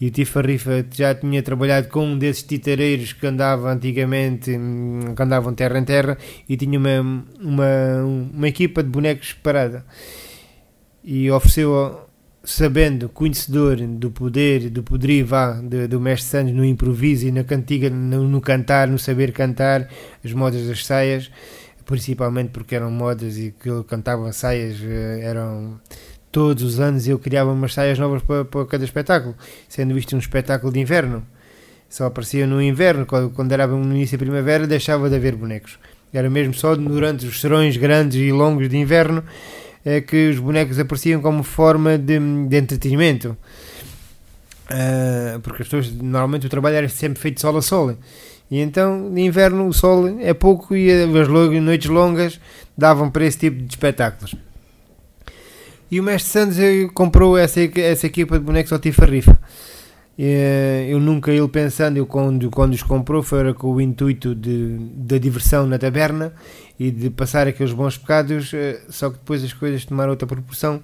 e 0.00 0.06
o 0.06 0.10
Tifarrifa 0.10 0.86
já 0.90 1.14
tinha 1.14 1.42
trabalhado 1.42 1.88
com 1.88 2.06
um 2.06 2.16
desses 2.16 2.44
titareiros 2.44 3.12
que 3.12 3.26
andava 3.26 3.70
antigamente 3.70 4.52
hum, 4.52 5.14
que 5.14 5.22
andavam 5.22 5.52
terra 5.52 5.78
em 5.78 5.84
terra 5.84 6.16
e 6.48 6.56
tinha 6.56 6.78
uma, 6.78 7.24
uma, 7.38 8.04
uma 8.32 8.48
equipa 8.48 8.82
de 8.82 8.88
bonecos 8.88 9.34
parada 9.34 9.84
e 11.04 11.30
ofereceu 11.30 12.07
sabendo, 12.48 13.10
conhecedor 13.10 13.76
do 13.76 14.10
poder, 14.10 14.70
do 14.70 14.82
poderio 14.82 15.26
vá, 15.26 15.60
de- 15.60 15.86
do 15.86 16.00
mestre 16.00 16.30
Santos 16.30 16.54
no 16.54 16.64
improviso 16.64 17.26
e 17.26 17.30
na 17.30 17.44
cantiga, 17.44 17.90
no, 17.90 18.26
no 18.26 18.40
cantar, 18.40 18.88
no 18.88 18.98
saber 18.98 19.32
cantar, 19.32 19.86
as 20.24 20.32
modas 20.32 20.66
das 20.66 20.86
saias, 20.86 21.30
principalmente 21.84 22.48
porque 22.48 22.74
eram 22.74 22.90
modas 22.90 23.36
e 23.36 23.54
que 23.60 23.68
ele 23.68 23.84
cantava 23.84 24.32
saias, 24.32 24.78
eh, 24.82 25.20
eram 25.22 25.78
todos 26.32 26.62
os 26.62 26.80
anos 26.80 27.06
eu 27.06 27.18
criava 27.18 27.52
umas 27.52 27.74
saias 27.74 27.98
novas 27.98 28.22
para, 28.22 28.46
para 28.46 28.64
cada 28.64 28.84
espetáculo, 28.84 29.36
sendo 29.68 29.98
isto 29.98 30.16
um 30.16 30.18
espetáculo 30.18 30.72
de 30.72 30.80
inverno. 30.80 31.26
Só 31.86 32.06
aparecia 32.06 32.46
no 32.46 32.62
inverno, 32.62 33.04
quando, 33.04 33.28
quando 33.30 33.52
era 33.52 33.66
no 33.66 33.94
início 33.94 34.16
da 34.16 34.24
primavera, 34.24 34.66
deixava 34.66 35.10
de 35.10 35.16
haver 35.16 35.36
bonecos. 35.36 35.78
Era 36.12 36.30
mesmo 36.30 36.54
só 36.54 36.74
durante 36.74 37.26
os 37.26 37.40
serões 37.42 37.76
grandes 37.76 38.18
e 38.18 38.32
longos 38.32 38.70
de 38.70 38.78
inverno 38.78 39.22
é 39.96 40.00
que 40.00 40.30
os 40.30 40.38
bonecos 40.38 40.78
apareciam 40.78 41.20
como 41.20 41.42
forma 41.42 41.96
de, 41.96 42.18
de 42.48 42.56
entretenimento. 42.56 43.36
Ah, 44.70 45.40
porque 45.42 45.62
as 45.62 45.68
pessoas, 45.68 45.92
normalmente 45.92 46.46
o 46.46 46.50
trabalho 46.50 46.76
era 46.76 46.88
sempre 46.88 47.20
feito 47.20 47.40
sol 47.40 47.56
a 47.56 47.62
sol. 47.62 47.96
E 48.50 48.60
então, 48.60 48.98
no 48.98 49.18
inverno, 49.18 49.66
o 49.66 49.72
sol 49.72 50.08
é 50.20 50.32
pouco 50.32 50.74
e 50.74 50.90
as 50.90 51.28
noites 51.28 51.90
longas 51.90 52.40
davam 52.76 53.10
para 53.10 53.24
esse 53.26 53.38
tipo 53.38 53.56
de 53.62 53.68
espetáculos. 53.68 54.34
E 55.90 56.00
o 56.00 56.02
Mestre 56.02 56.30
Santos 56.30 56.58
eh, 56.58 56.88
comprou 56.92 57.36
essa, 57.36 57.60
essa 57.80 58.06
equipa 58.06 58.38
de 58.38 58.44
bonecos 58.44 58.72
ao 58.72 58.78
Tifarrifa. 58.78 59.38
Eh, 60.18 60.86
Eu 60.90 61.00
nunca 61.00 61.30
ele 61.30 61.48
pensando, 61.48 61.96
eu 61.96 62.06
quando, 62.06 62.50
quando 62.50 62.74
os 62.74 62.82
comprou 62.82 63.22
foi 63.22 63.52
com 63.54 63.72
o 63.74 63.80
intuito 63.80 64.34
de, 64.34 64.76
da 64.96 65.18
diversão 65.18 65.66
na 65.66 65.78
taberna 65.78 66.32
e 66.78 66.90
de 66.90 67.10
passar 67.10 67.46
aqueles 67.48 67.72
bons 67.72 67.96
pecados, 67.98 68.52
eh, 68.54 68.80
só 68.88 69.10
que 69.10 69.18
depois 69.18 69.42
as 69.42 69.52
coisas 69.52 69.84
tomaram 69.84 70.10
outra 70.10 70.26
proporção 70.28 70.82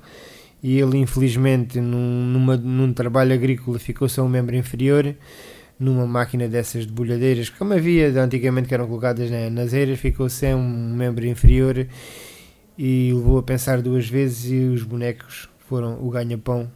e 0.62 0.78
ele 0.78 0.98
infelizmente 0.98 1.80
num, 1.80 2.24
numa- 2.26 2.56
num 2.56 2.92
trabalho 2.92 3.32
agrícola 3.34 3.78
ficou 3.78 4.08
só 4.08 4.22
um 4.22 4.28
membro 4.28 4.56
inferior 4.56 5.14
numa 5.78 6.06
máquina 6.06 6.48
dessas 6.48 6.86
de 6.86 6.92
bolhadeiras, 6.92 7.48
como 7.50 7.74
havia 7.74 8.08
antigamente 8.22 8.68
que 8.68 8.74
eram 8.74 8.86
colocadas 8.86 9.30
na- 9.30 9.50
nas 9.50 9.72
eiras, 9.72 9.98
ficou 10.00 10.28
sem 10.28 10.54
um 10.54 10.94
membro 10.96 11.26
inferior 11.26 11.86
e 12.78 13.12
levou 13.12 13.38
a 13.38 13.42
pensar 13.42 13.80
duas 13.82 14.08
vezes 14.08 14.50
e 14.50 14.56
os 14.64 14.82
bonecos 14.82 15.48
foram 15.68 16.04
o 16.04 16.10
ganha-pão. 16.10 16.70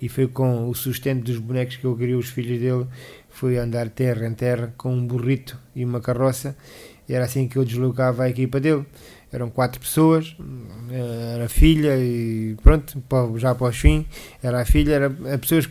E 0.00 0.08
foi 0.08 0.26
com 0.26 0.68
o 0.68 0.74
sustento 0.74 1.24
dos 1.24 1.38
bonecos 1.38 1.76
que 1.76 1.86
ele 1.86 1.96
criou 1.96 2.20
os 2.20 2.28
filhos 2.28 2.58
dele 2.60 2.86
foi 3.30 3.56
andar 3.56 3.88
terra 3.88 4.26
em 4.26 4.34
terra 4.34 4.72
com 4.76 4.92
um 4.94 5.06
burrito 5.06 5.58
e 5.74 5.84
uma 5.84 6.00
carroça 6.00 6.56
e 7.08 7.14
era 7.14 7.24
assim 7.24 7.48
que 7.48 7.56
eu 7.56 7.64
deslocava 7.64 8.24
a 8.24 8.28
equipa 8.28 8.60
dele. 8.60 8.84
Eram 9.32 9.50
quatro 9.50 9.80
pessoas 9.80 10.36
era 10.90 11.46
a 11.46 11.48
filha 11.48 11.96
e 11.96 12.56
pronto 12.62 13.02
já 13.36 13.52
o 13.52 13.72
fim 13.72 14.06
era 14.40 14.60
a 14.60 14.64
filha 14.64 14.94
era 14.94 15.06
a 15.34 15.38
pessoas 15.38 15.68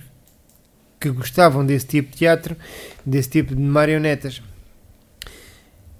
que 0.99 1.09
gostavam 1.09 1.65
desse 1.65 1.87
tipo 1.87 2.11
de 2.11 2.17
teatro 2.17 2.57
desse 3.05 3.29
tipo 3.29 3.55
de 3.55 3.61
marionetas. 3.61 4.41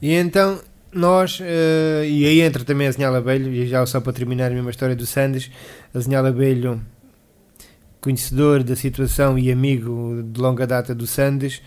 E 0.02 0.12
então 0.14 0.60
nós, 0.94 1.40
eh, 1.42 2.06
e 2.08 2.26
aí 2.26 2.42
entra 2.42 2.64
também 2.64 2.88
a 2.88 2.92
Zinhala 2.92 3.18
Abelho, 3.18 3.52
e 3.52 3.68
já 3.68 3.86
só 3.86 4.00
para 4.00 4.14
terminar 4.14 4.52
a 4.52 4.54
mesma 4.54 4.70
história 4.70 4.96
do 4.96 5.06
Sandes, 5.06 5.50
a 5.94 6.00
Zinhala 6.00 6.30
Abelho, 6.30 6.82
conhecedor 8.00 8.64
da 8.64 8.76
situação 8.76 9.40
e 9.40 9.52
amigo 9.52 10.22
de 10.24 10.40
longa 10.40 10.68
data 10.68 10.94
do 10.94 11.08
Sandes, 11.08 11.62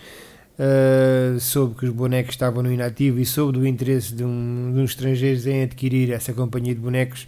eh, 0.59 1.37
soube 1.39 1.75
que 1.75 1.87
os 1.87 1.93
bonecos 1.93 2.35
estavam 2.35 2.63
no 2.63 2.73
inativo 2.73 3.19
e 3.21 3.27
soube 3.27 3.59
do 3.59 3.67
interesse 3.67 4.15
de, 4.15 4.25
um, 4.25 4.73
de 4.75 4.81
uns 4.81 4.91
estrangeiros 4.91 5.47
em 5.47 5.63
adquirir 5.63 6.11
essa 6.11 6.33
companhia 6.33 6.75
de 6.75 6.81
bonecos, 6.81 7.27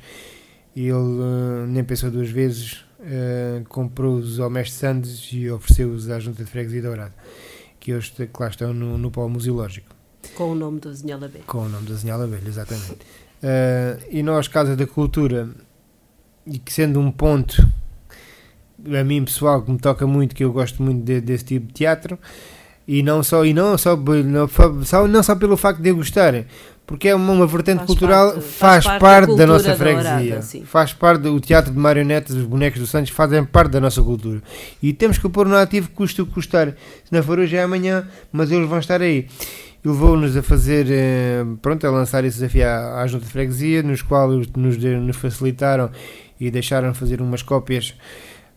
e 0.75 0.83
ele 0.83 0.93
eh, 0.93 1.67
nem 1.69 1.85
pensou 1.85 2.11
duas 2.11 2.31
vezes, 2.31 2.85
eh, 3.01 3.63
comprou-os 3.69 4.41
ao 4.41 4.49
mestre 4.51 4.79
Sandes 4.79 5.29
e 5.33 5.51
ofereceu-os 5.51 6.09
à 6.11 6.19
Junta 6.19 6.45
de 6.45 6.51
Freguesia 6.51 6.83
Dourada, 6.83 7.15
que 7.79 7.95
hoje 7.95 8.13
que 8.13 8.29
lá 8.41 8.49
estão 8.49 8.73
no, 8.73 8.97
no 8.99 9.29
museológico. 9.29 9.95
Com 10.35 10.53
o 10.53 10.55
nome 10.55 10.81
do 10.81 10.93
Zinhala 10.93 11.29
B. 11.29 11.41
Com 11.47 11.59
o 11.59 11.69
nome 11.69 11.89
da 11.89 11.95
Zinhala 11.95 12.25
Abelha, 12.25 12.49
exatamente. 12.49 12.99
E 14.11 14.23
nós, 14.23 14.49
Casa 14.49 14.77
da 14.77 14.87
Cultura, 14.87 15.49
e 16.47 16.59
que 16.59 16.73
sendo 16.73 16.99
um 17.01 17.11
ponto, 17.11 17.67
a 18.87 19.05
mim 19.05 19.25
pessoal, 19.25 19.63
que 19.63 19.71
me 19.71 19.79
toca 19.79 20.07
muito, 20.07 20.35
que 20.35 20.43
eu 20.45 20.53
gosto 20.53 20.83
muito 20.83 21.05
de- 21.05 21.21
desse 21.21 21.45
tipo 21.45 21.67
de 21.67 21.73
teatro, 21.73 22.19
e 22.89 23.03
não 23.03 23.23
só, 23.23 23.45
e 23.45 23.53
não 23.53 23.77
só, 23.77 23.95
não, 23.97 24.49
só, 24.83 25.07
não 25.07 25.23
só 25.23 25.37
pelo 25.37 25.57
facto 25.59 25.81
de 25.83 25.91
eu 25.91 25.97
gostar, 25.97 26.47
porque 26.87 27.09
é 27.09 27.15
uma, 27.15 27.35
uma 27.35 27.47
vertente 27.47 27.81
Faz 27.81 27.87
cultural, 27.87 28.33
parte- 28.33 28.45
faz, 28.47 28.85
parte 28.85 29.01
parte, 29.01 29.29
da 29.29 29.37
da, 29.37 29.47
nossa 29.47 29.77
freguesia, 29.77 30.37
faz 30.65 30.93
parte 30.95 31.21
do 31.21 31.39
teatro 31.39 31.71
de 31.71 31.79
marionetas, 31.79 32.35
os 32.35 32.45
bonecos 32.45 32.81
do 32.81 32.87
Santos 32.87 33.11
fazem 33.11 33.45
parte 33.45 33.73
da 33.73 33.81
nossa 33.81 34.03
cultura, 34.03 34.43
e 34.83 34.95
temos 34.95 35.19
que 35.19 35.29
pôr 35.29 35.47
no 35.47 35.55
ativo, 35.55 35.91
custe 35.91 36.23
o 36.23 36.27
custar, 36.27 36.69
se 37.05 37.13
não 37.13 37.23
for 37.23 37.39
hoje 37.39 37.57
é 37.57 37.63
amanhã, 37.63 38.09
mas 38.33 38.51
eles 38.51 38.67
vão 38.67 38.79
estar 38.79 39.03
aí. 39.03 39.27
E 39.85 39.87
levou-nos 39.89 40.35
a 40.37 40.43
fazer, 40.43 40.87
eh, 40.91 41.45
pronto, 41.63 41.87
a 41.87 41.91
lançar 41.91 42.25
esse 42.25 42.39
desafio 42.39 42.67
à, 42.67 43.03
à 43.03 43.07
Junta 43.07 43.27
de 43.27 43.31
Freguesia, 43.31 43.83
nos 43.83 44.03
quais 44.03 44.49
nos, 44.57 44.77
nos 44.77 45.17
facilitaram 45.17 45.91
e 46.41 46.51
deixaram 46.51 46.93
fazer 46.95 47.21
umas 47.21 47.43
cópias, 47.43 47.95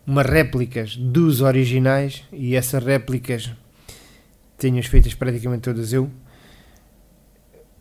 umas 0.04 0.26
réplicas 0.26 0.96
dos 0.96 1.40
originais, 1.40 2.24
e 2.32 2.56
essas 2.56 2.82
réplicas 2.82 3.52
tenho-as 4.62 4.86
feitas 4.86 5.12
praticamente 5.14 5.62
todas 5.62 5.92
eu. 5.92 6.10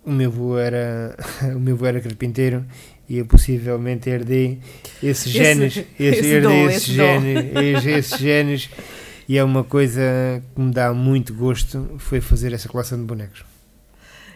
O 0.03 0.11
meu 0.11 0.29
avô 0.31 0.57
era, 0.57 1.15
o 1.55 1.59
meu 1.59 1.75
avô 1.75 1.85
era 1.85 2.01
carpinteiro 2.01 2.65
e 3.07 3.17
eu 3.19 3.25
possivelmente 3.25 4.09
herdei 4.09 4.59
esses 5.01 5.27
Esse- 5.27 5.29
genes, 5.31 5.77
esse, 5.77 5.87
esse 5.99 6.25
herdei 6.27 6.65
esses 6.65 6.77
esse 6.83 6.91
genes, 6.93 7.55
esses- 7.55 7.85
esses 7.85 8.17
genes 8.19 8.69
e 9.29 9.37
é 9.37 9.43
uma 9.43 9.63
coisa 9.63 10.01
que 10.55 10.61
me 10.61 10.71
dá 10.73 10.91
muito 10.93 11.33
gosto 11.35 11.95
foi 11.99 12.19
fazer 12.19 12.51
essa 12.53 12.67
coleção 12.67 12.97
de 12.97 13.05
bonecos 13.05 13.43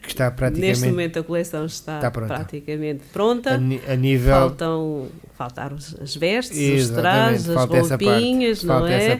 que 0.03 0.09
está 0.11 0.25
Neste 0.25 0.37
praticamente 0.37 0.85
momento 0.85 1.17
a 1.19 1.23
coleção 1.23 1.65
está, 1.65 1.95
Está 1.95 2.11
pronta. 2.11 2.35
praticamente 2.35 3.01
a, 3.09 3.11
pronta. 3.13 3.57
ni- 3.57 3.81
a 3.87 3.95
nível 3.95 4.35
Faltam, 4.35 5.07
faltaram 5.35 5.75
os- 5.77 5.95
as 5.99 6.15
vestes, 6.15 6.55
os 6.55 6.63
Exatamente, 6.63 7.43
trajes, 7.43 7.49
as 7.49 7.89
roupinhas, 7.89 8.63
não 8.63 8.85
é? 8.85 9.19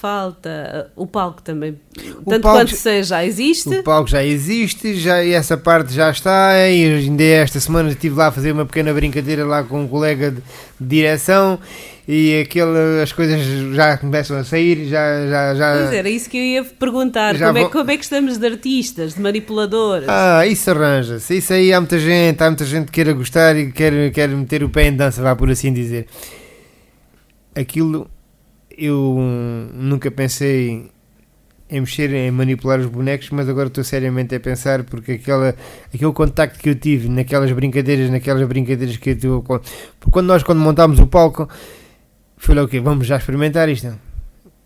Falta 0.00 0.90
uh, 0.96 1.02
o 1.02 1.06
palco 1.06 1.42
também. 1.42 1.78
O 2.24 2.30
Tanto 2.30 2.40
palco- 2.40 2.58
quanto 2.60 2.74
seja, 2.74 3.10
já 3.10 3.24
existe. 3.24 3.68
O 3.68 3.82
palco 3.82 4.08
já 4.08 4.24
existe, 4.24 4.94
já, 4.94 5.22
e 5.22 5.32
essa 5.32 5.58
parte 5.58 5.92
já 5.92 6.10
está. 6.10 6.54
E 6.70 6.84
ainda 6.86 7.22
esta 7.22 7.60
semana 7.60 7.90
estive 7.90 8.14
lá 8.16 8.28
a 8.28 8.32
fazer 8.32 8.52
uma 8.52 8.64
pequena 8.64 8.94
brincadeira 8.94 9.44
lá 9.44 9.62
com 9.62 9.82
um 9.82 9.86
colega 9.86 10.30
de, 10.30 10.38
de 10.80 10.86
direção 10.88 11.58
e 12.08 12.40
aquele, 12.40 13.02
as 13.02 13.12
coisas 13.12 13.40
já 13.74 13.98
começam 13.98 14.38
a 14.38 14.42
sair. 14.42 14.88
Já, 14.88 15.26
já, 15.28 15.54
já... 15.54 15.76
Pois 15.76 15.92
era 15.92 16.08
isso 16.08 16.30
que 16.30 16.38
eu 16.38 16.42
ia 16.44 16.64
perguntar. 16.64 17.38
Como 17.38 17.58
é, 17.58 17.68
como 17.68 17.90
é 17.90 17.96
que 17.98 18.02
estamos 18.02 18.38
de 18.38 18.46
artistas, 18.46 19.14
de 19.16 19.20
manipuladores? 19.20 20.08
Ah, 20.08 20.46
isso 20.46 20.70
arranja-se. 20.70 21.36
Isso 21.36 21.52
aí 21.52 21.74
há 21.74 21.78
muita 21.78 21.98
gente, 21.98 22.42
há 22.42 22.46
muita 22.46 22.64
gente 22.64 22.86
que 22.86 22.92
queira 22.92 23.12
gostar 23.12 23.54
e 23.54 23.66
que 23.66 23.72
quer, 23.72 24.10
quer 24.12 24.28
meter 24.30 24.64
o 24.64 24.70
pé 24.70 24.88
em 24.88 24.96
dança, 24.96 25.20
vá 25.20 25.36
por 25.36 25.50
assim 25.50 25.70
dizer. 25.74 26.06
Aquilo 27.54 28.10
eu 28.80 29.18
nunca 29.74 30.10
pensei 30.10 30.90
em 31.68 31.80
mexer, 31.80 32.12
em 32.12 32.30
manipular 32.30 32.80
os 32.80 32.86
bonecos, 32.86 33.30
mas 33.30 33.48
agora 33.48 33.68
estou 33.68 33.84
seriamente 33.84 34.34
a 34.34 34.40
pensar 34.40 34.82
porque 34.82 35.12
aquela, 35.12 35.54
aquele 35.94 36.12
contacto 36.12 36.58
que 36.58 36.70
eu 36.70 36.74
tive 36.74 37.08
naquelas 37.08 37.52
brincadeiras, 37.52 38.10
naquelas 38.10 38.46
brincadeiras 38.48 38.96
que 38.96 39.10
eu 39.10 39.14
tive, 39.14 39.42
porque 39.42 40.10
quando 40.10 40.26
nós 40.26 40.42
quando 40.42 40.58
montámos 40.58 40.98
o 40.98 41.06
palco 41.06 41.48
foi 42.36 42.54
lá 42.54 42.62
o 42.62 42.68
quê? 42.68 42.80
Vamos 42.80 43.06
já 43.06 43.18
experimentar 43.18 43.68
isto. 43.68 43.96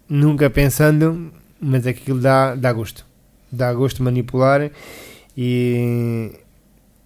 Nunca 0.08 0.48
pensando, 0.48 1.32
mas 1.60 1.86
aquilo 1.86 2.20
dá, 2.20 2.54
dá 2.54 2.72
gosto. 2.72 3.04
Dá 3.50 3.72
gosto 3.74 4.02
manipular 4.02 4.70
e 5.36 6.32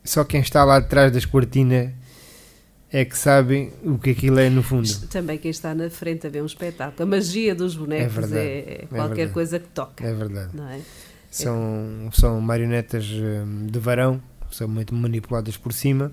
só 0.05 0.24
quem 0.24 0.40
está 0.40 0.62
lá 0.64 0.76
atrás 0.76 1.10
das 1.10 1.24
cortinas 1.24 1.90
é 2.90 3.05
que 3.05 3.16
sabe 3.16 3.73
o 3.85 3.98
que 3.98 4.10
aquilo 4.10 4.39
é 4.39 4.48
no 4.48 4.62
fundo. 4.62 4.89
Também 5.09 5.39
quem 5.39 5.51
está 5.51 5.74
na 5.74 5.90
frente 5.90 6.27
a 6.27 6.31
ver 6.31 6.43
um 6.43 6.47
espetáculo. 6.47 7.02
A 7.02 7.06
magia 7.06 7.55
dos 7.55 7.77
bonecos 7.77 8.16
é, 8.16 8.20
verdade, 8.20 8.40
é 8.40 8.86
qualquer 8.89 9.15
verdade. 9.15 9.32
coisa 9.32 9.59
que 9.59 9.69
toca. 9.69 10.06
É 10.06 10.12
verdade. 10.15 10.51
É? 10.59 10.81
São, 11.31 12.09
são 12.12 12.40
marionetas 12.40 13.06
hum, 13.06 13.66
de 13.66 13.78
varão, 13.78 14.23
são 14.51 14.66
muito 14.66 14.94
manipuladas 14.94 15.56
por 15.56 15.73
cima, 15.73 16.10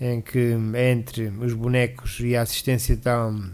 em 0.00 0.20
que 0.20 0.56
entre 0.92 1.32
os 1.40 1.52
bonecos 1.52 2.20
e 2.20 2.36
a 2.36 2.42
assistência 2.42 2.94
estão 2.94 3.50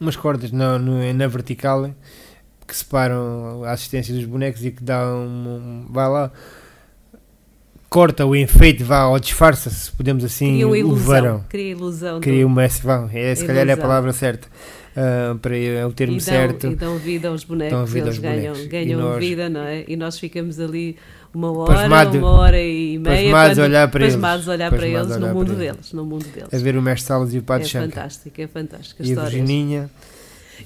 umas 0.00 0.16
cordas 0.16 0.50
na, 0.50 0.78
na 0.78 1.26
vertical 1.26 1.94
que 2.66 2.74
separam 2.74 3.64
a 3.64 3.72
assistência 3.72 4.14
dos 4.14 4.24
bonecos 4.24 4.64
e 4.64 4.70
que 4.70 4.82
dão 4.82 5.86
vai 5.90 6.08
lá 6.08 6.32
corta 7.90 8.24
o 8.24 8.34
enfeite, 8.36 8.82
vá 8.84 9.06
ou 9.08 9.18
disfarça, 9.18 9.68
se 9.68 9.90
podemos 9.92 10.22
assim, 10.24 10.52
Cria 10.54 10.66
uma 10.66 10.72
o 10.72 10.76
ilusão. 10.76 11.06
varão. 11.06 11.44
Cria 11.48 11.70
ilusão. 11.72 12.20
Cria 12.20 12.46
uma, 12.46 12.68
vá, 12.82 13.08
é, 13.12 13.34
se 13.34 13.44
calhar 13.44 13.58
é 13.66 13.70
a 13.70 13.72
Ilusão. 13.72 13.82
palavra 13.82 14.12
certa, 14.12 14.46
ah, 14.96 15.36
para 15.42 15.56
é 15.58 15.84
o 15.84 15.92
termo 15.92 16.14
e 16.14 16.16
dão, 16.18 16.24
certo. 16.24 16.66
e 16.68 16.76
dão 16.76 16.96
vida 16.98 17.28
aos 17.28 17.42
bonecos, 17.42 17.76
Dão 17.76 17.84
vida 17.86 18.06
eles 18.06 18.18
ganham, 18.18 18.52
bonecos. 18.54 18.66
ganham 18.70 19.00
nós- 19.00 19.18
vida, 19.18 19.48
não 19.50 19.62
é? 19.62 19.84
E 19.88 19.96
nós 19.96 20.18
ficamos 20.20 20.60
ali 20.60 20.96
uma 21.34 21.50
hora, 21.50 21.74
Pasmado- 21.74 22.18
uma 22.18 22.30
hora 22.30 22.60
e 22.62 22.96
meia 22.98 23.22
pasmados 23.32 23.58
a 23.58 23.62
olhar 23.64 23.88
para 23.90 24.02
eles. 24.04 24.14
pasmados 24.14 24.48
a 24.48 24.52
olhar 24.52 24.70
para 24.70 24.86
eles 24.86 25.16
no 25.16 25.28
mundo 25.34 25.52
eles. 25.52 25.58
deles, 25.58 25.92
no 25.92 26.04
mundo 26.04 26.26
deles. 26.32 26.54
a 26.54 26.58
ver 26.58 26.76
o 26.76 26.82
mestre 26.82 27.06
Salas 27.08 27.34
e 27.34 27.38
o 27.38 27.40
É 27.40 27.42
Padre 27.42 27.66
Chanca. 27.68 27.86
fantástico, 27.88 28.40
é 28.40 28.46
fantástico. 28.46 29.02
a 29.02 29.04
E 29.04 29.08
a 29.08 29.12
história. 29.12 29.30
Virgininha, 29.30 29.90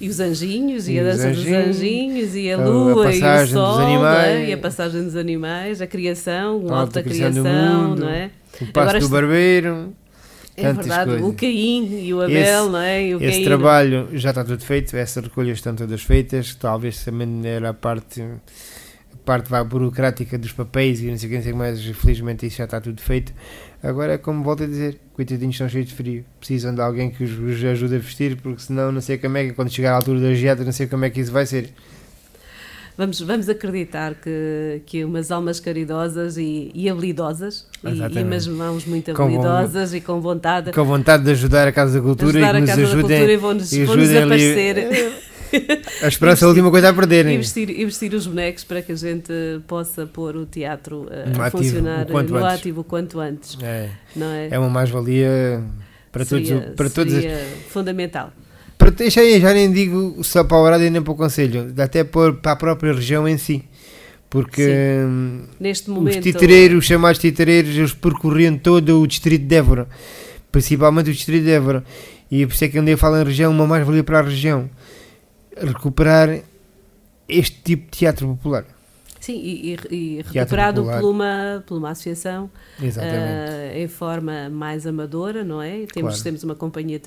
E 0.01 0.09
os 0.09 0.21
anjinhos, 0.21 0.89
e, 0.89 0.93
E 0.95 1.01
a 1.01 1.03
dança 1.05 1.29
dos 1.31 1.39
anjinhos, 1.41 1.69
anjinhos, 1.77 2.35
e 2.37 2.51
a 2.53 2.57
a- 2.57 2.61
a 2.61 2.65
lua, 2.69 3.15
e 3.15 3.19
o 3.23 3.47
sol, 3.49 3.79
não 3.79 3.81
é? 3.81 3.85
animais. 4.27 4.49
e 4.49 4.53
a 4.53 4.59
passagem 4.59 5.03
dos 5.05 5.17
animais, 5.17 5.81
a 5.81 5.87
criação, 5.87 6.57
o 6.57 6.61
alto 6.63 6.69
da 6.69 6.77
alta 6.81 7.03
criação 7.03 7.43
criação, 7.43 7.89
mundo. 7.91 8.01
não 8.01 8.09
é? 8.09 8.31
o 8.61 8.67
passo 8.67 8.79
Agora 8.81 9.01
do 9.01 9.09
barbeiro. 9.09 9.93
É 10.57 10.73
verdade, 10.73 11.11
coisas. 11.11 11.29
o 11.29 11.33
Caim 11.33 11.99
e 12.07 12.15
o 12.15 12.23
Abel, 12.23 12.37
Esse- 12.41 12.71
não 12.71 12.79
é? 12.79 13.09
E 13.09 13.15
o 13.17 13.19
Esse 13.21 13.33
Caim, 13.39 13.45
trabalho 13.45 14.09
já 14.13 14.29
está 14.31 14.45
tudo 14.45 14.65
feito, 14.65 14.97
essas 14.97 15.25
recolhas 15.25 15.59
estão 15.59 15.75
todas 15.75 16.01
feitas, 16.03 16.55
talvez 16.55 17.05
também 17.05 17.41
era 17.45 17.71
a 17.71 17.75
parte, 17.75 18.25
parte 19.25 19.49
vá, 19.51 19.65
burocrática 19.65 20.37
dos 20.37 20.53
papéis 20.53 21.01
e 21.01 21.07
não 21.07 21.17
sei 21.17 21.39
o 21.39 21.43
que, 21.43 21.53
mais, 21.53 21.83
felizmente 21.85 22.47
isso 22.47 22.59
já 22.59 22.65
está 22.65 22.81
tudo 22.81 23.01
feito. 23.01 23.33
Agora 23.83 24.15
é 24.15 24.19
como 24.19 24.43
volto 24.43 24.63
a 24.63 24.67
dizer, 24.67 24.99
coitadinhos 25.15 25.55
estão 25.55 25.69
cheios 25.69 25.87
de 25.89 25.95
frio, 25.95 26.25
precisam 26.39 26.75
de 26.75 26.81
alguém 26.81 27.11
que 27.11 27.25
os, 27.25 27.39
os 27.39 27.65
ajude 27.65 27.97
a 27.97 27.99
vestir, 27.99 28.37
porque 28.37 28.63
senão 28.63 28.93
não 28.93 29.01
sei 29.01 29.19
como 29.19 29.37
é 29.37 29.47
que 29.47 29.53
quando 29.53 29.71
chegar 29.71 29.93
à 29.93 29.97
altura 29.97 30.21
da 30.21 30.35
geada, 30.35 30.65
não 30.65 30.73
sei 30.73 30.87
como 30.87 31.05
é 31.05 31.11
que 31.11 31.21
isso 31.21 31.33
vai 31.33 31.47
ser. 31.47 31.71
Vamos, 32.97 33.21
vamos 33.21 33.49
acreditar 33.49 34.15
que, 34.15 34.81
que 34.87 35.05
umas 35.05 35.33
almas 35.33 35.59
caridosas 35.59 36.37
e, 36.37 36.71
e 36.73 36.89
habilidosas 36.89 37.67
e, 37.83 37.89
e 38.19 38.23
umas 38.23 38.47
mãos 38.47 38.87
muito 38.87 39.13
Com 39.13 39.25
habilidosas 39.25 39.93
e 39.95 40.01
com 40.01 40.21
vontade 40.21 40.71
Com 40.71 40.85
vontade 40.85 41.25
de 41.25 41.33
ajudar 41.33 41.67
a 41.67 41.73
Casa 41.73 41.99
da 41.99 42.05
Cultura 42.05 42.39
e 42.39 42.45
que 42.45 42.53
nos 42.61 42.71
Casa 42.71 42.83
da 42.83 42.89
ajudem, 42.89 43.01
Cultura 43.01 43.33
e 43.33 43.37
vão-nos 43.37 43.73
ali- 43.73 44.19
aparecer 44.19 45.13
A 46.03 46.09
esperança 46.09 46.45
é 46.45 46.47
a 46.47 46.49
última 46.49 46.71
coisa 46.71 46.89
a 46.89 46.93
perder. 46.93 47.27
e 47.27 47.37
vestir, 47.37 47.71
e 47.71 47.85
vestir 47.85 48.13
os 48.15 48.27
bonecos 48.27 48.65
para 48.65 48.83
que 48.83 48.93
a 48.93 48.97
gente 48.97 49.33
possa 49.67 50.07
pôr 50.07 50.37
o 50.37 50.47
teatro 50.47 51.07
eh, 51.11 51.27
No 51.35 51.43
a 51.43 51.47
ativo, 51.47 51.63
funcionar 51.63 52.07
o 52.07 52.11
quanto 52.11 52.33
no 52.33 52.45
antes. 52.45 52.59
ativo 52.61 52.81
o 52.81 52.85
quanto 52.85 53.21
antes, 53.21 53.59
É, 53.63 53.89
não 54.15 54.27
é? 54.31 54.49
é 54.51 54.59
uma 54.59 54.69
mais-valia 54.71 55.63
para 56.13 56.25
todos. 56.25 56.47
Seria- 56.49 56.73
para 56.77 56.91
todos 56.91 57.15
fundamental. 57.69 58.33
para, 58.79 58.91
já, 59.09 59.23
já 59.39 59.53
nem 59.55 59.73
digo 59.73 60.23
só 60.23 60.45
para 60.45 60.57
o 60.57 60.63
Orado 60.63 60.85
e 60.85 60.91
nem 60.91 61.03
para 61.03 61.13
o 61.13 61.17
Conselho, 61.17 61.73
até 61.79 62.05
para 62.05 62.35
a 62.53 62.57
própria 62.57 62.93
região 62.93 63.27
em 63.29 63.39
si. 63.39 63.65
Porque 64.31 64.67
hum, 65.07 65.43
Neste 65.61 65.89
os 65.89 65.95
momento, 65.97 66.21
titareiros, 66.23 66.79
os 66.79 66.85
chamados 66.87 67.21
titareiros, 67.21 67.77
eles 67.77 67.93
percorriam 67.95 68.59
todo 68.59 69.01
o 69.01 69.07
distrito 69.07 69.47
de 69.47 69.55
Évora, 69.55 69.87
principalmente 70.51 71.11
o 71.11 71.13
distrito 71.13 71.45
de 71.45 71.51
Évora. 71.53 71.85
E 72.31 72.45
por 72.45 72.53
isso 72.53 72.65
é 72.65 72.69
que 72.69 72.77
quando 72.77 72.89
eu 72.89 72.99
falo 72.99 73.17
em 73.21 73.25
região, 73.25 73.53
uma 73.53 73.65
mais-valia 73.65 74.03
para 74.03 74.19
a 74.19 74.23
região. 74.23 74.69
Recuperar 75.57 76.41
este 77.29 77.61
tipo 77.63 77.85
de 77.91 77.99
teatro 77.99 78.29
popular. 78.29 78.65
sim, 79.21 79.41
e, 79.41 79.75
e- 79.91 79.95
e 80.19 80.23
recuperado 80.23 80.83
popular. 80.83 81.01
por 81.01 81.09
uma, 81.11 81.65
por 81.67 81.79
uma 81.79 81.91
associação 81.93 82.51
eh, 82.83 83.73
em 83.83 83.89
forma 83.89 84.51
mais 84.51 84.87
amadora, 84.87 85.43
não 85.43 85.63
é? 85.63 85.87
Temos, 85.87 86.13
Claro. 86.17 86.23
temos 86.25 86.45
uma 86.45 86.55
companhia 86.55 87.01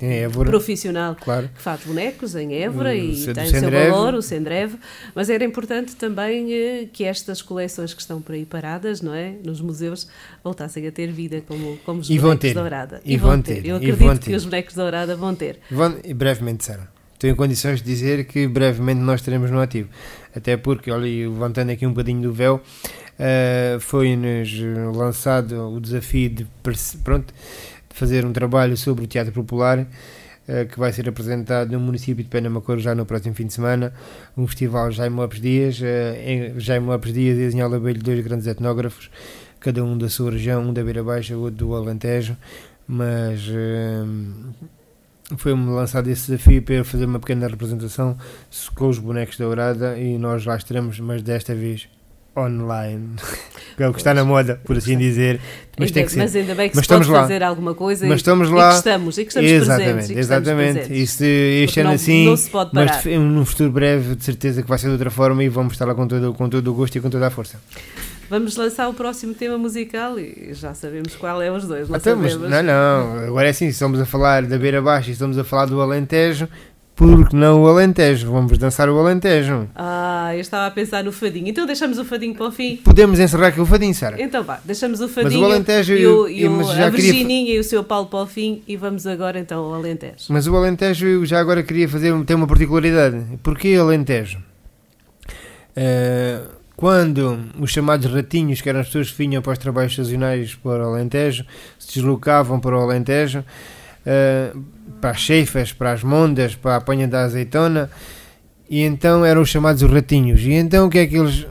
Évora. 0.00 0.48
profissional 0.48 1.16
Claro. 1.16 1.48
que 1.52 1.60
faz 1.60 1.80
bonecos 1.84 2.36
em 2.36 2.54
Évora 2.54 2.90
O 2.90 2.92
e 2.92 3.34
tem 3.34 3.44
o 3.44 3.46
seu 3.48 3.70
valor, 3.72 4.14
o 4.14 4.22
Sendreve, 4.22 4.76
mas 5.16 5.28
era 5.28 5.44
importante 5.44 5.96
também 5.96 6.52
eh, 6.54 6.88
que 6.92 7.02
estas 7.02 7.42
coleções 7.42 7.92
que 7.92 8.00
estão 8.00 8.22
por 8.22 8.36
aí 8.36 8.44
paradas, 8.46 9.00
não 9.02 9.12
é? 9.12 9.34
Nos 9.44 9.60
museus, 9.60 10.06
voltassem 10.44 10.86
a 10.86 10.92
ter 10.92 11.10
vida 11.10 11.42
como, 11.48 11.76
como 11.78 12.00
os 12.02 12.08
E 12.08 12.20
bonecos 12.20 12.40
ter. 12.40 12.54
da 12.54 12.60
Dourada. 12.60 13.00
E 13.04 13.16
vão 13.16 13.42
ter. 13.42 13.66
Eu 13.66 13.82
E 13.82 13.90
acredito 13.90 14.20
que 14.20 14.26
ter. 14.30 14.36
os 14.36 14.44
bonecos 14.44 14.74
da 14.76 14.82
Dourada 14.84 15.16
vão 15.16 15.34
ter. 15.34 15.58
Vão, 15.68 15.96
e 16.04 16.14
brevemente, 16.14 16.64
Sara. 16.64 16.88
Estou 17.22 17.30
em 17.30 17.36
condições 17.36 17.80
de 17.80 17.84
dizer 17.84 18.24
que 18.24 18.48
brevemente 18.48 18.98
nós 18.98 19.22
teremos 19.22 19.48
no 19.48 19.60
ativo. 19.60 19.88
Até 20.34 20.56
porque, 20.56 20.90
olha, 20.90 21.06
levantando 21.06 21.70
aqui 21.70 21.86
um 21.86 21.90
bocadinho 21.90 22.20
do 22.20 22.32
véu, 22.32 22.60
eh, 23.16 23.76
foi-nos 23.78 24.52
eh, 24.52 24.90
lançado 24.92 25.72
o 25.72 25.80
desafio 25.80 26.30
de, 26.30 26.44
pronto, 27.04 27.32
de 27.88 27.96
fazer 27.96 28.26
um 28.26 28.32
trabalho 28.32 28.76
sobre 28.76 29.04
o 29.04 29.06
teatro 29.06 29.32
popular 29.32 29.86
eh, 30.48 30.64
que 30.64 30.76
vai 30.76 30.92
ser 30.92 31.08
apresentado 31.08 31.70
no 31.70 31.78
município 31.78 32.24
de 32.24 32.28
Penamacor 32.28 32.80
já 32.80 32.92
no 32.92 33.06
próximo 33.06 33.36
fim 33.36 33.46
de 33.46 33.52
semana. 33.52 33.94
Um 34.36 34.44
festival 34.48 34.90
Jaime 34.90 35.14
Lopes 35.14 35.40
Dias, 35.40 35.80
em 36.26 36.58
Jaime 36.58 36.88
Lopes 36.88 37.12
Dias 37.12 37.38
e 37.38 37.46
Azinhal 37.46 37.72
Abelho, 37.72 38.02
dois 38.02 38.18
grandes 38.18 38.48
etnógrafos, 38.48 39.12
cada 39.60 39.84
um 39.84 39.96
da 39.96 40.08
sua 40.08 40.32
região, 40.32 40.60
um 40.60 40.72
da 40.72 40.82
Beira 40.82 41.04
Baixa, 41.04 41.36
outro 41.36 41.66
do 41.66 41.72
Alentejo, 41.76 42.36
mas 42.84 43.48
foi-me 45.36 45.70
lançado 45.70 46.08
esse 46.08 46.30
desafio 46.30 46.62
para 46.62 46.74
eu 46.76 46.84
fazer 46.84 47.04
uma 47.04 47.18
pequena 47.18 47.46
representação 47.48 48.16
com 48.74 48.88
os 48.88 48.98
bonecos 48.98 49.36
da 49.36 49.44
Dourada 49.44 49.98
e 49.98 50.16
nós 50.18 50.44
lá 50.44 50.56
estaremos, 50.56 50.98
mas 51.00 51.22
desta 51.22 51.54
vez 51.54 51.88
online, 52.36 53.10
que 53.76 53.82
é 53.82 53.88
o 53.88 53.92
que 53.92 53.98
está 54.00 54.14
na 54.14 54.24
moda, 54.24 54.58
por 54.64 54.76
assim 54.78 54.96
dizer, 54.96 55.38
mas 55.78 55.88
Ainda- 55.88 55.92
tem 55.94 56.04
que 56.06 56.12
ser. 56.12 56.18
mas 56.18 56.34
ainda 56.34 56.54
bem 56.54 56.70
que 56.70 56.76
Mas 56.76 56.84
se 56.86 56.88
pode 56.88 57.00
estamos 57.02 57.08
lá. 57.08 57.22
fazer 57.28 57.42
alguma 57.42 57.74
coisa 57.74 58.06
Mas 58.06 58.14
e, 58.14 58.16
estamos 58.16 58.48
e 58.48 58.52
lá. 58.52 58.68
que 58.70 58.74
estamos, 58.76 59.18
e 59.18 59.22
que 59.24 59.28
estamos 59.28 59.50
presentes. 59.50 59.68
exatamente, 59.68 60.12
e 60.12 60.14
que 60.14 60.20
estamos 60.20 60.46
exatamente. 60.48 60.72
presentes. 60.88 61.10
Isso, 61.10 61.24
este 61.24 61.80
ano 61.80 61.90
assim, 61.90 62.26
não 62.26 62.36
se 62.38 62.48
pode 62.50 62.70
mas 62.72 62.90
parar. 62.90 63.02
de- 63.02 63.18
num 63.18 63.44
futuro 63.44 63.70
breve, 63.70 64.14
de 64.14 64.24
certeza 64.24 64.62
que 64.62 64.68
vai 64.68 64.78
ser 64.78 64.86
de 64.86 64.92
outra 64.92 65.10
forma 65.10 65.44
e 65.44 65.48
vamos 65.50 65.74
estar 65.74 65.84
lá 65.84 65.94
com 65.94 66.08
todo, 66.08 66.32
com 66.32 66.48
todo 66.48 66.66
o 66.70 66.74
gosto 66.74 66.96
e 66.96 67.00
com 67.02 67.10
toda 67.10 67.26
a 67.26 67.30
força. 67.30 67.60
Vamos 68.32 68.56
lançar 68.56 68.88
o 68.88 68.94
próximo 68.94 69.34
tema 69.34 69.58
musical 69.58 70.18
e 70.18 70.48
já 70.54 70.72
sabemos 70.72 71.14
qual 71.16 71.42
é 71.42 71.52
os 71.52 71.66
dois, 71.68 71.82
não 71.86 71.92
mas- 71.92 72.02
sabemos. 72.02 72.38
não, 72.50 72.62
não, 72.62 73.24
agora 73.28 73.46
é 73.48 73.50
assim, 73.50 73.66
estamos 73.66 74.00
a 74.00 74.06
falar 74.06 74.46
da 74.46 74.56
Beira 74.56 74.80
Baixa 74.80 75.10
e 75.10 75.12
estamos 75.12 75.36
a 75.36 75.44
falar 75.44 75.66
do 75.66 75.78
Alentejo, 75.82 76.48
porque 76.96 77.36
não 77.36 77.62
o 77.62 77.66
Alentejo? 77.68 78.32
Vamos 78.32 78.56
dançar 78.56 78.88
o 78.88 78.98
Alentejo. 78.98 79.68
Ah, 79.74 80.30
eu 80.34 80.40
estava 80.40 80.66
a 80.66 80.70
pensar 80.70 81.04
no 81.04 81.12
fadinho. 81.12 81.46
Então 81.48 81.66
deixamos 81.66 81.98
o 81.98 82.06
fadinho 82.06 82.34
para 82.34 82.46
o 82.46 82.50
fim. 82.50 82.76
Podemos 82.76 83.18
encerrar 83.20 83.48
aqui 83.48 83.60
o 83.60 83.66
fadinho, 83.66 83.94
Sara. 83.94 84.16
Então 84.22 84.42
vá, 84.42 84.60
deixamos 84.64 85.00
o 85.00 85.04
Mas 85.04 85.12
fadinho 85.14 85.42
o 85.42 85.44
Alentejo 85.44 85.92
e, 85.92 86.06
o, 86.06 86.26
e 86.28 86.46
o- 86.48 86.52
mas 86.52 86.68
já 86.68 86.86
a 86.86 86.90
queria 86.90 87.12
Virgininha 87.12 87.54
e 87.54 87.58
o 87.58 87.64
seu 87.64 87.84
Paulo 87.84 88.06
para 88.06 88.20
o 88.22 88.26
fim 88.26 88.62
e 88.66 88.76
vamos 88.78 89.06
agora 89.06 89.38
então 89.38 89.62
ao 89.62 89.74
Alentejo. 89.74 90.24
Mas 90.30 90.46
o 90.46 90.56
Alentejo 90.56 91.06
eu 91.06 91.26
já 91.26 91.38
agora 91.38 91.62
queria 91.62 91.86
fazer 91.86 92.14
ter 92.24 92.34
uma 92.34 92.46
particularidade. 92.46 93.22
Porquê 93.42 93.76
Alentejo? 93.78 94.38
Eh, 95.76 96.40
quando 96.82 97.38
os 97.60 97.70
chamados 97.70 98.12
ratinhos, 98.12 98.60
que 98.60 98.68
eram 98.68 98.80
as 98.80 98.86
pessoas 98.86 99.12
que 99.12 99.18
vinham 99.18 99.40
para 99.40 99.52
os 99.52 99.58
trabalhos 99.60 99.94
sazonais 99.94 100.56
para 100.56 100.84
o 100.84 100.92
Alentejo, 100.92 101.46
se 101.78 101.94
deslocavam 101.94 102.58
para 102.58 102.76
o 102.76 102.80
Alentejo, 102.80 103.44
eh, 104.04 104.52
para 105.00 105.10
as 105.10 105.20
cheifas, 105.20 105.72
para 105.72 105.92
as 105.92 106.02
mondas, 106.02 106.56
para 106.56 106.72
a 106.72 106.76
apanha 106.78 107.06
da 107.06 107.22
azeitona, 107.22 107.88
e 108.68 108.82
então 108.82 109.24
eram 109.24 109.42
os 109.42 109.48
chamados 109.48 109.80
os 109.80 109.92
ratinhos. 109.92 110.40
E 110.40 110.54
então 110.54 110.88
o 110.88 110.90
que 110.90 110.98
é 110.98 111.06
que 111.06 111.16
eles. 111.18 111.46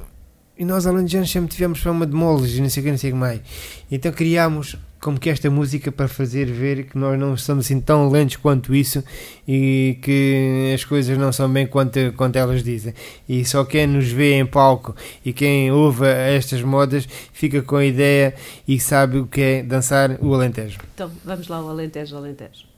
E 0.62 0.64
nós 0.64 0.86
alentejanos 0.86 1.32
sempre 1.32 1.50
tivemos 1.50 1.80
fama 1.80 2.06
de 2.06 2.14
moles 2.14 2.52
e 2.52 2.62
não 2.62 2.70
sei 2.70 2.82
o 2.82 2.84
que, 2.84 2.92
não 2.92 2.98
sei 3.00 3.10
o 3.10 3.14
que 3.14 3.20
mais. 3.20 3.42
Então 3.92 4.12
criámos 4.12 4.78
como 5.00 5.20
que 5.20 5.28
esta 5.28 5.50
música 5.50 5.92
para 5.92 6.08
fazer 6.08 6.46
ver 6.46 6.84
que 6.84 7.00
nós 7.00 7.18
não 7.20 7.36
somos 7.36 7.66
assim 7.66 7.82
tão 7.82 8.08
lentos 8.08 8.36
quanto 8.36 8.76
isso 8.76 9.04
e 9.48 9.98
que 10.04 10.72
as 10.76 10.86
coisas 10.86 11.18
não 11.18 11.32
são 11.32 11.52
bem 11.52 11.66
quanto, 11.66 12.14
quanto 12.16 12.36
elas 12.36 12.64
dizem. 12.64 12.94
E 13.28 13.44
só 13.44 13.66
quem 13.66 13.88
nos 13.88 14.12
vê 14.12 14.36
em 14.36 14.46
palco 14.46 14.96
e 15.26 15.34
quem 15.34 15.72
ouve 15.72 16.06
estas 16.06 16.62
modas 16.62 17.10
fica 17.34 17.64
com 17.64 17.78
a 17.78 17.86
ideia 17.86 18.36
e 18.68 18.80
sabe 18.80 19.18
o 19.18 19.26
que 19.26 19.42
é 19.42 19.64
dançar 19.64 20.16
o 20.22 20.32
Alentejo. 20.32 20.78
Então 20.94 21.10
vamos 21.26 21.48
lá 21.48 21.58
ao 21.58 21.70
Alentejo, 21.72 22.16
Alentejo. 22.16 22.70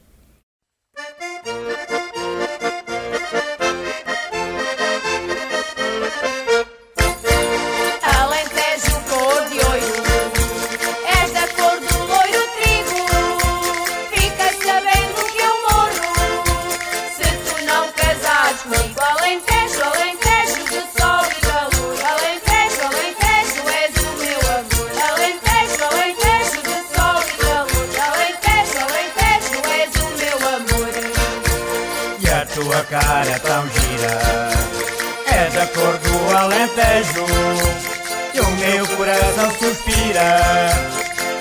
Do 36.74 36.82
Alentejo 36.82 37.26
E 38.34 38.40
o 38.40 38.52
meu 38.52 38.88
coração 38.98 39.52
suspira. 39.52 40.30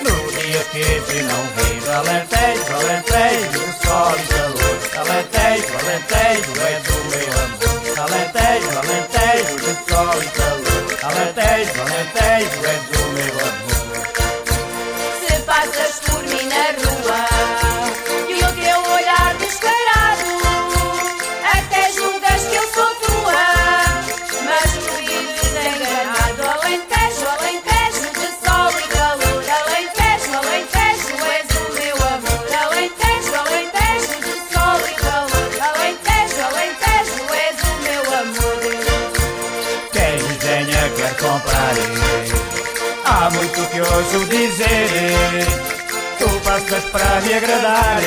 No 0.02 0.14
dia 0.32 0.62
que 0.70 0.82
te 0.82 1.22
não 1.22 1.42
vejo 1.56 1.90
Alentejo, 1.90 2.72
Alentejo, 2.74 3.62
sol 3.82 4.14
e 4.16 4.26
calor 4.28 4.78
Alentejo, 4.98 5.72
Alentejo, 5.80 6.52
é 6.60 6.80
do 6.80 6.96
meu 7.10 7.32
amor. 7.42 7.72
Alentejo, 8.02 8.70
Alentejo, 8.78 9.56
de 9.56 9.72
sol 9.90 10.16
e 10.22 10.28
calor 10.36 10.86
Alentejo, 11.02 11.76
Alentejo, 11.80 12.58
é 12.66 12.76
do 12.92 13.01
para 46.92 47.20
me 47.22 47.34
agradar. 47.34 48.00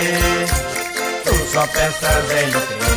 Tu 1.24 1.36
só 1.52 1.66
pensas 1.68 2.32
em 2.32 2.52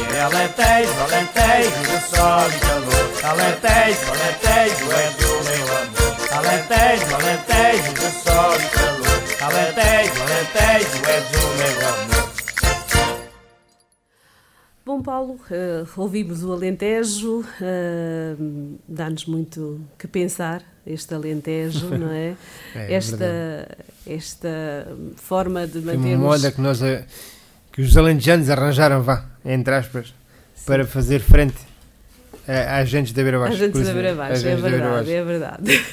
ter 0.09 0.21
Alentejo, 0.21 0.93
Alentejo 1.03 1.81
de 1.83 1.99
sol 2.11 2.47
e 2.49 2.59
calor 2.61 3.09
Alentejo, 3.25 4.05
Alentejo 4.13 4.87
é 4.93 5.11
do 5.19 5.31
meu 5.45 5.67
amor. 5.79 6.13
Alentejo, 6.31 7.15
Alentejo 7.15 7.93
de 7.95 8.09
sol 8.23 8.55
e 8.57 8.69
calor 8.77 9.19
Alentejo, 9.41 10.23
Alentejo 10.23 10.99
é 11.07 11.21
do 11.33 11.43
meu 11.57 11.89
amor 11.89 12.18
Bom, 14.89 15.03
Paulo, 15.03 15.39
eh, 15.51 15.85
ouvimos 15.99 16.43
o 16.43 16.51
Alentejo, 16.51 17.45
eh, 17.61 18.35
dá-nos 18.89 19.27
muito 19.27 19.83
que 19.99 20.09
pensar, 20.09 20.63
este 20.87 21.13
Alentejo, 21.13 21.91
não 21.95 22.11
é? 22.11 22.35
É, 22.75 22.95
esta, 22.95 23.69
esta 24.07 24.49
forma 25.17 25.67
de 25.67 25.83
Foi 25.83 25.95
uma 25.95 26.17
moda 26.17 26.51
que 26.51 26.63
nós 26.63 26.81
eh, 26.81 27.05
que 27.71 27.83
os 27.83 27.95
alentejanos 27.99 28.49
arranjaram, 28.49 29.03
vá, 29.03 29.27
entre 29.45 29.75
aspas, 29.75 30.15
para 30.65 30.87
fazer 30.87 31.21
frente 31.21 31.68
a- 32.49 32.79
às 32.81 32.89
gentes 32.89 33.13
da 33.13 33.23
Beira 33.23 33.39
Baixa. 33.39 33.55
A 33.55 33.57
gente 33.59 33.73
por 33.73 33.85
da 33.85 33.93
Beira 33.93 34.15
Baixa, 34.15 34.49
é 34.49 34.57
verdade, 34.57 35.13
é 35.13 35.23
verdade. 35.25 35.85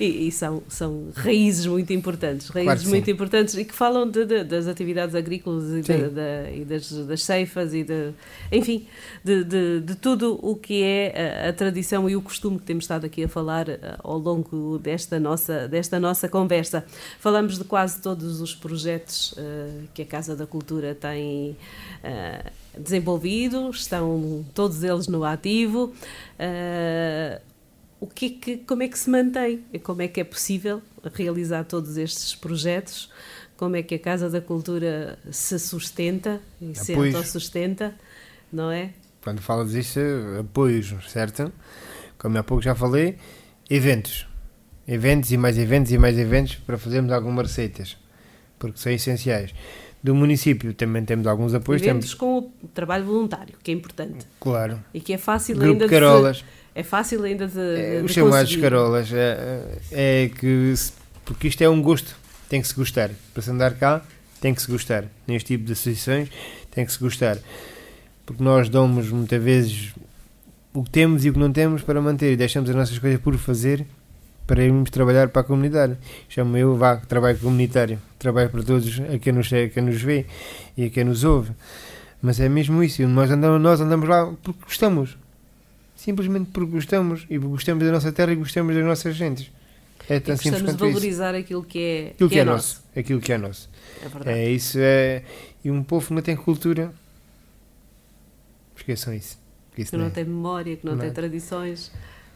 e 0.00 0.28
e 0.28 0.32
são, 0.32 0.62
são 0.68 1.08
raízes 1.14 1.66
muito 1.66 1.92
importantes, 1.92 2.48
raízes 2.48 2.74
Claro 2.82 2.88
muito 2.90 3.04
sim. 3.06 3.10
importantes 3.12 3.54
e 3.54 3.64
que 3.64 3.74
falam 3.74 4.08
de- 4.10 4.24
de- 4.26 4.44
das 4.44 4.66
atividades 4.66 5.14
agrícolas 5.14 5.64
e, 5.88 6.08
da- 6.10 6.50
e 6.50 6.64
das, 6.64 6.90
das 7.06 7.22
ceifas 7.24 7.72
e 7.74 7.84
de, 7.84 8.10
enfim, 8.52 8.86
de, 9.24 9.44
de- 9.44 9.80
de 9.80 9.94
tudo 9.94 10.38
o 10.42 10.56
que 10.56 10.82
é 10.82 11.44
a, 11.46 11.48
a 11.50 11.52
tradição 11.52 12.08
e 12.08 12.16
o 12.16 12.22
costume 12.22 12.58
que 12.58 12.64
temos 12.64 12.84
estado 12.84 13.06
aqui 13.06 13.24
a 13.24 13.28
falar 13.28 13.68
eh, 13.68 13.78
ao 14.02 14.18
longo 14.18 14.78
desta 14.78 15.18
nossa, 15.20 15.68
desta 15.68 15.98
nossa 16.00 16.28
conversa. 16.28 16.84
Falamos 17.20 17.58
de 17.58 17.64
quase 17.64 18.00
todos 18.00 18.40
os 18.40 18.54
projetos 18.54 19.34
eh, 19.38 19.68
que 19.94 20.02
a 20.02 20.06
Casa 20.06 20.34
da 20.36 20.46
Cultura 20.46 20.94
tem 20.94 21.56
eh, 22.02 22.42
desenvolvido, 22.78 23.70
estão 23.70 24.44
todos 24.54 24.82
eles 24.82 25.06
no 25.08 25.24
ativo. 25.24 25.92
Eh, 26.38 27.40
o 28.00 28.06
que 28.06 28.26
é 28.26 28.30
que, 28.30 28.56
como 28.58 28.82
é 28.82 28.88
que 28.88 28.98
se 28.98 29.10
mantém? 29.10 29.64
E 29.72 29.78
Como 29.78 30.02
é 30.02 30.08
que 30.08 30.20
é 30.20 30.24
possível 30.24 30.80
realizar 31.14 31.64
todos 31.64 31.96
estes 31.96 32.34
projetos? 32.34 33.10
Como 33.56 33.74
é 33.74 33.82
que 33.82 33.96
a 33.96 33.98
Casa 33.98 34.30
da 34.30 34.40
Cultura 34.40 35.18
se 35.32 35.58
sustenta 35.58 36.40
e 36.60 36.74
se 36.76 36.92
Apoios. 36.92 37.14
autossustenta, 37.14 37.94
não 38.52 38.70
é? 38.70 38.90
Quando 39.22 39.40
falas 39.40 39.72
disso, 39.72 39.98
apoios, 40.38 40.94
certo? 41.08 41.52
Como 42.16 42.38
há 42.38 42.42
pouco 42.42 42.62
já 42.62 42.74
falei, 42.74 43.16
eventos. 43.68 44.28
Eventos 44.86 45.32
e 45.32 45.36
mais 45.36 45.58
eventos 45.58 45.92
e 45.92 45.98
mais 45.98 46.16
eventos 46.16 46.54
para 46.54 46.78
fazermos 46.78 47.12
algumas 47.12 47.48
receitas, 47.48 47.96
porque 48.58 48.78
são 48.78 48.92
essenciais. 48.92 49.52
Do 50.02 50.14
município. 50.14 50.72
Também 50.74 51.04
temos 51.04 51.26
alguns 51.26 51.54
apoios, 51.54 51.82
Eventos 51.82 52.10
temos, 52.10 52.14
com 52.14 52.38
o 52.38 52.68
trabalho 52.72 53.04
voluntário, 53.04 53.54
que 53.62 53.70
é 53.70 53.74
importante. 53.74 54.26
Claro, 54.40 54.78
e 54.94 55.00
que 55.00 55.12
é 55.12 55.18
fácil 55.18 55.56
grupo 55.56 55.72
ainda 55.72 55.88
carolas, 55.88 56.36
de 56.38 56.44
é 56.74 56.82
fácil 56.84 57.22
ainda 57.24 57.48
de, 57.48 57.58
é, 57.60 57.98
de 58.00 58.04
os 58.06 58.12
chamados 58.12 58.54
carolas, 58.56 59.12
é, 59.12 59.64
é 59.90 60.30
que, 60.38 60.72
se- 60.76 60.92
porque 61.24 61.48
isto 61.48 61.62
é 61.62 61.68
um 61.68 61.82
gosto, 61.82 62.16
tem 62.48 62.62
que 62.62 62.68
se 62.68 62.74
gostar. 62.74 63.10
Para 63.34 63.42
se 63.42 63.50
andar 63.50 63.74
cá, 63.74 64.02
tem 64.40 64.54
que 64.54 64.62
se 64.62 64.70
gostar. 64.70 65.04
Neste 65.26 65.48
tipo 65.48 65.64
de 65.64 65.72
associações, 65.72 66.28
tem 66.70 66.86
que 66.86 66.92
se 66.92 66.98
gostar. 67.00 67.36
Porque 68.24 68.42
nós 68.42 68.68
damos 68.68 69.10
muitas 69.10 69.42
vezes 69.42 69.92
o 70.72 70.84
que 70.84 70.90
temos 70.90 71.24
e 71.24 71.30
o 71.30 71.32
que 71.32 71.38
não 71.40 71.50
temos 71.52 71.82
para 71.82 72.00
manter. 72.00 72.32
E 72.32 72.36
deixamos 72.36 72.70
as 72.70 72.76
nossas 72.76 72.98
coisas 73.00 73.20
por 73.20 73.36
fazer 73.36 73.84
para 74.48 74.64
irmos 74.64 74.88
trabalhar 74.90 75.28
para 75.28 75.42
a 75.42 75.44
comunidade. 75.44 75.98
Chamo 76.26 76.56
eu, 76.56 76.74
vá, 76.74 76.96
trabalho 76.96 77.38
comunitário. 77.38 78.00
Trabalho 78.18 78.48
para 78.48 78.62
todos 78.62 78.98
a 79.14 79.18
quem 79.18 79.30
nos, 79.34 79.52
a 79.52 79.68
quem 79.68 79.82
nos 79.82 80.00
vê 80.00 80.24
e 80.74 80.86
a 80.86 80.90
quem 80.90 81.04
nos 81.04 81.22
ouve. 81.22 81.52
Mas 82.22 82.40
é 82.40 82.48
mesmo 82.48 82.82
isso. 82.82 83.06
Nós 83.06 83.30
andamos, 83.30 83.60
nós 83.60 83.78
andamos 83.78 84.08
lá 84.08 84.34
porque 84.42 84.64
gostamos. 84.64 85.18
Simplesmente 85.94 86.48
porque 86.50 86.72
gostamos. 86.72 87.26
E 87.28 87.36
gostamos 87.36 87.84
da 87.84 87.92
nossa 87.92 88.10
terra 88.10 88.32
e 88.32 88.36
gostamos 88.36 88.74
das 88.74 88.84
nossas 88.84 89.14
gentes. 89.14 89.52
É 90.08 90.16
E 90.16 90.20
tão 90.20 90.34
simples 90.34 90.62
gostamos 90.62 90.72
de 90.72 90.78
quanto 90.78 90.84
isso. 90.86 90.94
valorizar 90.94 91.34
aquilo 91.34 91.62
que 91.62 91.78
é, 91.78 92.08
Aquilo 92.14 92.30
que 92.30 92.38
é 92.38 92.44
nosso. 92.44 92.82
Aquilo 92.96 93.20
que 93.20 93.32
é 93.34 93.38
nosso. 93.38 93.68
É 94.02 94.08
verdade. 94.08 94.38
É 94.38 94.50
isso. 94.50 94.78
É... 94.80 95.22
E 95.62 95.70
um 95.70 95.82
povo 95.82 96.06
que 96.06 96.14
não 96.14 96.22
tem 96.22 96.34
cultura. 96.34 96.90
Esqueçam 98.74 99.12
isso. 99.12 99.38
Que 99.74 99.82
isso 99.82 99.90
que 99.90 99.96
não 99.98 100.06
é. 100.06 100.10
tem 100.10 100.24
memória, 100.24 100.74
que 100.74 100.86
não, 100.86 100.94
Não 100.94 101.00
tem 101.00 101.10
é. 101.10 101.12
tradições. 101.12 101.92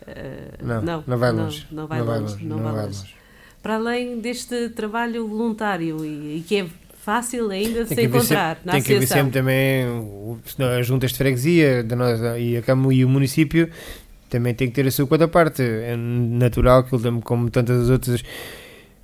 Eh, 0.06 0.48
Não, 0.62 0.82
não, 0.82 1.04
não 1.06 1.18
vai 1.18 1.32
longe. 1.32 1.66
Não, 1.70 1.86
vai 1.86 2.00
longe, 2.02 2.44
não 2.44 2.58
vai 2.58 2.86
longe. 2.86 3.14
Para 3.62 3.76
além 3.76 4.20
deste 4.20 4.70
trabalho 4.70 5.26
voluntário 5.28 6.04
e, 6.04 6.38
e 6.38 6.44
que 6.46 6.56
é 6.56 6.66
fácil 7.00 7.50
ainda 7.50 7.84
se 7.86 7.94
Tem 7.94 8.06
haver 8.06 8.16
encontrar 8.18 8.56
sempre, 8.56 8.66
na 8.66 8.72
tem 8.72 8.82
que 8.82 8.94
haver 8.94 9.06
sempre 9.08 9.32
também 9.32 9.86
o- 9.88 10.38
as 10.78 10.86
juntas 10.86 11.12
de 11.12 11.18
freguesia 11.18 11.82
da 11.84 11.94
nossa, 11.96 12.38
e, 12.38 12.56
a 12.56 12.62
e 12.92 13.04
o 13.04 13.08
município 13.08 13.68
também 14.28 14.54
tem 14.54 14.68
que 14.68 14.74
ter 14.74 14.86
a 14.86 14.90
sua 14.90 15.06
parte. 15.28 15.62
É 15.62 15.94
natural 15.96 16.84
que 16.84 16.94
ele, 16.94 17.20
como 17.22 17.50
tantas 17.50 17.82
as 17.82 17.88
outras 17.90 18.22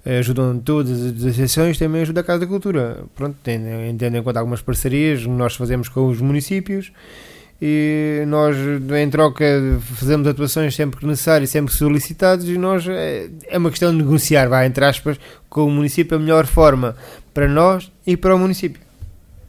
ajudam 0.04 0.58
todas 0.58 0.90
as 1.04 1.12
associações, 1.24 1.78
também 1.78 2.02
ajuda 2.02 2.20
a 2.20 2.24
Casa 2.24 2.40
da 2.40 2.46
Cultura. 2.46 3.04
Pronto, 3.14 3.36
tem, 3.42 3.60
tendo 3.96 4.16
em 4.16 4.22
conta 4.22 4.38
algumas 4.40 4.62
parcerias 4.62 5.20
que 5.22 5.28
nós 5.28 5.54
fazemos 5.54 5.88
com 5.88 6.08
os 6.08 6.20
municípios 6.20 6.90
e 7.60 8.22
nós 8.28 8.56
em 8.56 9.10
troca 9.10 9.44
fazemos 9.80 10.26
atuações 10.28 10.74
sempre 10.74 11.00
que 11.00 11.06
necessário, 11.06 11.46
sempre 11.46 11.72
que 11.72 11.78
solicitados 11.78 12.48
e 12.48 12.56
nós 12.56 12.86
é, 12.88 13.28
é 13.48 13.58
uma 13.58 13.70
questão 13.70 13.90
de 13.90 13.98
negociar, 13.98 14.48
vai 14.48 14.66
entre 14.66 14.84
aspas, 14.84 15.18
com 15.48 15.64
o 15.64 15.70
município 15.70 16.16
a 16.16 16.20
melhor 16.20 16.46
forma 16.46 16.96
para 17.34 17.48
nós 17.48 17.90
e 18.06 18.16
para 18.16 18.34
o 18.34 18.38
município. 18.38 18.80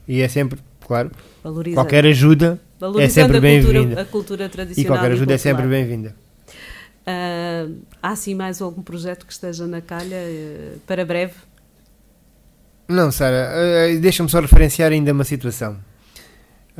E 0.07 0.22
é 0.22 0.27
sempre, 0.27 0.60
claro, 0.86 1.11
qualquer 1.76 2.06
ajuda 2.06 2.60
valorizando 2.80 3.27
sempre 3.27 3.40
bem-vinda. 3.40 4.02
a 4.02 4.06
cultura 4.06 4.45
e 4.45 4.49
tradicional. 4.49 4.98
qualquer 4.98 5.11
ajuda 5.11 5.34
é 5.34 5.38
popular. 5.38 5.56
sempre 5.56 5.68
bem-vinda. 5.68 6.15
Ah, 7.06 7.68
há 8.02 8.15
sim 8.15 8.34
mais 8.34 8.60
algum 8.61 8.81
projeto 8.81 9.26
que 9.26 9.34
esteja 9.34 9.68
na 9.68 9.81
calha 9.81 10.15
eh, 10.15 10.73
para 10.88 11.06
breve? 11.06 11.34
Não, 12.88 13.11
Sara, 13.11 13.52
eh, 13.53 13.98
deixa-me 13.98 14.30
só 14.30 14.40
referenciar 14.40 14.91
ainda 14.91 15.11
uma 15.11 15.23
situação. 15.23 15.77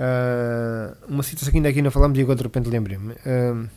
Ah, 0.01 0.95
uma 1.09 1.21
situação 1.23 1.51
que 1.51 1.57
ainda 1.57 1.67
aqui 1.67 1.81
não 1.81 1.91
falamos 1.91 2.17
e 2.17 2.21
agora 2.21 2.38
de 2.38 2.43
repente 2.43 2.69
lembrei-me. 2.69 3.13
Ah, 3.26 3.67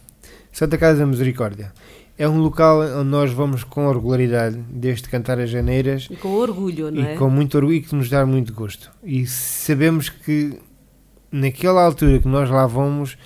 Santa 0.52 0.78
Casa 0.78 1.00
da 1.00 1.06
Misericórdia 1.06 1.72
é 2.16 2.28
um 2.28 2.38
local 2.38 2.80
onde 2.80 3.08
nós 3.08 3.32
vamos 3.32 3.64
com 3.64 3.90
regularidade, 3.90 4.56
desde 4.70 5.08
cantar 5.08 5.40
as 5.40 5.50
janeiras 5.50 6.06
E 6.10 6.16
com 6.16 6.28
orgulho, 6.28 6.90
não 6.92 7.02
é? 7.02 7.14
e 7.14 7.18
com 7.18 7.28
muito 7.28 7.56
orgulho 7.56 7.76
e 7.76 7.80
que 7.80 7.94
nos 7.94 8.08
dá 8.08 8.24
muito 8.24 8.52
gosto. 8.52 8.92
E 9.02 9.26
sabemos 9.26 10.08
que 10.08 10.60
naquela 11.32 11.82
altura 11.82 12.20
que 12.20 12.28
nós 12.28 12.48
lá 12.48 12.66
vamos, 12.66 13.16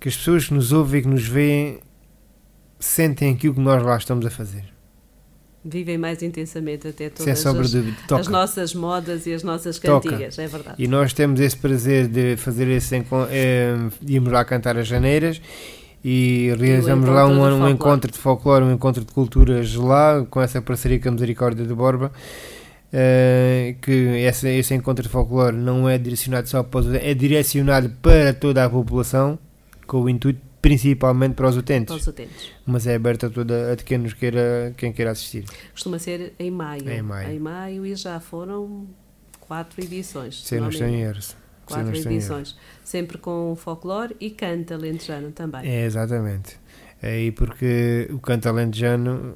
que 0.00 0.08
as 0.08 0.16
pessoas 0.16 0.46
que 0.48 0.54
nos 0.54 0.72
ouvem 0.72 1.00
e 1.00 1.02
que 1.02 1.08
nos 1.08 1.28
veem 1.28 1.78
sentem 2.80 3.32
aquilo 3.32 3.54
que 3.54 3.60
nós 3.60 3.82
lá 3.82 3.96
estamos 3.96 4.26
a 4.26 4.30
fazer. 4.30 4.73
Vivem 5.64 5.96
mais 5.96 6.22
intensamente 6.22 6.86
até 6.86 7.10
Sem 7.14 7.34
todas 7.34 7.74
as. 7.74 7.94
Toca. 8.06 8.20
as 8.20 8.28
nossas 8.28 8.74
modas 8.74 9.26
e 9.26 9.32
as 9.32 9.42
nossas 9.42 9.78
Toca. 9.78 10.10
cantigas, 10.10 10.38
é 10.38 10.46
verdade. 10.46 10.76
E 10.78 10.86
nós 10.86 11.14
temos 11.14 11.40
esse 11.40 11.56
prazer 11.56 12.06
de 12.06 12.36
fazer 12.36 12.68
esse 12.68 12.94
encontro, 12.96 13.32
irmos 14.06 14.30
lá 14.30 14.44
cantar 14.44 14.76
as 14.76 14.86
janeiras 14.86 15.40
e 16.04 16.52
realizamos 16.58 17.08
lá 17.08 17.26
um, 17.26 17.40
um 17.40 17.68
encontro 17.68 18.12
de 18.12 18.18
folclore, 18.18 18.62
um 18.62 18.72
encontro 18.72 19.02
de 19.02 19.10
culturas 19.10 19.74
lá, 19.74 20.22
com 20.28 20.42
essa 20.42 20.60
parceria 20.60 21.00
com 21.00 21.08
a 21.08 21.12
Misericórdia 21.12 21.64
de 21.64 21.72
Borba. 21.72 22.12
eh, 22.92 23.74
que 23.82 23.90
esse, 23.90 24.48
esse 24.48 24.74
encontro 24.74 25.02
de 25.02 25.08
folclore 25.08 25.56
não 25.56 25.88
é 25.88 25.98
direcionado 25.98 26.48
só 26.48 26.62
para 26.62 26.80
os 26.80 26.94
é 26.94 27.12
direcionado 27.14 27.90
para 28.02 28.32
toda 28.32 28.64
a 28.64 28.70
população, 28.70 29.38
com 29.86 30.02
o 30.02 30.08
intuito 30.08 30.40
principalmente 30.68 31.34
para 31.34 31.48
os 31.48 31.56
utentes, 31.56 31.86
Para 31.94 32.00
os 32.00 32.06
utentes. 32.06 32.50
mas 32.66 32.86
é 32.86 32.94
aberto 32.94 33.26
a, 33.26 33.30
toda, 33.30 33.72
a 33.72 33.76
quem, 33.76 33.98
nos 33.98 34.14
queira, 34.14 34.72
quem 34.76 34.92
queira 34.92 35.10
assistir. 35.10 35.44
Costuma 35.72 35.98
ser 35.98 36.32
em 36.38 36.50
maio. 36.50 36.82
Em 36.88 37.38
maio. 37.38 37.84
e 37.86 37.94
já 37.94 38.18
foram 38.18 38.86
quatro 39.40 39.82
edições. 39.82 40.42
Se 40.44 40.56
eu 40.56 40.62
não 40.62 40.70
estou 40.70 40.86
em 40.86 41.02
erro. 41.02 41.20
Quatro 41.66 41.94
em 41.96 42.00
edições. 42.00 42.56
Sempre 42.82 43.18
com 43.18 43.54
folclore 43.56 44.16
e 44.20 44.30
canta 44.30 44.76
lentejano 44.76 45.30
também. 45.32 45.66
É, 45.66 45.84
exatamente. 45.84 46.56
É 47.02 47.10
aí 47.12 47.30
porque 47.30 48.08
o 48.10 48.18
canto 48.18 48.48
alentejano 48.48 49.34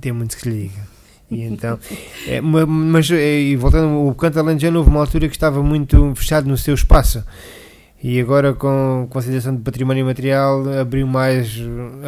tem 0.00 0.12
muito 0.12 0.34
que 0.36 0.42
se 0.42 0.48
lhe 0.48 0.68
diga. 0.68 0.96
E 1.30 1.42
então, 1.42 1.78
é, 2.26 2.40
ma- 2.40 2.64
mas 2.66 3.10
é, 3.10 3.40
e 3.40 3.56
voltando, 3.56 4.06
o 4.06 4.14
canto 4.14 4.38
alentejano 4.38 4.78
houve 4.78 4.90
uma 4.90 5.00
altura 5.00 5.28
que 5.28 5.34
estava 5.34 5.62
muito 5.62 6.14
fechado 6.14 6.48
no 6.48 6.56
seu 6.56 6.74
espaço. 6.74 7.22
E 8.02 8.20
agora 8.20 8.52
com 8.52 9.06
consideração 9.10 9.56
de 9.56 9.62
património 9.62 10.04
material 10.04 10.62
abriu 10.78 11.06
mais, 11.06 11.58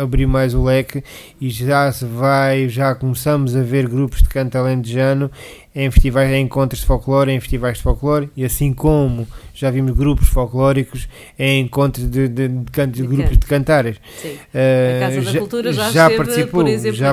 abriu 0.01 0.29
mais 0.29 0.55
o 0.55 0.63
leque 0.63 1.03
e 1.41 1.49
já 1.49 1.91
se 1.91 2.05
vai, 2.05 2.69
já 2.69 2.95
começamos 2.95 3.57
a 3.57 3.63
ver 3.63 3.89
grupos 3.89 4.19
de 4.23 4.29
canto 4.29 4.57
alentejano 4.59 5.31
em 5.75 5.91
festivais, 5.91 6.31
em 6.31 6.43
encontros 6.43 6.83
de 6.83 6.87
folclore, 6.87 7.31
em 7.33 7.41
festivais 7.41 7.79
de 7.79 7.83
folclore, 7.85 8.29
e 8.37 8.45
assim 8.45 8.73
como 8.73 9.27
já 9.55 9.71
vimos 9.71 9.93
grupos 9.97 10.29
folclóricos 10.29 11.09
em 11.39 11.63
encontros 11.63 12.09
de, 12.11 12.29
de, 12.29 12.49
de, 12.49 12.71
canto- 12.71 12.93
de 12.95 13.03
De 13.03 13.07
grupos 13.09 13.25
canto. 13.31 13.41
de 13.41 13.47
cantares. 13.47 13.97
Sim. 14.21 14.37
Eh, 14.53 15.01
A 15.03 15.09
Casa 15.09 15.33
da 15.33 15.39
Cultura 15.39 15.73
já, 15.73 15.87
esteve, 15.89 16.17
participou, 16.17 16.61
por 16.65 16.69
exemplo, 16.69 16.97
já, 16.99 17.13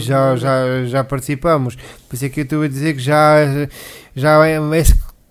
já, 0.00 0.36
já, 0.36 0.84
já 0.86 1.04
participamos. 1.04 1.76
Por 2.08 2.14
isso 2.16 2.24
é 2.24 2.28
que 2.28 2.40
eu 2.40 2.44
estou 2.44 2.62
a 2.62 2.68
dizer 2.68 2.94
que 2.94 3.00
já, 3.00 3.36
já 4.14 4.46
é, 4.46 4.54
é 4.54 4.84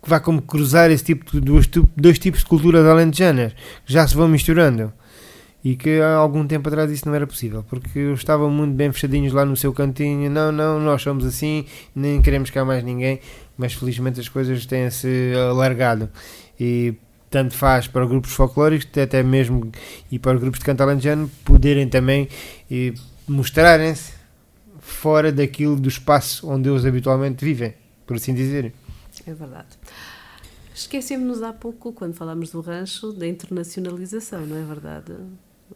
que 0.07 0.09
vai 0.09 0.21
como 0.21 0.41
cruzar 0.41 0.89
esse 0.89 1.03
tipo 1.03 1.29
de 1.29 1.41
dois, 1.41 1.69
dois 1.97 2.17
tipos 2.17 2.39
de 2.39 2.45
culturas 2.45 2.85
alentejanas, 2.85 3.51
que 3.85 3.91
já 3.91 4.07
se 4.07 4.15
vão 4.15 4.25
misturando. 4.25 4.93
E 5.61 5.75
que 5.75 5.99
há 5.99 6.15
algum 6.15 6.47
tempo 6.47 6.69
atrás 6.69 6.89
isso 6.89 7.05
não 7.05 7.13
era 7.13 7.27
possível, 7.27 7.61
porque 7.69 7.99
estavam 8.13 8.49
muito 8.49 8.73
bem 8.73 8.89
fechadinhos 8.89 9.33
lá 9.33 9.43
no 9.43 9.57
seu 9.57 9.73
cantinho. 9.73 10.29
Não, 10.29 10.49
não, 10.49 10.79
nós 10.79 11.01
somos 11.01 11.25
assim, 11.25 11.65
nem 11.93 12.21
queremos 12.21 12.49
cá 12.49 12.63
mais 12.63 12.85
ninguém. 12.85 13.19
Mas 13.57 13.73
felizmente 13.73 14.17
as 14.17 14.29
coisas 14.29 14.65
têm-se 14.65 15.33
alargado. 15.49 16.09
E 16.57 16.93
tanto 17.29 17.53
faz 17.53 17.85
para 17.85 18.05
grupos 18.05 18.31
folclóricos, 18.31 18.87
até 18.97 19.21
mesmo 19.21 19.69
e 20.09 20.17
para 20.17 20.35
os 20.35 20.39
grupos 20.39 20.59
de 20.59 20.65
canto 20.65 20.83
alentejano, 20.83 21.29
poderem 21.43 21.89
também 21.89 22.29
eh, 22.71 22.93
mostrarem-se 23.27 24.13
fora 24.79 25.33
daquilo 25.33 25.75
do 25.75 25.89
espaço 25.89 26.49
onde 26.49 26.69
eles 26.69 26.85
habitualmente 26.85 27.43
vivem, 27.43 27.73
por 28.05 28.15
assim 28.15 28.33
dizer. 28.33 28.71
É 29.27 29.33
verdade. 29.33 29.77
Esquecemos-nos 30.73 31.41
há 31.41 31.51
pouco, 31.51 31.91
quando 31.91 32.13
falámos 32.13 32.51
do 32.51 32.61
rancho, 32.61 33.11
da 33.11 33.27
internacionalização, 33.27 34.45
não 34.45 34.57
é 34.57 34.63
verdade? 34.63 35.13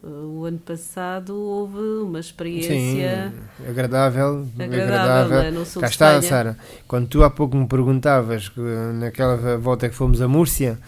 O 0.04 0.46
ano 0.46 0.60
passado 0.60 1.36
houve 1.36 1.80
uma 2.04 2.20
experiência 2.20 3.34
Sim, 3.34 3.68
agradável, 3.68 4.48
agradável, 4.58 5.38
agradável. 5.38 5.62
é? 5.62 5.66
sul 5.66 5.82
Cá 5.82 5.88
está. 5.90 6.22
Sara. 6.22 6.58
Quando 6.88 7.08
tu 7.08 7.24
há 7.24 7.30
pouco 7.30 7.58
me 7.58 7.68
perguntavas, 7.68 8.48
que, 8.48 8.62
naquela 8.94 9.58
volta 9.58 9.90
que 9.90 9.96
fomos 9.96 10.22
a 10.22 10.28
Múrcia, 10.30 10.80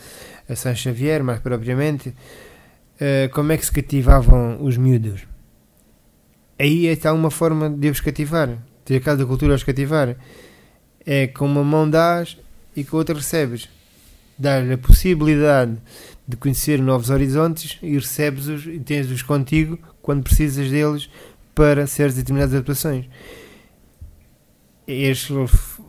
a 0.47 0.55
São 0.55 0.73
Xavier, 0.73 1.21
mais 1.21 1.39
propriamente, 1.39 2.13
eh, 2.99 3.27
como 3.33 3.51
é 3.51 3.57
que 3.57 3.65
se 3.65 3.71
cativavam 3.71 4.63
os 4.63 4.77
miúdos? 4.77 5.27
Aí 6.57 6.85
está 6.85 7.11
uma 7.11 7.29
forma 7.29 7.69
de 7.69 7.89
os 7.89 7.99
cativar, 7.99 8.57
de 8.85 8.99
Casa 9.01 9.17
da 9.17 9.25
Cultura 9.25 9.55
os 9.55 9.63
cativar. 9.63 10.15
É 11.05 11.27
com 11.27 11.45
uma 11.45 11.63
mão 11.63 11.89
dás 11.89 12.37
e 12.75 12.83
com 12.83 12.97
outra 12.97 13.15
recebes. 13.15 13.69
Dar-lhe 14.37 14.73
a 14.73 14.77
possibilidade 14.77 15.77
de 16.27 16.37
conhecer 16.37 16.81
novos 16.81 17.09
horizontes 17.09 17.77
e 17.81 17.93
recebes-os 17.93 18.65
e 18.65 18.79
tens-os 18.79 19.21
contigo 19.21 19.77
quando 20.01 20.23
precisas 20.23 20.69
deles 20.69 21.09
para 21.53 21.85
certas 21.85 22.15
determinadas 22.15 22.55
atuações. 22.55 23.05
Estes, 24.85 25.31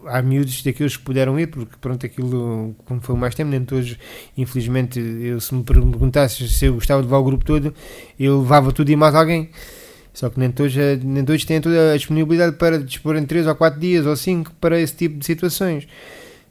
há 0.06 0.22
miúdos 0.22 0.62
daqueles 0.62 0.96
que 0.96 1.02
puderam 1.02 1.38
ir, 1.38 1.48
porque 1.48 1.74
pronto, 1.80 2.06
aquilo, 2.06 2.76
como 2.84 3.00
foi 3.00 3.16
mais 3.16 3.34
tempo, 3.34 3.50
nem 3.50 3.64
todos, 3.64 3.96
infelizmente, 4.36 5.00
eu, 5.00 5.40
se 5.40 5.52
me 5.52 5.64
perguntasses 5.64 6.56
se 6.56 6.66
eu 6.66 6.74
gostava 6.74 7.00
de 7.00 7.08
levar 7.08 7.18
o 7.18 7.24
grupo 7.24 7.44
todo, 7.44 7.74
eu 8.18 8.40
levava 8.40 8.72
tudo 8.72 8.90
e 8.90 8.96
mais 8.96 9.14
alguém. 9.14 9.50
Só 10.12 10.30
que 10.30 10.38
nem 10.38 10.48
todos, 10.48 10.76
eh, 10.76 10.96
nem 11.02 11.24
todos 11.24 11.44
têm 11.44 11.60
toda 11.60 11.92
a 11.92 11.96
disponibilidade 11.96 12.56
para 12.56 12.78
dispor 12.78 13.16
em 13.16 13.26
3 13.26 13.48
ou 13.48 13.54
4 13.56 13.80
dias 13.80 14.06
ou 14.06 14.14
5 14.14 14.52
para 14.60 14.80
esse 14.80 14.94
tipo 14.94 15.18
de 15.18 15.26
situações. 15.26 15.88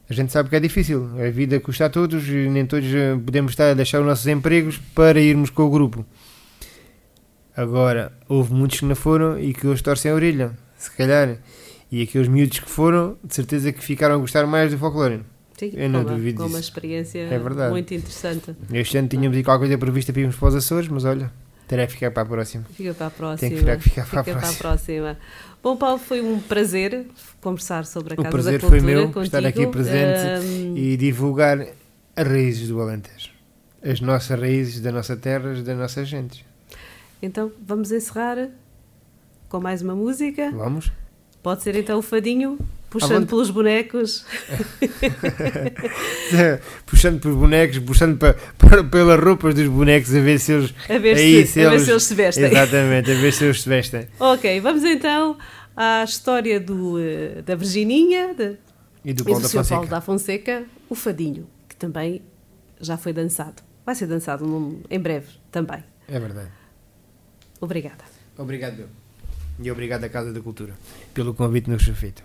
A 0.08 0.12
gente 0.12 0.30
sabe 0.32 0.50
que 0.50 0.56
é 0.56 0.60
difícil, 0.60 1.08
a 1.18 1.30
vida 1.30 1.58
custa 1.60 1.86
a 1.86 1.90
todos 1.90 2.28
e 2.28 2.48
nem 2.50 2.66
todos 2.66 2.86
eh, 2.92 3.16
podemos 3.24 3.52
estar 3.52 3.70
a 3.70 3.74
deixar 3.74 4.00
os 4.00 4.06
nossos 4.06 4.26
empregos 4.26 4.78
para 4.94 5.18
irmos 5.18 5.48
com 5.48 5.62
o 5.62 5.70
grupo. 5.70 6.04
Agora, 7.56 8.12
houve 8.28 8.52
muitos 8.52 8.80
que 8.80 8.84
não 8.84 8.96
foram 8.96 9.38
e 9.38 9.54
que 9.54 9.66
hoje 9.66 9.82
torcem 9.82 10.10
a 10.10 10.14
orelha, 10.14 10.52
se 10.76 10.90
calhar. 10.90 11.38
E 11.90 12.02
aqueles 12.02 12.26
miúdos 12.28 12.58
que 12.58 12.68
foram, 12.68 13.16
de 13.22 13.34
certeza 13.34 13.72
que 13.72 13.82
ficaram 13.82 14.16
a 14.16 14.18
gostar 14.18 14.46
mais 14.46 14.72
do 14.72 14.78
folclore. 14.78 15.20
Sim, 15.56 15.70
Eu 15.74 15.88
não 15.88 16.04
duvido 16.04 16.42
com 16.42 16.48
uma 16.48 16.58
experiência 16.58 17.20
É 17.20 17.70
muito 17.70 17.94
interessante. 17.94 18.56
Este 18.72 18.98
ano 18.98 19.06
tínhamos 19.06 19.36
aí 19.36 19.44
qualquer 19.44 19.66
coisa 19.66 19.78
prevista 19.78 20.12
para 20.12 20.22
irmos 20.22 20.36
para 20.36 20.48
os 20.48 20.54
Açores, 20.56 20.88
mas 20.88 21.04
olha, 21.04 21.30
terá 21.68 21.86
que 21.86 21.92
ficar 21.92 22.10
para 22.10 22.24
a 22.24 22.26
próxima. 22.26 22.64
Fica 22.74 22.92
para 22.92 23.06
a 23.06 23.10
próxima. 23.10 23.38
Tem 23.38 23.50
que 23.50 23.58
ficar, 23.58 23.78
ficar 23.78 24.06
para 24.06 24.20
a 24.20 24.24
Fica 24.24 24.38
próxima. 24.38 24.58
próxima. 24.58 25.18
Bom, 25.64 25.76
Paulo, 25.76 25.98
foi 25.98 26.20
um 26.20 26.38
prazer 26.38 27.06
conversar 27.40 27.86
sobre 27.86 28.12
a 28.12 28.20
O 28.20 28.22
Casa 28.22 28.30
prazer 28.30 28.60
da 28.60 28.68
foi 28.68 28.78
Cultura 28.80 28.96
meu, 28.98 29.06
contigo. 29.06 29.22
estar 29.22 29.46
aqui 29.46 29.66
presente 29.66 30.20
Ahm, 30.20 30.76
E 30.76 30.94
divulgar 30.98 31.58
as 32.14 32.26
raízes 32.26 32.68
do 32.68 32.78
Alentejo. 32.82 33.30
As 33.82 33.98
nossas 33.98 34.38
raízes 34.38 34.80
da 34.82 34.92
nossa 34.92 35.16
terra, 35.16 35.54
da 35.62 35.74
nossa 35.74 36.04
gente. 36.04 36.44
Então, 37.22 37.50
vamos 37.66 37.90
encerrar 37.90 38.50
com 39.48 39.58
mais 39.58 39.80
uma 39.80 39.94
música. 39.94 40.50
Vamos? 40.50 40.92
Pode 41.42 41.62
ser 41.62 41.74
então 41.76 41.98
o 41.98 42.02
fadinho, 42.02 42.58
puxando 42.94 43.10
vontade. 43.10 43.26
pelos 43.26 43.50
bonecos. 43.50 44.24
puxando 46.86 47.20
pelos 47.20 47.36
bonecos, 47.36 47.78
puxando 47.80 48.18
pa, 48.18 48.34
pa- 48.58 48.84
pelas 48.84 49.20
roupas 49.20 49.54
dos 49.54 49.66
bonecos, 49.68 50.14
a 50.14 50.20
ver 50.20 50.38
se 50.38 50.52
eles. 50.52 50.74
A 50.88 50.98
ver, 50.98 51.16
Aí, 51.16 51.46
se, 51.46 51.60
a 51.60 51.70
ver 51.70 51.80
se 51.80 51.90
eles 51.90 52.02
se 52.04 52.14
vestem. 52.14 52.44
Exatamente, 52.44 53.10
a 53.10 53.14
ver 53.14 53.32
se 53.32 53.44
eles 53.44 53.62
se 53.62 53.68
vestem. 53.68 54.06
Ok, 54.18 54.60
vamos 54.60 54.84
então 54.84 55.36
à 55.76 56.04
história 56.04 56.60
do, 56.60 56.98
eh, 57.00 57.42
da 57.42 57.54
Virgininha 57.54 58.34
de, 58.34 58.56
E 59.04 59.12
do 59.12 59.22
e 59.22 59.24
Paulo 59.24 59.40
do 59.40 59.42
da 59.42 59.48
Sr. 59.48 59.54
Paulo 59.54 59.66
Fonseca. 59.66 59.86
da 59.90 60.00
Fonseca, 60.00 60.64
o 60.88 60.94
fadinho, 60.94 61.46
que 61.68 61.76
também 61.76 62.22
já 62.80 62.96
foi 62.96 63.12
dançado. 63.12 63.62
Vai 63.84 63.94
ser 63.94 64.06
dançado 64.06 64.46
num- 64.46 64.80
em 64.90 64.98
breve 64.98 65.26
também. 65.50 65.82
É 66.08 66.18
verdade. 66.18 66.48
Obrigada. 67.60 68.04
Obrigado. 68.38 68.88
E 69.62 69.70
obrigado 69.70 70.02
à 70.04 70.08
Casa 70.08 70.32
da 70.32 70.40
Cultura 70.40 70.74
pelo 71.12 71.32
convite 71.32 71.70
nos 71.70 71.84
foi 71.84 71.94
feito. 71.94 72.24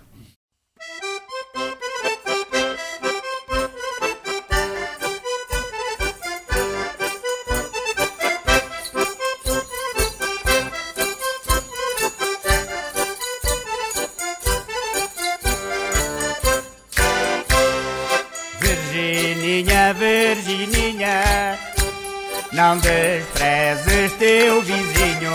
Não 22.70 22.78
desprezes 22.78 24.12
teu 24.12 24.62
vizinho. 24.62 25.32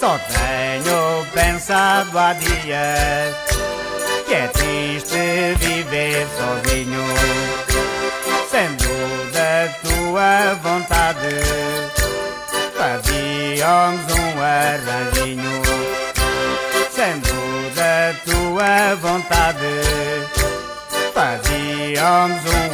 Só 0.00 0.18
tenho 0.18 1.26
pensado 1.34 2.18
há 2.18 2.32
dias 2.32 3.36
que 4.26 4.34
é 4.34 4.48
triste 4.48 5.54
viver 5.58 6.26
sozinho. 6.38 7.04
Sendo 8.50 9.32
da 9.32 9.68
tua 9.82 10.54
vontade, 10.62 11.36
fazíamos 12.74 14.12
um 14.12 14.40
arranjinho. 14.40 15.62
Sendo 16.90 17.74
da 17.74 18.14
tua 18.24 18.94
vontade, 18.96 19.66
fazíamos 21.12 22.40
um 22.46 22.71